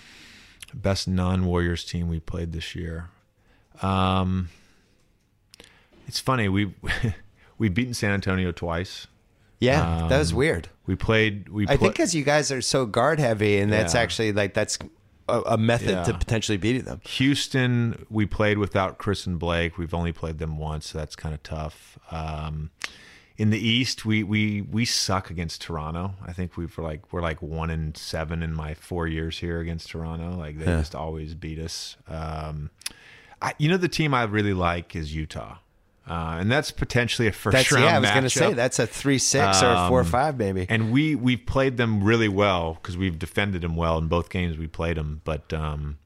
best 0.74 1.08
non-warriors 1.08 1.84
team 1.84 2.08
we 2.08 2.20
played 2.20 2.52
this 2.52 2.74
year 2.74 3.08
um 3.80 4.48
it's 6.06 6.20
funny 6.20 6.48
we 6.48 6.74
we've 7.58 7.72
beaten 7.72 7.94
san 7.94 8.10
antonio 8.10 8.52
twice 8.52 9.06
Yeah, 9.58 10.06
that 10.08 10.18
was 10.18 10.32
Um, 10.32 10.38
weird. 10.38 10.68
we 10.86 10.96
played 10.96 11.48
we 11.48 11.66
I 11.68 11.76
think 11.76 11.92
because 11.94 12.14
you 12.14 12.24
guys 12.24 12.52
are 12.52 12.60
so 12.62 12.84
guard 12.86 13.18
heavy, 13.18 13.58
and 13.58 13.72
that's 13.72 13.94
Yeah. 13.94 14.00
actually 14.00 14.32
like 14.32 14.52
that's 14.54 14.78
a, 15.28 15.40
a 15.42 15.58
method 15.58 15.88
Yeah. 15.90 16.02
to 16.04 16.14
potentially 16.14 16.56
beating 16.58 16.82
them. 16.84 17.00
houston 17.04 18.06
we 18.10 18.26
played 18.26 18.58
without 18.58 18.96
chris 18.98 19.26
and 19.26 19.38
blake 19.40 19.76
we've 19.76 19.92
only 19.94 20.12
played 20.12 20.38
them 20.38 20.56
once 20.56 20.90
so 20.90 20.98
that's 20.98 21.16
kind 21.16 21.34
of 21.34 21.42
tough 21.42 21.98
um 22.12 22.70
in 23.36 23.50
the 23.50 23.58
east 23.58 24.04
we 24.04 24.22
we 24.22 24.60
we 24.62 24.84
suck 24.84 25.28
against 25.28 25.60
toronto 25.62 26.14
i 26.24 26.32
think 26.32 26.56
we've 26.56 26.78
like 26.78 27.12
we're 27.12 27.22
like 27.22 27.42
one 27.42 27.70
in 27.70 27.92
seven 27.96 28.40
in 28.40 28.54
my 28.54 28.72
four 28.74 29.08
years 29.08 29.38
here 29.40 29.58
against 29.58 29.88
toronto 29.90 30.36
like 30.36 30.58
they 30.60 30.64
Yeah. 30.66 30.78
just 30.78 30.94
always 30.94 31.34
beat 31.34 31.58
us 31.58 31.96
um 32.06 32.70
I, 33.42 33.52
you 33.58 33.68
know 33.68 33.76
the 33.78 33.88
team 33.88 34.14
i 34.14 34.22
really 34.22 34.54
like 34.54 34.94
is 34.94 35.12
utah 35.12 35.56
uh, 36.08 36.36
and 36.40 36.50
that's 36.50 36.70
potentially 36.70 37.26
a 37.28 37.32
first 37.32 37.52
That's 37.54 37.72
round. 37.72 37.84
yeah. 37.84 37.96
I 37.96 37.98
was 38.00 38.10
going 38.10 38.22
to 38.22 38.30
say 38.30 38.52
that's 38.52 38.78
a 38.78 38.86
three 38.86 39.18
six 39.18 39.62
or 39.62 39.70
a 39.72 39.88
four 39.88 40.00
Um, 40.00 40.06
five 40.06 40.38
maybe. 40.38 40.66
And 40.68 40.92
we 40.92 41.14
we've 41.14 41.44
played 41.44 41.76
them 41.76 42.04
really 42.04 42.28
well 42.28 42.74
because 42.74 42.96
we've 42.96 43.18
defended 43.18 43.62
them 43.62 43.74
well 43.76 43.98
in 43.98 44.06
both 44.08 44.30
games 44.30 44.56
we 44.56 44.66
played 44.68 44.96
them. 44.96 45.20
But 45.24 45.52
um, 45.52 45.98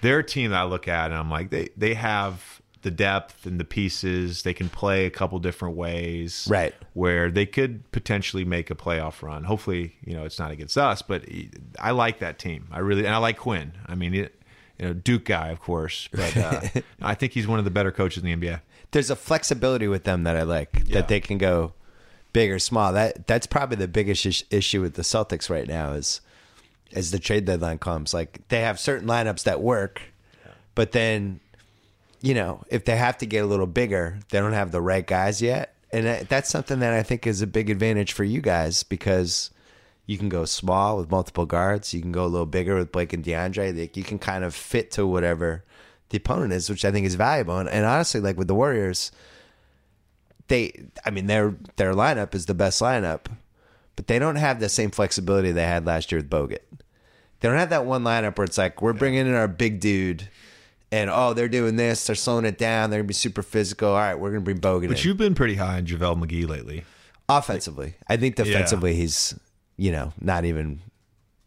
they're 0.00 0.20
a 0.20 0.24
team 0.24 0.50
that 0.52 0.60
I 0.60 0.64
look 0.64 0.88
at 0.88 1.10
and 1.10 1.14
I'm 1.18 1.30
like 1.30 1.50
they 1.50 1.68
they 1.76 1.94
have 1.94 2.60
the 2.82 2.90
depth 2.90 3.46
and 3.46 3.58
the 3.58 3.64
pieces. 3.64 4.42
They 4.42 4.52
can 4.54 4.68
play 4.68 5.06
a 5.06 5.10
couple 5.10 5.38
different 5.38 5.74
ways, 5.76 6.46
Right. 6.50 6.74
Where 6.92 7.30
they 7.30 7.46
could 7.46 7.90
potentially 7.92 8.44
make 8.44 8.70
a 8.70 8.74
playoff 8.74 9.22
run. 9.22 9.44
Hopefully, 9.44 9.96
you 10.04 10.14
know 10.14 10.24
it's 10.24 10.38
not 10.38 10.50
against 10.50 10.76
us, 10.78 11.02
but 11.02 11.24
I 11.78 11.90
like 11.92 12.18
that 12.20 12.38
team. 12.38 12.68
I 12.70 12.78
really 12.80 13.04
and 13.06 13.14
I 13.14 13.18
like 13.18 13.38
Quinn. 13.38 13.72
I 13.86 13.94
mean, 13.94 14.14
it, 14.14 14.40
you 14.78 14.86
know, 14.86 14.92
Duke 14.92 15.24
guy, 15.24 15.48
of 15.48 15.60
course, 15.60 16.08
but 16.12 16.36
uh, 16.36 16.60
I 17.02 17.14
think 17.14 17.32
he's 17.32 17.46
one 17.46 17.58
of 17.58 17.64
the 17.64 17.70
better 17.70 17.92
coaches 17.92 18.22
in 18.22 18.40
the 18.40 18.46
NBA. 18.46 18.60
There's 18.94 19.10
a 19.10 19.16
flexibility 19.16 19.88
with 19.88 20.04
them 20.04 20.22
that 20.24 20.36
I 20.36 20.42
like 20.42 20.70
Yeah. 20.86 20.94
that 20.94 21.08
they 21.08 21.20
can 21.20 21.36
go 21.36 21.72
big 22.32 22.50
or 22.50 22.58
small. 22.58 22.92
That 22.92 23.26
that's 23.26 23.46
probably 23.46 23.76
the 23.76 23.88
biggest 23.88 24.24
is- 24.24 24.44
issue 24.50 24.80
with 24.80 24.94
the 24.94 25.02
Celtics 25.02 25.50
right 25.50 25.66
now 25.68 25.92
is 25.92 26.20
as 26.94 27.10
the 27.10 27.18
trade 27.18 27.44
deadline 27.44 27.78
comes. 27.78 28.14
Like 28.14 28.40
they 28.48 28.60
have 28.60 28.78
certain 28.80 29.06
lineups 29.08 29.42
that 29.44 29.60
work, 29.60 30.00
but 30.74 30.92
then 30.92 31.40
you 32.20 32.34
know 32.34 32.62
if 32.70 32.84
they 32.84 32.96
have 32.96 33.18
to 33.18 33.26
get 33.26 33.44
a 33.44 33.46
little 33.46 33.66
bigger, 33.66 34.20
they 34.30 34.38
don't 34.38 34.52
have 34.52 34.70
the 34.72 34.80
right 34.80 35.06
guys 35.06 35.42
yet, 35.42 35.74
and 35.92 36.06
that- 36.06 36.28
that's 36.28 36.48
something 36.48 36.78
that 36.78 36.92
I 36.94 37.02
think 37.02 37.26
is 37.26 37.42
a 37.42 37.46
big 37.46 37.68
advantage 37.70 38.12
for 38.12 38.24
you 38.24 38.40
guys 38.40 38.82
because. 38.82 39.50
You 40.06 40.18
can 40.18 40.28
go 40.28 40.44
small 40.44 40.98
with 40.98 41.10
multiple 41.10 41.46
guards. 41.46 41.94
You 41.94 42.02
can 42.02 42.12
go 42.12 42.26
a 42.26 42.28
little 42.28 42.44
bigger 42.44 42.74
with 42.76 42.92
Blake 42.92 43.14
and 43.14 43.24
DeAndre. 43.24 43.74
Like, 43.74 43.96
You 43.96 44.02
can 44.04 44.18
kind 44.18 44.44
of 44.44 44.54
fit 44.54 44.90
to 44.90 45.06
whatever 45.06 45.64
the 46.14 46.18
opponent 46.18 46.52
is, 46.52 46.70
which 46.70 46.84
I 46.84 46.92
think 46.92 47.06
is 47.06 47.16
valuable. 47.16 47.58
And, 47.58 47.68
and 47.68 47.84
honestly, 47.84 48.20
like 48.20 48.38
with 48.38 48.46
the 48.46 48.54
Warriors, 48.54 49.10
they 50.46 50.84
I 51.04 51.10
mean 51.10 51.26
their 51.26 51.56
their 51.76 51.92
lineup 51.92 52.34
is 52.34 52.46
the 52.46 52.54
best 52.54 52.80
lineup, 52.80 53.26
but 53.96 54.06
they 54.06 54.20
don't 54.20 54.36
have 54.36 54.60
the 54.60 54.68
same 54.68 54.90
flexibility 54.92 55.50
they 55.50 55.64
had 55.64 55.84
last 55.84 56.12
year 56.12 56.20
with 56.20 56.30
Bogut. 56.30 56.60
They 57.40 57.48
don't 57.48 57.58
have 57.58 57.70
that 57.70 57.84
one 57.84 58.04
lineup 58.04 58.38
where 58.38 58.44
it's 58.44 58.56
like 58.56 58.80
we're 58.80 58.92
bringing 58.92 59.26
in 59.26 59.34
our 59.34 59.48
big 59.48 59.80
dude, 59.80 60.28
and 60.92 61.10
oh 61.10 61.34
they're 61.34 61.48
doing 61.48 61.74
this, 61.74 62.06
they're 62.06 62.14
slowing 62.14 62.44
it 62.44 62.58
down, 62.58 62.90
they're 62.90 63.00
gonna 63.00 63.08
be 63.08 63.14
super 63.14 63.42
physical. 63.42 63.88
All 63.88 63.96
right, 63.96 64.14
we're 64.14 64.30
gonna 64.30 64.40
bring 64.42 64.60
Bogut 64.60 64.86
But 64.88 65.00
in. 65.00 65.08
you've 65.08 65.16
been 65.16 65.34
pretty 65.34 65.56
high 65.56 65.78
on 65.78 65.86
JaVale 65.86 66.24
McGee 66.24 66.48
lately. 66.48 66.84
Offensively, 67.28 67.94
I 68.08 68.16
think 68.18 68.36
defensively 68.36 68.94
he's 68.94 69.34
you 69.76 69.90
know 69.90 70.12
not 70.20 70.44
even 70.44 70.80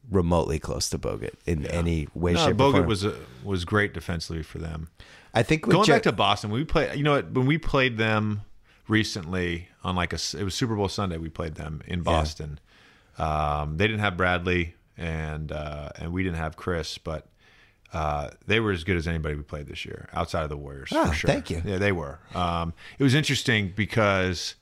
remotely 0.09 0.59
close 0.59 0.89
to 0.89 0.97
Bogut 0.97 1.33
in 1.45 1.65
any 1.67 2.07
way, 2.13 2.33
No, 2.33 2.45
shape, 2.45 2.55
or 2.55 2.55
Bogut 2.55 2.71
form. 2.73 2.87
was 2.87 3.03
a, 3.03 3.15
was 3.43 3.65
great 3.65 3.93
defensively 3.93 4.43
for 4.43 4.57
them. 4.59 4.89
I 5.33 5.43
think 5.43 5.63
Going 5.63 5.85
back 5.85 6.03
to 6.03 6.11
Boston, 6.11 6.49
we 6.49 6.63
played. 6.63 6.95
You 6.97 7.03
know 7.03 7.11
what? 7.13 7.31
When 7.31 7.45
we 7.45 7.57
played 7.57 7.97
them 7.97 8.41
recently 8.87 9.67
on 9.83 9.95
like 9.95 10.13
a, 10.13 10.15
it 10.37 10.43
was 10.43 10.55
Super 10.55 10.75
Bowl 10.75 10.87
Sunday. 10.89 11.17
We 11.17 11.29
played 11.29 11.55
them 11.55 11.81
in 11.85 12.01
Boston. 12.01 12.59
Um, 13.17 13.77
they 13.77 13.87
didn't 13.87 13.99
have 13.99 14.17
Bradley, 14.17 14.75
and 14.97 15.51
uh, 15.51 15.89
and 15.97 16.11
we 16.13 16.23
didn't 16.23 16.37
have 16.37 16.55
Chris, 16.55 16.97
but 16.97 17.27
uh, 17.93 18.29
they 18.45 18.59
were 18.59 18.71
as 18.71 18.83
good 18.83 18.97
as 18.97 19.07
anybody 19.07 19.35
we 19.35 19.43
played 19.43 19.67
this 19.67 19.85
year 19.85 20.07
outside 20.13 20.43
of 20.43 20.49
the 20.49 20.57
Warriors. 20.57 20.89
Ah, 20.93 21.07
for 21.07 21.13
sure. 21.13 21.27
thank 21.29 21.49
you. 21.49 21.61
Yeah, 21.65 21.77
they 21.77 21.91
were. 21.91 22.19
Um, 22.33 22.73
it 22.97 23.03
was 23.03 23.13
interesting 23.13 23.73
because 23.75 24.55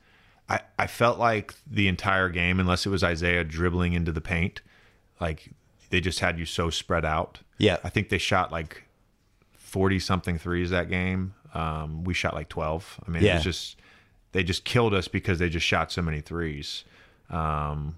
I 0.49 0.59
I 0.79 0.87
felt 0.87 1.19
like 1.19 1.53
the 1.69 1.87
entire 1.87 2.29
game, 2.29 2.59
unless 2.59 2.85
it 2.85 2.89
was 2.89 3.03
Isaiah 3.03 3.43
dribbling 3.43 3.93
into 3.93 4.11
the 4.11 4.21
paint, 4.21 4.61
like 5.19 5.49
they 5.89 6.01
just 6.01 6.19
had 6.19 6.37
you 6.39 6.45
so 6.45 6.69
spread 6.69 7.05
out. 7.05 7.39
Yeah. 7.57 7.77
I 7.83 7.89
think 7.89 8.09
they 8.09 8.17
shot 8.17 8.51
like 8.51 8.83
40 9.53 9.99
something 9.99 10.37
threes 10.37 10.69
that 10.71 10.89
game. 10.89 11.33
Um, 11.53 12.03
we 12.03 12.13
shot 12.13 12.33
like 12.33 12.49
12. 12.49 13.01
I 13.07 13.11
mean, 13.11 13.23
it 13.23 13.33
was 13.35 13.43
just, 13.43 13.77
they 14.33 14.43
just 14.43 14.65
killed 14.65 14.93
us 14.93 15.07
because 15.07 15.39
they 15.39 15.47
just 15.49 15.65
shot 15.65 15.91
so 15.91 16.01
many 16.01 16.19
threes. 16.21 16.83
Um, 17.29 17.97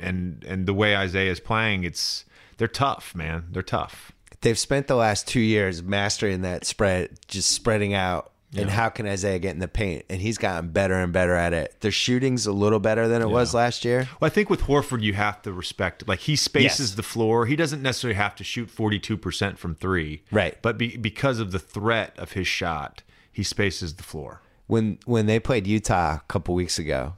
and, 0.00 0.44
and 0.44 0.66
the 0.66 0.74
way 0.74 0.96
Isaiah 0.96 1.30
is 1.30 1.40
playing, 1.40 1.84
it's, 1.84 2.24
they're 2.58 2.68
tough, 2.68 3.14
man. 3.14 3.44
They're 3.52 3.62
tough. 3.62 4.12
they've 4.40 4.58
spent 4.58 4.88
the 4.88 4.96
last 4.96 5.26
two 5.28 5.40
years 5.40 5.82
mastering 5.82 6.42
that 6.42 6.64
spread, 6.64 7.10
just 7.28 7.50
spreading 7.50 7.94
out. 7.94 8.32
And 8.56 8.70
how 8.70 8.88
can 8.88 9.06
Isaiah 9.06 9.38
get 9.38 9.52
in 9.54 9.58
the 9.60 9.68
paint? 9.68 10.04
And 10.08 10.20
he's 10.20 10.38
gotten 10.38 10.70
better 10.70 10.94
and 10.94 11.12
better 11.12 11.34
at 11.34 11.52
it. 11.52 11.74
Their 11.80 11.90
shooting's 11.90 12.46
a 12.46 12.52
little 12.52 12.78
better 12.78 13.08
than 13.08 13.20
it 13.22 13.28
was 13.28 13.52
last 13.54 13.84
year. 13.84 14.08
Well, 14.20 14.26
I 14.26 14.30
think 14.30 14.48
with 14.50 14.62
Horford, 14.62 15.02
you 15.02 15.14
have 15.14 15.42
to 15.42 15.52
respect, 15.52 16.06
like 16.06 16.20
he 16.20 16.36
spaces 16.36 16.90
Yes. 16.90 16.96
the 16.96 17.02
floor. 17.02 17.46
He 17.46 17.56
doesn't 17.56 17.82
necessarily 17.82 18.16
have 18.16 18.34
to 18.36 18.44
shoot 18.44 18.68
42% 18.70 19.58
from 19.58 19.74
three. 19.74 20.22
Right. 20.30 20.56
But 20.62 20.78
be, 20.78 20.96
because 20.96 21.38
of 21.40 21.52
the 21.52 21.58
threat 21.58 22.14
of 22.18 22.32
his 22.32 22.46
shot, 22.46 23.02
he 23.32 23.42
spaces 23.42 23.94
the 23.94 24.02
floor. 24.02 24.40
When 24.66 24.98
when 25.04 25.26
they 25.26 25.38
played 25.40 25.66
Utah 25.66 26.14
a 26.16 26.22
couple 26.28 26.54
weeks 26.54 26.78
ago, 26.78 27.14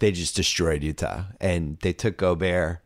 they 0.00 0.12
just 0.12 0.36
destroyed 0.36 0.82
Utah, 0.82 1.22
and 1.40 1.78
they 1.80 1.92
took 1.92 2.16
Gobert. 2.18 2.80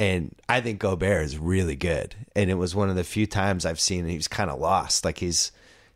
And 0.00 0.34
I 0.48 0.60
think 0.60 0.78
Gobert 0.78 1.24
is 1.24 1.38
really 1.38 1.74
good. 1.74 2.14
And 2.36 2.50
it 2.50 2.54
was 2.54 2.74
one 2.74 2.88
of 2.88 2.94
the 2.96 3.02
few 3.02 3.26
times 3.26 3.66
I've 3.66 3.80
seen 3.80 4.06
he 4.06 4.16
was 4.16 4.28
kind 4.28 4.48
of 4.50 4.60
lost. 4.60 5.04
Like 5.04 5.18
he's 5.18 5.50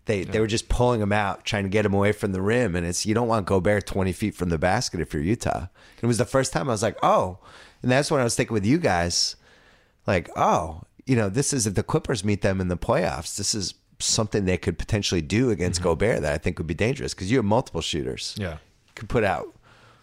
they 0.06 0.24
they 0.24 0.40
were 0.40 0.46
just 0.46 0.68
pulling 0.68 1.00
him 1.00 1.12
out, 1.12 1.44
trying 1.44 1.64
to 1.64 1.68
get 1.70 1.86
him 1.86 1.94
away 1.94 2.12
from 2.12 2.32
the 2.32 2.42
rim. 2.42 2.74
And 2.74 2.86
it's 2.86 3.06
you 3.06 3.14
don't 3.14 3.28
want 3.28 3.46
Gobert 3.46 3.86
twenty 3.86 4.12
feet 4.12 4.34
from 4.34 4.48
the 4.48 4.58
basket 4.58 5.00
if 5.00 5.14
you're 5.14 5.22
Utah. 5.22 5.66
It 6.00 6.06
was 6.06 6.18
the 6.18 6.24
first 6.24 6.52
time 6.52 6.68
I 6.68 6.72
was 6.72 6.82
like, 6.82 6.98
oh, 7.02 7.38
and 7.82 7.90
that's 7.90 8.10
when 8.10 8.20
I 8.20 8.24
was 8.24 8.34
thinking 8.34 8.54
with 8.54 8.66
you 8.66 8.78
guys, 8.78 9.36
like, 10.06 10.28
oh, 10.36 10.82
you 11.06 11.16
know, 11.16 11.28
this 11.28 11.52
is 11.52 11.66
if 11.66 11.74
the 11.74 11.82
Clippers 11.82 12.24
meet 12.24 12.42
them 12.42 12.60
in 12.60 12.68
the 12.68 12.76
playoffs, 12.76 13.36
this 13.36 13.54
is 13.54 13.74
something 13.98 14.44
they 14.44 14.56
could 14.58 14.78
potentially 14.78 15.22
do 15.22 15.50
against 15.50 15.82
Gobert 15.82 16.22
that 16.22 16.32
I 16.32 16.38
think 16.38 16.58
would 16.58 16.66
be 16.66 16.74
dangerous 16.74 17.14
because 17.14 17.30
you 17.30 17.38
have 17.38 17.44
multiple 17.44 17.80
shooters. 17.80 18.34
Yeah. 18.38 18.52
You 18.52 18.92
could 18.94 19.08
put 19.08 19.24
out 19.24 19.54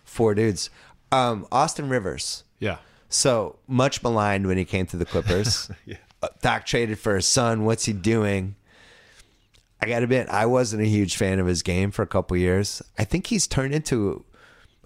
four 0.05 0.33
dudes. 0.35 0.69
Um, 1.11 1.47
Austin 1.51 1.89
Rivers. 1.89 2.43
Yeah. 2.59 2.77
So 3.09 3.57
much 3.67 4.03
maligned 4.03 4.47
when 4.47 4.57
he 4.57 4.65
came 4.65 4.85
to 4.87 4.97
the 4.97 5.05
Clippers. 5.05 5.69
Yeah. 5.85 5.97
Uh, 6.21 6.27
Doc 6.41 6.65
traded 6.65 6.99
for 6.99 7.15
his 7.15 7.25
son. 7.25 7.63
What's 7.63 7.85
he 7.85 7.93
doing? 7.93 8.55
I 9.81 9.87
got 9.87 9.99
to 9.99 10.03
admit, 10.03 10.27
I 10.29 10.45
wasn't 10.45 10.81
a 10.81 10.87
huge 10.87 11.15
fan 11.15 11.39
of 11.39 11.47
his 11.47 11.63
game 11.63 11.91
for 11.91 12.01
a 12.01 12.07
couple 12.07 12.35
years. 12.35 12.81
I 12.97 13.05
think 13.05 13.27
he's 13.27 13.47
turned 13.47 13.73
into 13.73 14.25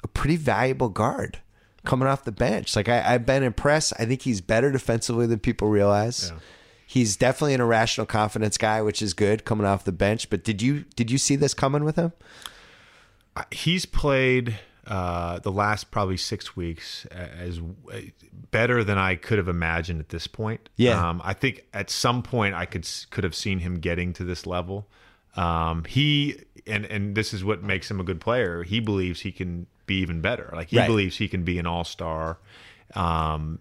a 0.04 0.08
pretty 0.08 0.36
valuable 0.36 0.90
guard 0.90 1.40
coming 1.84 2.08
off 2.08 2.24
the 2.24 2.32
bench. 2.32 2.76
Like 2.76 2.90
I, 2.90 3.14
I've 3.14 3.26
been 3.26 3.44
impressed. 3.44 3.94
I 4.00 4.06
think 4.06 4.22
he's 4.22 4.42
better 4.42 4.72
defensively 4.72 5.26
than 5.26 5.40
people 5.40 5.68
realize. 5.68 6.32
Yeah. 6.32 6.40
He's 6.86 7.18
definitely 7.18 7.56
an 7.56 7.62
irrational 7.62 8.06
confidence 8.06 8.58
guy, 8.58 8.82
which 8.82 9.02
is 9.02 9.14
good 9.14 9.46
coming 9.46 9.66
off 9.66 9.84
the 9.84 9.92
bench. 9.92 10.30
But 10.30 10.44
did 10.44 10.62
you 10.62 10.86
did 10.96 11.10
you 11.10 11.18
see 11.18 11.36
this 11.36 11.54
coming 11.54 11.84
with 11.84 11.96
him? 11.96 12.14
Uh, 13.36 13.44
he's 13.52 13.86
played 13.88 14.60
uh, 14.88 15.40
the 15.40 15.52
last 15.52 15.92
probably 15.92 16.18
six 16.18 16.56
weeks 16.56 17.06
as 17.08 17.60
better 18.52 18.84
than 18.84 18.98
I 18.98 19.16
could 19.16 19.38
have 19.38 19.48
imagined 19.48 20.00
at 20.02 20.10
this 20.10 20.28
point. 20.28 20.68
Yeah. 20.76 21.10
um, 21.10 21.22
I 21.24 21.34
think 21.34 21.66
at 21.74 21.90
some 21.90 22.22
point 22.24 22.54
I 22.56 22.66
could 22.66 22.88
could 23.10 23.24
have 23.24 23.36
seen 23.36 23.60
him 23.60 23.76
getting 23.80 24.14
to 24.14 24.24
this 24.24 24.46
level. 24.46 24.88
Um, 25.36 25.84
he 25.86 26.42
and 26.68 26.86
and 26.86 27.16
this 27.16 27.34
is 27.34 27.44
what 27.44 27.64
makes 27.64 27.90
him 27.90 28.00
a 28.00 28.04
good 28.04 28.20
player. 28.22 28.64
He 28.64 28.80
believes 28.80 29.22
he 29.22 29.32
can 29.32 29.68
be 29.86 29.96
even 30.02 30.22
better. 30.22 30.50
Like 30.54 30.70
he 30.70 30.78
Right. 30.78 30.88
believes 30.88 31.18
he 31.18 31.28
can 31.28 31.44
be 31.44 31.58
an 31.60 31.66
all 31.66 31.84
star. 31.84 32.38
Um, 32.94 33.60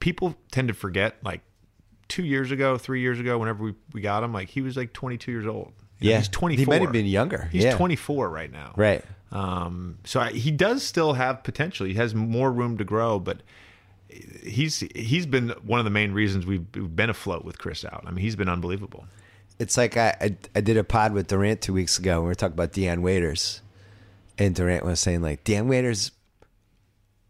people 0.00 0.34
tend 0.50 0.68
to 0.68 0.74
forget 0.74 1.16
like 1.24 1.40
two 2.08 2.24
years 2.24 2.50
ago, 2.50 2.76
three 2.78 3.00
years 3.00 3.18
ago, 3.20 3.38
whenever 3.38 3.64
we, 3.64 3.74
we 3.92 4.00
got 4.00 4.22
him, 4.22 4.32
like 4.32 4.48
he 4.48 4.60
was 4.60 4.76
like 4.76 4.92
22 4.92 5.30
years 5.32 5.46
old. 5.46 5.72
You 6.00 6.08
know, 6.08 6.12
Yeah. 6.12 6.18
he's 6.18 6.28
24. 6.28 6.60
He 6.60 6.66
might 6.68 6.82
have 6.82 6.92
been 6.92 7.06
younger. 7.06 7.48
He's 7.52 7.64
Yeah. 7.64 7.76
24 7.76 8.28
right 8.28 8.50
now. 8.52 8.72
Right. 8.76 9.04
Um, 9.32 9.98
so 10.04 10.20
I, 10.20 10.30
he 10.30 10.50
does 10.50 10.82
still 10.82 11.14
have 11.14 11.42
potential. 11.42 11.86
He 11.86 11.94
has 11.94 12.14
more 12.14 12.52
room 12.52 12.76
to 12.78 12.84
grow, 12.84 13.18
but 13.18 13.42
he's 14.42 14.80
he's 14.94 15.24
been 15.26 15.50
one 15.64 15.80
of 15.80 15.84
the 15.84 15.90
main 15.90 16.12
reasons 16.12 16.44
we've, 16.44 16.66
we've 16.74 16.94
been 16.94 17.08
afloat 17.10 17.44
with 17.44 17.58
Chris 17.58 17.84
out. 17.84 18.04
I 18.06 18.10
mean, 18.10 18.18
he's 18.22 18.36
been 18.36 18.48
unbelievable. 18.50 19.06
It's 19.58 19.76
like 19.76 19.96
I, 19.96 20.14
I 20.20 20.36
I 20.56 20.60
did 20.60 20.76
a 20.76 20.84
pod 20.84 21.12
with 21.14 21.28
Durant 21.28 21.60
two 21.62 21.72
weeks 21.72 21.98
ago. 21.98 22.14
and 22.16 22.22
We 22.24 22.28
were 22.28 22.34
talking 22.34 22.54
about 22.54 22.72
Dion 22.72 23.00
Waiters, 23.00 23.62
and 24.38 24.54
Durant 24.54 24.84
was 24.84 25.00
saying 25.00 25.22
like 25.22 25.44
Dion 25.44 25.66
Waiters 25.68 26.10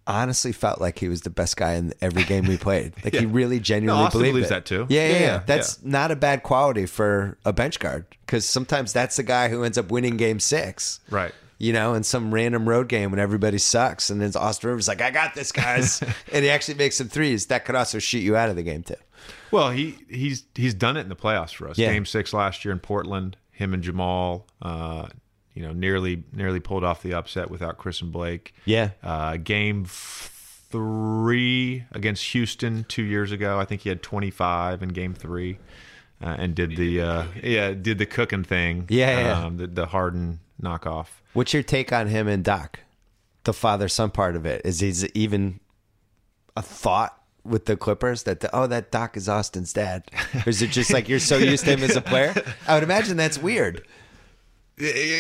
honestly 0.05 0.51
felt 0.51 0.81
like 0.81 0.99
he 0.99 1.09
was 1.09 1.21
the 1.21 1.31
best 1.31 1.57
guy 1.57 1.75
in 1.75 1.93
every 2.01 2.25
game 2.25 2.45
we 2.47 2.57
played. 2.57 2.93
Like 3.05 3.15
he 3.15 3.25
really 3.27 3.61
genuinely 3.61 4.03
No, 4.05 4.11
believed 4.11 4.33
believes 4.33 4.47
it. 4.49 4.51
that 4.51 4.67
too. 4.67 4.87
Yeah, 4.89 5.07
yeah, 5.07 5.13
Yeah, 5.13 5.15
yeah. 5.21 5.27
yeah, 5.27 5.43
That's 5.47 5.83
not 5.85 6.11
a 6.11 6.17
bad 6.17 6.43
quality 6.43 6.87
for 6.87 7.39
a 7.45 7.53
bench 7.53 7.79
guard 7.79 8.07
because 8.27 8.45
sometimes 8.45 8.93
that's 8.93 9.17
the 9.17 9.23
guy 9.23 9.49
who 9.49 9.63
ends 9.63 9.79
up 9.79 9.93
winning 9.93 10.17
Game 10.17 10.41
Six. 10.41 10.99
Right. 11.09 11.33
You 11.63 11.73
know, 11.73 11.95
in 11.95 12.03
some 12.03 12.35
random 12.35 12.69
road 12.69 12.89
game 12.89 13.13
when 13.13 13.21
everybody 13.21 13.57
sucks, 13.59 14.11
and 14.11 14.21
then 14.21 14.33
Austin 14.35 14.71
Rivers 14.71 14.89
like, 14.89 15.01
"I 15.01 15.13
got 15.13 15.35
this, 15.35 15.53
guys," 15.53 16.03
and 16.33 16.45
he 16.45 16.51
actually 16.51 16.75
makes 16.75 16.97
some 16.97 17.09
threes. 17.09 17.47
That 17.47 17.65
could 17.65 17.77
also 17.77 18.01
shoot 18.01 18.19
you 18.19 18.35
out 18.37 18.49
of 18.51 18.57
the 18.57 18.65
game 18.65 18.83
too. 18.83 18.97
Well, 19.53 19.71
he 19.71 19.95
he's 20.09 20.45
he's 20.57 20.75
done 20.75 20.97
it 20.97 21.03
in 21.03 21.09
the 21.09 21.15
playoffs 21.15 21.55
for 21.55 21.69
us. 21.69 21.79
Yeah. 21.79 21.93
Game 21.93 22.05
six 22.05 22.33
last 22.33 22.65
year 22.65 22.73
in 22.73 22.81
Portland, 22.81 23.37
him 23.53 23.75
and 23.75 23.83
Jamal, 23.83 24.47
uh, 24.61 25.07
you 25.55 25.63
know, 25.63 25.73
nearly 25.73 26.25
nearly 26.33 26.59
pulled 26.59 26.83
off 26.83 27.01
the 27.01 27.15
upset 27.15 27.49
without 27.49 27.79
Chris 27.79 28.01
and 28.03 28.11
Blake. 28.11 28.55
Yeah. 28.65 28.91
Uh, 29.01 29.37
game 29.37 29.85
three 30.73 31.85
against 31.93 32.25
Houston 32.33 32.85
two 32.89 33.03
years 33.03 33.31
ago, 33.33 33.59
I 33.59 33.65
think 33.65 33.83
he 33.83 33.89
had 33.89 34.03
25 34.03 34.83
in 34.83 34.89
game 34.91 35.15
three. 35.15 35.59
uh, 36.23 36.37
and 36.39 36.55
did 36.55 36.77
the 36.77 37.01
uh, 37.01 37.25
yeah 37.43 37.73
did 37.73 37.99
the 37.99 38.07
cooking 38.07 38.45
thing. 38.45 38.87
Yeah, 38.89 39.21
yeah. 39.21 39.45
Um, 39.45 39.57
the, 39.59 39.67
the 39.67 39.87
Harden 39.87 40.41
knockoff. 40.63 41.07
What's 41.33 41.53
your 41.53 41.63
take 41.63 41.93
on 41.93 42.07
him 42.09 42.29
and 42.29 42.45
Doc, 42.45 42.81
the 43.45 43.53
father 43.53 43.89
son 43.89 44.11
part 44.11 44.37
of 44.37 44.47
it? 44.47 44.63
Is 44.65 44.81
he's 44.81 45.05
even 45.15 45.61
a 46.57 46.63
thought 46.63 47.19
with 47.45 47.65
the 47.65 47.77
Clippers 47.77 48.23
that 48.25 48.41
the, 48.41 48.55
oh 48.55 48.67
that 48.69 48.91
Doc 48.93 49.17
is 49.17 49.29
Austin's 49.29 49.73
dad, 49.73 50.05
or 50.35 50.49
is 50.49 50.63
it 50.63 50.71
just 50.71 50.93
like 50.93 51.09
you're 51.09 51.19
so 51.19 51.37
used 51.37 51.65
to 51.65 51.73
him 51.73 51.83
as 51.83 51.97
a 51.97 52.01
player? 52.03 52.35
I 52.69 52.75
would 52.75 52.83
imagine 52.85 53.17
that's 53.17 53.39
weird. 53.39 53.87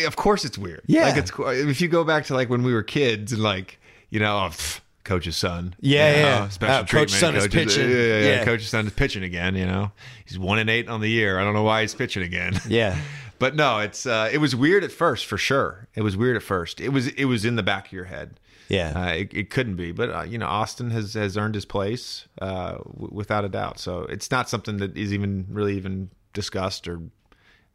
Of 0.06 0.16
course, 0.16 0.44
it's 0.44 0.56
weird. 0.58 0.82
Yeah. 0.86 1.04
like 1.08 1.16
it's 1.18 1.30
if 1.38 1.80
you 1.80 1.88
go 1.88 2.04
back 2.04 2.24
to 2.26 2.34
like 2.34 2.48
when 2.48 2.62
we 2.62 2.72
were 2.72 2.82
kids 2.82 3.32
and 3.32 3.42
like 3.42 3.78
you 4.10 4.20
know. 4.20 4.48
oh, 4.50 4.78
Coach's 5.04 5.36
son, 5.36 5.74
Yeah, 5.80 6.10
you 6.10 6.16
know, 6.22 6.28
yeah. 6.28 6.48
Special 6.48 6.74
Uh, 6.76 6.78
coach's 6.84 6.90
treatment. 6.90 7.10
son 7.20 7.34
is 7.34 7.42
Coach's- 7.48 7.74
pitching. 7.74 7.90
Yeah, 7.90 7.96
yeah, 7.96 8.18
yeah. 8.20 8.24
Yeah. 8.36 8.44
Coach's 8.44 8.68
son 8.68 8.86
is 8.86 8.92
pitching 8.92 9.24
again. 9.24 9.56
You 9.56 9.66
know, 9.66 9.90
he's 10.24 10.38
one 10.38 10.60
and 10.60 10.70
eight 10.70 10.86
on 10.88 11.00
the 11.00 11.08
year. 11.08 11.40
I 11.40 11.42
don't 11.44 11.54
know 11.54 11.64
why 11.64 11.80
he's 11.80 11.92
pitching 11.92 12.22
again. 12.22 12.54
Yeah, 12.68 12.96
But 13.42 13.56
no, 13.56 13.80
it's 13.80 14.06
uh, 14.06 14.30
it 14.32 14.38
was 14.38 14.54
weird 14.54 14.84
at 14.84 14.92
first 14.92 15.26
for 15.26 15.36
sure. 15.36 15.88
It 15.96 16.02
was 16.02 16.16
weird 16.16 16.36
at 16.36 16.44
first. 16.44 16.80
It 16.80 16.90
was 16.90 17.08
it 17.08 17.24
was 17.24 17.44
in 17.44 17.56
the 17.56 17.62
back 17.64 17.86
of 17.86 17.92
your 17.92 18.04
head. 18.04 18.38
Yeah. 18.68 18.92
uh, 18.94 19.08
it, 19.14 19.34
it 19.34 19.50
couldn't 19.50 19.74
be. 19.74 19.90
But 19.90 20.10
uh, 20.10 20.22
you 20.22 20.38
know, 20.38 20.46
Austin 20.46 20.92
has 20.92 21.14
has 21.14 21.36
earned 21.36 21.56
his 21.56 21.64
place 21.64 22.28
uh, 22.40 22.74
w- 22.74 23.08
without 23.10 23.44
a 23.44 23.48
doubt. 23.48 23.80
So 23.80 24.02
it's 24.02 24.30
not 24.30 24.48
something 24.48 24.76
that 24.76 24.96
is 24.96 25.12
even 25.12 25.46
really 25.50 25.76
even 25.76 26.10
discussed 26.32 26.86
or 26.86 27.00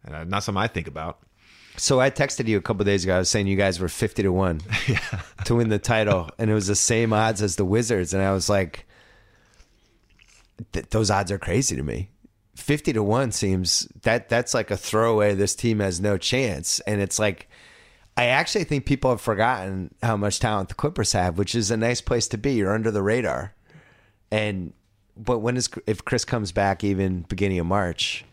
uh, 0.10 0.24
not 0.24 0.44
something 0.44 0.64
I 0.64 0.68
think 0.68 0.88
about. 0.88 1.20
So 1.76 2.00
I 2.00 2.12
texted 2.12 2.48
you 2.48 2.56
a 2.58 2.62
couple 2.62 2.86
days 2.86 3.04
ago. 3.04 3.18
I 3.18 3.20
was 3.20 3.30
saying 3.30 3.48
you 3.48 3.58
guys 3.58 3.78
were 3.78 3.90
fifty 3.90 4.24
to 4.24 4.32
one 4.32 4.62
to 5.44 5.56
win 5.56 5.68
the 5.68 5.80
title, 5.80 6.30
and 6.40 6.50
it 6.50 6.54
was 6.54 6.68
the 6.68 6.76
same 6.76 7.12
odds 7.12 7.42
as 7.42 7.58
the 7.58 7.66
Wizards. 7.66 8.14
And 8.14 8.24
I 8.24 8.32
was 8.32 8.48
like, 8.48 8.86
th- 10.72 10.90
"Those 10.92 11.12
odds 11.12 11.30
are 11.30 11.38
crazy 11.38 11.76
to 11.76 11.84
me. 11.84 12.10
Fifty 12.58 12.92
to 12.94 13.04
one 13.04 13.32
seems 13.32 13.88
that 14.02 14.30
that's 14.30 14.54
like 14.54 14.72
a 14.72 14.78
throwaway. 14.78 15.36
This 15.36 15.56
team 15.56 15.80
has 15.80 16.02
no 16.02 16.18
chance." 16.18 16.80
And 16.82 17.02
it's 17.02 17.20
like, 17.20 17.48
I 18.18 18.26
actually 18.26 18.64
think 18.64 18.86
people 18.86 19.12
have 19.12 19.22
forgotten 19.22 19.94
how 20.02 20.18
much 20.18 20.40
talent 20.40 20.70
the 20.70 20.76
Clippers 20.76 21.14
have, 21.14 21.38
which 21.38 21.54
is 21.54 21.70
a 21.70 21.78
nice 21.78 22.02
place 22.02 22.28
to 22.30 22.38
be. 22.38 22.54
You're 22.54 22.74
under 22.74 22.92
the 22.92 23.04
radar, 23.04 23.54
and 24.32 24.74
but 25.16 25.40
when 25.40 25.58
is 25.58 25.70
if 25.86 26.04
Chris 26.04 26.26
comes 26.26 26.52
back, 26.52 26.84
even 26.84 27.22
beginning 27.24 27.60
of 27.60 27.66
March, 27.66 28.26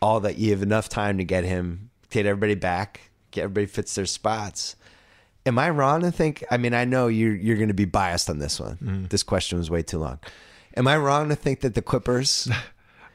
all 0.00 0.20
that 0.20 0.38
you 0.38 0.50
have 0.50 0.62
enough 0.62 0.88
time 0.88 1.18
to 1.18 1.24
get 1.24 1.44
him, 1.44 1.90
get 2.10 2.26
everybody 2.26 2.54
back, 2.54 3.10
get 3.30 3.44
everybody 3.44 3.66
fits 3.66 3.94
their 3.94 4.06
spots. 4.06 4.76
Am 5.44 5.58
I 5.58 5.70
wrong 5.70 6.02
to 6.02 6.12
think? 6.12 6.44
I 6.50 6.56
mean, 6.56 6.72
I 6.74 6.84
know 6.84 7.08
you're 7.08 7.34
you're 7.34 7.56
going 7.56 7.68
to 7.68 7.74
be 7.74 7.84
biased 7.84 8.30
on 8.30 8.38
this 8.38 8.60
one. 8.60 8.76
Mm-hmm. 8.76 9.06
This 9.06 9.22
question 9.22 9.58
was 9.58 9.70
way 9.70 9.82
too 9.82 9.98
long. 9.98 10.18
Am 10.76 10.86
I 10.86 10.96
wrong 10.96 11.28
to 11.28 11.36
think 11.36 11.60
that 11.60 11.74
the 11.74 11.82
Clippers? 11.82 12.48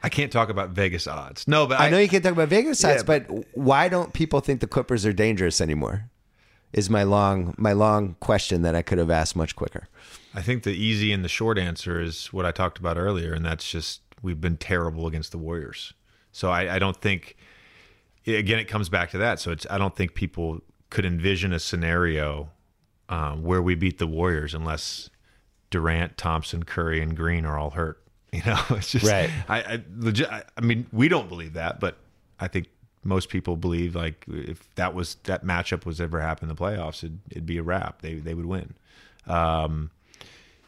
I 0.08 0.10
can't 0.10 0.32
talk 0.32 0.48
about 0.48 0.70
Vegas 0.70 1.06
odds. 1.06 1.46
No, 1.50 1.68
but 1.68 1.82
I 1.82 1.90
know 1.90 1.98
you 1.98 2.08
can't 2.08 2.24
talk 2.24 2.32
about 2.32 2.48
Vegas 2.48 2.82
odds, 2.86 3.02
Yeah, 3.02 3.04
but 3.04 3.58
why 3.58 3.90
don't 3.90 4.14
people 4.14 4.40
think 4.40 4.62
the 4.62 4.68
Clippers 4.68 5.06
are 5.06 5.12
dangerous 5.12 5.60
anymore? 5.60 6.10
Is 6.72 6.90
my 6.90 7.04
long 7.04 7.54
my 7.58 7.74
long 7.74 8.16
question 8.22 8.62
that 8.62 8.74
I 8.74 8.82
could 8.82 9.00
have 9.00 9.10
asked 9.10 9.36
much 9.36 9.58
quicker. 9.58 9.90
I 10.34 10.42
think 10.42 10.64
the 10.64 10.72
easy 10.72 11.12
and 11.12 11.26
the 11.26 11.30
short 11.30 11.58
answer 11.58 12.00
is 12.00 12.32
what 12.32 12.46
I 12.46 12.52
talked 12.52 12.78
about 12.78 12.98
earlier, 12.98 13.34
and 13.34 13.46
that's 13.46 13.70
just 13.70 14.00
we've 14.22 14.40
been 14.40 14.56
terrible 14.56 15.08
against 15.08 15.32
the 15.32 15.38
Warriors. 15.38 15.94
So 16.32 16.52
I, 16.52 16.76
I 16.76 16.80
don't 16.80 16.98
think. 17.02 17.36
Again, 18.26 18.60
it 18.60 18.70
comes 18.70 18.88
back 18.88 19.12
to 19.12 19.18
that. 19.18 19.42
So 19.42 19.52
it's 19.52 19.68
I 19.70 19.78
don't 19.78 19.96
think 19.96 20.14
people 20.14 20.62
could 20.90 21.06
envision 21.06 21.52
a 21.52 21.60
scenario 21.60 22.52
um, 23.10 23.44
where 23.44 23.62
we 23.62 23.76
beat 23.76 23.98
the 23.98 24.08
Warriors 24.08 24.54
unless 24.54 25.10
Durant, 25.70 26.18
Thompson, 26.18 26.64
Curry, 26.64 27.02
and 27.02 27.16
Green 27.16 27.46
are 27.46 27.58
all 27.58 27.72
hurt. 27.72 28.02
You 28.34 28.42
know, 28.46 28.60
it's 28.72 28.92
just 28.92 29.06
Right. 29.06 29.30
I, 29.48 29.60
I 29.62 29.84
legit. 29.98 30.30
I, 30.30 30.44
I 30.58 30.62
mean, 30.62 30.86
we 30.92 31.08
don't 31.08 31.30
believe 31.30 31.54
that, 31.54 31.80
but 31.80 31.96
I 32.40 32.50
think 32.50 32.68
most 33.06 33.30
people 33.30 33.56
believe 33.56 33.96
like 33.96 34.26
if 34.28 34.68
that 34.76 34.94
was 34.94 35.16
that 35.24 35.46
matchup 35.46 35.86
was 35.86 36.02
ever 36.02 36.20
happen 36.20 36.50
in 36.50 36.54
the 36.54 36.62
playoffs, 36.62 37.06
it'd, 37.06 37.20
it'd 37.32 37.46
be 37.46 37.58
a 37.58 37.64
wrap. 37.64 38.02
They 38.02 38.16
they 38.16 38.34
would 38.34 38.46
win. 38.46 38.74
Um, 39.28 39.92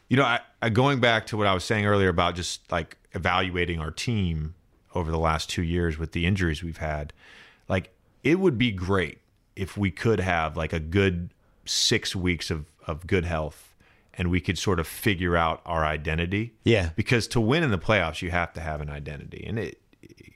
you 0.07 0.17
know, 0.17 0.23
I, 0.23 0.39
I 0.61 0.69
going 0.69 0.99
back 1.01 1.27
to 1.27 1.37
what 1.37 1.47
I 1.47 1.53
was 1.53 1.63
saying 1.63 1.85
earlier 1.85 2.09
about 2.09 2.35
just 2.35 2.71
like 2.71 2.97
evaluating 3.11 3.79
our 3.79 3.91
team 3.91 4.55
over 4.95 5.11
the 5.11 5.19
last 5.19 5.49
two 5.49 5.61
years 5.61 5.97
with 5.97 6.13
the 6.13 6.25
injuries 6.25 6.63
we've 6.63 6.77
had, 6.77 7.13
like 7.67 7.93
it 8.23 8.39
would 8.39 8.57
be 8.57 8.71
great 8.71 9.19
if 9.55 9.77
we 9.77 9.91
could 9.91 10.19
have 10.19 10.57
like 10.57 10.73
a 10.73 10.79
good 10.79 11.29
six 11.65 12.15
weeks 12.15 12.49
of, 12.49 12.65
of 12.87 13.05
good 13.05 13.25
health 13.25 13.68
and 14.19 14.29
we 14.29 14.39
could 14.41 14.57
sort 14.59 14.79
of 14.79 14.85
figure 14.87 15.35
out 15.35 15.61
our 15.65 15.83
identity. 15.83 16.53
Yeah. 16.63 16.89
Because 16.95 17.27
to 17.29 17.41
win 17.41 17.63
in 17.63 17.71
the 17.71 17.79
playoffs, 17.79 18.21
you 18.21 18.29
have 18.29 18.53
to 18.53 18.61
have 18.61 18.81
an 18.81 18.89
identity. 18.89 19.43
And 19.47 19.57
it, 19.57 19.81
it 20.03 20.33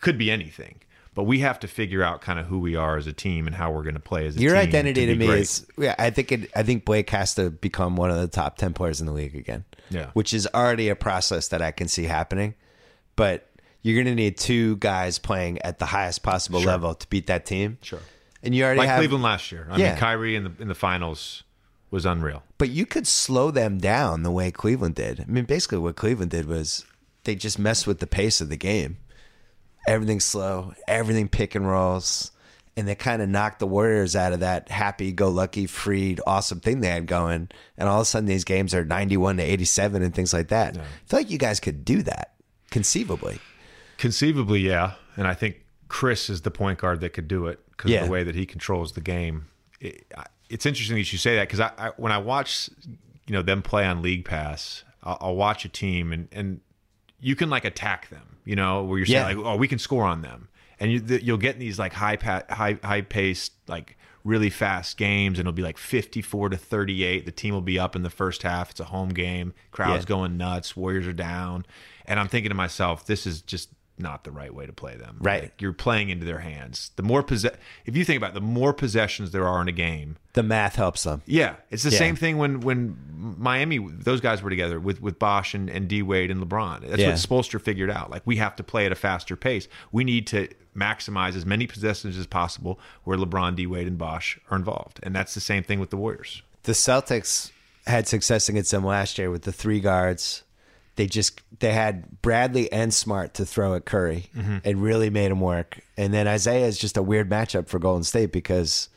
could 0.00 0.18
be 0.18 0.30
anything. 0.32 0.80
But 1.14 1.22
we 1.24 1.38
have 1.40 1.60
to 1.60 1.68
figure 1.68 2.02
out 2.02 2.20
kind 2.20 2.38
of 2.38 2.46
who 2.46 2.58
we 2.58 2.74
are 2.76 2.96
as 2.98 3.06
a 3.06 3.12
team 3.12 3.46
and 3.46 3.54
how 3.56 3.70
we're 3.70 3.84
going 3.84 3.94
to 3.94 4.00
play 4.00 4.26
as 4.26 4.36
a 4.36 4.40
Your 4.40 4.50
team. 4.52 4.56
Your 4.56 4.62
identity 4.68 5.06
to, 5.06 5.12
be 5.12 5.18
me 5.20 5.26
great. 5.26 5.40
is 5.42 5.66
yeah. 5.78 5.94
I 5.98 6.10
think 6.10 6.32
it. 6.32 6.50
I 6.56 6.62
think 6.62 6.84
Blake 6.84 7.08
has 7.10 7.34
to 7.36 7.48
become 7.50 7.96
one 7.96 8.10
of 8.10 8.16
the 8.18 8.28
top 8.28 8.58
ten 8.58 8.74
players 8.74 9.00
in 9.00 9.06
the 9.06 9.12
league 9.12 9.34
again. 9.36 9.64
Yeah. 9.88 10.10
which 10.14 10.34
is 10.34 10.48
already 10.52 10.88
a 10.88 10.96
process 10.96 11.48
that 11.48 11.62
I 11.62 11.70
can 11.70 11.86
see 11.88 12.04
happening. 12.04 12.54
But 13.14 13.48
you're 13.82 13.94
going 13.94 14.14
to 14.14 14.14
need 14.20 14.36
two 14.36 14.76
guys 14.76 15.18
playing 15.18 15.62
at 15.62 15.78
the 15.78 15.86
highest 15.86 16.22
possible 16.22 16.60
Sure. 16.60 16.66
level 16.72 16.94
to 16.94 17.06
beat 17.08 17.28
that 17.28 17.46
team. 17.46 17.78
Sure. 17.82 18.00
and 18.42 18.54
you 18.54 18.64
already 18.64 18.80
like 18.80 18.88
have. 18.88 18.98
Cleveland 18.98 19.22
last 19.24 19.50
year. 19.52 19.66
I 19.70 19.76
Yeah. 19.78 19.90
mean, 19.90 19.98
Kyrie 19.98 20.36
in 20.36 20.44
the 20.44 20.52
in 20.60 20.68
the 20.68 20.74
finals 20.74 21.44
was 21.90 22.04
unreal. 22.04 22.42
But 22.58 22.70
you 22.70 22.86
could 22.86 23.06
slow 23.06 23.50
them 23.50 23.78
down 23.78 24.22
the 24.22 24.30
way 24.30 24.50
Cleveland 24.50 24.94
did. 24.96 25.20
I 25.20 25.24
mean, 25.26 25.44
basically, 25.44 25.78
what 25.78 25.96
Cleveland 25.96 26.30
did 26.30 26.46
was 26.46 26.84
they 27.24 27.34
just 27.34 27.58
messed 27.58 27.86
with 27.86 27.98
the 28.00 28.06
pace 28.06 28.40
of 28.40 28.48
the 28.48 28.56
game. 28.56 28.98
Everything 29.86 30.18
slow, 30.20 30.74
everything 30.88 31.28
pick 31.28 31.54
and 31.54 31.68
rolls, 31.68 32.32
and 32.76 32.88
they 32.88 32.96
kind 32.96 33.22
of 33.22 33.28
knocked 33.28 33.60
the 33.60 33.68
Warriors 33.68 34.16
out 34.16 34.32
of 34.32 34.40
that 34.40 34.68
happy-go-lucky, 34.68 35.66
freed, 35.66 36.20
awesome 36.26 36.58
thing 36.58 36.80
they 36.80 36.88
had 36.88 37.06
going. 37.06 37.48
And 37.78 37.88
all 37.88 38.00
of 38.00 38.02
a 38.02 38.04
sudden, 38.04 38.26
these 38.26 38.42
games 38.44 38.74
are 38.74 38.84
ninety-one 38.84 39.36
to 39.36 39.42
eighty-seven 39.44 40.02
and 40.02 40.12
things 40.14 40.32
like 40.32 40.48
that. 40.48 40.76
I 40.76 40.80
feel 41.06 41.20
like 41.20 41.30
you 41.30 41.38
guys 41.38 41.60
could 41.60 41.84
do 41.84 42.02
that 42.02 42.34
conceivably. 42.70 43.38
Conceivably, 43.96 44.60
yeah. 44.60 44.94
And 45.16 45.26
I 45.28 45.34
think 45.34 45.64
Chris 45.88 46.28
is 46.28 46.42
the 46.42 46.50
point 46.50 46.80
guard 46.80 47.00
that 47.00 47.10
could 47.10 47.28
do 47.28 47.46
it 47.46 47.60
because 47.70 47.92
Yeah. 47.92 48.00
of 48.00 48.06
the 48.06 48.12
way 48.12 48.24
that 48.24 48.34
he 48.34 48.44
controls 48.44 48.92
the 48.92 49.00
game. 49.00 49.46
It, 49.80 50.04
I- 50.16 50.26
it's 50.48 50.66
interesting 50.66 50.96
that 50.96 51.12
you 51.12 51.18
say 51.18 51.36
that 51.36 51.48
because 51.48 51.60
I, 51.60 51.72
I, 51.78 51.90
when 51.96 52.12
I 52.12 52.18
watch, 52.18 52.70
you 53.26 53.32
know, 53.32 53.42
them 53.42 53.62
play 53.62 53.84
on 53.84 54.02
League 54.02 54.24
Pass, 54.24 54.84
I'll, 55.02 55.18
I'll 55.20 55.36
watch 55.36 55.64
a 55.64 55.68
team 55.68 56.12
and 56.12 56.28
and 56.32 56.60
you 57.20 57.34
can 57.34 57.48
like 57.50 57.64
attack 57.64 58.08
them, 58.10 58.36
you 58.44 58.56
know, 58.56 58.84
where 58.84 58.98
you're 58.98 59.06
saying 59.06 59.18
Yeah. 59.30 59.42
like, 59.42 59.46
oh, 59.46 59.56
we 59.56 59.68
can 59.68 59.78
score 59.78 60.04
on 60.04 60.22
them, 60.22 60.48
and 60.78 60.92
you, 60.92 61.00
th- 61.00 61.22
you'll 61.22 61.38
get 61.38 61.58
these 61.58 61.78
like 61.78 61.92
high 61.94 62.16
pa- 62.16 62.42
high 62.50 62.78
high 62.84 63.00
paced 63.00 63.52
like 63.68 63.96
really 64.22 64.50
fast 64.50 64.96
games, 64.98 65.38
and 65.38 65.46
it'll 65.46 65.54
be 65.56 65.62
like 65.62 65.78
54 65.78 66.48
to 66.50 66.56
38. 66.56 67.24
The 67.26 67.32
team 67.32 67.54
will 67.54 67.60
be 67.60 67.78
up 67.78 67.94
in 67.96 68.02
the 68.02 68.10
first 68.10 68.42
half. 68.42 68.70
It's 68.72 68.80
a 68.80 68.84
home 68.84 69.10
game. 69.10 69.54
Crowd's 69.70 70.02
Yeah. 70.04 70.08
going 70.08 70.36
nuts. 70.36 70.76
Warriors 70.76 71.06
are 71.06 71.12
down, 71.12 71.64
and 72.06 72.18
I'm 72.20 72.28
thinking 72.28 72.50
to 72.50 72.54
myself, 72.56 73.06
this 73.06 73.26
is 73.26 73.40
just 73.40 73.70
not 73.98 74.24
the 74.24 74.30
right 74.30 74.54
way 74.54 74.66
to 74.66 74.72
play 74.72 74.96
them. 74.96 75.16
Right. 75.20 75.44
Like, 75.44 75.62
you're 75.62 75.72
playing 75.72 76.10
into 76.10 76.26
their 76.26 76.40
hands. 76.40 76.90
The 76.96 77.02
more 77.02 77.22
possess, 77.22 77.52
if 77.86 77.96
you 77.96 78.04
think 78.04 78.18
about 78.18 78.30
it, 78.30 78.34
the 78.34 78.40
more 78.40 78.72
possessions 78.74 79.30
there 79.30 79.46
are 79.48 79.60
in 79.62 79.68
a 79.68 79.72
game, 79.72 80.16
The 80.34 80.42
math 80.42 80.76
helps 80.76 81.04
them. 81.04 81.22
yeah, 81.26 81.54
it's 81.70 81.82
the 81.82 81.90
Yeah. 81.90 81.98
same 81.98 82.16
thing 82.16 82.36
when 82.38 82.60
when 82.60 82.96
Miami 83.38 83.78
those 83.78 84.20
guys 84.20 84.42
were 84.42 84.50
together 84.50 84.78
with 84.78 85.00
with 85.00 85.18
Bosh 85.18 85.54
and, 85.54 85.68
and 85.70 85.88
D 85.88 86.02
Wade 86.02 86.30
and 86.30 86.40
LeBron. 86.42 86.88
That's 86.88 87.00
Yeah. 87.00 87.08
what 87.08 87.16
Spoelstra 87.16 87.60
figured 87.60 87.90
out. 87.90 88.10
Like 88.10 88.22
we 88.26 88.36
have 88.36 88.54
to 88.56 88.62
play 88.62 88.86
at 88.86 88.92
a 88.92 88.96
faster 88.96 89.36
pace. 89.36 89.66
We 89.92 90.04
need 90.04 90.26
to 90.28 90.48
maximize 90.76 91.34
as 91.36 91.46
many 91.46 91.66
possessions 91.66 92.18
as 92.18 92.26
possible 92.26 92.78
where 93.04 93.16
LeBron, 93.16 93.56
D 93.56 93.66
Wade, 93.66 93.86
and 93.86 93.96
Bosh 93.96 94.38
are 94.50 94.56
involved, 94.58 95.00
and 95.02 95.14
that's 95.16 95.32
the 95.34 95.40
same 95.40 95.62
thing 95.62 95.80
with 95.80 95.90
the 95.90 95.96
Warriors. 95.96 96.42
the 96.64 96.72
Celtics 96.72 97.50
had 97.86 98.08
success 98.08 98.48
against 98.48 98.72
them 98.72 98.84
last 98.84 99.16
year 99.18 99.30
with 99.30 99.42
the 99.42 99.52
three 99.52 99.78
guards. 99.80 100.42
They 100.96 101.06
just 101.06 101.40
they 101.60 101.72
had 101.72 102.20
Bradley 102.22 102.70
and 102.72 102.92
Smart 102.92 103.34
to 103.34 103.46
throw 103.46 103.74
at 103.74 103.84
Curry 103.84 104.26
mm-hmm. 104.36 104.58
and 104.64 104.82
really 104.82 105.10
made 105.10 105.30
him 105.30 105.40
work. 105.40 105.80
And 105.96 106.12
then 106.12 106.26
Isaiah 106.26 106.66
is 106.66 106.78
just 106.78 106.96
a 106.96 107.02
weird 107.02 107.30
matchup 107.30 107.68
for 107.68 107.78
Golden 107.78 108.02
State 108.02 108.32
because 108.32 108.88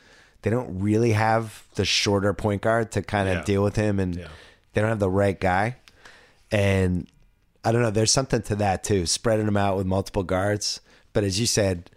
they 0.41 0.49
don't 0.49 0.79
really 0.79 1.11
have 1.11 1.63
the 1.75 1.85
shorter 1.85 2.33
point 2.33 2.61
guard 2.61 2.91
to 2.93 3.01
kind 3.01 3.27
of 3.29 3.35
Yeah. 3.39 3.43
deal 3.43 3.63
with 3.63 3.75
him, 3.75 3.99
and 3.99 4.15
Yeah. 4.15 4.27
they 4.73 4.81
don't 4.81 4.89
have 4.89 4.99
the 4.99 5.09
right 5.09 5.37
guy. 5.39 5.75
And 6.51 7.07
I 7.63 7.71
don't 7.71 7.81
know. 7.81 7.91
There's 7.91 8.11
something 8.11 8.41
to 8.43 8.55
that 8.55 8.83
too, 8.83 9.05
spreading 9.05 9.45
them 9.45 9.57
out 9.57 9.75
with 9.77 9.85
multiple 9.85 10.23
guards. 10.23 10.79
But 11.11 11.23
as 11.23 11.39
you 11.39 11.45
said, 11.45 11.89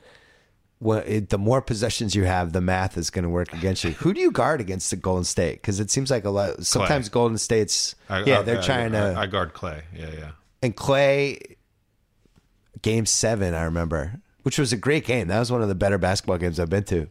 well, 0.83 1.03
it, 1.07 1.29
the 1.29 1.39
more 1.39 1.63
possessions 1.63 2.15
you 2.15 2.25
have, 2.25 2.53
the 2.53 2.61
math 2.61 2.99
is 2.99 3.09
going 3.11 3.23
to 3.23 3.29
work 3.29 3.53
against 3.53 3.85
you. 3.85 3.91
Who 3.93 4.13
do 4.13 4.21
you 4.21 4.31
guard 4.33 4.61
against 4.61 4.91
the 4.91 4.97
Golden 4.97 5.25
State? 5.25 5.61
Because 5.63 5.79
it 5.81 5.91
seems 5.91 6.11
like 6.11 6.25
a 6.25 6.31
lot. 6.31 6.67
Sometimes 6.67 7.09
Golden 7.09 7.39
State's 7.39 7.95
I- 8.11 8.25
yeah, 8.25 8.41
I- 8.41 8.43
they're 8.43 8.59
I- 8.59 8.63
trying 8.63 8.93
to. 8.93 9.15
I 9.17 9.27
guard 9.27 9.55
Clay. 9.55 9.83
Yeah, 9.97 10.11
yeah. 10.19 10.31
and 10.63 10.75
Clay, 10.75 11.39
game 12.83 13.07
seven, 13.07 13.55
I 13.55 13.63
remember, 13.65 14.21
which 14.43 14.59
was 14.59 14.73
a 14.73 14.77
great 14.77 15.05
game. 15.07 15.29
That 15.29 15.39
was 15.39 15.53
one 15.53 15.63
of 15.63 15.69
the 15.69 15.75
better 15.75 15.99
basketball 15.99 16.39
games 16.39 16.59
I've 16.59 16.71
been 16.71 16.85
to. 16.85 17.09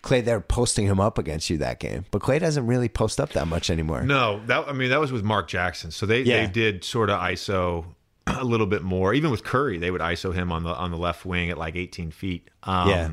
Clay, 0.00 0.20
they're 0.20 0.40
posting 0.40 0.86
him 0.86 0.98
up 0.98 1.16
against 1.16 1.48
you 1.48 1.58
that 1.58 1.78
game, 1.78 2.06
but 2.10 2.22
Clay 2.22 2.40
doesn't 2.40 2.66
really 2.66 2.88
post 2.88 3.20
up 3.20 3.30
that 3.34 3.46
much 3.46 3.70
anymore. 3.70 4.02
No, 4.02 4.40
that 4.46 4.66
I 4.68 4.72
mean 4.72 4.90
that 4.90 4.98
was 5.00 5.12
with 5.12 5.22
Mark 5.22 5.46
Jackson. 5.48 5.92
So 5.92 6.06
they 6.06 6.22
Yeah. 6.22 6.44
they 6.46 6.50
did 6.52 6.82
sort 6.82 7.08
of 7.08 7.20
ISO 7.20 7.84
a 8.26 8.44
little 8.44 8.66
bit 8.66 8.82
more. 8.82 9.12
Even 9.14 9.30
with 9.30 9.44
Curry, 9.44 9.78
they 9.78 9.90
would 9.90 10.00
ISO 10.00 10.32
him 10.34 10.52
on 10.52 10.62
the 10.64 10.74
on 10.74 10.90
the 10.90 10.96
left 10.98 11.24
wing 11.24 11.50
at 11.50 11.58
like 11.58 11.76
18 11.76 12.10
feet. 12.10 12.48
Um, 12.62 12.88
Yeah. 12.88 13.10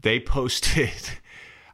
they 0.00 0.20
posted. 0.20 0.90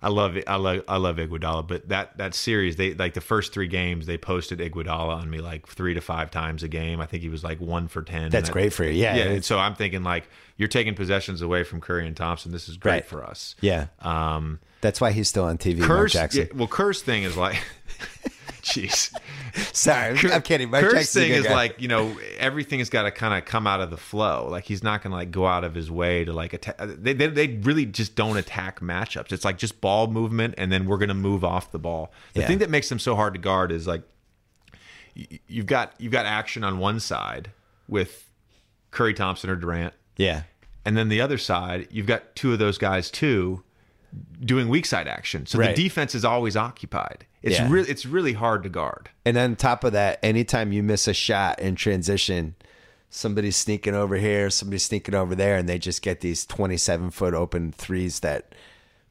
I 0.04 0.08
love 0.08 0.36
it. 0.36 0.42
I 0.48 0.56
love 0.56 0.82
I 0.88 0.96
love 0.96 1.16
Iguodala, 1.18 1.68
but 1.68 1.88
that 1.90 2.18
that 2.18 2.34
series, 2.34 2.74
they 2.74 2.92
like 2.92 3.14
the 3.14 3.20
first 3.20 3.52
three 3.52 3.68
games, 3.68 4.06
they 4.06 4.18
posted 4.18 4.58
Iguodala 4.58 5.14
on 5.16 5.30
me 5.30 5.38
like 5.38 5.68
three 5.68 5.94
to 5.94 6.00
five 6.00 6.28
times 6.28 6.64
a 6.64 6.68
game. 6.68 7.00
I 7.00 7.06
think 7.06 7.22
he 7.22 7.28
was 7.28 7.44
like 7.44 7.60
one 7.60 7.86
for 7.86 8.02
ten. 8.02 8.28
That's 8.30 8.48
And 8.48 8.52
great 8.52 8.72
for 8.72 8.82
you. 8.82 8.90
Yeah. 8.90 9.14
yeah, 9.14 9.24
and 9.26 9.44
so 9.44 9.60
I'm 9.60 9.76
thinking 9.76 10.02
like 10.02 10.28
you're 10.56 10.68
taking 10.68 10.96
possessions 10.96 11.40
away 11.40 11.62
from 11.62 11.80
Curry 11.80 12.04
and 12.08 12.16
Thompson. 12.16 12.50
This 12.50 12.68
is 12.68 12.76
great 12.76 12.90
Right. 12.92 13.06
for 13.06 13.22
us. 13.24 13.54
Yeah. 13.60 13.86
Um, 14.00 14.58
That's 14.80 15.00
why 15.00 15.12
he's 15.12 15.28
still 15.28 15.44
on 15.44 15.56
TV. 15.56 16.08
Jackson. 16.08 16.48
yeah, 16.50 16.58
well, 16.58 16.66
Kerr's 16.66 17.00
thing 17.00 17.22
is 17.22 17.36
like, 17.36 17.62
jeez. 18.62 19.12
Sorry, 19.74 20.16
I'm 20.32 20.42
kidding. 20.42 20.70
Jackson's 20.70 21.16
a 21.16 21.20
thing 21.20 21.32
is 21.32 21.44
guy. 21.46 21.54
like 21.54 21.80
you 21.80 21.88
know 21.88 22.16
everything 22.38 22.78
has 22.78 22.88
got 22.88 23.02
to 23.02 23.10
kind 23.10 23.34
of 23.34 23.44
come 23.44 23.66
out 23.66 23.80
of 23.80 23.90
the 23.90 23.96
flow. 23.96 24.48
Like 24.50 24.64
he's 24.64 24.82
not 24.82 25.02
going 25.02 25.10
to 25.10 25.16
like 25.16 25.30
go 25.30 25.46
out 25.46 25.64
of 25.64 25.74
his 25.74 25.90
way 25.90 26.24
to 26.24 26.32
like 26.32 26.52
attack. 26.52 26.76
Uh, 26.78 26.86
they, 26.96 27.12
they 27.12 27.26
they 27.28 27.48
really 27.62 27.84
just 27.86 28.14
don't 28.14 28.36
attack 28.36 28.80
matchups. 28.80 29.32
It's 29.32 29.44
like 29.44 29.58
just 29.58 29.80
ball 29.80 30.06
movement, 30.06 30.54
and 30.58 30.70
then 30.72 30.86
we're 30.86 30.98
going 30.98 31.08
to 31.08 31.14
move 31.14 31.44
off 31.44 31.70
the 31.72 31.78
ball. 31.78 32.12
The 32.34 32.40
Yeah. 32.40 32.46
thing 32.46 32.58
that 32.58 32.70
makes 32.70 32.88
them 32.88 32.98
so 32.98 33.14
hard 33.16 33.34
to 33.34 33.40
guard 33.40 33.72
is 33.72 33.86
like 33.86 34.02
y- 35.16 35.40
you've 35.46 35.66
got 35.66 35.94
you've 35.98 36.12
got 36.12 36.26
action 36.26 36.64
on 36.64 36.78
one 36.78 37.00
side 37.00 37.50
with 37.88 38.30
Curry 38.90 39.14
Thompson 39.14 39.50
or 39.50 39.56
Durant, 39.56 39.94
yeah. 40.16 40.42
and 40.84 40.96
then 40.96 41.08
the 41.08 41.20
other 41.20 41.38
side 41.38 41.88
you've 41.90 42.06
got 42.06 42.34
two 42.36 42.52
of 42.52 42.58
those 42.58 42.78
guys 42.78 43.10
too 43.10 43.62
doing 44.40 44.68
weak 44.68 44.84
side 44.86 45.08
action. 45.08 45.46
So 45.46 45.58
Right. 45.58 45.74
the 45.74 45.82
defense 45.82 46.14
is 46.14 46.24
always 46.24 46.56
occupied. 46.56 47.24
It's 47.42 47.58
Yeah. 47.58 47.68
really 47.70 47.88
it's 47.90 48.06
really 48.06 48.32
hard 48.34 48.62
to 48.62 48.68
guard. 48.68 49.10
And 49.24 49.36
on 49.36 49.56
top 49.56 49.84
of 49.84 49.92
that, 49.92 50.18
anytime 50.22 50.72
you 50.72 50.82
miss 50.82 51.08
a 51.08 51.14
shot 51.14 51.58
in 51.58 51.74
transition, 51.74 52.54
somebody's 53.10 53.56
sneaking 53.56 53.94
over 53.94 54.16
here, 54.16 54.48
somebody's 54.50 54.84
sneaking 54.84 55.14
over 55.14 55.34
there, 55.34 55.56
and 55.56 55.68
they 55.68 55.78
just 55.78 56.02
get 56.02 56.20
these 56.20 56.46
27 56.46 57.10
foot 57.10 57.34
open 57.34 57.72
threes 57.72 58.20
that 58.20 58.54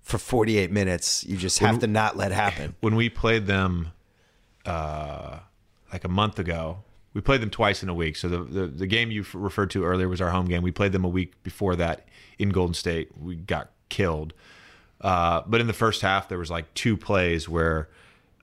for 0.01 0.17
48 0.17 0.71
minutes, 0.71 1.23
you 1.25 1.37
just 1.37 1.59
have 1.59 1.79
to 1.79 1.87
not 1.87 2.17
let 2.17 2.31
happen. 2.31 2.75
when 2.81 2.95
we 2.95 3.09
played 3.09 3.45
them 3.45 3.89
uh, 4.65 5.39
like 5.91 6.03
a 6.03 6.09
month 6.09 6.39
ago, 6.39 6.79
we 7.13 7.21
played 7.21 7.41
them 7.41 7.49
twice 7.49 7.83
in 7.83 7.89
a 7.89 7.93
week. 7.93 8.15
So 8.15 8.29
the, 8.29 8.37
the 8.39 8.67
the 8.67 8.87
game 8.87 9.11
you 9.11 9.25
referred 9.33 9.69
to 9.71 9.83
earlier 9.83 10.07
was 10.07 10.21
our 10.21 10.29
home 10.31 10.47
game. 10.47 10.61
We 10.61 10.71
played 10.71 10.93
them 10.93 11.03
a 11.03 11.09
week 11.09 11.41
before 11.43 11.75
that 11.75 12.07
in 12.39 12.49
Golden 12.49 12.73
State. 12.73 13.09
We 13.19 13.35
got 13.35 13.71
killed. 13.89 14.33
Uh, 15.01 15.41
but 15.45 15.59
in 15.61 15.67
the 15.67 15.73
first 15.73 16.01
half, 16.01 16.29
there 16.29 16.37
was 16.37 16.49
like 16.49 16.73
two 16.73 16.95
plays 16.95 17.49
where 17.49 17.89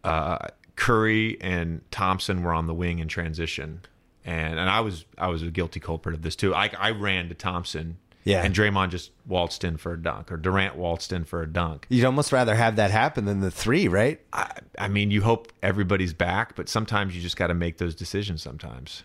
uh, 0.05 0.49
Curry 0.77 1.37
and 1.41 1.81
Thompson 1.91 2.43
were 2.43 2.53
on 2.53 2.67
the 2.67 2.75
wing 2.75 2.99
in 3.01 3.09
transition, 3.09 3.81
and 4.25 4.59
and 4.59 4.71
I 4.71 4.81
was 4.81 5.05
I 5.17 5.29
was 5.29 5.43
a 5.43 5.51
guilty 5.51 5.81
culprit 5.81 6.15
of 6.15 6.23
this 6.23 6.37
too. 6.37 6.55
I 6.55 6.71
I 6.79 6.91
ran 6.93 7.29
to 7.31 7.35
Thompson, 7.35 7.99
Yeah. 8.25 8.45
and 8.45 8.55
Draymond 8.55 8.91
just 8.91 9.11
waltzed 9.27 9.65
in 9.65 9.77
for 9.77 9.93
a 9.95 10.01
dunk, 10.01 10.31
or 10.31 10.37
Durant 10.37 10.77
waltzed 10.77 11.13
in 11.13 11.25
for 11.25 11.43
a 11.43 11.47
dunk. 11.47 11.87
You'd 11.89 12.05
almost 12.05 12.31
rather 12.33 12.55
have 12.55 12.77
that 12.77 12.91
happen 12.91 13.25
than 13.25 13.41
the 13.41 13.51
three, 13.51 13.89
right? 13.89 14.21
I, 14.33 14.53
I 14.79 14.89
mean, 14.89 15.11
you 15.11 15.23
hope 15.23 15.53
everybody's 15.63 16.15
back, 16.15 16.55
but 16.55 16.69
sometimes 16.69 17.17
you 17.17 17.23
just 17.23 17.37
got 17.37 17.49
to 17.49 17.55
make 17.55 17.79
those 17.79 17.95
decisions. 17.95 18.43
Sometimes 18.43 19.03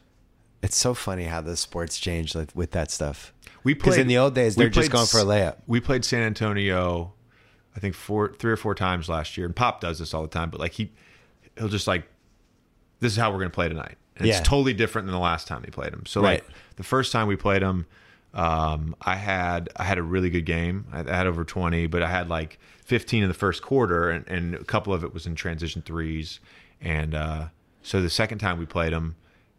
It's 0.61 0.77
so 0.77 0.93
funny 0.93 1.23
how 1.25 1.41
the 1.41 1.57
sports 1.57 1.99
change 1.99 2.35
with, 2.35 2.55
with 2.55 2.71
that 2.71 2.89
stuff. 2.91 3.33
we 3.63 3.73
'Cause 3.75 3.97
in 3.97 4.07
the 4.07 4.17
old 4.17 4.33
days, 4.35 4.55
they're 4.55 4.69
just 4.69 4.91
going 4.91 5.07
for 5.07 5.19
a 5.19 5.23
layup. 5.23 5.57
We 5.67 5.79
played 5.81 6.05
San 6.05 6.21
Antonio, 6.23 7.13
I 7.75 7.79
think 7.79 7.95
four, 7.95 8.33
three 8.33 8.51
or 8.51 8.57
four 8.57 8.75
times 8.75 9.09
last 9.09 9.37
year, 9.37 9.45
and 9.45 9.55
Pop 9.55 9.81
does 9.81 9.99
this 9.99 10.13
all 10.13 10.21
the 10.21 10.27
time. 10.27 10.49
But 10.49 10.59
like 10.59 10.73
he, 10.73 10.91
he'll 11.57 11.69
just 11.69 11.87
like, 11.87 12.03
this 12.99 13.11
is 13.11 13.17
how 13.17 13.31
we're 13.31 13.39
going 13.39 13.49
to 13.51 13.55
play 13.55 13.67
tonight. 13.69 13.97
And 14.15 14.27
Yeah. 14.27 14.37
It's 14.37 14.47
totally 14.47 14.73
different 14.73 15.07
than 15.07 15.13
the 15.13 15.19
last 15.19 15.47
time 15.47 15.61
they 15.63 15.71
played 15.71 15.91
him. 15.93 16.05
So 16.05 16.21
Right. 16.21 16.43
like 16.43 16.55
the 16.75 16.83
first 16.83 17.11
time 17.11 17.27
we 17.27 17.35
played 17.35 17.61
him, 17.63 17.85
um, 18.33 18.95
I 19.01 19.15
had 19.15 19.69
I 19.75 19.83
had 19.83 19.97
a 19.97 20.03
really 20.03 20.29
good 20.31 20.45
game. 20.45 20.85
I 20.91 20.99
I 21.01 21.15
had 21.15 21.27
over 21.27 21.43
twenty, 21.43 21.85
but 21.87 22.01
I 22.01 22.09
had 22.09 22.29
like 22.29 22.57
fifteen 22.83 23.21
in 23.23 23.29
the 23.29 23.35
first 23.35 23.61
quarter, 23.61 24.09
and, 24.09 24.27
and 24.27 24.55
a 24.55 24.63
couple 24.63 24.91
of 24.93 25.03
it 25.03 25.13
was 25.13 25.25
in 25.27 25.35
transition 25.35 25.81
threes. 25.83 26.39
And 26.81 27.13
uh, 27.13 27.47
so 27.83 28.01
the 28.01 28.09
second 28.09 28.39
time 28.39 28.57
we 28.57 28.65
played 28.65 28.91
him, 28.91 29.15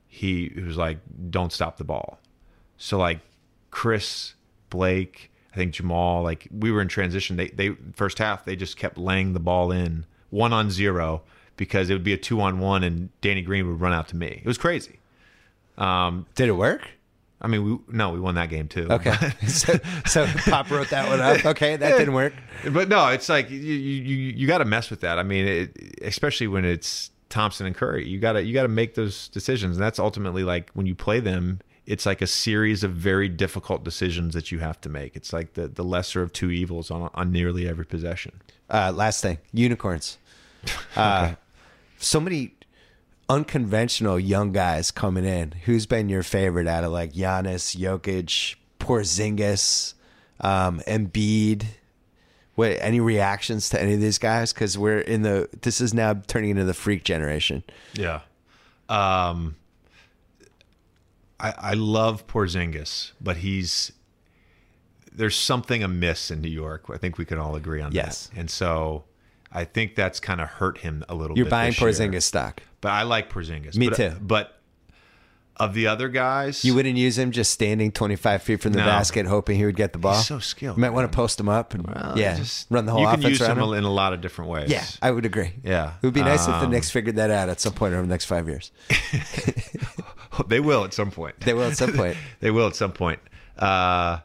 he, 0.09 0.51
he 0.55 0.61
was 0.61 0.77
like, 0.77 0.99
"Don't 1.31 1.53
stop 1.53 1.77
the 1.77 1.85
ball." 1.85 2.19
So 2.77 2.99
like 2.99 3.21
Chris, 3.71 4.35
Blake, 4.71 5.31
I 5.55 5.57
think 5.57 5.73
Jamal, 5.73 6.23
like 6.23 6.49
we 6.51 6.73
were 6.73 6.83
in 6.83 6.89
transition. 6.89 7.37
They 7.37 7.49
they 7.49 7.71
first 7.95 8.19
half 8.19 8.45
they 8.45 8.57
just 8.57 8.77
kept 8.77 8.99
laying 8.99 9.33
the 9.35 9.41
ball 9.41 9.71
in 9.71 10.05
one 10.31 10.53
on 10.53 10.71
zero 10.71 11.23
because 11.57 11.91
it 11.91 11.93
would 11.93 12.05
be 12.05 12.13
a 12.13 12.17
two 12.17 12.41
on 12.41 12.59
one 12.59 12.83
and 12.83 13.09
Danny 13.21 13.43
Green 13.43 13.69
would 13.69 13.81
run 13.81 13.93
out 13.93 14.09
to 14.09 14.17
me. 14.17 14.41
It 14.43 14.47
was 14.47 14.59
crazy. 14.59 14.99
Um, 15.79 16.27
Did 16.35 16.49
it 16.49 16.53
work? 16.53 16.89
I 17.41 17.47
mean, 17.47 17.65
we 17.65 17.79
no, 17.95 18.11
we 18.11 18.19
won 18.19 18.35
that 18.35 18.49
game 18.49 18.67
too. 18.67 18.89
Okay. 18.91 19.15
so, 19.47 19.79
so 20.07 20.27
Pop 20.27 20.71
wrote 20.71 20.91
that 20.91 21.09
one 21.09 21.21
up. 21.21 21.45
Okay, 21.45 21.77
that 21.77 21.99
didn't 21.99 22.15
work. 22.15 22.33
but 22.73 22.89
no, 22.89 23.09
it's 23.09 23.29
like 23.29 23.51
you 23.51 23.59
you 23.59 24.03
you, 24.03 24.17
you 24.35 24.47
got 24.49 24.59
to 24.59 24.65
mess 24.65 24.91
with 24.91 25.01
that. 25.01 25.19
I 25.19 25.23
mean, 25.23 25.47
it, 25.47 26.01
especially 26.03 26.49
when 26.49 26.65
it's 26.65 27.11
Thompson 27.29 27.67
and 27.67 27.77
Curry, 27.77 28.09
you 28.09 28.19
gotta 28.19 28.43
you 28.43 28.55
gotta 28.55 28.69
make 28.69 28.95
those 28.95 29.29
decisions, 29.29 29.77
and 29.77 29.85
that's 29.85 29.99
ultimately 29.99 30.43
like 30.43 30.71
when 30.73 30.87
you 30.87 30.95
play 30.95 31.21
them. 31.21 31.61
It's 31.87 32.07
like 32.07 32.23
a 32.23 32.27
series 32.27 32.83
of 32.83 32.93
very 32.93 33.29
difficult 33.29 33.85
decisions 33.85 34.33
that 34.35 34.51
you 34.51 34.59
have 34.61 34.81
to 34.83 34.89
make. 34.89 35.17
It's 35.17 35.33
like 35.33 35.53
the, 35.55 35.69
the 35.69 35.85
lesser 35.85 36.23
of 36.23 36.33
two 36.33 36.51
evils 36.51 36.91
on 36.91 37.11
on 37.15 37.31
nearly 37.33 37.69
every 37.69 37.85
possession. 37.85 38.41
Uh, 38.71 38.93
last 38.95 39.21
thing, 39.23 39.39
unicorns. 39.53 40.19
Uh, 40.97 41.35
So 41.99 42.21
many 42.21 42.55
unconventional 43.29 44.19
young 44.19 44.53
guys 44.53 44.91
coming 44.91 45.25
in. 45.25 45.53
Who's 45.65 45.87
been 45.87 46.09
your 46.09 46.23
favorite 46.23 46.67
out 46.67 46.85
of 46.85 46.93
like 46.93 47.13
Giannis, 47.13 47.77
Jokic, 47.77 48.57
Porzingis, 48.79 49.95
um, 50.41 50.81
Embiid? 50.87 51.65
What 52.55 52.77
any 52.81 53.01
reactions 53.01 53.69
to 53.71 53.83
any 53.83 53.95
of 53.95 54.01
these 54.01 54.19
guys? 54.19 54.53
Because 54.53 54.79
we're 54.79 55.01
in 55.01 55.23
the 55.23 55.49
this 55.63 55.81
is 55.81 55.93
now 55.93 56.15
turning 56.27 56.51
into 56.51 56.65
the 56.65 56.75
freak 56.75 57.03
generation. 57.05 57.65
Yeah. 57.95 58.21
Um, 58.89 59.57
I 61.45 61.55
I 61.71 61.73
love 61.75 62.27
Porzingis, 62.27 63.13
but 63.21 63.37
he's 63.39 63.93
there's 65.13 65.37
something 65.37 65.83
amiss 65.83 66.31
in 66.31 66.41
New 66.41 66.49
York. 66.51 66.85
I 66.93 66.97
think 66.99 67.19
we 67.19 67.25
can 67.25 67.39
all 67.39 67.55
agree 67.55 67.81
on 67.81 67.93
Yes. 67.93 68.27
that. 68.29 68.39
And 68.41 68.51
so 68.51 69.05
I 69.53 69.65
think 69.65 69.95
that's 69.95 70.19
kind 70.19 70.41
of 70.41 70.49
hurt 70.49 70.79
him 70.79 71.05
a 71.09 71.15
little 71.15 71.37
You're 71.37 71.47
bit. 71.47 71.51
buying 71.51 71.71
this 71.71 71.81
year. 71.81 71.91
Porzingis 71.91 72.23
stock. 72.25 72.63
But 72.81 72.91
I 72.91 73.03
like 73.03 73.31
Porzingis. 73.33 73.77
Me 73.77 73.89
but, 73.91 73.97
too. 73.97 74.13
But 74.21 74.59
of 75.57 75.73
the 75.73 75.87
other 75.87 76.09
guys, 76.09 76.65
You 76.65 76.75
wouldn't 76.75 76.97
use 76.97 77.17
him 77.17 77.31
just 77.31 77.53
standing 77.53 77.93
25 77.93 78.43
feet 78.43 78.61
from 78.61 78.73
the 78.73 78.81
No. 78.81 78.87
basket, 78.87 79.25
hoping 79.27 79.57
he 79.57 79.65
would 79.65 79.77
get 79.77 79.93
the 79.93 80.01
ball. 80.01 80.17
He's 80.17 80.27
so 80.27 80.41
skilled, 80.41 80.77
You 80.77 80.81
might 80.81 80.91
want 80.91 81.09
to 81.09 81.15
post 81.15 81.39
him 81.39 81.49
up 81.49 81.75
and 81.75 81.87
Well, 81.87 82.15
yeah, 82.19 82.37
just- 82.39 82.67
run 82.71 82.85
the 82.87 82.91
whole 82.91 83.03
You 83.03 83.07
can 83.07 83.21
offense 83.21 83.39
use 83.39 83.49
him 83.49 83.57
him. 83.61 83.73
in 83.75 83.85
a 83.85 83.91
lot 83.93 84.13
of 84.13 84.21
different 84.21 84.51
ways. 84.51 84.69
Yeah, 84.69 84.85
I 85.01 85.13
would 85.13 85.25
agree. 85.25 85.53
Yeah. 85.63 85.93
It 86.03 86.07
would 86.07 86.13
be 86.15 86.23
nice 86.23 86.41
if 86.41 86.47
the 86.59 86.65
Um, 86.67 86.73
Knicks 86.73 86.91
figured 86.91 87.15
that 87.15 87.31
out 87.31 87.49
at 87.49 87.61
some 87.61 87.73
point 87.73 87.93
over 87.95 88.03
the 88.03 88.09
next 88.09 88.25
five 88.25 88.49
years. 88.49 88.73
they 90.49 90.61
will 90.61 90.85
at 90.85 90.95
some 90.95 91.11
point. 91.11 91.39
They 91.41 91.55
will 91.55 91.65
at 91.65 91.77
some 91.77 91.93
point. 91.93 92.17
they 92.41 92.51
will 92.51 92.67
at 92.69 92.77
some 92.77 92.93
point. 92.93 93.21
Uh, 93.59 94.19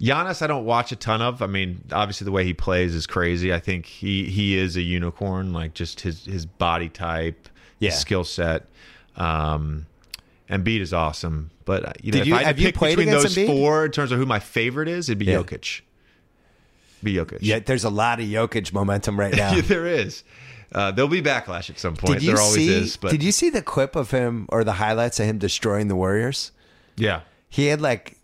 Giannis, 0.00 0.40
I 0.40 0.46
don't 0.46 0.64
watch 0.64 0.92
a 0.92 0.96
ton 0.96 1.20
of. 1.20 1.42
I 1.42 1.46
mean, 1.46 1.82
obviously 1.92 2.24
the 2.24 2.32
way 2.32 2.44
he 2.44 2.54
plays 2.54 2.94
is 2.94 3.06
crazy. 3.06 3.52
I 3.52 3.58
think 3.60 3.84
he 3.86 4.24
he 4.30 4.56
is 4.56 4.76
a 4.76 4.82
unicorn, 4.82 5.52
like 5.52 5.74
just 5.74 6.00
his 6.00 6.24
his 6.24 6.46
body 6.46 6.88
type, 6.88 7.48
Yeah. 7.80 7.90
his 7.90 7.98
skill 7.98 8.24
set. 8.24 8.66
Um, 9.16 9.86
Embiid 10.48 10.80
is 10.80 10.94
awesome, 10.94 11.50
but 11.66 11.84
uh, 11.84 11.92
you 12.02 12.12
know, 12.12 12.16
Did 12.18 12.22
if 12.22 12.26
you- 12.28 12.34
I 12.34 12.38
had 12.38 12.46
have 12.46 12.56
to 12.56 12.62
you 12.62 12.68
pick 12.72 12.80
between 12.80 13.10
those 13.10 13.36
Embiid? 13.36 13.46
four 13.46 13.84
in 13.84 13.92
terms 13.92 14.10
of 14.10 14.18
who 14.18 14.24
my 14.26 14.38
favorite 14.40 14.88
is, 14.88 15.08
it'd 15.10 15.18
be 15.18 15.26
Yeah. 15.26 15.36
Jokic. 15.42 15.82
Be 17.02 17.14
Jokic. 17.14 17.38
Yeah, 17.42 17.58
there's 17.60 17.84
a 17.84 17.90
lot 17.90 18.20
of 18.20 18.26
Jokic 18.26 18.72
momentum 18.72 19.18
right 19.20 19.34
now. 19.34 19.52
Yeah, 19.54 19.60
there 19.62 19.86
is. 19.86 20.24
Uh, 20.72 20.90
there'll 20.92 21.08
be 21.08 21.20
backlash 21.22 21.68
at 21.70 21.78
some 21.78 21.96
point. 21.96 22.14
Did 22.14 22.22
you 22.22 22.32
there 22.34 22.40
always 22.40 22.54
see? 22.56 22.72
is. 22.72 22.96
But 22.96 23.10
Did 23.10 23.22
you 23.22 23.32
see 23.32 23.50
the 23.50 23.62
clip 23.62 23.96
of 23.96 24.10
him 24.12 24.46
or 24.50 24.62
the 24.64 24.74
highlights 24.74 25.18
of 25.18 25.26
him 25.26 25.38
destroying 25.38 25.88
the 25.88 25.96
Warriors? 25.96 26.52
yeah, 26.96 27.22
He 27.48 27.66
had 27.66 27.80
like 27.80 28.16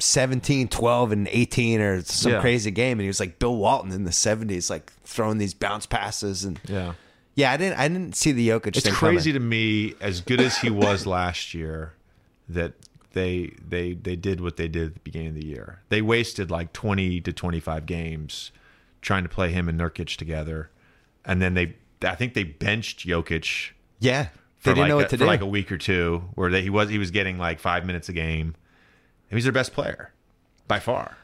17, 0.00 0.68
12, 0.68 1.12
and 1.12 1.28
18 1.30 1.80
or 1.80 2.02
some 2.02 2.32
Yeah. 2.32 2.40
crazy 2.40 2.70
game, 2.70 2.92
and 2.98 3.02
he 3.02 3.06
was 3.06 3.20
like 3.20 3.38
Bill 3.38 3.56
Walton 3.56 3.92
in 3.92 4.04
the 4.04 4.10
70s, 4.10 4.68
like 4.70 4.92
throwing 5.04 5.38
these 5.38 5.54
bounce 5.54 5.86
passes 5.86 6.44
and 6.44 6.58
yeah. 6.66 6.94
yeah. 7.36 7.52
I 7.52 7.56
didn't 7.56 7.78
I 7.78 7.86
didn't 7.88 8.16
see 8.16 8.32
the 8.32 8.48
Jokic. 8.48 8.76
It's 8.76 8.90
crazy 8.90 9.30
coming. 9.30 9.42
to 9.42 9.46
me, 9.48 9.94
as 10.00 10.20
good 10.20 10.40
as 10.40 10.58
he 10.58 10.70
was 10.70 11.06
last 11.18 11.54
year, 11.54 11.92
that 12.48 12.72
they 13.12 13.52
they 13.68 13.92
they 13.94 14.16
did 14.16 14.40
what 14.40 14.56
they 14.56 14.66
did 14.66 14.88
at 14.88 14.94
the 14.94 15.00
beginning 15.00 15.28
of 15.28 15.34
the 15.36 15.46
year. 15.46 15.80
They 15.90 16.02
wasted 16.02 16.50
like 16.50 16.72
twenty 16.72 17.20
to 17.20 17.32
twenty 17.32 17.60
five 17.60 17.86
games 17.86 18.50
trying 19.00 19.22
to 19.22 19.28
play 19.28 19.50
him 19.52 19.68
and 19.68 19.78
Nurkic 19.78 20.16
together, 20.16 20.70
and 21.24 21.40
then 21.40 21.54
they 21.54 21.76
I 22.04 22.14
think 22.14 22.34
they 22.34 22.44
benched 22.44 23.06
Jokic 23.06 23.70
Yeah, 24.00 24.28
they 24.62 24.70
didn't 24.72 24.78
like 24.82 24.88
know 24.88 24.94
a, 24.94 24.96
what 25.02 25.10
to 25.10 25.16
for 25.16 25.24
do. 25.24 25.26
like 25.26 25.40
a 25.40 25.46
week 25.46 25.70
or 25.72 25.78
two, 25.78 26.24
where 26.34 26.50
they, 26.50 26.62
he 26.62 26.70
was 26.70 26.88
he 26.88 26.98
was 26.98 27.10
getting 27.10 27.38
like 27.38 27.58
five 27.60 27.84
minutes 27.86 28.08
a 28.08 28.12
game. 28.12 28.54
And 29.30 29.36
he's 29.38 29.44
their 29.44 29.52
best 29.52 29.72
player 29.72 30.12
by 30.68 30.78
far. 30.80 31.16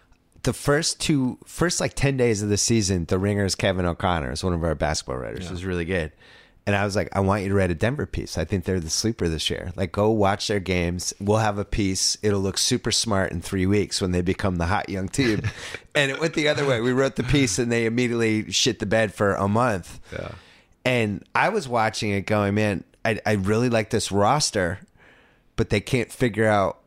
the 0.43 0.52
first 0.52 1.01
two 1.01 1.39
first 1.44 1.81
like 1.81 1.94
10 1.94 2.16
days 2.16 2.43
of 2.43 2.48
the 2.48 2.57
season 2.57 3.05
the 3.07 3.19
ringers 3.19 3.55
kevin 3.55 3.85
o'connor 3.86 4.32
is 4.32 4.43
one 4.43 4.52
of 4.55 4.65
our 4.65 4.74
basketball 4.74 5.16
writers 5.19 5.44
Yeah. 5.44 5.51
was 5.52 5.65
really 5.65 5.85
good 5.85 6.12
And 6.66 6.77
I 6.77 6.85
was 6.85 6.94
like, 6.97 7.09
I 7.16 7.20
want 7.20 7.43
you 7.43 7.48
to 7.48 7.55
write 7.55 7.70
a 7.70 7.74
Denver 7.74 8.05
piece. 8.07 8.36
I 8.36 8.44
think 8.44 8.65
they're 8.65 8.81
the 8.81 8.90
sleeper 8.90 9.28
this 9.28 9.48
year. 9.48 9.73
Like, 9.77 9.93
go 9.93 10.11
watch 10.11 10.47
their 10.47 10.61
games. 10.61 11.15
We'll 11.19 11.39
have 11.39 11.57
a 11.59 11.65
piece. 11.65 12.19
It'll 12.23 12.40
look 12.40 12.59
super 12.59 12.93
smart 12.93 13.32
in 13.32 13.40
three 13.40 13.66
weeks 13.66 14.01
when 14.01 14.12
they 14.12 14.20
become 14.20 14.57
the 14.57 14.66
hot 14.66 14.89
young 14.90 15.09
team. 15.09 15.40
and 15.94 16.11
it 16.11 16.20
went 16.20 16.35
the 16.35 16.48
other 16.48 16.66
way. 16.66 16.81
We 16.82 16.93
wrote 16.93 17.16
the 17.16 17.23
piece 17.24 17.59
and 17.59 17.73
they 17.73 17.86
immediately 17.86 18.52
shit 18.52 18.78
the 18.78 18.86
bed 18.86 19.15
for 19.15 19.35
a 19.35 19.48
month. 19.48 20.01
Yeah. 20.12 20.32
And 20.85 21.24
I 21.35 21.51
was 21.51 21.69
watching 21.69 22.11
it 22.11 22.23
going, 22.27 22.55
man, 22.55 22.85
I, 23.05 23.20
I 23.27 23.32
really 23.32 23.69
like 23.69 23.90
this 23.90 24.11
roster, 24.11 24.81
but 25.57 25.70
they 25.70 25.81
can't 25.81 26.11
figure 26.11 26.47
out 26.47 26.78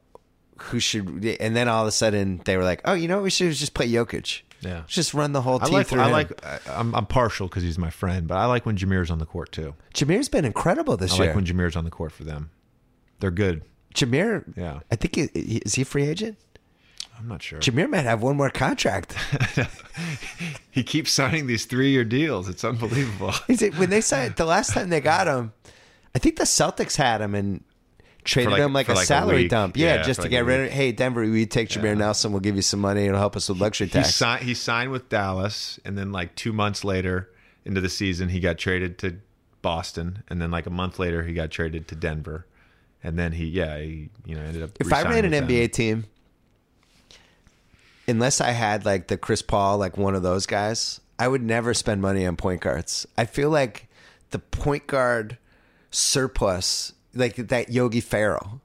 who 0.57 0.79
should. 0.79 1.25
And 1.39 1.55
then 1.55 1.67
all 1.67 1.83
of 1.83 1.87
a 1.87 1.91
sudden 1.91 2.41
they 2.45 2.57
were 2.57 2.63
like, 2.63 2.81
oh, 2.85 2.93
you 2.93 3.07
know 3.07 3.17
what? 3.17 3.23
We 3.23 3.29
should 3.29 3.51
just 3.53 3.73
play 3.73 3.87
Jokic. 3.89 4.41
Yeah. 4.61 4.83
Just 4.87 5.13
run 5.13 5.33
the 5.33 5.41
whole 5.41 5.59
I 5.61 5.65
team 5.65 5.73
like. 5.73 5.87
through 5.87 6.01
I 6.01 6.05
him. 6.05 6.11
like. 6.13 6.45
I- 6.45 6.59
I'm, 6.69 6.95
I'm 6.95 7.05
partial 7.05 7.47
because 7.47 7.63
he's 7.63 7.77
my 7.77 7.89
friend, 7.89 8.27
but 8.27 8.35
I 8.35 8.45
like 8.45 8.65
when 8.65 8.77
Jameer's 8.77 9.11
on 9.11 9.19
the 9.19 9.25
court 9.25 9.51
too. 9.51 9.75
Jameer's 9.93 10.29
been 10.29 10.45
incredible 10.45 10.95
this 10.97 11.11
year. 11.13 11.21
I 11.21 11.25
year. 11.25 11.29
like 11.31 11.35
when 11.35 11.45
Jameer's 11.45 11.75
on 11.75 11.83
the 11.83 11.91
court 11.91 12.11
for 12.13 12.23
them. 12.23 12.49
They're 13.19 13.29
good. 13.31 13.63
Jameer, 13.93 14.43
Yeah. 14.57 14.79
I 14.91 14.95
think 14.95 15.15
he- 15.15 15.57
is 15.65 15.75
he 15.75 15.81
a 15.81 15.85
free 15.85 16.07
agent? 16.07 16.37
I'm 17.17 17.27
not 17.27 17.41
sure. 17.41 17.59
Jameer 17.59 17.89
might 17.89 18.05
have 18.05 18.21
one 18.21 18.35
more 18.37 18.49
contract. 18.49 19.15
He 20.71 20.81
keeps 20.83 21.11
signing 21.11 21.45
these 21.45 21.65
three 21.65 21.91
year 21.91 22.03
deals. 22.03 22.49
It's 22.49 22.63
unbelievable. 22.63 23.31
It 23.47 23.77
when 23.77 23.91
they 23.91 24.01
signed 24.01 24.35
the 24.37 24.45
last 24.45 24.73
time 24.73 24.89
they 24.89 25.01
got 25.01 25.27
him? 25.27 25.53
I 26.15 26.19
think 26.19 26.37
the 26.37 26.45
Celtics 26.45 26.95
had 26.95 27.21
him 27.21 27.35
and 27.35 27.63
traded 28.23 28.53
like- 28.53 28.61
him 28.61 28.73
like 28.73 28.89
a 28.89 28.93
like 28.95 29.05
salary 29.05 29.43
week. 29.43 29.49
dump. 29.51 29.77
Yeah, 29.77 29.95
Yeah, 29.97 30.01
just 30.01 30.17
to 30.21 30.23
like 30.23 30.31
get 30.31 30.45
rid 30.45 30.61
of. 30.67 30.71
Hey, 30.71 30.91
Denver, 30.91 31.21
we 31.21 31.45
take 31.45 31.69
Jameer 31.69 31.95
Nelson. 31.95 32.31
We'll 32.31 32.41
give 32.41 32.55
you 32.55 32.63
some 32.63 32.79
money. 32.79 33.05
It'll 33.05 33.19
help 33.19 33.35
us 33.35 33.49
with 33.49 33.59
luxury 33.61 33.85
he 33.87 33.93
tax. 33.93 34.15
signed. 34.15 34.43
He 34.43 34.55
signed 34.55 34.89
with 34.91 35.09
Dallas, 35.09 35.79
and 35.85 35.95
then 35.95 36.11
like 36.11 36.33
two 36.35 36.53
months 36.53 36.83
later 36.83 37.29
into 37.65 37.79
the 37.79 37.89
season, 37.89 38.29
he 38.29 38.39
got 38.39 38.57
traded 38.57 38.97
to 38.99 39.17
Boston, 39.61 40.23
and 40.29 40.41
then 40.41 40.49
like 40.49 40.65
a 40.65 40.71
month 40.71 40.97
later, 40.97 41.21
he 41.23 41.33
got 41.35 41.51
traded 41.51 41.87
to 41.89 41.95
Denver, 41.95 42.47
and 43.03 43.17
then 43.19 43.31
he 43.33 43.45
yeah 43.45 43.77
he 43.77 44.09
you 44.25 44.33
know 44.35 44.41
ended 44.41 44.63
up. 44.63 44.71
if 44.79 44.91
I 44.91 45.03
ran 45.03 45.23
an 45.25 45.31
them. 45.31 45.47
NBA 45.47 45.71
team, 45.71 46.05
unless 48.07 48.41
I 48.41 48.51
had 48.51 48.85
like 48.85 49.07
the 49.07 49.17
Chris 49.17 49.41
Paul, 49.41 49.77
like 49.77 49.97
one 49.97 50.15
of 50.15 50.23
those 50.23 50.45
guys, 50.45 50.99
I 51.19 51.27
would 51.27 51.43
never 51.43 51.73
spend 51.73 52.01
money 52.01 52.25
on 52.25 52.35
point 52.35 52.61
guards. 52.61 53.07
I 53.17 53.25
feel 53.25 53.49
like 53.49 53.87
the 54.31 54.39
point 54.39 54.87
guard 54.87 55.37
surplus, 55.91 56.93
like 57.13 57.35
that 57.35 57.69
Yogi 57.69 58.01
Ferrell. 58.01 58.61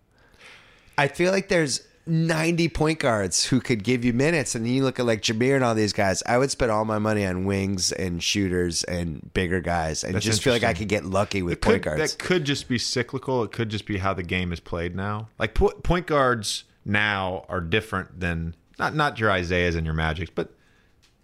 I 0.96 1.08
feel 1.08 1.30
like 1.30 1.48
there's 1.48 1.82
90 2.06 2.70
point 2.70 2.98
guards 2.98 3.44
who 3.44 3.60
could 3.60 3.84
give 3.84 4.04
you 4.04 4.12
minutes, 4.12 4.54
and 4.54 4.66
you 4.66 4.82
look 4.82 4.98
at 4.98 5.06
like 5.06 5.22
Jameer 5.22 5.54
and 5.54 5.62
all 5.62 5.74
these 5.74 5.92
guys. 5.92 6.22
I 6.26 6.38
would 6.38 6.50
spend 6.50 6.72
all 6.72 6.84
my 6.84 6.98
money 6.98 7.24
on 7.24 7.44
wings 7.44 7.92
and 7.92 8.22
shooters 8.22 8.82
and 8.84 9.32
bigger 9.34 9.60
guys, 9.60 10.02
and 10.02 10.14
That's 10.14 10.24
just 10.24 10.42
feel 10.42 10.52
like 10.54 10.64
I 10.64 10.74
could 10.74 10.88
get 10.88 11.04
lucky 11.04 11.42
with 11.42 11.54
It 11.54 11.60
point 11.60 11.82
could, 11.82 11.96
guards. 11.96 12.12
That 12.12 12.18
could 12.18 12.44
just 12.44 12.68
be 12.68 12.78
cyclical. 12.78 13.44
It 13.44 13.52
could 13.52 13.68
just 13.68 13.86
be 13.86 13.98
how 13.98 14.14
the 14.14 14.22
game 14.22 14.52
is 14.52 14.60
played 14.60 14.96
now. 14.96 15.28
Like 15.38 15.54
po- 15.54 15.74
point 15.82 16.06
guards 16.06 16.64
now 16.84 17.44
are 17.48 17.60
different 17.60 18.18
than 18.18 18.54
not 18.78 18.94
not 18.94 19.18
your 19.18 19.30
Isaiahs 19.30 19.74
and 19.74 19.84
your 19.86 19.94
Magics, 19.94 20.30
but 20.34 20.50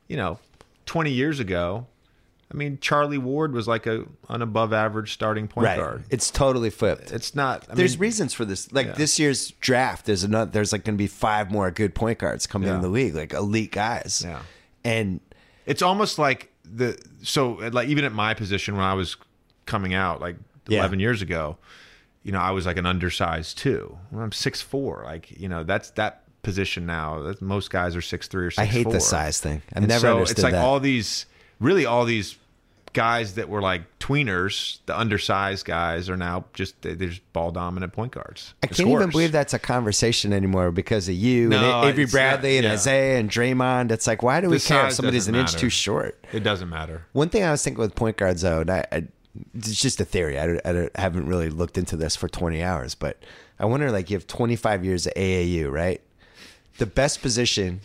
you 0.09 0.17
know, 0.17 0.39
twenty 0.87 1.11
years 1.11 1.41
ago, 1.41 1.87
I 2.53 2.57
mean, 2.57 2.79
Charlie 2.81 3.19
Ward 3.19 3.53
was 3.53 3.67
like 3.69 3.87
a 3.87 4.05
an 4.29 4.43
above 4.43 4.73
average 4.73 5.13
starting 5.13 5.49
point 5.49 5.67
right? 5.67 5.79
guard. 5.79 6.05
It's 6.11 6.31
totally 6.31 6.71
flipped. 6.71 7.13
It's 7.13 7.35
not. 7.35 7.67
I 7.71 7.75
there's 7.75 7.95
mean, 7.97 8.01
reasons 8.03 8.35
for 8.35 8.45
this. 8.45 8.71
Like 8.73 8.89
Yeah. 8.89 8.93
this 8.95 9.19
year's 9.19 9.51
draft, 9.61 10.07
there's 10.07 10.25
another. 10.25 10.51
There's 10.51 10.73
like 10.73 10.85
going 10.85 10.97
to 10.97 11.03
be 11.03 11.07
five 11.09 11.51
more 11.51 11.71
good 11.71 11.95
point 11.95 12.19
guards 12.19 12.47
coming 12.47 12.69
Yeah. 12.69 12.77
in 12.77 12.81
the 12.83 12.89
league, 12.89 13.15
like 13.15 13.33
elite 13.33 13.73
guys. 13.73 14.23
Yeah. 14.25 14.41
and 14.85 15.21
it's 15.67 15.81
almost 15.81 16.19
like 16.19 16.53
the 16.65 16.99
so 17.23 17.53
like 17.73 17.89
even 17.89 18.05
at 18.05 18.13
my 18.13 18.35
position 18.35 18.75
when 18.77 18.85
I 18.85 18.93
was 18.95 19.17
coming 19.67 19.95
out 19.95 20.21
like 20.21 20.37
Yeah. 20.69 20.81
11 20.81 21.01
years 21.01 21.23
ago, 21.23 21.57
you 22.23 22.33
know, 22.33 22.39
I 22.41 22.51
was 22.51 22.67
like 22.67 22.77
an 22.77 22.85
undersized 22.87 23.57
two. 23.59 23.97
Well, 24.11 24.23
I'm 24.23 24.33
six 24.33 24.61
four. 24.61 25.03
Like 25.05 25.31
you 25.41 25.49
know, 25.49 25.65
that's 25.65 25.91
that 25.93 26.24
position 26.45 26.87
now. 26.87 27.35
Most 27.41 27.71
guys 27.71 27.97
are 27.97 28.03
six 28.03 28.29
three 28.29 28.47
or 28.47 28.51
six. 28.53 28.59
I 28.61 28.65
hate 28.67 28.89
the 28.89 29.01
size 29.01 29.41
thing. 29.41 29.63
I've 29.75 29.87
never 29.89 30.01
so 30.01 30.13
understood 30.15 30.39
It's 30.39 30.45
like 30.45 30.53
that. 30.53 30.65
all 30.65 30.79
these, 30.79 31.27
really 31.59 31.85
all 31.87 32.05
these 32.05 32.37
guys 32.93 33.35
that 33.35 33.49
were 33.49 33.61
like 33.61 33.83
tweeners, 33.99 34.79
the 34.87 34.97
undersized 34.97 35.65
guys 35.67 36.09
are 36.09 36.17
now 36.17 36.45
just 36.55 36.81
they- 36.83 36.95
they're 36.95 37.09
just 37.09 37.33
ball 37.33 37.51
dominant 37.51 37.93
point 37.93 38.13
guards. 38.13 38.55
I 38.63 38.69
can't 38.69 38.89
even 38.89 39.11
believe 39.11 39.33
that's 39.33 39.53
a 39.53 39.59
conversation 39.59 40.33
anymore 40.33 40.71
because 40.71 41.09
of 41.09 41.15
you 41.17 41.49
No, 41.49 41.81
and 41.81 41.89
Avery 41.89 42.05
it's 42.05 42.13
not- 42.13 42.19
Bradley 42.19 42.57
and 42.59 42.65
yeah. 42.65 42.73
Isaiah 42.75 43.19
and 43.19 43.29
Draymond. 43.29 43.91
It's 43.91 44.07
like, 44.07 44.23
why 44.23 44.41
do 44.41 44.49
we 44.49 44.59
The 44.59 44.65
care 44.65 44.87
if 44.87 44.93
somebody's 44.93 45.27
an 45.27 45.35
doesn't 45.35 45.55
inch 45.57 45.61
too 45.61 45.71
short? 45.71 46.25
It 46.33 46.45
doesn't 46.45 46.69
matter. 46.69 47.05
One 47.13 47.31
thing 47.31 47.43
I 47.43 47.51
was 47.51 47.65
thinking 47.65 47.81
with 47.81 47.97
point 47.97 48.17
guards, 48.17 48.43
though, 48.43 48.61
and 48.61 48.71
I, 48.71 48.87
I, 48.93 49.05
it's 49.57 49.81
just 49.81 50.01
a 50.01 50.05
theory. 50.05 50.39
I, 50.39 50.61
I 50.65 50.89
haven't 50.95 51.27
really 51.27 51.51
looked 51.51 51.77
into 51.77 51.97
this 51.97 52.15
for 52.15 52.29
20 52.29 52.63
hours, 52.63 52.95
but 52.95 53.21
I 53.59 53.65
wonder, 53.65 53.91
like, 53.91 54.09
you 54.09 54.17
have 54.17 54.29
25 54.29 54.85
years 54.85 55.09
of 55.09 55.15
AAU, 55.15 55.69
right? 55.73 56.01
The 56.79 56.87
best 56.87 57.23
position, 57.23 57.81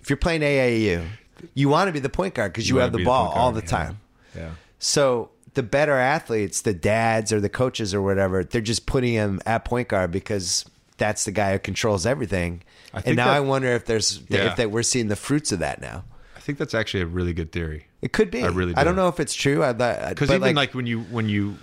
if 0.00 0.08
you're 0.10 0.16
playing 0.16 0.40
AAU, 0.42 1.06
you 1.54 1.68
want 1.68 1.88
to 1.88 1.92
be 1.92 2.00
the 2.00 2.08
point 2.08 2.34
guard 2.34 2.52
because 2.52 2.68
you, 2.68 2.76
wanna 2.76 2.86
have 2.86 2.92
the 2.92 3.04
ball 3.04 3.26
point 3.28 3.38
all 3.38 3.52
the 3.52 3.62
time. 3.62 4.00
Yeah. 4.36 4.50
So 4.78 5.30
the 5.54 5.62
better 5.62 5.92
athletes, 5.92 6.62
the 6.62 6.72
dads 6.74 7.32
or 7.32 7.40
the 7.40 7.48
coaches 7.48 7.92
or 7.94 8.00
whatever, 8.02 8.42
they're 8.44 8.60
just 8.60 8.86
putting 8.86 9.12
him 9.12 9.40
at 9.44 9.64
point 9.64 9.88
guard 9.88 10.10
because 10.10 10.64
that's 10.96 11.24
the 11.24 11.32
guy 11.32 11.52
who 11.52 11.58
controls 11.58 12.06
everything. 12.06 12.62
And 13.04 13.16
now 13.16 13.26
that- 13.26 13.36
I 13.36 13.40
wonder 13.40 13.68
if 13.68 13.84
there's 13.84 14.20
Yeah. 14.28 14.50
if 14.50 14.56
that 14.56 14.70
we're 14.70 14.82
seeing 14.82 15.08
the 15.08 15.16
fruits 15.16 15.52
of 15.52 15.58
that 15.58 15.80
now. 15.80 16.04
I 16.36 16.40
think 16.40 16.58
that's 16.58 16.74
actually 16.74 17.02
a 17.02 17.06
really 17.06 17.32
good 17.32 17.52
theory. 17.52 17.86
It 18.00 18.12
could 18.12 18.30
be. 18.30 18.42
I 18.42 18.48
really 18.48 18.74
I 18.74 18.82
don't 18.82 18.96
know 18.96 19.08
if 19.08 19.20
it's 19.20 19.34
true. 19.34 19.62
I 19.62 19.72
because 19.72 20.30
even 20.30 20.56
like, 20.56 20.74
when 20.74 20.86
you 20.86 21.00
when 21.02 21.28
you 21.28 21.56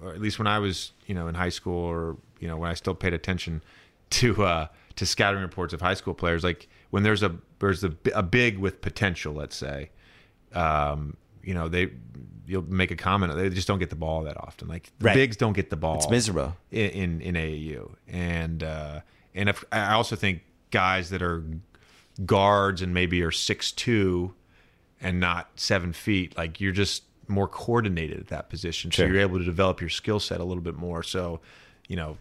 or 0.00 0.10
at 0.10 0.20
least 0.20 0.38
when 0.38 0.46
i 0.46 0.58
was 0.58 0.92
you 1.06 1.14
know 1.14 1.26
in 1.26 1.34
high 1.34 1.48
school 1.48 1.74
or 1.74 2.16
you 2.38 2.46
know 2.46 2.56
when 2.56 2.70
i 2.70 2.74
still 2.74 2.94
paid 2.94 3.12
attention 3.12 3.60
to 4.10 4.44
uh 4.44 4.66
to 4.98 5.06
scouting 5.06 5.40
reports 5.40 5.72
of 5.72 5.80
high 5.80 5.94
school 5.94 6.14
players 6.14 6.44
like 6.44 6.68
when 6.90 7.02
there's 7.02 7.22
a 7.22 7.34
there's 7.58 7.82
a, 7.84 7.92
a 8.14 8.22
big 8.22 8.58
with 8.58 8.80
potential 8.80 9.32
let's 9.34 9.56
say 9.56 9.90
um 10.54 11.16
you 11.42 11.54
know 11.54 11.68
they 11.68 11.88
you'll 12.46 12.62
make 12.62 12.90
a 12.90 12.96
comment 12.96 13.34
they 13.36 13.48
just 13.50 13.68
don't 13.68 13.78
get 13.78 13.90
the 13.90 13.96
ball 13.96 14.22
that 14.24 14.36
often 14.38 14.68
like 14.68 14.90
the 14.98 15.06
Right. 15.06 15.14
bigs 15.14 15.36
don't 15.36 15.52
get 15.54 15.70
the 15.70 15.76
ball 15.76 15.96
It's 15.96 16.08
miserable. 16.10 16.56
in 16.70 16.90
in, 16.90 17.20
in 17.20 17.34
AAU 17.34 17.94
and 18.08 18.62
uh 18.62 19.00
and 19.34 19.48
if 19.48 19.64
I 19.72 19.92
also 19.94 20.16
think 20.16 20.42
guys 20.70 21.10
that 21.10 21.22
are 21.22 21.44
guards 22.24 22.82
and 22.82 22.92
maybe 22.92 23.22
are 23.22 23.30
six 23.30 23.70
two 23.72 24.34
and 25.00 25.20
not 25.20 25.48
seven 25.54 25.92
feet, 25.92 26.36
like 26.36 26.60
you're 26.60 26.72
just 26.72 27.04
more 27.28 27.46
coordinated 27.46 28.18
at 28.18 28.26
that 28.28 28.50
position. 28.50 28.90
So 28.90 29.02
Sure. 29.02 29.12
you're 29.12 29.20
able 29.20 29.38
to 29.38 29.44
develop 29.44 29.80
your 29.80 29.90
skill 29.90 30.18
set 30.18 30.40
a 30.40 30.44
little 30.44 30.62
bit 30.62 30.74
more. 30.74 31.02
So, 31.04 31.40
you 31.86 31.94
know, 31.94 32.16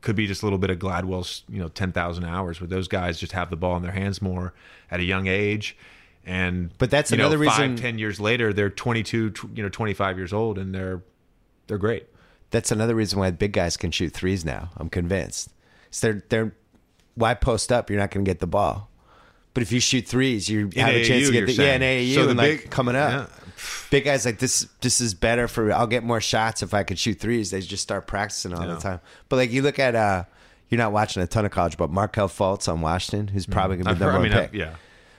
could 0.00 0.16
be 0.16 0.26
just 0.26 0.42
a 0.42 0.46
little 0.46 0.58
bit 0.58 0.70
of 0.70 0.78
Gladwell's, 0.78 1.42
you 1.48 1.58
know, 1.60 1.68
10,000 1.68 2.24
hours 2.24 2.60
where 2.60 2.68
those 2.68 2.88
guys 2.88 3.18
just 3.18 3.32
have 3.32 3.50
the 3.50 3.56
ball 3.56 3.76
in 3.76 3.82
their 3.82 3.92
hands 3.92 4.20
more 4.22 4.52
at 4.90 5.00
a 5.00 5.04
young 5.04 5.26
age. 5.26 5.76
And, 6.26 6.70
But 6.78 6.90
that's 6.90 7.10
you 7.10 7.16
know, 7.16 7.24
another 7.24 7.38
reason- 7.38 7.76
five, 7.76 7.80
10 7.80 7.98
years 7.98 8.20
later, 8.20 8.52
they're 8.52 8.70
22, 8.70 9.30
tw- 9.30 9.44
you 9.54 9.62
know, 9.62 9.68
25 9.68 10.16
years 10.18 10.32
old 10.32 10.58
and 10.58 10.74
they're, 10.74 11.02
they're 11.66 11.78
great. 11.78 12.06
That's 12.50 12.70
another 12.72 12.94
reason 12.94 13.18
why 13.18 13.30
big 13.30 13.52
guys 13.52 13.76
can 13.76 13.90
shoot 13.90 14.12
threes 14.12 14.44
now. 14.44 14.70
I'm 14.76 14.88
convinced. 14.90 15.50
So 15.90 16.08
they're 16.12 16.22
they're 16.28 16.52
why 17.14 17.34
post 17.34 17.70
up? 17.72 17.90
You're 17.90 17.98
not 18.00 18.10
going 18.10 18.24
to 18.24 18.28
get 18.28 18.40
the 18.40 18.46
ball. 18.46 18.88
But 19.54 19.62
if 19.62 19.70
you 19.72 19.80
shoot 19.80 20.06
threes, 20.06 20.48
you 20.48 20.70
have 20.76 20.94
a 20.94 21.04
chance 21.04 21.26
to 21.26 21.32
get 21.32 21.46
the 21.46 21.52
yeah 21.52 21.74
in. 21.74 21.82
AAU 21.82 22.14
So 22.14 22.28
and 22.28 22.38
like 22.38 22.62
big- 22.62 22.70
coming 22.70 22.96
up. 22.96 23.10
yeah. 23.30 23.39
Big 23.90 24.04
guys 24.04 24.24
like 24.24 24.38
this. 24.38 24.66
This 24.80 25.00
is 25.00 25.14
better 25.14 25.48
for. 25.48 25.72
I'll 25.72 25.86
get 25.86 26.04
more 26.04 26.20
shots 26.20 26.62
if 26.62 26.72
I 26.74 26.82
could 26.82 26.98
shoot 26.98 27.18
threes. 27.18 27.50
They 27.50 27.60
just 27.60 27.82
start 27.82 28.06
practicing 28.06 28.54
all 28.54 28.66
Yeah. 28.66 28.74
the 28.74 28.80
time. 28.80 29.00
But 29.28 29.36
like 29.36 29.50
you 29.50 29.62
look 29.62 29.78
at, 29.78 29.94
uh 29.94 30.24
you're 30.68 30.78
not 30.78 30.92
watching 30.92 31.20
a 31.20 31.26
ton 31.26 31.44
of 31.44 31.50
college, 31.50 31.76
but 31.76 31.90
Markelle 31.90 32.28
Fultz 32.28 32.68
on 32.72 32.80
Washington, 32.80 33.26
who's 33.26 33.44
probably 33.44 33.76
going 33.76 33.86
to 33.86 33.92
be 33.94 33.98
the 33.98 34.04
number 34.04 34.18
I 34.20 34.22
mean, 34.22 34.30
one 34.32 34.38
I've- 34.40 34.48
pick. 34.52 34.60
yeah. 34.60 34.74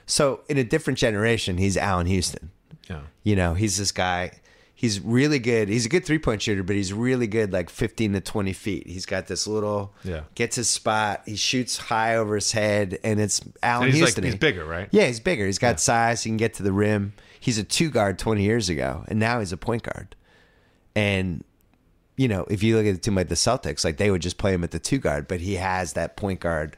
So 0.06 0.40
in 0.48 0.56
a 0.56 0.64
different 0.64 0.98
generation, 0.98 1.58
he's 1.58 1.76
Allan 1.76 2.06
Houston. 2.06 2.50
Yeah. 2.88 3.00
You 3.22 3.36
know, 3.36 3.52
he's 3.52 3.76
this 3.76 3.92
guy. 3.92 4.32
He's 4.74 4.98
really 4.98 5.38
good. 5.38 5.68
He's 5.68 5.84
a 5.86 5.88
good 5.90 6.04
three 6.06 6.18
point 6.18 6.40
shooter, 6.42 6.62
but 6.62 6.74
he's 6.74 6.92
really 6.92 7.26
good 7.26 7.52
like 7.52 7.68
15 7.70 8.14
to 8.14 8.20
20 8.22 8.52
feet. 8.54 8.86
He's 8.88 9.04
got 9.06 9.26
this 9.28 9.46
little, 9.46 9.92
Yeah. 10.02 10.22
gets 10.34 10.56
his 10.56 10.68
spot. 10.70 11.22
He 11.26 11.36
shoots 11.36 11.76
high 11.76 12.16
over 12.16 12.34
his 12.34 12.50
head, 12.52 12.98
and 13.04 13.20
it's 13.20 13.40
Allan 13.62 13.84
And 13.88 13.92
he's 13.92 14.00
like, 14.02 14.06
Houston. 14.08 14.24
he's 14.24 14.34
bigger, 14.34 14.64
right? 14.64 14.88
Yeah, 14.90 15.06
he's 15.06 15.20
bigger. 15.20 15.44
He's 15.46 15.58
got 15.58 15.78
size. 15.80 16.22
He 16.24 16.30
can 16.30 16.36
get 16.38 16.54
to 16.54 16.62
the 16.62 16.72
rim. 16.72 17.12
He's 17.42 17.58
a 17.58 17.64
two 17.64 17.90
guard 17.90 18.20
20 18.20 18.40
years 18.44 18.68
ago, 18.68 19.04
and 19.08 19.18
now 19.18 19.40
he's 19.40 19.50
a 19.50 19.56
point 19.56 19.82
guard. 19.82 20.14
And, 20.94 21.42
you 22.16 22.28
know, 22.28 22.46
if 22.48 22.62
you 22.62 22.76
look 22.76 22.86
at 22.86 22.92
the 22.92 23.00
team 23.00 23.16
like 23.16 23.28
the 23.28 23.34
Celtics, 23.34 23.84
like 23.84 23.96
they 23.96 24.12
would 24.12 24.22
just 24.22 24.38
play 24.38 24.54
him 24.54 24.62
at 24.62 24.70
the 24.70 24.78
two 24.78 24.98
guard, 24.98 25.26
but 25.26 25.40
he 25.40 25.56
has 25.56 25.94
that 25.94 26.16
point 26.16 26.38
guard 26.38 26.76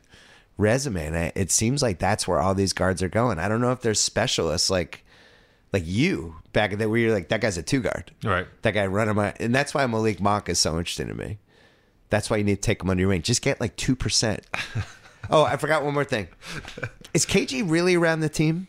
resume. 0.57 1.09
And 1.09 1.32
it 1.35 1.51
seems 1.51 1.82
like 1.82 1.99
that's 1.99 2.27
where 2.27 2.39
all 2.41 2.55
these 2.55 2.73
guards 2.73 3.03
are 3.03 3.11
going. 3.11 3.39
I 3.39 3.47
don't 3.47 3.61
know 3.61 3.73
if 3.73 3.82
there's 3.82 4.01
specialists 4.01 4.70
like 4.70 5.05
like 5.74 5.82
you 5.85 6.36
back 6.55 6.73
in 6.73 6.78
the 6.78 6.89
where 6.89 6.99
you're 6.99 7.12
like, 7.12 7.28
that 7.28 7.43
guy's 7.43 7.59
a 7.59 7.62
two 7.62 7.81
guard. 7.81 8.12
Right. 8.24 8.47
That 8.62 8.73
guy 8.73 8.86
running 8.86 9.16
my 9.16 9.35
and 9.39 9.55
that's 9.55 9.74
why 9.74 9.86
Malik 9.86 10.19
Monk 10.19 10.49
is 10.49 10.59
so 10.59 10.78
interesting 10.78 11.09
to 11.09 11.15
me. 11.15 11.41
That's 12.09 12.31
why 12.31 12.39
you 12.39 12.45
need 12.45 12.57
to 12.57 12.62
take 12.62 12.82
him 12.82 12.89
under 12.89 13.03
your 13.03 13.11
wing. 13.11 13.20
Just 13.20 13.43
get 13.43 13.61
like 13.61 13.77
two 13.77 13.97
percent. 13.97 14.47
oh, 15.28 15.45
I 15.45 15.59
forgot 15.59 15.85
one 15.85 15.93
more 15.93 16.05
thing. 16.05 16.28
Is 17.12 17.27
KG 17.27 17.70
really 17.70 17.97
around 17.97 18.20
the 18.20 18.31
team? 18.31 18.69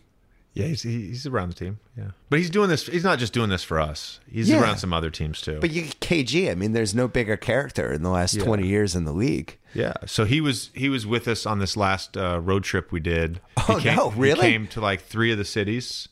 Yeah, 0.56 0.68
he's 0.68 0.84
he's 0.84 1.26
around 1.28 1.50
the 1.50 1.56
team. 1.56 1.80
Yeah, 1.98 2.12
but 2.30 2.40
he's 2.40 2.50
doing 2.50 2.70
this. 2.70 2.88
He's 2.88 3.04
not 3.04 3.20
just 3.20 3.34
doing 3.34 3.50
this 3.50 3.62
for 3.62 3.78
us. 3.80 4.22
He's 4.26 4.50
Yeah. 4.50 4.62
around 4.62 4.78
some 4.78 4.94
other 4.94 5.10
teams 5.10 5.42
too. 5.42 5.60
But 5.60 5.72
you 5.72 5.84
KG, 6.00 6.50
I 6.50 6.56
mean, 6.56 6.72
there's 6.72 6.96
no 6.96 7.10
bigger 7.10 7.36
character 7.36 7.92
in 7.92 8.04
the 8.04 8.10
last 8.10 8.40
20 8.40 8.66
years 8.66 8.96
in 8.96 9.04
the 9.04 9.12
league. 9.12 9.58
Yeah. 9.74 9.94
So 10.06 10.24
he 10.24 10.40
was 10.40 10.72
he 10.74 10.88
was 10.88 11.06
with 11.06 11.28
us 11.28 11.46
on 11.46 11.60
this 11.60 11.76
last 11.76 12.16
uh, 12.16 12.40
road 12.42 12.64
trip 12.64 12.92
we 12.94 13.02
did. 13.02 13.42
Oh, 13.68 13.80
came, 13.82 13.96
no, 13.98 14.12
really? 14.12 14.46
He 14.48 14.52
came 14.54 14.68
to 14.68 14.80
like 14.82 15.02
three 15.02 15.32
of 15.32 15.38
the 15.38 15.44
cities. 15.46 16.08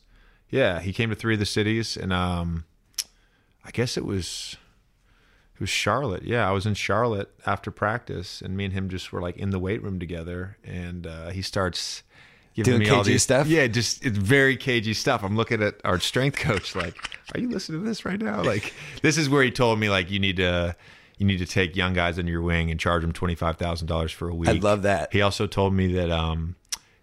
Yeah, 0.50 0.80
he 0.80 0.92
came 0.92 1.08
to 1.10 1.16
three 1.16 1.34
of 1.34 1.40
the 1.40 1.46
cities, 1.46 1.96
and 1.96 2.12
um, 2.12 2.64
I 3.64 3.70
guess 3.72 3.96
it 3.96 4.04
was 4.04 4.56
it 5.54 5.60
was 5.60 5.70
Charlotte. 5.70 6.22
Yeah, 6.24 6.46
I 6.46 6.52
was 6.52 6.66
in 6.66 6.74
Charlotte 6.74 7.32
after 7.46 7.70
practice, 7.70 8.42
and 8.42 8.56
me 8.56 8.66
and 8.66 8.74
him 8.74 8.88
just 8.90 9.10
were 9.10 9.22
like 9.22 9.36
in 9.38 9.50
the 9.50 9.58
weight 9.58 9.82
room 9.82 9.98
together, 9.98 10.58
and 10.62 11.06
uh, 11.06 11.30
he 11.30 11.40
starts. 11.42 12.02
Giving 12.54 12.74
Doing 12.78 12.82
me 12.84 12.88
all 12.90 13.02
these 13.02 13.24
stuff? 13.24 13.48
yeah, 13.48 13.66
just 13.66 14.04
it's 14.04 14.16
very 14.16 14.56
cagey 14.56 14.94
stuff. 14.94 15.24
I'm 15.24 15.36
looking 15.36 15.60
at 15.60 15.74
our 15.84 15.98
strength 15.98 16.38
coach, 16.38 16.76
like, 16.76 16.96
are 17.34 17.40
you 17.40 17.48
listening 17.48 17.82
to 17.82 17.86
this 17.88 18.04
right 18.04 18.20
now? 18.20 18.42
Like, 18.44 18.72
this 19.02 19.18
is 19.18 19.28
where 19.28 19.42
he 19.42 19.50
told 19.50 19.80
me, 19.80 19.90
like, 19.90 20.08
you 20.08 20.20
need 20.20 20.36
to, 20.36 20.76
you 21.18 21.26
need 21.26 21.38
to 21.38 21.46
take 21.46 21.74
young 21.74 21.94
guys 21.94 22.16
under 22.16 22.30
your 22.30 22.42
wing 22.42 22.70
and 22.70 22.78
charge 22.78 23.02
them 23.02 23.12
twenty 23.12 23.34
five 23.34 23.56
thousand 23.56 23.88
dollars 23.88 24.12
for 24.12 24.28
a 24.28 24.34
week. 24.34 24.48
I 24.48 24.52
love 24.52 24.82
that. 24.82 25.12
He 25.12 25.20
also 25.20 25.48
told 25.48 25.74
me 25.74 25.94
that 25.94 26.12
um, 26.12 26.54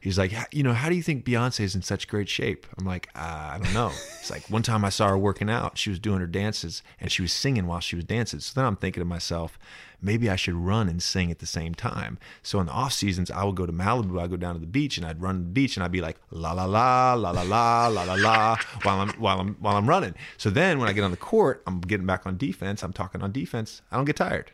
he's 0.02 0.18
like, 0.18 0.34
you 0.52 0.64
know, 0.64 0.74
how 0.74 0.90
do 0.90 0.96
you 0.96 1.04
think 1.04 1.24
Beyonce's 1.24 1.76
in 1.76 1.82
such 1.82 2.08
great 2.08 2.28
shape? 2.28 2.68
I'm 2.78 2.86
like, 2.86 3.08
uh, 3.16 3.52
I 3.54 3.60
don't 3.62 3.74
know. 3.74 3.92
It's 4.20 4.30
like 4.30 4.44
one 4.50 4.64
time 4.64 4.84
I 4.84 4.90
saw 4.90 5.08
her 5.08 5.18
working 5.18 5.50
out. 5.50 5.78
She 5.78 5.90
was 5.90 6.00
doing 6.00 6.20
her 6.20 6.28
dances 6.28 6.84
and 7.00 7.12
she 7.12 7.22
was 7.22 7.32
singing 7.32 7.68
while 7.68 7.80
she 7.80 7.96
was 7.96 8.06
dancing. 8.06 8.40
So 8.40 8.60
then 8.60 8.66
I'm 8.66 8.76
thinking 8.76 9.00
to 9.00 9.06
myself, 9.06 9.58
maybe 10.02 10.30
I 10.30 10.36
should 10.36 10.56
run 10.56 10.90
and 10.90 11.02
sing 11.02 11.32
at 11.32 11.40
the 11.40 11.46
same 11.46 11.76
time. 11.76 12.18
So 12.42 12.60
in 12.60 12.66
the 12.66 12.72
off 12.72 12.94
seasons, 12.94 13.30
I 13.30 13.44
would 13.44 13.56
go 13.56 13.66
to 13.66 13.72
Malibu. 13.72 14.18
I 14.18 14.24
would 14.24 14.32
go 14.32 14.38
down 14.38 14.56
to 14.56 14.60
the 14.60 14.68
beach 14.68 14.98
and 14.98 15.06
I'd 15.06 15.22
run 15.22 15.36
to 15.36 15.44
the 15.44 15.50
beach 15.50 15.78
and 15.78 15.84
I'd 15.84 15.92
be 15.92 16.02
like 16.02 16.18
la 16.32 16.52
la 16.54 16.66
la 16.66 17.14
la 17.14 17.32
la 17.32 17.44
la 17.44 17.88
la 17.88 18.04
la 18.04 18.16
la 18.16 18.58
while 18.84 19.00
I'm 19.00 19.10
while 19.12 19.40
I'm 19.40 19.56
while 19.60 19.78
I'm 19.78 19.88
running. 19.88 20.16
So 20.38 20.50
then 20.50 20.80
when 20.80 20.90
I 20.90 20.94
get 20.94 21.04
on 21.04 21.12
the 21.12 21.18
court, 21.18 21.62
I'm 21.68 21.80
getting 21.80 22.08
back 22.08 22.26
on 22.26 22.38
defense. 22.38 22.84
I'm 22.84 22.94
talking 22.94 23.22
on 23.22 23.32
defense. 23.32 23.82
I 23.92 23.96
don't 23.98 24.06
get 24.06 24.16
tired. 24.16 24.52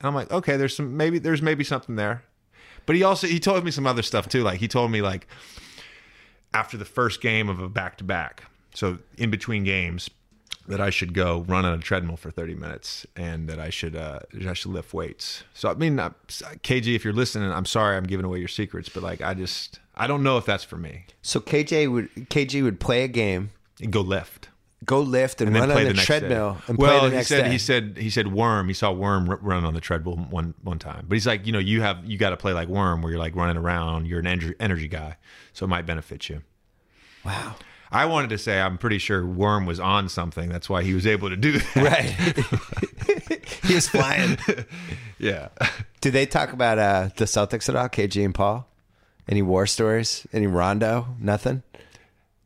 And 0.00 0.08
I'm 0.08 0.14
like, 0.14 0.30
okay, 0.30 0.56
there's 0.56 0.76
some 0.76 0.96
maybe 0.96 1.18
there's 1.18 1.42
maybe 1.42 1.64
something 1.64 1.96
there. 1.96 2.22
But 2.86 2.96
he 2.96 3.02
also 3.02 3.26
he 3.26 3.40
told 3.40 3.64
me 3.64 3.70
some 3.70 3.86
other 3.86 4.02
stuff 4.02 4.28
too. 4.28 4.42
Like 4.42 4.60
he 4.60 4.68
told 4.68 4.90
me 4.90 5.02
like 5.02 5.26
after 6.52 6.76
the 6.76 6.84
first 6.84 7.20
game 7.20 7.48
of 7.48 7.60
a 7.60 7.68
back 7.68 7.98
to 7.98 8.04
back, 8.04 8.44
so 8.74 8.98
in 9.16 9.30
between 9.30 9.64
games, 9.64 10.10
that 10.66 10.80
I 10.80 10.90
should 10.90 11.12
go 11.12 11.44
run 11.48 11.64
on 11.64 11.74
a 11.74 11.82
treadmill 11.82 12.16
for 12.16 12.30
30 12.30 12.54
minutes 12.54 13.06
and 13.16 13.48
that 13.48 13.58
I 13.58 13.70
should 13.70 13.96
uh, 13.96 14.20
I 14.46 14.52
should 14.54 14.72
lift 14.72 14.94
weights. 14.94 15.44
So 15.52 15.70
I 15.70 15.74
mean, 15.74 15.98
uh, 15.98 16.10
KG, 16.28 16.94
if 16.94 17.04
you're 17.04 17.12
listening, 17.14 17.50
I'm 17.50 17.66
sorry 17.66 17.96
I'm 17.96 18.04
giving 18.04 18.24
away 18.24 18.38
your 18.38 18.48
secrets, 18.48 18.88
but 18.88 19.02
like 19.02 19.20
I 19.20 19.34
just 19.34 19.80
I 19.94 20.06
don't 20.06 20.22
know 20.22 20.38
if 20.38 20.46
that's 20.46 20.64
for 20.64 20.76
me. 20.76 21.06
So 21.22 21.40
KJ 21.40 21.90
would 21.90 22.10
KG 22.30 22.62
would 22.62 22.80
play 22.80 23.04
a 23.04 23.08
game, 23.08 23.50
And 23.80 23.92
go 23.92 24.00
lift. 24.00 24.48
Go 24.84 25.00
lift, 25.00 25.40
and, 25.40 25.48
And 25.48 25.58
run 25.58 25.70
on 25.70 25.84
the 25.84 25.92
the, 25.92 26.02
treadmill 26.02 26.54
day. 26.54 26.60
and 26.68 26.78
well, 26.78 27.00
play 27.00 27.10
the 27.10 27.16
next 27.16 27.28
he 27.28 27.34
said 27.34 27.44
day. 27.44 27.50
he 27.50 27.58
said 27.58 27.96
he 27.98 28.10
said 28.10 28.32
worm. 28.32 28.68
He 28.68 28.74
saw 28.74 28.92
worm 28.92 29.28
r- 29.28 29.38
run 29.42 29.64
on 29.64 29.74
the 29.74 29.80
treadmill 29.80 30.16
one 30.16 30.54
one 30.62 30.78
time. 30.78 31.06
But 31.08 31.14
he's 31.16 31.26
like, 31.26 31.46
you 31.46 31.52
know, 31.52 31.58
you 31.58 31.82
have 31.82 32.04
you 32.04 32.18
got 32.18 32.30
to 32.30 32.36
play 32.36 32.52
like 32.52 32.68
worm, 32.68 33.02
where 33.02 33.10
you're 33.12 33.18
like 33.20 33.34
running 33.36 33.56
around. 33.56 34.06
You're 34.06 34.20
an 34.20 34.26
energy 34.26 34.54
energy 34.60 34.88
guy, 34.88 35.16
so 35.52 35.64
it 35.64 35.68
might 35.68 35.86
benefit 35.86 36.28
you. 36.28 36.42
wow. 37.24 37.54
I 37.92 38.06
wanted 38.06 38.30
to 38.30 38.38
say 38.38 38.60
I'm 38.60 38.76
pretty 38.76 38.98
sure 38.98 39.24
Worm 39.24 39.66
was 39.66 39.78
on 39.78 40.08
something. 40.08 40.48
That's 40.48 40.68
why 40.68 40.82
he 40.82 40.94
was 40.94 41.06
able 41.06 41.28
to 41.28 41.36
do 41.36 41.52
that. 41.52 41.76
Right. 41.76 43.44
he 43.64 43.74
was 43.74 43.88
flying. 43.88 44.36
Yeah. 45.18 45.50
Do 46.00 46.10
they 46.10 46.26
talk 46.26 46.52
about 46.52 46.78
uh, 46.78 47.08
the 47.16 47.24
Celtics 47.26 47.68
at 47.68 47.76
all? 47.76 47.88
KG 47.88 48.24
and 48.24 48.34
Paul? 48.34 48.66
Any 49.28 49.42
war 49.42 49.64
stories? 49.66 50.26
Any 50.32 50.48
Rondo? 50.48 51.06
Nothing? 51.20 51.62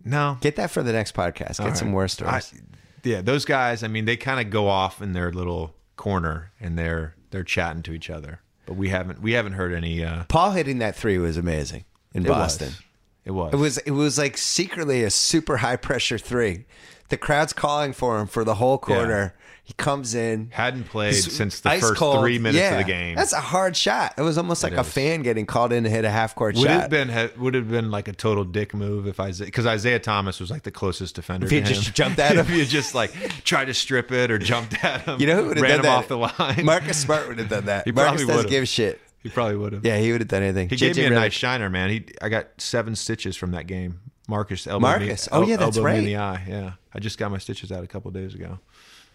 No. 0.09 0.39
Get 0.41 0.57
that 0.57 0.71
for 0.71 0.83
the 0.83 0.93
next 0.93 1.15
podcast. 1.15 1.59
Get 1.59 1.61
All 1.61 1.75
some 1.75 1.89
right. 1.89 1.95
war 1.95 2.09
stories. 2.09 2.53
I- 2.55 2.59
yeah, 3.05 3.21
those 3.23 3.45
guys. 3.45 3.83
I 3.85 3.89
mean, 3.89 4.05
they 4.07 4.17
kind 4.17 4.41
of 4.41 4.51
go 4.51 4.69
off 4.69 5.01
in 5.01 5.13
their 5.13 5.33
little 5.33 5.75
corner 5.97 6.51
and 6.61 6.77
they're 6.79 7.15
they're 7.31 7.45
chatting 7.45 7.83
to 7.85 7.93
each 7.93 8.11
other. 8.11 8.41
But 8.67 8.75
we 8.75 8.89
haven't 8.89 9.23
we 9.23 9.33
haven't 9.33 9.53
heard 9.53 9.73
any. 9.73 10.05
Uh, 10.05 10.25
Paul 10.29 10.51
hitting 10.51 10.79
that 10.79 10.97
three 10.97 11.17
was 11.19 11.37
amazing 11.37 11.85
in 12.13 12.25
it 12.25 12.29
Boston. 12.29 12.69
Was. 12.69 12.83
It 13.25 13.33
was. 13.33 13.53
It 13.53 13.57
was 13.57 13.79
it 13.79 13.91
was 13.93 14.19
like 14.19 14.39
secretly 14.39 15.03
a 15.05 15.11
super 15.11 15.59
high 15.59 15.77
pressure 15.77 16.19
three. 16.19 16.65
The 17.11 17.17
crowd's 17.17 17.53
calling 17.53 17.93
for 17.95 18.19
him 18.21 18.27
for 18.27 18.45
the 18.45 18.55
whole 18.57 18.77
quarter. 18.79 19.35
He 19.65 19.75
comes 19.75 20.15
in. 20.15 20.49
Hadn't 20.51 20.85
played 20.85 21.15
since 21.15 21.61
the 21.61 21.69
first 21.73 21.97
cold. 21.97 22.21
three 22.21 22.39
minutes 22.39 22.57
Yeah. 22.59 22.73
of 22.79 22.87
the 22.87 22.91
game. 22.91 23.17
That's 23.17 23.35
a 23.35 23.41
hard 23.41 23.77
shot. 23.77 24.15
It 24.17 24.23
was 24.23 24.39
almost 24.39 24.63
like 24.63 24.73
a 24.73 24.81
is. 24.81 24.89
fan 24.91 25.21
getting 25.23 25.45
called 25.45 25.75
in 25.75 25.85
to 25.85 25.91
hit 25.91 26.07
a 26.07 26.11
half 26.11 26.35
court 26.35 26.55
would 26.57 26.65
shot. 26.65 26.81
have 26.83 26.91
been 26.91 27.31
would 27.39 27.53
have 27.53 27.71
been 27.71 27.91
like 27.91 28.09
a 28.09 28.15
total 28.15 28.45
dick 28.45 28.73
move 28.75 29.07
if 29.07 29.21
Isaiah 29.21 29.45
because 29.47 29.67
Isaiah 29.67 29.99
Thomas 29.99 30.41
was 30.41 30.51
like 30.51 30.63
the 30.63 30.71
closest 30.71 31.17
defender. 31.17 31.45
If 31.47 31.51
he 31.51 31.61
just 31.61 31.95
jumped 31.95 32.19
at 32.19 32.33
him. 32.37 32.39
if 32.39 32.51
you 32.51 32.65
just 32.65 32.95
like 32.95 33.13
tried 33.45 33.67
to 33.67 33.75
strip 33.75 34.11
it 34.11 34.31
or 34.31 34.39
jumped 34.39 34.83
at 34.83 35.03
him, 35.03 35.21
you 35.21 35.27
know 35.27 35.37
who 35.37 35.49
would 35.49 35.59
have 35.59 35.63
ran 35.63 35.71
done 35.71 35.79
him 35.81 35.83
that? 35.85 35.99
off 35.99 36.09
the 36.09 36.17
line. 36.19 36.65
Marcus 36.65 36.97
Smart 36.99 37.29
would 37.29 37.39
have 37.39 37.51
done 37.51 37.67
that. 37.67 37.85
He 37.85 37.93
Marcus 37.93 38.23
probably 38.23 38.35
doesn't 38.37 38.51
give 38.51 38.67
shit. 38.69 39.01
He 39.23 39.29
probably 39.29 39.57
would 39.57 39.73
have. 39.73 39.85
Yeah, 39.85 39.99
he 39.99 40.13
would 40.13 40.21
have 40.21 40.29
done 40.29 40.43
anything. 40.43 40.69
He 40.69 40.77
gave 40.77 40.95
JJ 40.97 40.99
me 40.99 41.07
a 41.07 41.11
nice 41.11 41.33
shiner, 41.33 41.69
man. 41.69 41.91
He 41.91 42.07
I 42.23 42.29
got 42.29 42.49
seven 42.59 42.95
stitches 42.97 43.37
from 43.37 43.53
that 43.53 43.67
game. 43.67 44.01
Marcus 44.29 44.67
elbowed 44.67 44.83
Marcus. 44.83 45.31
me. 45.31 45.37
Oh, 45.37 45.43
yeah, 45.47 45.57
that's 45.57 45.77
elbowed 45.77 45.93
me 45.93 45.99
in 45.99 46.05
the 46.05 46.17
eye. 46.17 46.45
Yeah, 46.47 46.73
I 46.93 46.99
just 46.99 47.19
got 47.19 47.31
my 47.31 47.39
stitches 47.39 47.73
out 47.73 47.83
a 47.83 47.87
couple 47.87 48.11
days 48.11 48.35
ago. 48.35 48.59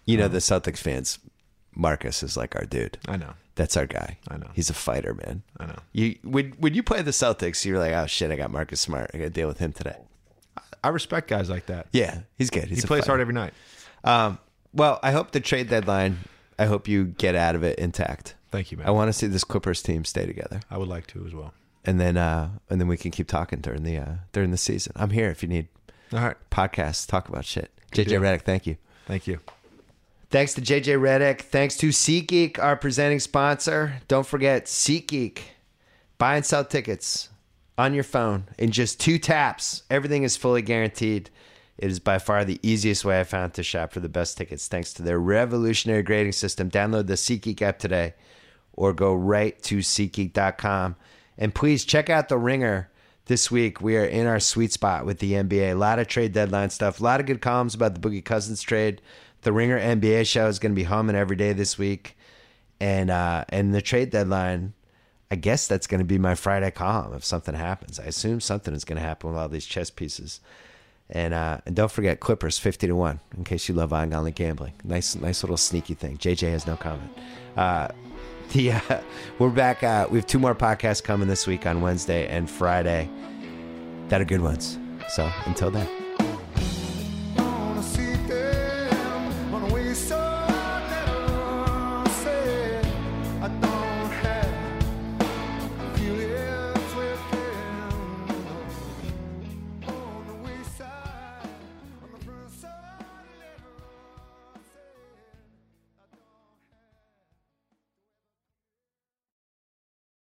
You 0.05 0.17
know 0.17 0.27
the 0.27 0.39
Celtics 0.39 0.79
fans. 0.79 1.19
Marcus 1.75 2.21
is 2.23 2.35
like 2.37 2.55
our 2.55 2.65
dude. 2.65 2.97
I 3.07 3.17
know. 3.17 3.33
That's 3.55 3.77
our 3.77 3.85
guy. 3.85 4.17
I 4.27 4.37
know. 4.37 4.49
He's 4.53 4.69
a 4.69 4.73
fighter, 4.73 5.13
man. 5.13 5.43
I 5.59 5.67
know. 5.67 5.79
You 5.91 6.15
when 6.23 6.51
when 6.59 6.73
you 6.73 6.83
play 6.83 7.01
the 7.01 7.11
Celtics, 7.11 7.63
you're 7.65 7.79
like, 7.79 7.93
oh 7.93 8.07
shit, 8.07 8.31
I 8.31 8.35
got 8.35 8.51
Marcus 8.51 8.81
Smart. 8.81 9.11
I 9.13 9.17
got 9.17 9.23
to 9.25 9.29
deal 9.29 9.47
with 9.47 9.59
him 9.59 9.73
today. 9.73 9.97
I 10.83 10.89
respect 10.89 11.29
guys 11.29 11.49
like 11.49 11.67
that. 11.67 11.87
Yeah, 11.93 12.21
he's 12.37 12.49
good. 12.49 12.65
He's 12.65 12.79
he 12.79 12.83
a 12.83 12.87
plays 12.87 13.01
fighter. 13.01 13.11
hard 13.11 13.21
every 13.21 13.33
night. 13.33 13.53
Um, 14.03 14.37
well, 14.73 14.99
I 15.01 15.11
hope 15.11 15.31
the 15.31 15.39
trade 15.39 15.69
deadline. 15.69 16.19
I 16.59 16.65
hope 16.65 16.87
you 16.87 17.05
get 17.05 17.35
out 17.35 17.55
of 17.55 17.63
it 17.63 17.79
intact. 17.79 18.35
Thank 18.53 18.71
you, 18.71 18.77
man. 18.77 18.85
I 18.85 18.91
want 18.91 19.09
to 19.09 19.13
see 19.13 19.25
this 19.25 19.43
Clippers 19.43 19.81
team 19.81 20.05
stay 20.05 20.27
together, 20.27 20.59
I 20.69 20.77
would 20.77 20.87
like 20.87 21.07
to 21.07 21.25
as 21.25 21.33
well. 21.33 21.55
and 21.85 21.99
then 21.99 22.17
uh, 22.17 22.51
and 22.69 22.79
then 22.79 22.87
we 22.87 22.97
can 22.97 23.09
keep 23.09 23.27
talking 23.27 23.61
during 23.61 23.81
the 23.81 23.97
uh, 23.97 24.11
during 24.31 24.51
the 24.51 24.57
season. 24.57 24.93
I'm 24.95 25.09
here 25.09 25.29
if 25.31 25.41
you 25.41 25.49
need 25.49 25.69
All 26.13 26.19
right. 26.19 26.37
podcasts, 26.51 27.07
talk 27.07 27.27
about 27.27 27.45
shit. 27.45 27.71
JJ 27.93 28.09
deal. 28.09 28.21
Redick, 28.21 28.43
thank 28.43 28.67
you. 28.67 28.77
Thank 29.07 29.25
you. 29.25 29.39
Thanks 30.29 30.53
to 30.53 30.61
JJ 30.61 30.99
Redick. 30.99 31.41
Thanks 31.41 31.75
to 31.77 31.89
SeatGeek, 31.89 32.59
our 32.59 32.75
presenting 32.75 33.19
sponsor. 33.19 34.01
Don't 34.07 34.25
forget 34.27 34.65
SeatGeek. 34.65 35.39
Buy 36.19 36.35
and 36.35 36.45
sell 36.45 36.63
tickets 36.63 37.29
on 37.75 37.95
your 37.95 38.03
phone 38.03 38.43
in 38.59 38.69
just 38.69 38.99
two 38.99 39.17
taps. 39.17 39.81
Everything 39.89 40.21
is 40.21 40.37
fully 40.37 40.61
guaranteed. 40.61 41.31
It 41.79 41.89
is 41.89 41.99
by 41.99 42.19
far 42.19 42.45
the 42.45 42.59
easiest 42.61 43.03
way 43.03 43.19
I 43.19 43.23
found 43.23 43.55
to 43.55 43.63
shop 43.63 43.93
for 43.93 43.99
the 43.99 44.09
best 44.09 44.37
tickets 44.37 44.67
thanks 44.67 44.93
to 44.93 45.01
their 45.01 45.19
revolutionary 45.19 46.03
grading 46.03 46.33
system. 46.33 46.69
Download 46.69 47.07
the 47.07 47.15
SeatGeek 47.15 47.59
app 47.63 47.79
today 47.79 48.13
or 48.73 48.93
go 48.93 49.13
right 49.13 49.61
to 49.63 49.79
SeatGeek.com. 49.79 50.95
And 51.37 51.55
please 51.55 51.85
check 51.85 52.09
out 52.09 52.29
The 52.29 52.37
Ringer 52.37 52.89
this 53.25 53.49
week. 53.49 53.81
We 53.81 53.97
are 53.97 54.05
in 54.05 54.27
our 54.27 54.39
sweet 54.39 54.71
spot 54.71 55.05
with 55.05 55.19
the 55.19 55.33
NBA. 55.33 55.71
A 55.71 55.75
lot 55.75 55.99
of 55.99 56.07
trade 56.07 56.33
deadline 56.33 56.69
stuff, 56.69 56.99
a 56.99 57.03
lot 57.03 57.19
of 57.19 57.25
good 57.25 57.41
columns 57.41 57.75
about 57.75 57.93
the 57.93 58.01
Boogie 58.07 58.23
Cousins 58.23 58.61
trade. 58.61 59.01
The 59.41 59.53
Ringer 59.53 59.79
NBA 59.79 60.25
show 60.27 60.47
is 60.47 60.59
going 60.59 60.71
to 60.71 60.75
be 60.75 60.83
humming 60.83 61.15
every 61.15 61.35
day 61.35 61.53
this 61.53 61.77
week. 61.77 62.17
And 62.79 63.09
uh, 63.09 63.45
and 63.49 63.73
the 63.73 63.81
trade 63.81 64.09
deadline, 64.09 64.73
I 65.31 65.35
guess 65.35 65.67
that's 65.67 65.87
going 65.87 65.99
to 65.99 66.05
be 66.05 66.17
my 66.17 66.35
Friday 66.35 66.71
column 66.71 67.13
if 67.13 67.23
something 67.23 67.55
happens. 67.55 67.99
I 67.99 68.05
assume 68.05 68.41
something 68.41 68.73
is 68.73 68.83
going 68.83 68.97
to 68.97 69.05
happen 69.05 69.29
with 69.29 69.39
all 69.39 69.49
these 69.49 69.65
chess 69.65 69.89
pieces. 69.89 70.41
And 71.09 71.33
uh, 71.33 71.59
and 71.65 71.75
don't 71.75 71.91
forget 71.91 72.19
Clippers 72.19 72.57
fifty 72.57 72.87
to 72.87 72.95
one 72.95 73.19
in 73.37 73.43
case 73.43 73.69
you 73.69 73.75
love 73.75 73.93
ongoing 73.93 74.33
gambling. 74.33 74.73
Nice 74.83 75.15
nice 75.15 75.43
little 75.43 75.57
sneaky 75.57 75.93
thing. 75.93 76.17
JJ 76.17 76.51
has 76.51 76.65
no 76.67 76.75
comment. 76.75 77.11
Uh, 77.55 77.89
the 78.51 78.73
uh, 78.73 79.01
we're 79.39 79.49
back. 79.49 79.83
Uh, 79.83 80.07
we 80.09 80.17
have 80.17 80.27
two 80.27 80.39
more 80.39 80.55
podcasts 80.55 81.03
coming 81.03 81.27
this 81.27 81.47
week 81.47 81.65
on 81.65 81.81
Wednesday 81.81 82.27
and 82.27 82.49
Friday. 82.49 83.09
That 84.09 84.21
are 84.21 84.25
good 84.25 84.41
ones. 84.41 84.77
So 85.09 85.29
until 85.45 85.71
then. 85.71 86.02